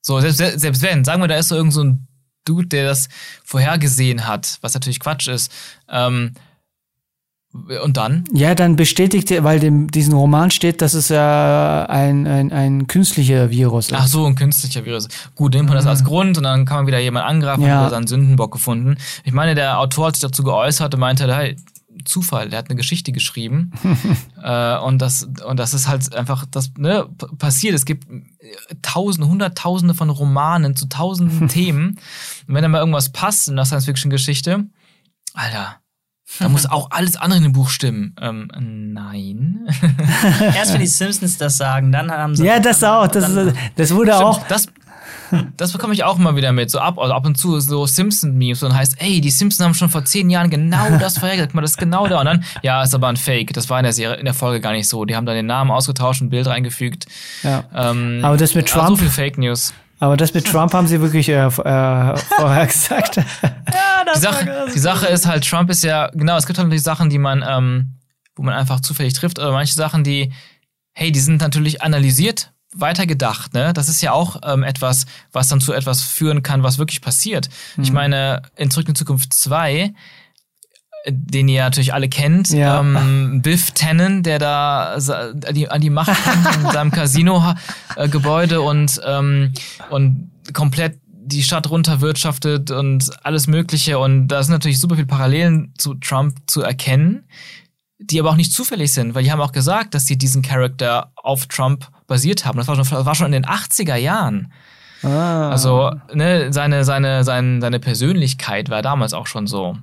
So, 0.00 0.20
selbst, 0.20 0.38
selbst 0.60 0.82
wenn, 0.82 1.04
sagen 1.04 1.20
wir, 1.20 1.28
da 1.28 1.36
ist 1.36 1.48
so 1.48 1.56
irgend 1.56 1.72
so 1.72 1.82
ein 1.82 2.06
Dude, 2.44 2.68
der 2.68 2.84
das 2.86 3.08
vorhergesehen 3.44 4.26
hat, 4.26 4.58
was 4.62 4.74
natürlich 4.74 5.00
Quatsch 5.00 5.28
ist, 5.28 5.52
ähm, 5.90 6.32
und 7.84 7.98
dann? 7.98 8.24
Ja, 8.32 8.54
dann 8.54 8.76
bestätigt 8.76 9.30
er, 9.30 9.44
weil 9.44 9.60
dem 9.60 9.90
diesen 9.90 10.14
Roman 10.14 10.50
steht, 10.50 10.80
dass 10.80 10.94
es 10.94 11.10
ja 11.10 11.84
ein, 11.84 12.26
ein, 12.26 12.50
ein 12.50 12.86
künstlicher 12.86 13.50
Virus 13.50 13.88
ist. 13.88 13.92
Ach 13.94 14.06
so, 14.06 14.24
ein 14.24 14.36
künstlicher 14.36 14.86
Virus. 14.86 15.08
Gut, 15.34 15.52
nimmt 15.52 15.68
man 15.68 15.76
das 15.76 15.86
als 15.86 16.02
Grund 16.02 16.38
und 16.38 16.44
dann 16.44 16.64
kann 16.64 16.78
man 16.78 16.86
wieder 16.86 16.98
jemand 16.98 17.26
angreifen 17.26 17.60
Mhm. 17.60 17.66
Ja. 17.66 17.78
und 17.80 17.84
hat 17.84 17.90
seinen 17.90 18.06
Sündenbock 18.06 18.52
gefunden. 18.52 18.96
Ich 19.24 19.34
meine, 19.34 19.54
der 19.54 19.78
Autor 19.80 20.06
hat 20.06 20.14
sich 20.16 20.22
dazu 20.22 20.42
geäußert 20.44 20.94
und 20.94 21.00
meinte, 21.00 21.34
hey, 21.36 21.56
Zufall, 22.04 22.48
der 22.48 22.58
hat 22.58 22.70
eine 22.70 22.76
Geschichte 22.76 23.12
geschrieben. 23.12 23.72
äh, 24.42 24.78
und, 24.78 24.98
das, 24.98 25.24
und 25.24 25.58
das 25.58 25.74
ist 25.74 25.88
halt 25.88 26.14
einfach, 26.14 26.46
das 26.50 26.72
ne, 26.76 27.08
passiert. 27.38 27.74
Es 27.74 27.84
gibt 27.84 28.06
tausende, 28.82 29.28
hunderttausende 29.28 29.94
von 29.94 30.10
Romanen 30.10 30.76
zu 30.76 30.86
tausenden 30.88 31.48
Themen. 31.48 31.98
Und 32.46 32.54
wenn 32.54 32.62
da 32.62 32.68
mal 32.68 32.78
irgendwas 32.78 33.10
passt 33.10 33.48
in 33.48 33.56
der 33.56 33.64
Science-Fiction-Geschichte, 33.64 34.66
Alter, 35.34 35.76
da 36.38 36.48
muss 36.48 36.66
auch 36.66 36.90
alles 36.90 37.16
andere 37.16 37.38
in 37.38 37.42
dem 37.44 37.52
Buch 37.52 37.68
stimmen. 37.68 38.14
Ähm, 38.20 38.48
nein. 38.92 39.66
Erst 40.40 40.72
wenn 40.72 40.80
die 40.80 40.86
Simpsons 40.86 41.36
das 41.36 41.58
sagen, 41.58 41.92
dann 41.92 42.10
haben 42.10 42.34
sie. 42.34 42.46
ja, 42.46 42.58
das 42.58 42.82
auch. 42.82 43.06
Das, 43.06 43.28
ist, 43.28 43.54
das 43.76 43.94
wurde 43.94 44.12
Stimmt, 44.12 44.24
auch. 44.24 44.46
Das, 44.48 44.66
das 45.56 45.72
bekomme 45.72 45.94
ich 45.94 46.04
auch 46.04 46.18
immer 46.18 46.36
wieder 46.36 46.52
mit. 46.52 46.70
So 46.70 46.78
ab, 46.78 46.98
also 46.98 47.12
ab 47.14 47.24
und 47.26 47.36
zu 47.36 47.58
so 47.60 47.86
Simpson-Memes 47.86 48.62
und 48.62 48.74
heißt, 48.74 48.96
ey, 49.00 49.20
die 49.20 49.30
Simpsons 49.30 49.64
haben 49.64 49.74
schon 49.74 49.88
vor 49.88 50.04
zehn 50.04 50.30
Jahren 50.30 50.50
genau 50.50 50.84
das 51.00 51.18
vorhergesagt. 51.18 51.54
Mal, 51.54 51.62
das 51.62 51.72
ist 51.72 51.78
genau 51.78 52.06
da. 52.06 52.20
Und 52.20 52.26
dann, 52.26 52.44
ja, 52.62 52.82
ist 52.82 52.94
aber 52.94 53.08
ein 53.08 53.16
Fake. 53.16 53.52
Das 53.52 53.68
war 53.70 53.78
in 53.78 53.84
der 53.84 53.92
Serie, 53.92 54.16
in 54.16 54.24
der 54.24 54.34
Folge 54.34 54.60
gar 54.60 54.72
nicht 54.72 54.88
so. 54.88 55.04
Die 55.04 55.16
haben 55.16 55.26
dann 55.26 55.34
den 55.36 55.46
Namen 55.46 55.70
ausgetauscht, 55.70 56.20
ein 56.22 56.30
Bild 56.30 56.46
reingefügt. 56.46 57.06
Ja. 57.42 57.64
Ähm, 57.74 58.20
Aber 58.22 58.36
das 58.36 58.54
mit 58.54 58.68
ja, 58.70 58.74
So 58.74 58.80
Trump- 58.86 58.98
viel 59.00 59.08
Fake 59.10 59.38
News. 59.38 59.72
Aber 59.98 60.16
das 60.16 60.34
mit 60.34 60.46
Trump 60.48 60.74
haben 60.74 60.88
sie 60.88 61.00
wirklich 61.00 61.28
äh, 61.28 61.34
äh, 61.46 61.50
vorher 61.50 62.66
gesagt. 62.66 63.16
ja, 63.16 63.24
das 64.04 64.14
Die 64.16 64.20
Sache, 64.20 64.66
die 64.74 64.78
Sache 64.80 65.06
ist 65.06 65.26
halt, 65.26 65.48
Trump 65.48 65.70
ist 65.70 65.84
ja, 65.84 66.08
genau, 66.12 66.36
es 66.36 66.46
gibt 66.46 66.58
halt 66.58 66.66
natürlich 66.66 66.82
Sachen, 66.82 67.08
die 67.08 67.18
man, 67.18 67.44
ähm, 67.48 67.92
wo 68.34 68.42
man 68.42 68.54
einfach 68.54 68.80
zufällig 68.80 69.12
trifft, 69.14 69.38
aber 69.38 69.52
manche 69.52 69.74
Sachen, 69.74 70.02
die, 70.02 70.32
hey, 70.92 71.12
die 71.12 71.20
sind 71.20 71.40
natürlich 71.40 71.82
analysiert, 71.82 72.50
weitergedacht, 72.74 73.52
ne? 73.54 73.72
Das 73.72 73.88
ist 73.88 74.00
ja 74.02 74.12
auch 74.12 74.36
ähm, 74.44 74.62
etwas, 74.62 75.06
was 75.32 75.48
dann 75.48 75.60
zu 75.60 75.72
etwas 75.72 76.02
führen 76.02 76.42
kann, 76.42 76.62
was 76.62 76.78
wirklich 76.78 77.00
passiert. 77.02 77.48
Ich 77.78 77.92
meine, 77.92 78.42
in 78.56 78.70
Zurück 78.70 78.88
in 78.88 78.94
Zukunft 78.94 79.34
2, 79.34 79.72
äh, 79.80 79.92
den 81.12 81.48
ihr 81.48 81.62
natürlich 81.62 81.92
alle 81.92 82.08
kennt, 82.08 82.50
Ja. 82.50 82.80
ähm, 82.80 83.40
Biff 83.42 83.72
Tannen, 83.72 84.22
der 84.22 84.38
da 84.38 84.94
an 84.94 85.54
die, 85.54 85.68
an 85.68 85.80
die 85.80 85.90
Macht 85.90 86.16
kommt 86.24 86.56
in 86.64 86.70
seinem 86.70 86.90
Casino-Gebäude 86.90 88.60
und, 88.62 89.00
ähm, 89.04 89.52
und 89.90 90.30
komplett 90.52 90.98
die 91.24 91.42
Stadt 91.42 91.70
runterwirtschaftet 91.70 92.70
und 92.70 93.10
alles 93.24 93.46
Mögliche. 93.46 93.98
Und 93.98 94.28
da 94.28 94.42
sind 94.42 94.52
natürlich 94.52 94.80
super 94.80 94.96
viele 94.96 95.06
Parallelen 95.06 95.72
zu 95.78 95.94
Trump 95.94 96.36
zu 96.46 96.62
erkennen, 96.62 97.24
die 97.98 98.18
aber 98.18 98.30
auch 98.30 98.36
nicht 98.36 98.52
zufällig 98.52 98.92
sind, 98.92 99.14
weil 99.14 99.22
die 99.22 99.30
haben 99.30 99.40
auch 99.40 99.52
gesagt, 99.52 99.94
dass 99.94 100.06
sie 100.06 100.18
diesen 100.18 100.42
Charakter 100.42 101.12
auf 101.14 101.46
Trump 101.46 101.88
basiert 102.12 102.44
haben. 102.44 102.56
Das 102.58 102.68
war 102.68 102.76
schon, 102.76 103.06
war 103.06 103.14
schon 103.14 103.26
in 103.32 103.32
den 103.42 103.46
80er 103.46 103.96
Jahren. 103.96 104.52
ah, 105.02 105.50
Also, 105.50 105.90
ne, 106.14 106.52
seine, 106.52 106.84
seine, 106.84 107.24
seine, 107.24 107.60
seine 107.60 107.80
Persönlichkeit 107.80 108.68
war 108.70 108.82
damals 108.82 109.12
auch 109.14 109.26
schon 109.26 109.46
so. 109.46 109.76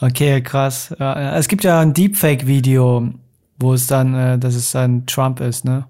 okay, 0.00 0.40
krass. 0.42 0.94
Ja, 0.98 1.36
es 1.36 1.48
gibt 1.48 1.62
ja 1.64 1.80
ein 1.80 1.92
Deepfake-Video, 1.94 3.10
wo 3.58 3.74
es 3.74 3.86
dann, 3.86 4.14
äh, 4.14 4.38
dass 4.38 4.54
es 4.54 4.72
dann 4.72 5.06
Trump 5.06 5.40
ist, 5.40 5.64
ne? 5.64 5.84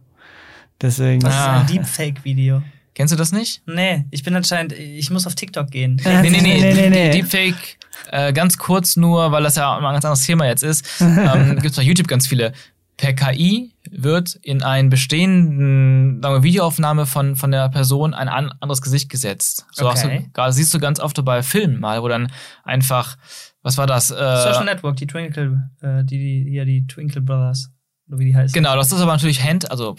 Deswegen. 0.80 1.20
Das 1.20 1.34
Ah. 1.34 1.57
ist 1.57 1.61
ein 1.61 1.66
Deepfake-Video. 1.76 2.62
Kennst 2.95 3.12
du 3.12 3.16
das 3.18 3.30
nicht? 3.32 3.62
Nee, 3.66 4.05
ich 4.11 4.22
bin 4.22 4.34
anscheinend, 4.37 4.72
ich 4.72 5.11
muss 5.11 5.26
auf 5.26 5.34
TikTok 5.34 5.70
gehen. 5.70 6.01
Nee, 6.05 6.30
nee, 6.30 6.41
nee, 6.41 6.61
nee, 6.61 6.72
nee, 6.74 6.89
nee. 6.91 7.11
Deepfake, 7.11 7.76
äh, 8.11 8.32
ganz 8.32 8.57
kurz 8.59 8.97
nur, 8.97 9.32
weil 9.32 9.43
das 9.43 9.57
ja 9.57 9.76
ein 9.76 9.82
ganz 9.82 10.05
anderes 10.05 10.24
Thema 10.24 10.47
jetzt 10.47 10.62
ist, 10.62 10.84
ähm, 11.01 11.57
gibt 11.57 11.70
es 11.72 11.76
bei 11.76 11.82
YouTube 11.82 12.09
ganz 12.09 12.26
viele. 12.26 12.53
Per 12.97 13.12
KI 13.12 13.74
wird 13.90 14.34
in 14.42 14.62
einen 14.62 14.88
bestehenden 14.88 16.22
wir, 16.22 16.42
Videoaufnahme 16.42 17.07
von, 17.07 17.36
von 17.36 17.51
der 17.51 17.68
Person 17.68 18.14
ein 18.14 18.28
an, 18.28 18.53
anderes 18.61 18.80
Gesicht 18.80 19.11
gesetzt. 19.11 19.66
So 19.72 19.88
hast 19.90 20.05
du, 20.05 20.09
Okay. 20.09 20.30
gerade 20.32 20.53
siehst 20.53 20.72
du 20.72 20.78
ganz 20.78 20.99
oft 20.99 21.22
bei 21.24 21.42
Filmen 21.42 21.78
mal, 21.78 22.03
wo 22.03 22.09
dann 22.09 22.32
einfach, 22.64 23.16
was 23.62 23.76
war 23.76 23.86
das? 23.86 24.11
Äh, 24.11 24.14
Social 24.14 24.64
Network, 24.64 24.97
die 24.97 25.07
Twinkle, 25.07 25.70
äh, 25.82 26.05
die, 26.05 26.18
die, 26.18 26.51
hier 26.51 26.64
die 26.64 26.86
Twinkle 26.86 27.20
Brothers. 27.20 27.70
Oder 28.09 28.18
wie 28.20 28.26
die 28.26 28.36
heißen. 28.36 28.55
Genau, 28.55 28.76
das 28.76 28.92
ist 28.92 29.01
aber 29.01 29.12
natürlich 29.12 29.42
Hand, 29.42 29.70
also 29.70 29.97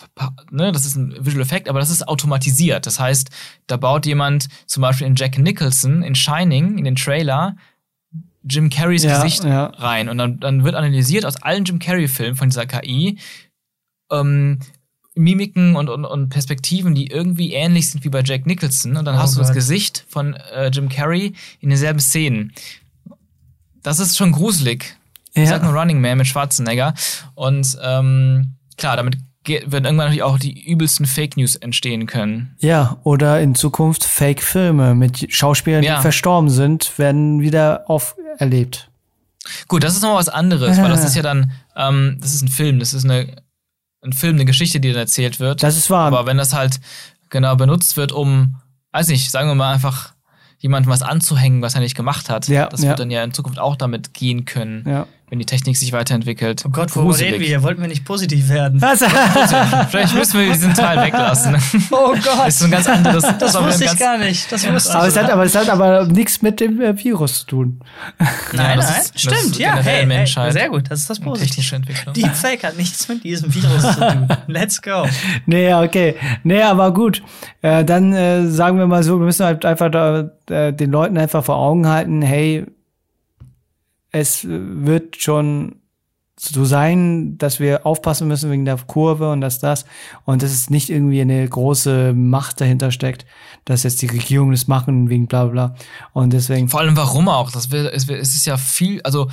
ne, 0.49 0.71
das 0.71 0.85
ist 0.85 0.95
ein 0.95 1.13
Visual 1.19 1.41
Effekt, 1.41 1.67
aber 1.69 1.79
das 1.79 1.89
ist 1.89 2.07
automatisiert. 2.07 2.85
Das 2.85 2.99
heißt, 2.99 3.29
da 3.67 3.75
baut 3.77 4.05
jemand 4.05 4.47
zum 4.65 4.81
Beispiel 4.81 5.05
in 5.07 5.15
Jack 5.15 5.37
Nicholson 5.37 6.01
in 6.03 6.15
Shining, 6.15 6.77
in 6.77 6.85
den 6.85 6.95
Trailer, 6.95 7.57
Jim 8.49 8.69
Carreys 8.69 9.03
Ja, 9.03 9.21
Gesicht 9.21 9.43
ja. 9.43 9.65
rein. 9.65 10.09
Und 10.09 10.17
dann, 10.17 10.39
dann 10.39 10.63
wird 10.63 10.75
analysiert 10.75 11.25
aus 11.25 11.35
allen 11.41 11.65
Jim 11.65 11.79
Carrey-Filmen 11.79 12.35
von 12.35 12.49
dieser 12.49 12.65
KI 12.65 13.17
ähm, 14.11 14.59
Mimiken 15.15 15.75
und, 15.75 15.89
und, 15.89 16.05
und 16.05 16.29
Perspektiven, 16.29 16.93
die 16.95 17.07
irgendwie 17.07 17.53
ähnlich 17.53 17.89
sind 17.89 18.03
wie 18.03 18.09
bei 18.09 18.21
Jack 18.23 18.45
Nicholson. 18.45 18.95
Und 18.97 19.05
dann 19.05 19.15
Oh 19.15 19.19
hast 19.19 19.35
du 19.35 19.39
das 19.39 19.49
Gott. 19.49 19.55
Gesicht 19.55 20.05
von 20.07 20.33
äh, 20.33 20.67
Jim 20.67 20.89
Carrey 20.89 21.33
in 21.59 21.69
denselben 21.69 21.99
Szenen. 21.99 22.53
Das 23.81 23.99
ist 23.99 24.17
schon 24.17 24.31
gruselig. 24.31 24.97
Ich 25.33 25.49
sag 25.49 25.61
ja. 25.61 25.69
nur 25.69 25.79
Running 25.79 26.01
Man 26.01 26.17
mit 26.17 26.27
Schwarzenegger. 26.27 26.93
Und 27.35 27.77
ähm, 27.81 28.55
klar, 28.77 28.97
damit 28.97 29.17
werden 29.49 29.85
irgendwann 29.85 29.95
natürlich 29.97 30.23
auch 30.23 30.37
die 30.39 30.69
übelsten 30.69 31.05
Fake 31.05 31.37
News 31.37 31.55
entstehen 31.55 32.05
können. 32.05 32.55
ja, 32.59 32.97
oder 33.03 33.39
in 33.41 33.55
Zukunft 33.55 34.03
Fake-Filme 34.03 34.95
mit 34.95 35.33
Schauspielern, 35.33 35.83
Ja. 35.83 35.95
die 35.97 36.01
verstorben 36.01 36.49
sind, 36.49 36.97
werden 36.99 37.41
wieder 37.41 37.89
auferlebt. 37.89 38.89
Gut, 39.67 39.83
das 39.83 39.95
ist 39.95 40.01
nochmal 40.01 40.19
was 40.19 40.29
anderes, 40.29 40.77
weil 40.77 40.89
das 40.89 41.03
ist 41.05 41.15
ja 41.15 41.21
dann, 41.21 41.51
ähm, 41.75 42.17
das 42.19 42.33
ist 42.33 42.41
ein 42.41 42.47
Film, 42.49 42.79
das 42.79 42.93
ist 42.93 43.05
eine, 43.05 43.27
ein 44.03 44.13
Film, 44.13 44.35
eine 44.35 44.45
Geschichte, 44.45 44.79
die 44.79 44.89
dann 44.89 44.99
erzählt 44.99 45.39
wird. 45.39 45.63
Das 45.63 45.77
ist 45.77 45.89
wahr. 45.89 46.07
Aber 46.07 46.25
wenn 46.25 46.37
das 46.37 46.53
halt 46.53 46.79
genau 47.29 47.55
benutzt 47.55 47.97
wird, 47.97 48.11
um, 48.11 48.55
weiß 48.91 49.07
nicht, 49.07 49.31
sagen 49.31 49.47
wir 49.49 49.55
mal 49.55 49.73
einfach 49.73 50.13
jemandem 50.59 50.91
was 50.91 51.01
anzuhängen, 51.03 51.61
was 51.61 51.75
er 51.75 51.81
nicht 51.81 51.95
gemacht 51.95 52.29
hat, 52.29 52.47
Ja, 52.47 52.65
das 52.67 52.81
ja. 52.81 52.89
wird 52.89 52.99
dann 52.99 53.11
ja 53.11 53.23
in 53.23 53.31
Zukunft 53.33 53.59
auch 53.59 53.75
damit 53.75 54.13
gehen 54.13 54.45
können, 54.45 54.83
Ja. 54.87 55.07
Wenn 55.29 55.39
die 55.39 55.45
Technik 55.45 55.75
sich 55.75 55.91
weiterentwickelt. 55.91 56.63
Oh 56.65 56.69
Gott, 56.69 56.95
worüber 56.95 57.19
reden 57.19 57.41
wir 57.41 57.47
hier? 57.47 57.61
Wollten 57.61 57.81
wir 57.81 57.89
nicht 57.89 58.05
positiv 58.05 58.47
werden? 58.47 58.81
Was? 58.81 58.99
Vielleicht 59.89 60.15
müssen 60.15 60.39
wir 60.39 60.53
diesen 60.53 60.73
Teil 60.73 61.01
weglassen. 61.05 61.57
Oh 61.91 62.11
Gott. 62.11 62.25
Das 62.45 62.47
ist 62.49 62.59
so 62.59 62.65
ein 62.65 62.71
ganz 62.71 62.87
anderes. 62.87 63.23
das 63.39 63.53
wieder 63.53 63.65
wusste 63.65 63.85
ich 63.85 63.97
gar 63.97 64.17
nicht. 64.17 64.51
Das 64.51 64.67
wusste 64.71 64.95
aber, 64.95 65.07
ich. 65.07 65.15
es 65.15 65.19
hat, 65.21 65.29
aber 65.31 65.43
es 65.43 65.55
hat 65.55 65.69
aber 65.69 66.05
nichts 66.05 66.41
mit 66.41 66.59
dem 66.59 66.79
äh, 66.81 66.97
Virus 67.03 67.39
zu 67.39 67.45
tun. 67.45 67.79
Nein, 68.53 68.77
das 68.77 68.89
nein. 68.89 69.01
ist- 69.01 69.15
das 69.15 69.21
Stimmt, 69.21 69.51
ist 69.51 69.59
ja. 69.59 69.75
Hey, 69.77 70.05
hey, 70.07 70.51
sehr 70.51 70.69
gut, 70.69 70.89
das 70.89 71.01
ist 71.01 71.09
das 71.09 71.19
Positive. 71.19 71.49
Technische 71.49 71.75
Entwicklung. 71.75 72.13
Deepfake 72.13 72.63
hat 72.63 72.77
nichts 72.77 73.07
mit 73.07 73.23
diesem 73.23 73.53
Virus 73.53 73.81
zu 73.81 73.99
tun. 73.99 74.27
Let's 74.47 74.81
go. 74.81 75.05
Nee, 75.45 75.73
okay. 75.73 76.15
Nee, 76.43 76.61
aber 76.61 76.93
gut. 76.93 77.21
Äh, 77.61 77.83
dann 77.83 78.13
äh, 78.13 78.47
sagen 78.47 78.77
wir 78.77 78.87
mal 78.87 79.03
so, 79.03 79.19
wir 79.19 79.25
müssen 79.25 79.45
halt 79.45 79.65
einfach 79.65 79.89
da, 79.91 80.29
äh, 80.49 80.71
den 80.73 80.91
Leuten 80.91 81.17
einfach 81.17 81.43
vor 81.43 81.57
Augen 81.57 81.87
halten, 81.87 82.21
hey, 82.21 82.65
es 84.11 84.45
wird 84.47 85.17
schon 85.17 85.77
so 86.39 86.65
sein, 86.65 87.37
dass 87.39 87.59
wir 87.59 87.85
aufpassen 87.87 88.27
müssen 88.27 88.51
wegen 88.51 88.63
der 88.63 88.77
Kurve 88.77 89.31
und 89.31 89.41
das, 89.41 89.57
das. 89.59 89.85
Und 90.23 90.43
dass 90.43 90.51
es 90.51 90.69
nicht 90.69 90.89
irgendwie 90.91 91.19
eine 91.21 91.47
große 91.47 92.13
Macht 92.13 92.61
dahinter 92.61 92.91
steckt, 92.91 93.25
dass 93.65 93.81
jetzt 93.83 94.01
die 94.03 94.07
Regierung 94.07 94.51
das 94.51 94.67
machen 94.67 95.09
wegen 95.09 95.25
bla 95.25 95.45
bla. 95.45 95.67
bla. 95.69 95.75
Und 96.13 96.33
deswegen. 96.33 96.69
Vor 96.69 96.79
allem 96.81 96.95
warum 96.95 97.27
auch? 97.27 97.51
Das 97.51 97.71
will, 97.71 97.89
es, 97.91 98.07
es 98.07 98.35
ist 98.35 98.45
ja 98.45 98.57
viel, 98.57 99.01
also 99.01 99.29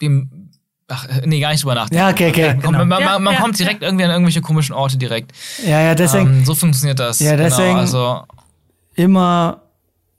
wir, 0.00 0.26
ach, 0.88 1.06
nee, 1.24 1.38
gar 1.38 1.52
nicht 1.52 1.62
drüber 1.62 1.76
nachdenken. 1.76 2.04
Ja, 2.04 2.10
okay, 2.10 2.30
okay. 2.30 2.58
Komm, 2.62 2.72
man 2.72 2.88
man, 2.88 3.00
Ja, 3.00 3.18
man 3.20 3.34
ja, 3.34 3.40
kommt 3.40 3.56
direkt 3.58 3.82
irgendwie 3.84 4.04
an 4.04 4.10
irgendwelche 4.10 4.40
komischen 4.40 4.74
Orte 4.74 4.98
direkt. 4.98 5.30
Ja, 5.64 5.80
ja, 5.80 5.94
deswegen 5.94 6.38
ähm, 6.38 6.44
so 6.44 6.56
funktioniert 6.56 6.98
das. 6.98 7.20
Ja, 7.20 7.36
deswegen- 7.36 7.68
Genau, 7.68 7.78
also, 7.78 8.22
immer 8.96 9.62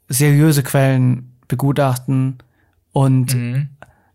seriöse 0.07 0.63
Quellen 0.63 1.35
begutachten 1.49 2.37
und 2.91 3.35
mhm. 3.35 3.69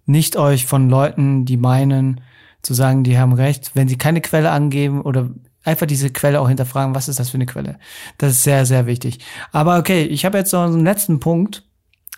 nicht 0.06 0.36
euch 0.36 0.66
von 0.66 0.88
Leuten, 0.88 1.44
die 1.44 1.56
meinen, 1.56 2.20
zu 2.62 2.74
sagen, 2.74 3.04
die 3.04 3.18
haben 3.18 3.32
recht, 3.32 3.72
wenn 3.74 3.88
sie 3.88 3.98
keine 3.98 4.20
Quelle 4.20 4.50
angeben 4.50 5.02
oder 5.02 5.30
einfach 5.64 5.86
diese 5.86 6.10
Quelle 6.10 6.40
auch 6.40 6.48
hinterfragen, 6.48 6.94
was 6.94 7.08
ist 7.08 7.18
das 7.18 7.30
für 7.30 7.36
eine 7.36 7.46
Quelle. 7.46 7.78
Das 8.18 8.32
ist 8.32 8.42
sehr, 8.42 8.66
sehr 8.66 8.86
wichtig. 8.86 9.18
Aber 9.52 9.78
okay, 9.78 10.02
ich 10.02 10.24
habe 10.24 10.38
jetzt 10.38 10.52
noch 10.52 10.64
einen 10.64 10.84
letzten 10.84 11.20
Punkt, 11.20 11.64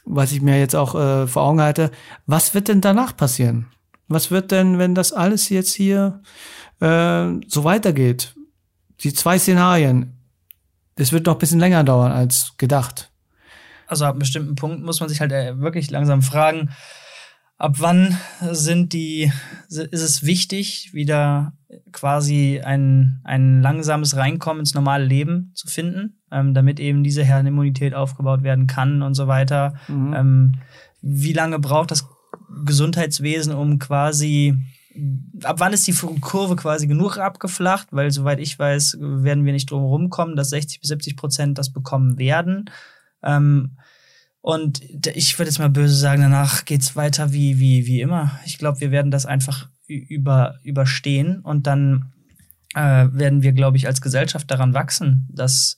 was 0.05 0.33
ich 0.33 0.41
mir 0.41 0.59
jetzt 0.59 0.77
auch 0.77 0.95
äh, 0.95 1.27
vor 1.27 1.43
Augen 1.43 1.61
halte. 1.61 1.91
Was 2.27 2.55
wird 2.55 2.69
denn 2.69 2.81
danach 2.81 3.17
passieren? 3.17 3.67
Was 4.09 4.31
wird 4.31 4.53
denn, 4.53 4.79
wenn 4.79 4.95
das 4.95 5.13
alles 5.13 5.49
jetzt 5.49 5.75
hier 5.75 6.23
äh, 6.81 7.27
so 7.49 7.65
weitergeht? 7.65 8.35
Die 9.01 9.13
zwei 9.13 9.39
Szenarien. 9.39 10.13
Das 10.95 11.13
wird 11.13 11.27
noch 11.27 11.35
ein 11.35 11.39
bisschen 11.39 11.61
länger 11.61 11.85
dauern 11.85 12.13
als 12.13 12.55
gedacht. 12.57 13.11
Also 13.87 14.05
ab 14.05 14.13
einem 14.13 14.21
bestimmten 14.21 14.55
Punkt 14.55 14.83
muss 14.83 15.01
man 15.01 15.09
sich 15.09 15.21
halt 15.21 15.33
äh, 15.33 15.59
wirklich 15.61 15.91
langsam 15.91 16.23
fragen, 16.23 16.71
ab 17.59 17.77
wann 17.79 18.17
sind 18.53 18.93
die, 18.93 19.33
ist 19.69 19.93
es 19.93 20.25
wichtig, 20.25 20.91
wieder 20.93 21.53
quasi 21.93 22.61
ein, 22.63 23.21
ein 23.25 23.63
langsames 23.63 24.17
Reinkommen 24.17 24.61
ins 24.61 24.75
normale 24.75 25.05
Leben 25.05 25.53
zu 25.55 25.67
finden, 25.69 26.19
ähm, 26.31 26.55
damit 26.55 26.81
eben 26.81 27.03
diese 27.03 27.25
Herdenimmunität 27.25 27.95
aufgebaut 27.95 28.43
werden 28.43 28.67
kann 28.67 29.03
und 29.03 29.15
so 29.15 29.27
weiter. 29.27 29.75
Mhm. 29.89 30.15
Ähm, 30.15 30.53
wie 31.01 31.33
lange 31.33 31.59
braucht 31.59 31.91
das 31.91 32.09
Gesundheitswesen, 32.65 33.53
um 33.55 33.79
quasi 33.79 34.55
ab 35.43 35.57
wann 35.59 35.73
ist 35.73 35.87
die 35.87 35.95
Kurve 36.21 36.57
quasi 36.57 36.87
genug 36.87 37.19
abgeflacht? 37.19 37.89
Weil 37.91 38.11
soweit 38.11 38.41
ich 38.41 38.59
weiß, 38.59 38.97
werden 39.01 39.45
wir 39.45 39.53
nicht 39.53 39.71
drum 39.71 39.83
herum 39.83 40.11
kommen, 40.11 40.37
dass 40.37 40.51
60 40.51 40.81
bis 40.81 40.89
70 40.89 41.17
Prozent 41.17 41.59
das 41.59 41.71
bekommen 41.71 42.19
werden. 42.19 42.71
Ähm, 43.23 43.79
und 44.41 44.81
ich 45.15 45.39
würde 45.39 45.51
jetzt 45.51 45.59
mal 45.59 45.71
böse 45.71 45.97
sagen, 45.97 46.23
danach 46.23 46.65
geht's 46.65 46.95
weiter 46.95 47.33
wie, 47.33 47.59
wie, 47.59 47.87
wie 47.87 48.01
immer. 48.01 48.39
Ich 48.45 48.59
glaube, 48.59 48.81
wir 48.81 48.91
werden 48.93 49.11
das 49.11 49.27
einfach 49.27 49.69
über, 49.87 50.55
überstehen 50.63 51.41
und 51.41 51.67
dann 51.67 52.13
äh, 52.75 53.09
werden 53.11 53.43
wir, 53.43 53.53
glaube 53.53 53.77
ich, 53.77 53.87
als 53.87 54.01
Gesellschaft 54.01 54.51
daran 54.51 54.75
wachsen, 54.75 55.29
dass 55.33 55.77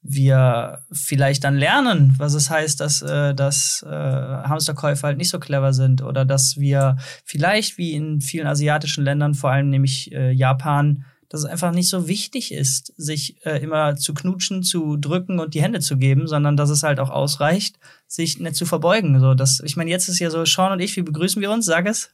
wir 0.00 0.84
vielleicht 0.92 1.44
dann 1.44 1.56
lernen, 1.56 2.14
was 2.16 2.34
es 2.34 2.48
heißt, 2.48 2.80
dass, 2.80 3.02
äh, 3.02 3.34
dass 3.34 3.82
äh, 3.82 3.90
Hamsterkäufe 3.90 5.06
halt 5.06 5.18
nicht 5.18 5.30
so 5.30 5.40
clever 5.40 5.72
sind 5.72 6.02
oder 6.02 6.24
dass 6.24 6.56
wir 6.58 6.96
vielleicht 7.24 7.76
wie 7.76 7.92
in 7.92 8.20
vielen 8.20 8.46
asiatischen 8.46 9.04
Ländern, 9.04 9.34
vor 9.34 9.50
allem 9.50 9.68
nämlich 9.68 10.12
äh, 10.12 10.30
Japan, 10.30 11.04
dass 11.28 11.40
es 11.40 11.46
einfach 11.46 11.72
nicht 11.72 11.88
so 11.88 12.08
wichtig 12.08 12.52
ist, 12.52 12.92
sich 12.96 13.44
äh, 13.44 13.62
immer 13.62 13.96
zu 13.96 14.14
knutschen, 14.14 14.62
zu 14.62 14.96
drücken 14.96 15.38
und 15.40 15.54
die 15.54 15.62
Hände 15.62 15.80
zu 15.80 15.96
geben, 15.96 16.26
sondern 16.28 16.56
dass 16.56 16.70
es 16.70 16.82
halt 16.82 17.00
auch 17.00 17.10
ausreicht, 17.10 17.78
sich 18.06 18.38
nicht 18.40 18.56
zu 18.56 18.66
verbeugen. 18.66 19.18
So, 19.20 19.34
das, 19.34 19.60
ich 19.64 19.76
meine, 19.76 19.90
jetzt 19.90 20.08
ist 20.08 20.18
ja 20.18 20.30
so, 20.30 20.44
Sean 20.44 20.72
und 20.72 20.80
ich, 20.80 20.96
wie 20.96 21.02
begrüßen 21.02 21.40
wir 21.42 21.50
uns? 21.50 21.66
Sag 21.66 21.86
es. 21.86 22.10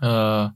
Äh, 0.00 0.48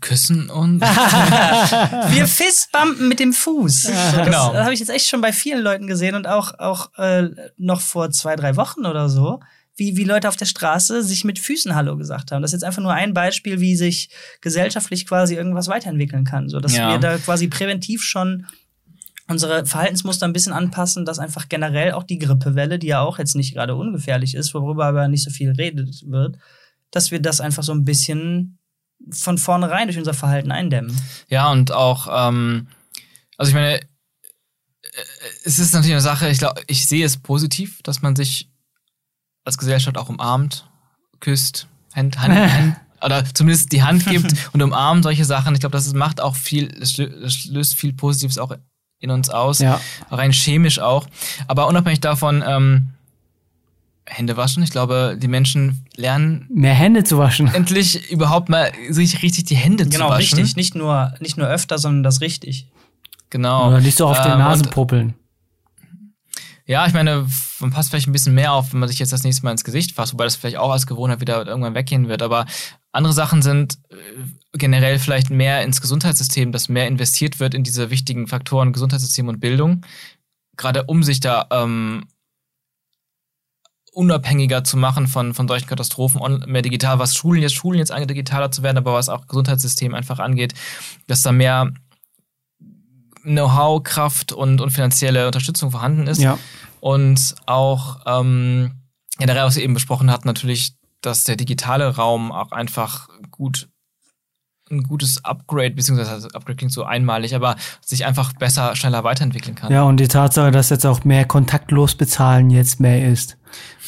küssen 0.00 0.50
und 0.50 0.80
wir 0.82 2.26
fistbumpen 2.26 3.08
mit 3.08 3.20
dem 3.20 3.32
Fuß. 3.32 3.84
Das 3.84 4.24
Genau. 4.24 4.54
habe 4.54 4.74
ich 4.74 4.80
jetzt 4.80 4.90
echt 4.90 5.06
schon 5.08 5.20
bei 5.20 5.32
vielen 5.32 5.62
Leuten 5.62 5.86
gesehen 5.86 6.14
und 6.14 6.26
auch 6.26 6.58
auch 6.58 6.92
äh, 6.98 7.30
noch 7.56 7.80
vor 7.80 8.10
zwei 8.10 8.36
drei 8.36 8.56
Wochen 8.56 8.86
oder 8.86 9.08
so, 9.08 9.40
wie 9.78 9.96
wie 9.96 10.04
Leute 10.04 10.28
auf 10.28 10.36
der 10.36 10.44
Straße 10.46 11.02
sich 11.02 11.24
mit 11.24 11.38
Füßen 11.38 11.74
Hallo 11.74 11.96
gesagt 11.96 12.30
haben. 12.32 12.42
Das 12.42 12.50
ist 12.50 12.60
jetzt 12.60 12.64
einfach 12.64 12.82
nur 12.82 12.92
ein 12.92 13.14
Beispiel, 13.14 13.60
wie 13.60 13.76
sich 13.76 14.10
gesellschaftlich 14.40 15.06
quasi 15.06 15.34
irgendwas 15.36 15.68
weiterentwickeln 15.68 16.24
kann, 16.24 16.48
so 16.48 16.60
dass 16.60 16.76
Ja. 16.76 16.90
wir 16.90 16.98
da 16.98 17.16
quasi 17.18 17.48
präventiv 17.48 18.02
schon 18.02 18.46
unsere 19.28 19.66
Verhaltensmuster 19.66 20.26
ein 20.26 20.32
bisschen 20.32 20.52
anpassen, 20.52 21.04
dass 21.04 21.18
einfach 21.18 21.48
generell 21.48 21.92
auch 21.92 22.02
die 22.02 22.18
Grippewelle, 22.18 22.78
die 22.78 22.88
ja 22.88 23.00
auch 23.00 23.18
jetzt 23.18 23.36
nicht 23.36 23.54
gerade 23.54 23.74
ungefährlich 23.74 24.34
ist, 24.34 24.52
worüber 24.54 24.86
aber 24.86 25.06
nicht 25.08 25.22
so 25.22 25.30
viel 25.30 25.50
redet 25.52 26.02
wird, 26.06 26.38
dass 26.90 27.10
wir 27.10 27.20
das 27.20 27.40
einfach 27.40 27.62
so 27.62 27.72
ein 27.72 27.84
bisschen 27.84 28.58
von 29.10 29.38
vornherein 29.38 29.86
durch 29.86 29.98
unser 29.98 30.14
Verhalten 30.14 30.50
eindämmen. 30.50 30.98
Ja, 31.28 31.50
und 31.52 31.70
auch, 31.72 32.08
ähm, 32.10 32.68
also 33.36 33.50
ich 33.50 33.54
meine, 33.54 33.80
äh, 33.80 33.84
es 35.44 35.58
ist 35.58 35.72
natürlich 35.72 35.92
eine 35.92 36.00
Sache, 36.00 36.28
ich 36.30 36.38
glaube, 36.38 36.62
ich 36.66 36.86
sehe 36.86 37.04
es 37.04 37.16
positiv, 37.18 37.80
dass 37.82 38.02
man 38.02 38.16
sich 38.16 38.48
als 39.48 39.58
Gesellschaft 39.58 39.98
auch 39.98 40.08
umarmt, 40.08 40.68
küsst, 41.20 41.66
Hand, 41.94 42.18
Hand, 42.20 42.34
Hand 42.52 42.76
oder 43.02 43.24
zumindest 43.34 43.72
die 43.72 43.82
Hand 43.82 44.06
gibt 44.06 44.32
und 44.52 44.62
umarmt 44.62 45.02
solche 45.04 45.24
Sachen. 45.24 45.54
Ich 45.54 45.60
glaube, 45.60 45.72
das 45.76 45.92
macht 45.94 46.20
auch 46.20 46.36
viel, 46.36 46.68
es 46.80 46.96
löst 46.96 47.74
viel 47.74 47.92
Positives 47.92 48.38
auch 48.38 48.52
in 49.00 49.10
uns 49.10 49.30
aus, 49.30 49.58
Ja. 49.60 49.80
rein 50.10 50.32
chemisch 50.32 50.78
auch. 50.80 51.06
Aber 51.46 51.66
unabhängig 51.68 52.00
davon, 52.00 52.42
ähm, 52.46 52.88
Hände 54.10 54.36
waschen. 54.38 54.62
Ich 54.62 54.70
glaube, 54.70 55.16
die 55.20 55.28
Menschen 55.28 55.84
lernen 55.96 56.46
Mehr 56.50 56.72
Hände 56.74 57.04
zu 57.04 57.18
waschen. 57.18 57.46
endlich 57.54 58.10
überhaupt 58.10 58.48
mal 58.48 58.72
sich 58.88 59.22
richtig 59.22 59.44
die 59.44 59.54
Hände 59.56 59.84
zu 59.84 59.90
Genau, 59.90 60.08
waschen. 60.08 60.36
richtig. 60.38 60.56
Nicht 60.56 60.74
nur, 60.74 61.12
nicht 61.20 61.36
nur 61.36 61.46
öfter, 61.46 61.78
sondern 61.78 62.02
das 62.04 62.20
richtig. 62.22 62.66
Genau. 63.30 63.68
Oder 63.68 63.80
nicht 63.80 63.98
so 63.98 64.06
auf 64.08 64.18
Ähm, 64.18 64.38
Nase 64.38 64.64
und- 64.64 64.70
puppeln. 64.70 65.14
Ja, 66.68 66.86
ich 66.86 66.92
meine, 66.92 67.26
man 67.60 67.70
passt 67.70 67.88
vielleicht 67.88 68.08
ein 68.08 68.12
bisschen 68.12 68.34
mehr 68.34 68.52
auf, 68.52 68.74
wenn 68.74 68.80
man 68.80 68.90
sich 68.90 68.98
jetzt 68.98 69.10
das 69.10 69.24
nächste 69.24 69.42
Mal 69.42 69.52
ins 69.52 69.64
Gesicht 69.64 69.92
fasst, 69.92 70.12
wobei 70.12 70.24
das 70.24 70.36
vielleicht 70.36 70.58
auch 70.58 70.70
als 70.70 70.86
Gewohnheit 70.86 71.18
wieder 71.18 71.46
irgendwann 71.46 71.74
weggehen 71.74 72.08
wird. 72.08 72.20
Aber 72.20 72.44
andere 72.92 73.14
Sachen 73.14 73.40
sind 73.40 73.78
äh, 73.88 73.96
generell 74.52 74.98
vielleicht 74.98 75.30
mehr 75.30 75.62
ins 75.62 75.80
Gesundheitssystem, 75.80 76.52
dass 76.52 76.68
mehr 76.68 76.86
investiert 76.86 77.40
wird 77.40 77.54
in 77.54 77.64
diese 77.64 77.88
wichtigen 77.88 78.26
Faktoren 78.26 78.74
Gesundheitssystem 78.74 79.28
und 79.28 79.40
Bildung. 79.40 79.86
Gerade 80.58 80.84
um 80.84 81.02
sich 81.02 81.20
da 81.20 81.46
ähm, 81.50 82.04
unabhängiger 83.92 84.62
zu 84.62 84.76
machen 84.76 85.06
von, 85.06 85.32
von 85.32 85.48
solchen 85.48 85.68
Katastrophen, 85.68 86.44
mehr 86.50 86.60
digital, 86.60 86.98
was 86.98 87.14
Schulen 87.14 87.40
jetzt, 87.40 87.54
Schulen 87.54 87.78
jetzt 87.78 87.92
angeht, 87.92 88.10
digitaler 88.10 88.50
zu 88.50 88.62
werden, 88.62 88.76
aber 88.76 88.92
was 88.92 89.08
auch 89.08 89.26
Gesundheitssystem 89.26 89.94
einfach 89.94 90.18
angeht, 90.18 90.52
dass 91.06 91.22
da 91.22 91.32
mehr 91.32 91.72
Know-how, 93.22 93.82
Kraft 93.82 94.32
und, 94.32 94.60
und 94.60 94.70
finanzielle 94.70 95.26
Unterstützung 95.26 95.70
vorhanden 95.70 96.06
ist. 96.06 96.20
Ja. 96.20 96.38
Und 96.80 97.34
auch 97.46 98.00
ähm, 98.06 98.72
generell, 99.18 99.44
was 99.44 99.56
wir 99.56 99.62
eben 99.62 99.74
besprochen 99.74 100.10
hatten, 100.10 100.28
natürlich, 100.28 100.72
dass 101.00 101.24
der 101.24 101.36
digitale 101.36 101.96
Raum 101.96 102.32
auch 102.32 102.52
einfach 102.52 103.08
gut 103.30 103.68
ein 104.70 104.82
gutes 104.82 105.24
Upgrade, 105.24 105.70
beziehungsweise 105.70 106.10
also 106.10 106.28
Upgrade 106.28 106.56
klingt 106.56 106.72
so 106.72 106.84
einmalig, 106.84 107.34
aber 107.34 107.56
sich 107.80 108.04
einfach 108.04 108.34
besser, 108.34 108.76
schneller 108.76 109.02
weiterentwickeln 109.02 109.54
kann. 109.54 109.72
Ja, 109.72 109.84
und 109.84 109.98
die 109.98 110.08
Tatsache, 110.08 110.50
dass 110.50 110.68
jetzt 110.68 110.84
auch 110.84 111.04
mehr 111.04 111.24
kontaktlos 111.24 111.94
bezahlen 111.94 112.50
jetzt 112.50 112.78
mehr 112.78 113.08
ist. 113.10 113.38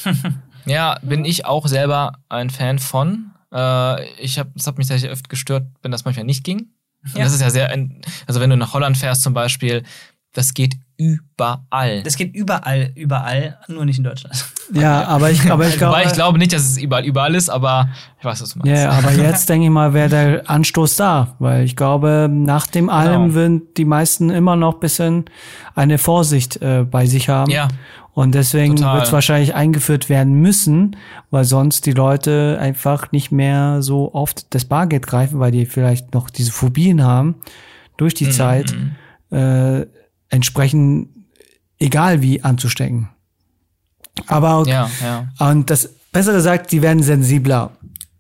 Ja, 0.67 0.99
bin 1.03 1.25
ich 1.25 1.47
auch 1.47 1.67
selber 1.67 2.13
ein 2.29 2.51
Fan 2.51 2.79
von. 2.79 3.33
Äh, 3.53 4.05
ich 4.21 4.39
habe, 4.39 4.51
das 4.55 4.67
hat 4.67 4.79
mich 4.79 4.87
tatsächlich 4.87 5.13
oft 5.13 5.29
gestört, 5.29 5.67
wenn 5.83 5.91
das 5.91 6.05
manchmal 6.05 6.27
nicht 6.27 6.45
ging. 6.45 6.73
Ja. 7.15 7.25
Das 7.25 7.33
ist 7.33 7.41
ja 7.41 7.51
sehr, 7.51 7.71
ein- 7.71 8.01
also 8.27 8.41
wenn 8.41 8.51
du 8.51 8.57
nach 8.57 8.75
Holland 8.75 8.97
fährst 8.97 9.23
zum 9.23 9.33
Beispiel, 9.35 9.83
das 10.33 10.55
geht 10.55 10.75
überall. 10.97 12.03
Das 12.03 12.17
geht 12.17 12.35
überall, 12.35 12.93
überall, 12.95 13.59
nur 13.69 13.85
nicht 13.85 13.99
in 13.99 14.05
Deutschland. 14.05 14.45
Ja, 14.73 15.05
aber 15.09 15.31
ich, 15.31 15.51
aber 15.51 15.67
ich 15.67 15.77
glaube. 15.77 15.95
Wobei 15.97 16.05
ich 16.05 16.13
glaube 16.13 16.39
nicht, 16.39 16.53
dass 16.53 16.63
es 16.63 16.77
überall 16.79 17.05
überall 17.05 17.35
ist, 17.35 17.49
aber 17.49 17.89
ich 18.19 18.25
weiß, 18.25 18.41
was 18.43 18.51
du 18.51 18.59
meinst. 18.61 18.83
Ja, 18.83 18.91
aber 18.91 19.11
jetzt 19.13 19.49
denke 19.49 19.65
ich 19.65 19.71
mal, 19.73 19.93
wäre 19.95 20.09
der 20.09 20.49
Anstoß 20.51 20.97
da, 20.97 21.35
weil 21.41 21.65
ich 21.65 21.75
glaube, 21.75 22.29
nach 22.31 22.67
dem 22.67 22.89
allem 22.91 23.23
Genau. 23.23 23.35
würden 23.35 23.63
die 23.77 23.85
meisten 23.85 24.31
immer 24.31 24.55
noch 24.57 24.75
bisschen 24.75 25.25
eine 25.75 25.99
Vorsicht 25.99 26.61
äh, 26.63 26.85
bei 26.89 27.07
sich 27.07 27.29
haben. 27.29 27.51
Ja. 27.51 27.67
Und 28.21 28.35
deswegen 28.35 28.79
wird 28.79 29.05
es 29.05 29.13
wahrscheinlich 29.13 29.55
eingeführt 29.55 30.11
werden 30.11 30.35
müssen, 30.35 30.95
weil 31.31 31.45
sonst 31.47 31.87
die 31.87 31.93
Leute 31.93 32.59
einfach 32.61 33.13
nicht 33.13 33.33
mehr 33.33 33.81
so 33.81 34.13
oft 34.13 34.55
das 34.55 34.67
Bargeld 34.67 35.07
greifen, 35.07 35.41
weil 35.41 35.53
die 35.53 35.65
vielleicht 35.65 36.13
noch 36.13 36.29
diese 36.29 36.53
Phobien 36.53 37.03
haben 37.03 37.37
durch 37.97 38.13
Mhm, 38.13 38.19
die 38.19 38.29
Zeit, 38.31 38.77
äh, 39.31 39.87
entsprechend 40.29 41.09
egal 41.79 42.21
wie 42.21 42.43
anzustecken. 42.45 43.09
Aber 44.27 44.65
Ja, 44.69 44.91
ja. 45.03 45.49
und 45.51 45.71
das, 45.71 45.89
besser 46.13 46.35
gesagt, 46.35 46.73
die 46.73 46.83
werden 46.83 47.03
sensibler. 47.03 47.71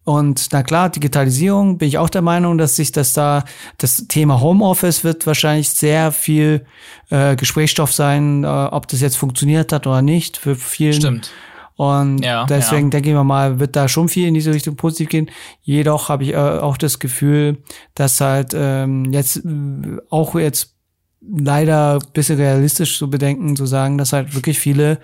Und 0.04 0.48
na 0.52 0.62
klar, 0.62 0.88
Digitalisierung, 0.88 1.78
bin 1.78 1.88
ich 1.88 1.98
auch 1.98 2.08
der 2.08 2.22
Meinung, 2.22 2.58
dass 2.58 2.76
sich 2.76 2.90
das 2.90 3.12
da, 3.12 3.44
das 3.78 4.06
Thema 4.08 4.40
Homeoffice 4.40 5.04
wird 5.04 5.26
wahrscheinlich 5.26 5.68
sehr 5.70 6.10
viel 6.10 6.64
äh, 7.10 7.36
Gesprächsstoff 7.36 7.92
sein, 7.92 8.44
äh, 8.44 8.46
ob 8.46 8.88
das 8.88 9.00
jetzt 9.00 9.16
funktioniert 9.16 9.72
hat 9.72 9.86
oder 9.86 10.02
nicht, 10.02 10.36
für 10.36 10.56
vielen. 10.56 10.94
Stimmt. 10.94 11.30
Und 11.76 12.22
Ja, 12.22 12.44
deswegen 12.44 12.88
ja. 12.88 12.90
denke 12.90 13.08
ich 13.08 13.14
mir 13.14 13.24
mal, 13.24 13.58
wird 13.58 13.74
da 13.74 13.88
schon 13.88 14.10
viel 14.10 14.28
in 14.28 14.34
diese 14.34 14.52
Richtung 14.52 14.76
positiv 14.76 15.08
gehen. 15.08 15.30
Jedoch 15.62 16.10
habe 16.10 16.24
ich 16.24 16.34
äh, 16.34 16.36
auch 16.36 16.76
das 16.76 16.98
Gefühl, 16.98 17.62
dass 17.94 18.20
halt 18.20 18.52
ähm, 18.54 19.12
jetzt 19.12 19.38
äh, 19.38 19.96
auch 20.10 20.34
jetzt 20.34 20.74
leider 21.22 21.94
ein 21.94 22.12
bisschen 22.12 22.36
realistisch 22.36 22.98
zu 22.98 23.08
bedenken, 23.08 23.56
zu 23.56 23.64
sagen, 23.64 23.96
dass 23.96 24.12
halt 24.12 24.34
wirklich 24.34 24.58
viele 24.58 24.98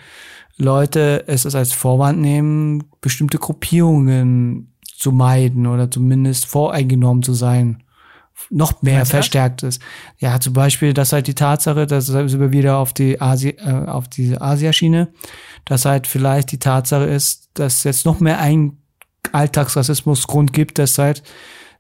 Leute 0.58 1.24
es 1.26 1.46
als 1.54 1.72
Vorwand 1.72 2.20
nehmen, 2.20 2.84
bestimmte 3.00 3.38
Gruppierungen 3.38 4.75
zu 4.96 5.12
meiden 5.12 5.66
oder 5.66 5.90
zumindest 5.90 6.46
voreingenommen 6.46 7.22
zu 7.22 7.34
sein. 7.34 7.82
Noch 8.50 8.82
mehr 8.82 8.96
Meinst 8.96 9.12
du 9.12 9.16
das? 9.16 9.24
verstärkt 9.24 9.62
ist. 9.62 9.80
Ja, 10.18 10.38
zum 10.38 10.52
Beispiel, 10.52 10.92
dass 10.92 11.12
halt 11.12 11.26
die 11.26 11.34
Tatsache, 11.34 11.86
dass 11.86 12.06
sind 12.06 12.38
wir 12.38 12.52
wieder 12.52 12.78
auf 12.78 12.92
die 12.92 13.20
Asi 13.20 13.50
äh, 13.50 13.86
auf 13.86 14.08
diese 14.08 14.40
Asiaschiene, 14.40 15.08
dass 15.64 15.84
halt 15.84 16.06
vielleicht 16.06 16.52
die 16.52 16.58
Tatsache 16.58 17.04
ist, 17.04 17.48
dass 17.54 17.82
jetzt 17.84 18.04
noch 18.04 18.20
mehr 18.20 18.38
ein 18.38 18.76
Alltagsrassismusgrund 19.32 20.52
gibt, 20.52 20.78
dass 20.78 20.98
halt 20.98 21.22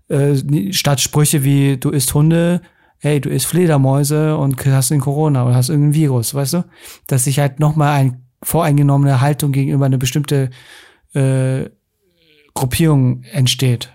äh, 0.08 0.72
statt 0.72 1.00
Sprüche 1.00 1.44
wie 1.44 1.76
du 1.76 1.90
isst 1.90 2.14
Hunde, 2.14 2.62
hey, 2.98 3.20
du 3.20 3.28
isst 3.28 3.46
Fledermäuse 3.46 4.36
und 4.36 4.64
hast 4.66 4.90
den 4.90 5.00
Corona 5.00 5.44
oder 5.44 5.54
hast 5.54 5.68
irgendein 5.68 5.94
Virus, 5.94 6.34
weißt 6.34 6.54
du? 6.54 6.64
Dass 7.06 7.24
sich 7.24 7.38
halt 7.38 7.60
nochmal 7.60 8.00
eine 8.00 8.20
voreingenommene 8.42 9.20
Haltung 9.20 9.52
gegenüber 9.52 9.86
eine 9.86 9.98
bestimmte 9.98 10.50
äh, 11.14 11.66
Gruppierung 12.56 13.22
entsteht. 13.22 13.92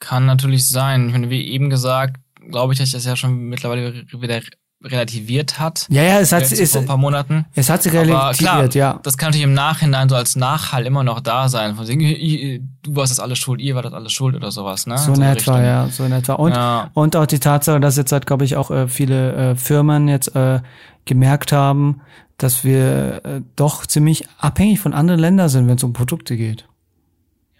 Kann 0.00 0.24
natürlich 0.26 0.66
sein. 0.68 1.06
Ich 1.08 1.12
meine, 1.12 1.28
wie 1.30 1.42
eben 1.48 1.68
gesagt, 1.70 2.16
glaube 2.50 2.72
ich, 2.72 2.78
dass 2.78 2.92
das 2.92 3.04
ja 3.04 3.16
schon 3.16 3.36
mittlerweile 3.48 4.04
wieder 4.12 4.40
relativiert 4.84 5.58
hat. 5.58 5.86
Ja, 5.90 6.02
ja, 6.04 6.20
es 6.20 6.30
hat, 6.30 6.42
es, 6.42 6.70
vor 6.72 6.82
ein 6.82 6.86
paar 6.86 6.96
Monaten. 6.96 7.46
es 7.56 7.68
hat 7.68 7.82
sich 7.82 7.92
Aber 7.92 8.02
relativiert, 8.02 8.70
klar, 8.70 8.74
ja. 8.76 9.00
das 9.02 9.18
kann 9.18 9.28
natürlich 9.30 9.44
im 9.44 9.52
Nachhinein 9.52 10.08
so 10.08 10.14
als 10.14 10.36
Nachhall 10.36 10.86
immer 10.86 11.02
noch 11.02 11.18
da 11.18 11.48
sein. 11.48 11.74
Von 11.74 11.88
wegen, 11.88 12.78
du 12.82 12.94
warst 12.94 13.10
das 13.10 13.18
alles 13.18 13.38
schuld, 13.38 13.60
ihr 13.60 13.74
wart 13.74 13.86
das 13.86 13.92
alles 13.92 14.12
schuld 14.12 14.36
oder 14.36 14.52
sowas, 14.52 14.86
ne? 14.86 14.96
So 14.96 15.14
in 15.14 15.20
die 15.20 15.26
etwa, 15.26 15.32
Richtung. 15.32 15.64
ja, 15.64 15.88
so 15.88 16.04
in 16.04 16.12
etwa. 16.12 16.34
Und, 16.34 16.52
Ja. 16.52 16.90
und 16.94 17.16
auch 17.16 17.26
die 17.26 17.40
Tatsache, 17.40 17.80
dass 17.80 17.96
jetzt 17.96 18.12
halt, 18.12 18.26
glaube 18.26 18.44
ich, 18.44 18.54
auch 18.54 18.70
äh, 18.70 18.86
viele 18.86 19.32
äh, 19.50 19.56
Firmen 19.56 20.06
jetzt 20.06 20.36
äh, 20.36 20.60
gemerkt 21.06 21.50
haben, 21.50 22.00
dass 22.36 22.62
wir 22.62 23.20
äh, 23.24 23.40
doch 23.56 23.84
ziemlich 23.84 24.28
abhängig 24.38 24.78
von 24.78 24.94
anderen 24.94 25.18
Ländern 25.20 25.48
sind, 25.48 25.66
wenn 25.66 25.76
es 25.76 25.82
um 25.82 25.92
Produkte 25.92 26.36
geht. 26.36 26.67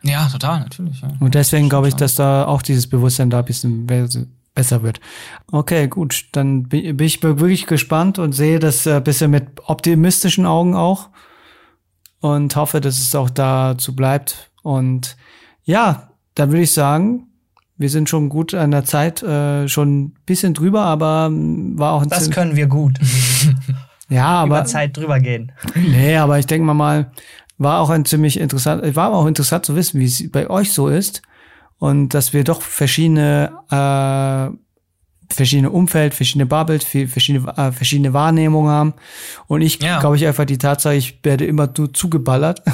Ja, 0.03 0.29
total, 0.29 0.61
natürlich. 0.61 1.01
Ja. 1.01 1.09
Und 1.21 1.35
deswegen 1.35 1.69
glaube 1.69 1.89
ich, 1.89 1.95
dass 1.95 2.15
da 2.15 2.45
auch 2.47 2.63
dieses 2.63 2.87
Bewusstsein 2.89 3.31
da 3.31 3.41
ein 3.41 3.45
bisschen 3.45 3.87
be- 3.87 4.09
besser 4.55 4.83
wird. 4.83 5.01
Okay, 5.51 5.89
gut, 5.89 6.27
dann 6.33 6.65
bi- 6.65 6.93
bin 6.93 7.07
ich 7.07 7.23
wirklich 7.23 7.67
gespannt 7.67 8.19
und 8.19 8.33
sehe 8.33 8.59
das 8.59 8.87
ein 8.87 9.03
bisschen 9.05 9.31
mit 9.31 9.47
optimistischen 9.67 10.47
Augen 10.47 10.75
auch 10.75 11.09
und 12.21 12.55
hoffe, 12.57 12.81
dass 12.81 12.99
es 13.01 13.15
auch 13.15 13.31
dazu 13.31 13.95
bleibt. 13.95 14.51
Und 14.63 15.17
ja, 15.65 16.11
dann 16.35 16.51
würde 16.51 16.63
ich 16.63 16.73
sagen, 16.73 17.25
wir 17.77 17.91
sind 17.91 18.09
schon 18.09 18.29
gut 18.29 18.55
an 18.55 18.71
der 18.73 18.85
Zeit, 18.85 19.23
äh, 19.23 19.69
schon 19.69 20.01
ein 20.03 20.15
bisschen 20.27 20.55
drüber, 20.55 20.83
aber 20.83 21.31
mm, 21.31 21.79
war 21.79 21.93
auch 21.93 22.03
ein 22.03 22.09
Das 22.09 22.21
bisschen- 22.21 22.35
können 22.35 22.57
wir 22.57 22.67
gut. 22.67 22.99
ja, 24.09 24.27
aber 24.43 24.59
Über 24.59 24.65
Zeit 24.65 24.97
drüber 24.97 25.21
gehen. 25.21 25.53
Nee, 25.77 26.17
aber 26.17 26.39
ich 26.39 26.47
denke 26.47 26.67
mal 26.67 26.75
mal, 26.75 27.13
war 27.59 27.81
auch 27.81 27.91
ein 27.91 28.05
ziemlich 28.05 28.39
interessant, 28.41 28.95
war 28.97 29.07
aber 29.09 29.17
auch 29.17 29.27
interessant 29.27 29.67
zu 29.67 29.75
wissen, 29.77 30.01
wie 30.01 30.05
es 30.07 30.31
bei 30.31 30.49
euch 30.49 30.73
so 30.73 30.89
ist 30.89 31.23
und 31.79 32.15
dass 32.15 32.33
wir 32.33 32.45
doch 32.45 32.63
verschiedene 32.63 33.53
äh, 33.71 34.57
verschiedene 35.35 35.71
Umfeld, 35.71 36.15
verschiedene 36.15 36.47
Bubbles, 36.47 36.85
verschiedene 36.85 37.49
äh, 37.57 37.73
verschiedene 37.73 38.13
Wahrnehmungen 38.15 38.71
haben 38.71 38.95
und 39.47 39.61
ich 39.63 39.83
Ja. 39.83 40.01
glaube 40.01 40.17
ich 40.17 40.27
einfach 40.27 40.47
die 40.47 40.59
Tatsache, 40.59 40.95
ich 40.95 41.21
werde 41.23 41.45
immer 41.47 41.69
nur 41.77 41.93
zugeballert. 41.93 42.63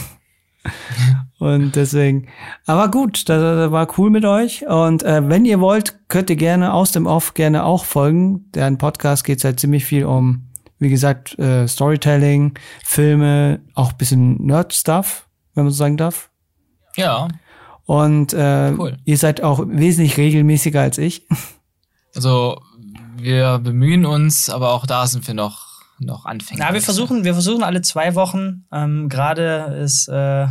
Und 1.39 1.77
deswegen, 1.77 2.29
aber 2.65 2.91
gut, 2.91 3.29
das, 3.29 3.39
das 3.43 3.71
war 3.71 3.87
cool 3.99 4.09
mit 4.09 4.25
euch. 4.25 4.67
Und 4.67 5.03
äh, 5.03 5.29
wenn 5.29 5.45
ihr 5.45 5.61
wollt, 5.61 5.99
könnt 6.09 6.31
ihr 6.31 6.37
gerne 6.37 6.73
aus 6.73 6.93
dem 6.93 7.05
Off 7.07 7.35
gerne 7.35 7.65
auch 7.65 7.85
folgen. 7.85 8.51
Deren 8.55 8.79
Podcast 8.79 9.25
geht 9.25 9.45
halt 9.45 9.61
ziemlich 9.61 9.85
viel 9.85 10.07
um, 10.07 10.47
wie 10.79 10.89
gesagt, 10.91 11.39
äh, 11.39 11.67
Storytelling, 11.69 12.59
Filme, 12.85 13.61
auch 13.75 13.93
ein 13.93 13.97
bisschen 13.99 14.45
Nerd-Stuff, 14.45 15.29
wenn 15.55 15.65
man 15.65 15.73
so 15.73 15.77
sagen 15.79 15.97
darf. 15.97 16.31
ja, 16.97 17.29
Und 17.87 18.33
äh, 18.33 18.73
Cool. 18.77 18.97
ihr 19.05 19.19
seid 19.19 19.43
auch 19.43 19.63
wesentlich 19.67 20.17
regelmäßiger 20.17 20.81
als 20.81 20.99
ich. 20.99 21.27
also 22.15 22.61
wir 23.17 23.59
bemühen 23.59 24.05
uns, 24.07 24.51
aber 24.51 24.73
auch 24.73 24.87
da 24.87 25.07
sind 25.07 25.27
wir 25.27 25.35
noch, 25.35 25.83
noch 25.99 26.25
Anfänger. 26.25 26.65
Na, 26.67 26.75
wir 26.75 26.83
versuchen, 26.83 27.25
wir 27.25 27.33
versuchen 27.35 27.63
alle 27.63 27.81
zwei 27.83 28.15
Wochen. 28.15 28.67
Ähm, 28.73 29.09
Gerade 29.09 29.79
ist 29.83 30.09
äh, 30.09 30.47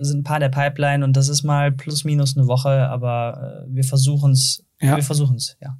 sind 0.00 0.20
ein 0.20 0.24
paar 0.24 0.40
der 0.40 0.48
Pipeline 0.48 1.04
und 1.04 1.16
das 1.16 1.28
ist 1.28 1.42
mal 1.44 1.70
plus 1.72 2.04
minus 2.04 2.36
eine 2.36 2.46
Woche, 2.48 2.88
aber 2.88 3.64
äh, 3.68 3.74
wir 3.74 3.84
versuchen 3.84 4.32
es. 4.32 4.62
Ja. 4.80 4.96
Wir 4.96 5.04
versuchen 5.04 5.36
es, 5.36 5.56
ja. 5.60 5.76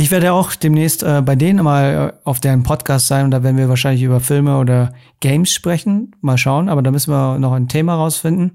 Ich 0.00 0.10
werde 0.10 0.32
auch 0.32 0.54
demnächst 0.54 1.02
äh, 1.02 1.20
bei 1.20 1.36
denen 1.36 1.62
mal 1.62 2.14
äh, 2.14 2.26
auf 2.26 2.40
deren 2.40 2.62
Podcast 2.62 3.06
sein 3.06 3.26
und 3.26 3.32
da 3.32 3.42
werden 3.42 3.58
wir 3.58 3.68
wahrscheinlich 3.68 4.02
über 4.02 4.20
Filme 4.20 4.56
oder 4.56 4.94
Games 5.20 5.52
sprechen. 5.52 6.16
Mal 6.22 6.38
schauen, 6.38 6.70
aber 6.70 6.80
da 6.80 6.90
müssen 6.90 7.12
wir 7.12 7.38
noch 7.38 7.52
ein 7.52 7.68
Thema 7.68 7.96
rausfinden. 7.96 8.54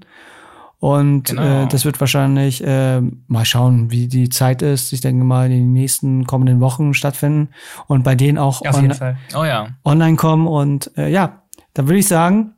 Und 0.80 1.28
Genau. 1.28 1.62
äh, 1.62 1.68
das 1.68 1.84
wird 1.84 2.00
wahrscheinlich 2.00 2.64
äh, 2.64 3.00
mal 3.28 3.44
schauen, 3.44 3.92
wie 3.92 4.08
die 4.08 4.28
Zeit 4.28 4.60
ist. 4.60 4.92
Ich 4.92 5.02
denke 5.02 5.24
mal, 5.24 5.46
in 5.46 5.52
den 5.52 5.72
nächsten 5.72 6.26
kommenden 6.26 6.58
Wochen 6.58 6.94
stattfinden 6.94 7.50
und 7.86 8.02
bei 8.02 8.16
denen 8.16 8.38
auch 8.38 8.62
Auf 8.62 8.74
on 8.74 8.82
jeden 8.82 8.94
Fall. 8.94 9.16
Oh 9.36 9.44
ja. 9.44 9.68
online 9.84 10.16
kommen. 10.16 10.48
Und 10.48 10.90
äh, 10.96 11.08
ja, 11.12 11.42
dann 11.74 11.86
würde 11.86 12.00
ich 12.00 12.08
sagen, 12.08 12.54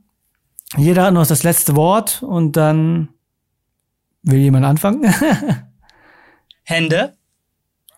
jeder 0.79 1.05
hat 1.05 1.13
noch 1.13 1.27
das 1.27 1.43
letzte 1.43 1.77
Wort 1.77 2.23
und 2.23 2.57
dann 2.57 3.11
will 4.23 4.39
jemand 4.39 4.65
anfangen? 4.65 5.13
Hände. 6.65 7.13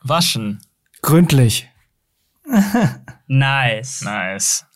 Waschen. 0.02 0.58
Gründlich. 1.02 1.68
Nice. 3.27 4.02
Nice. 4.02 4.66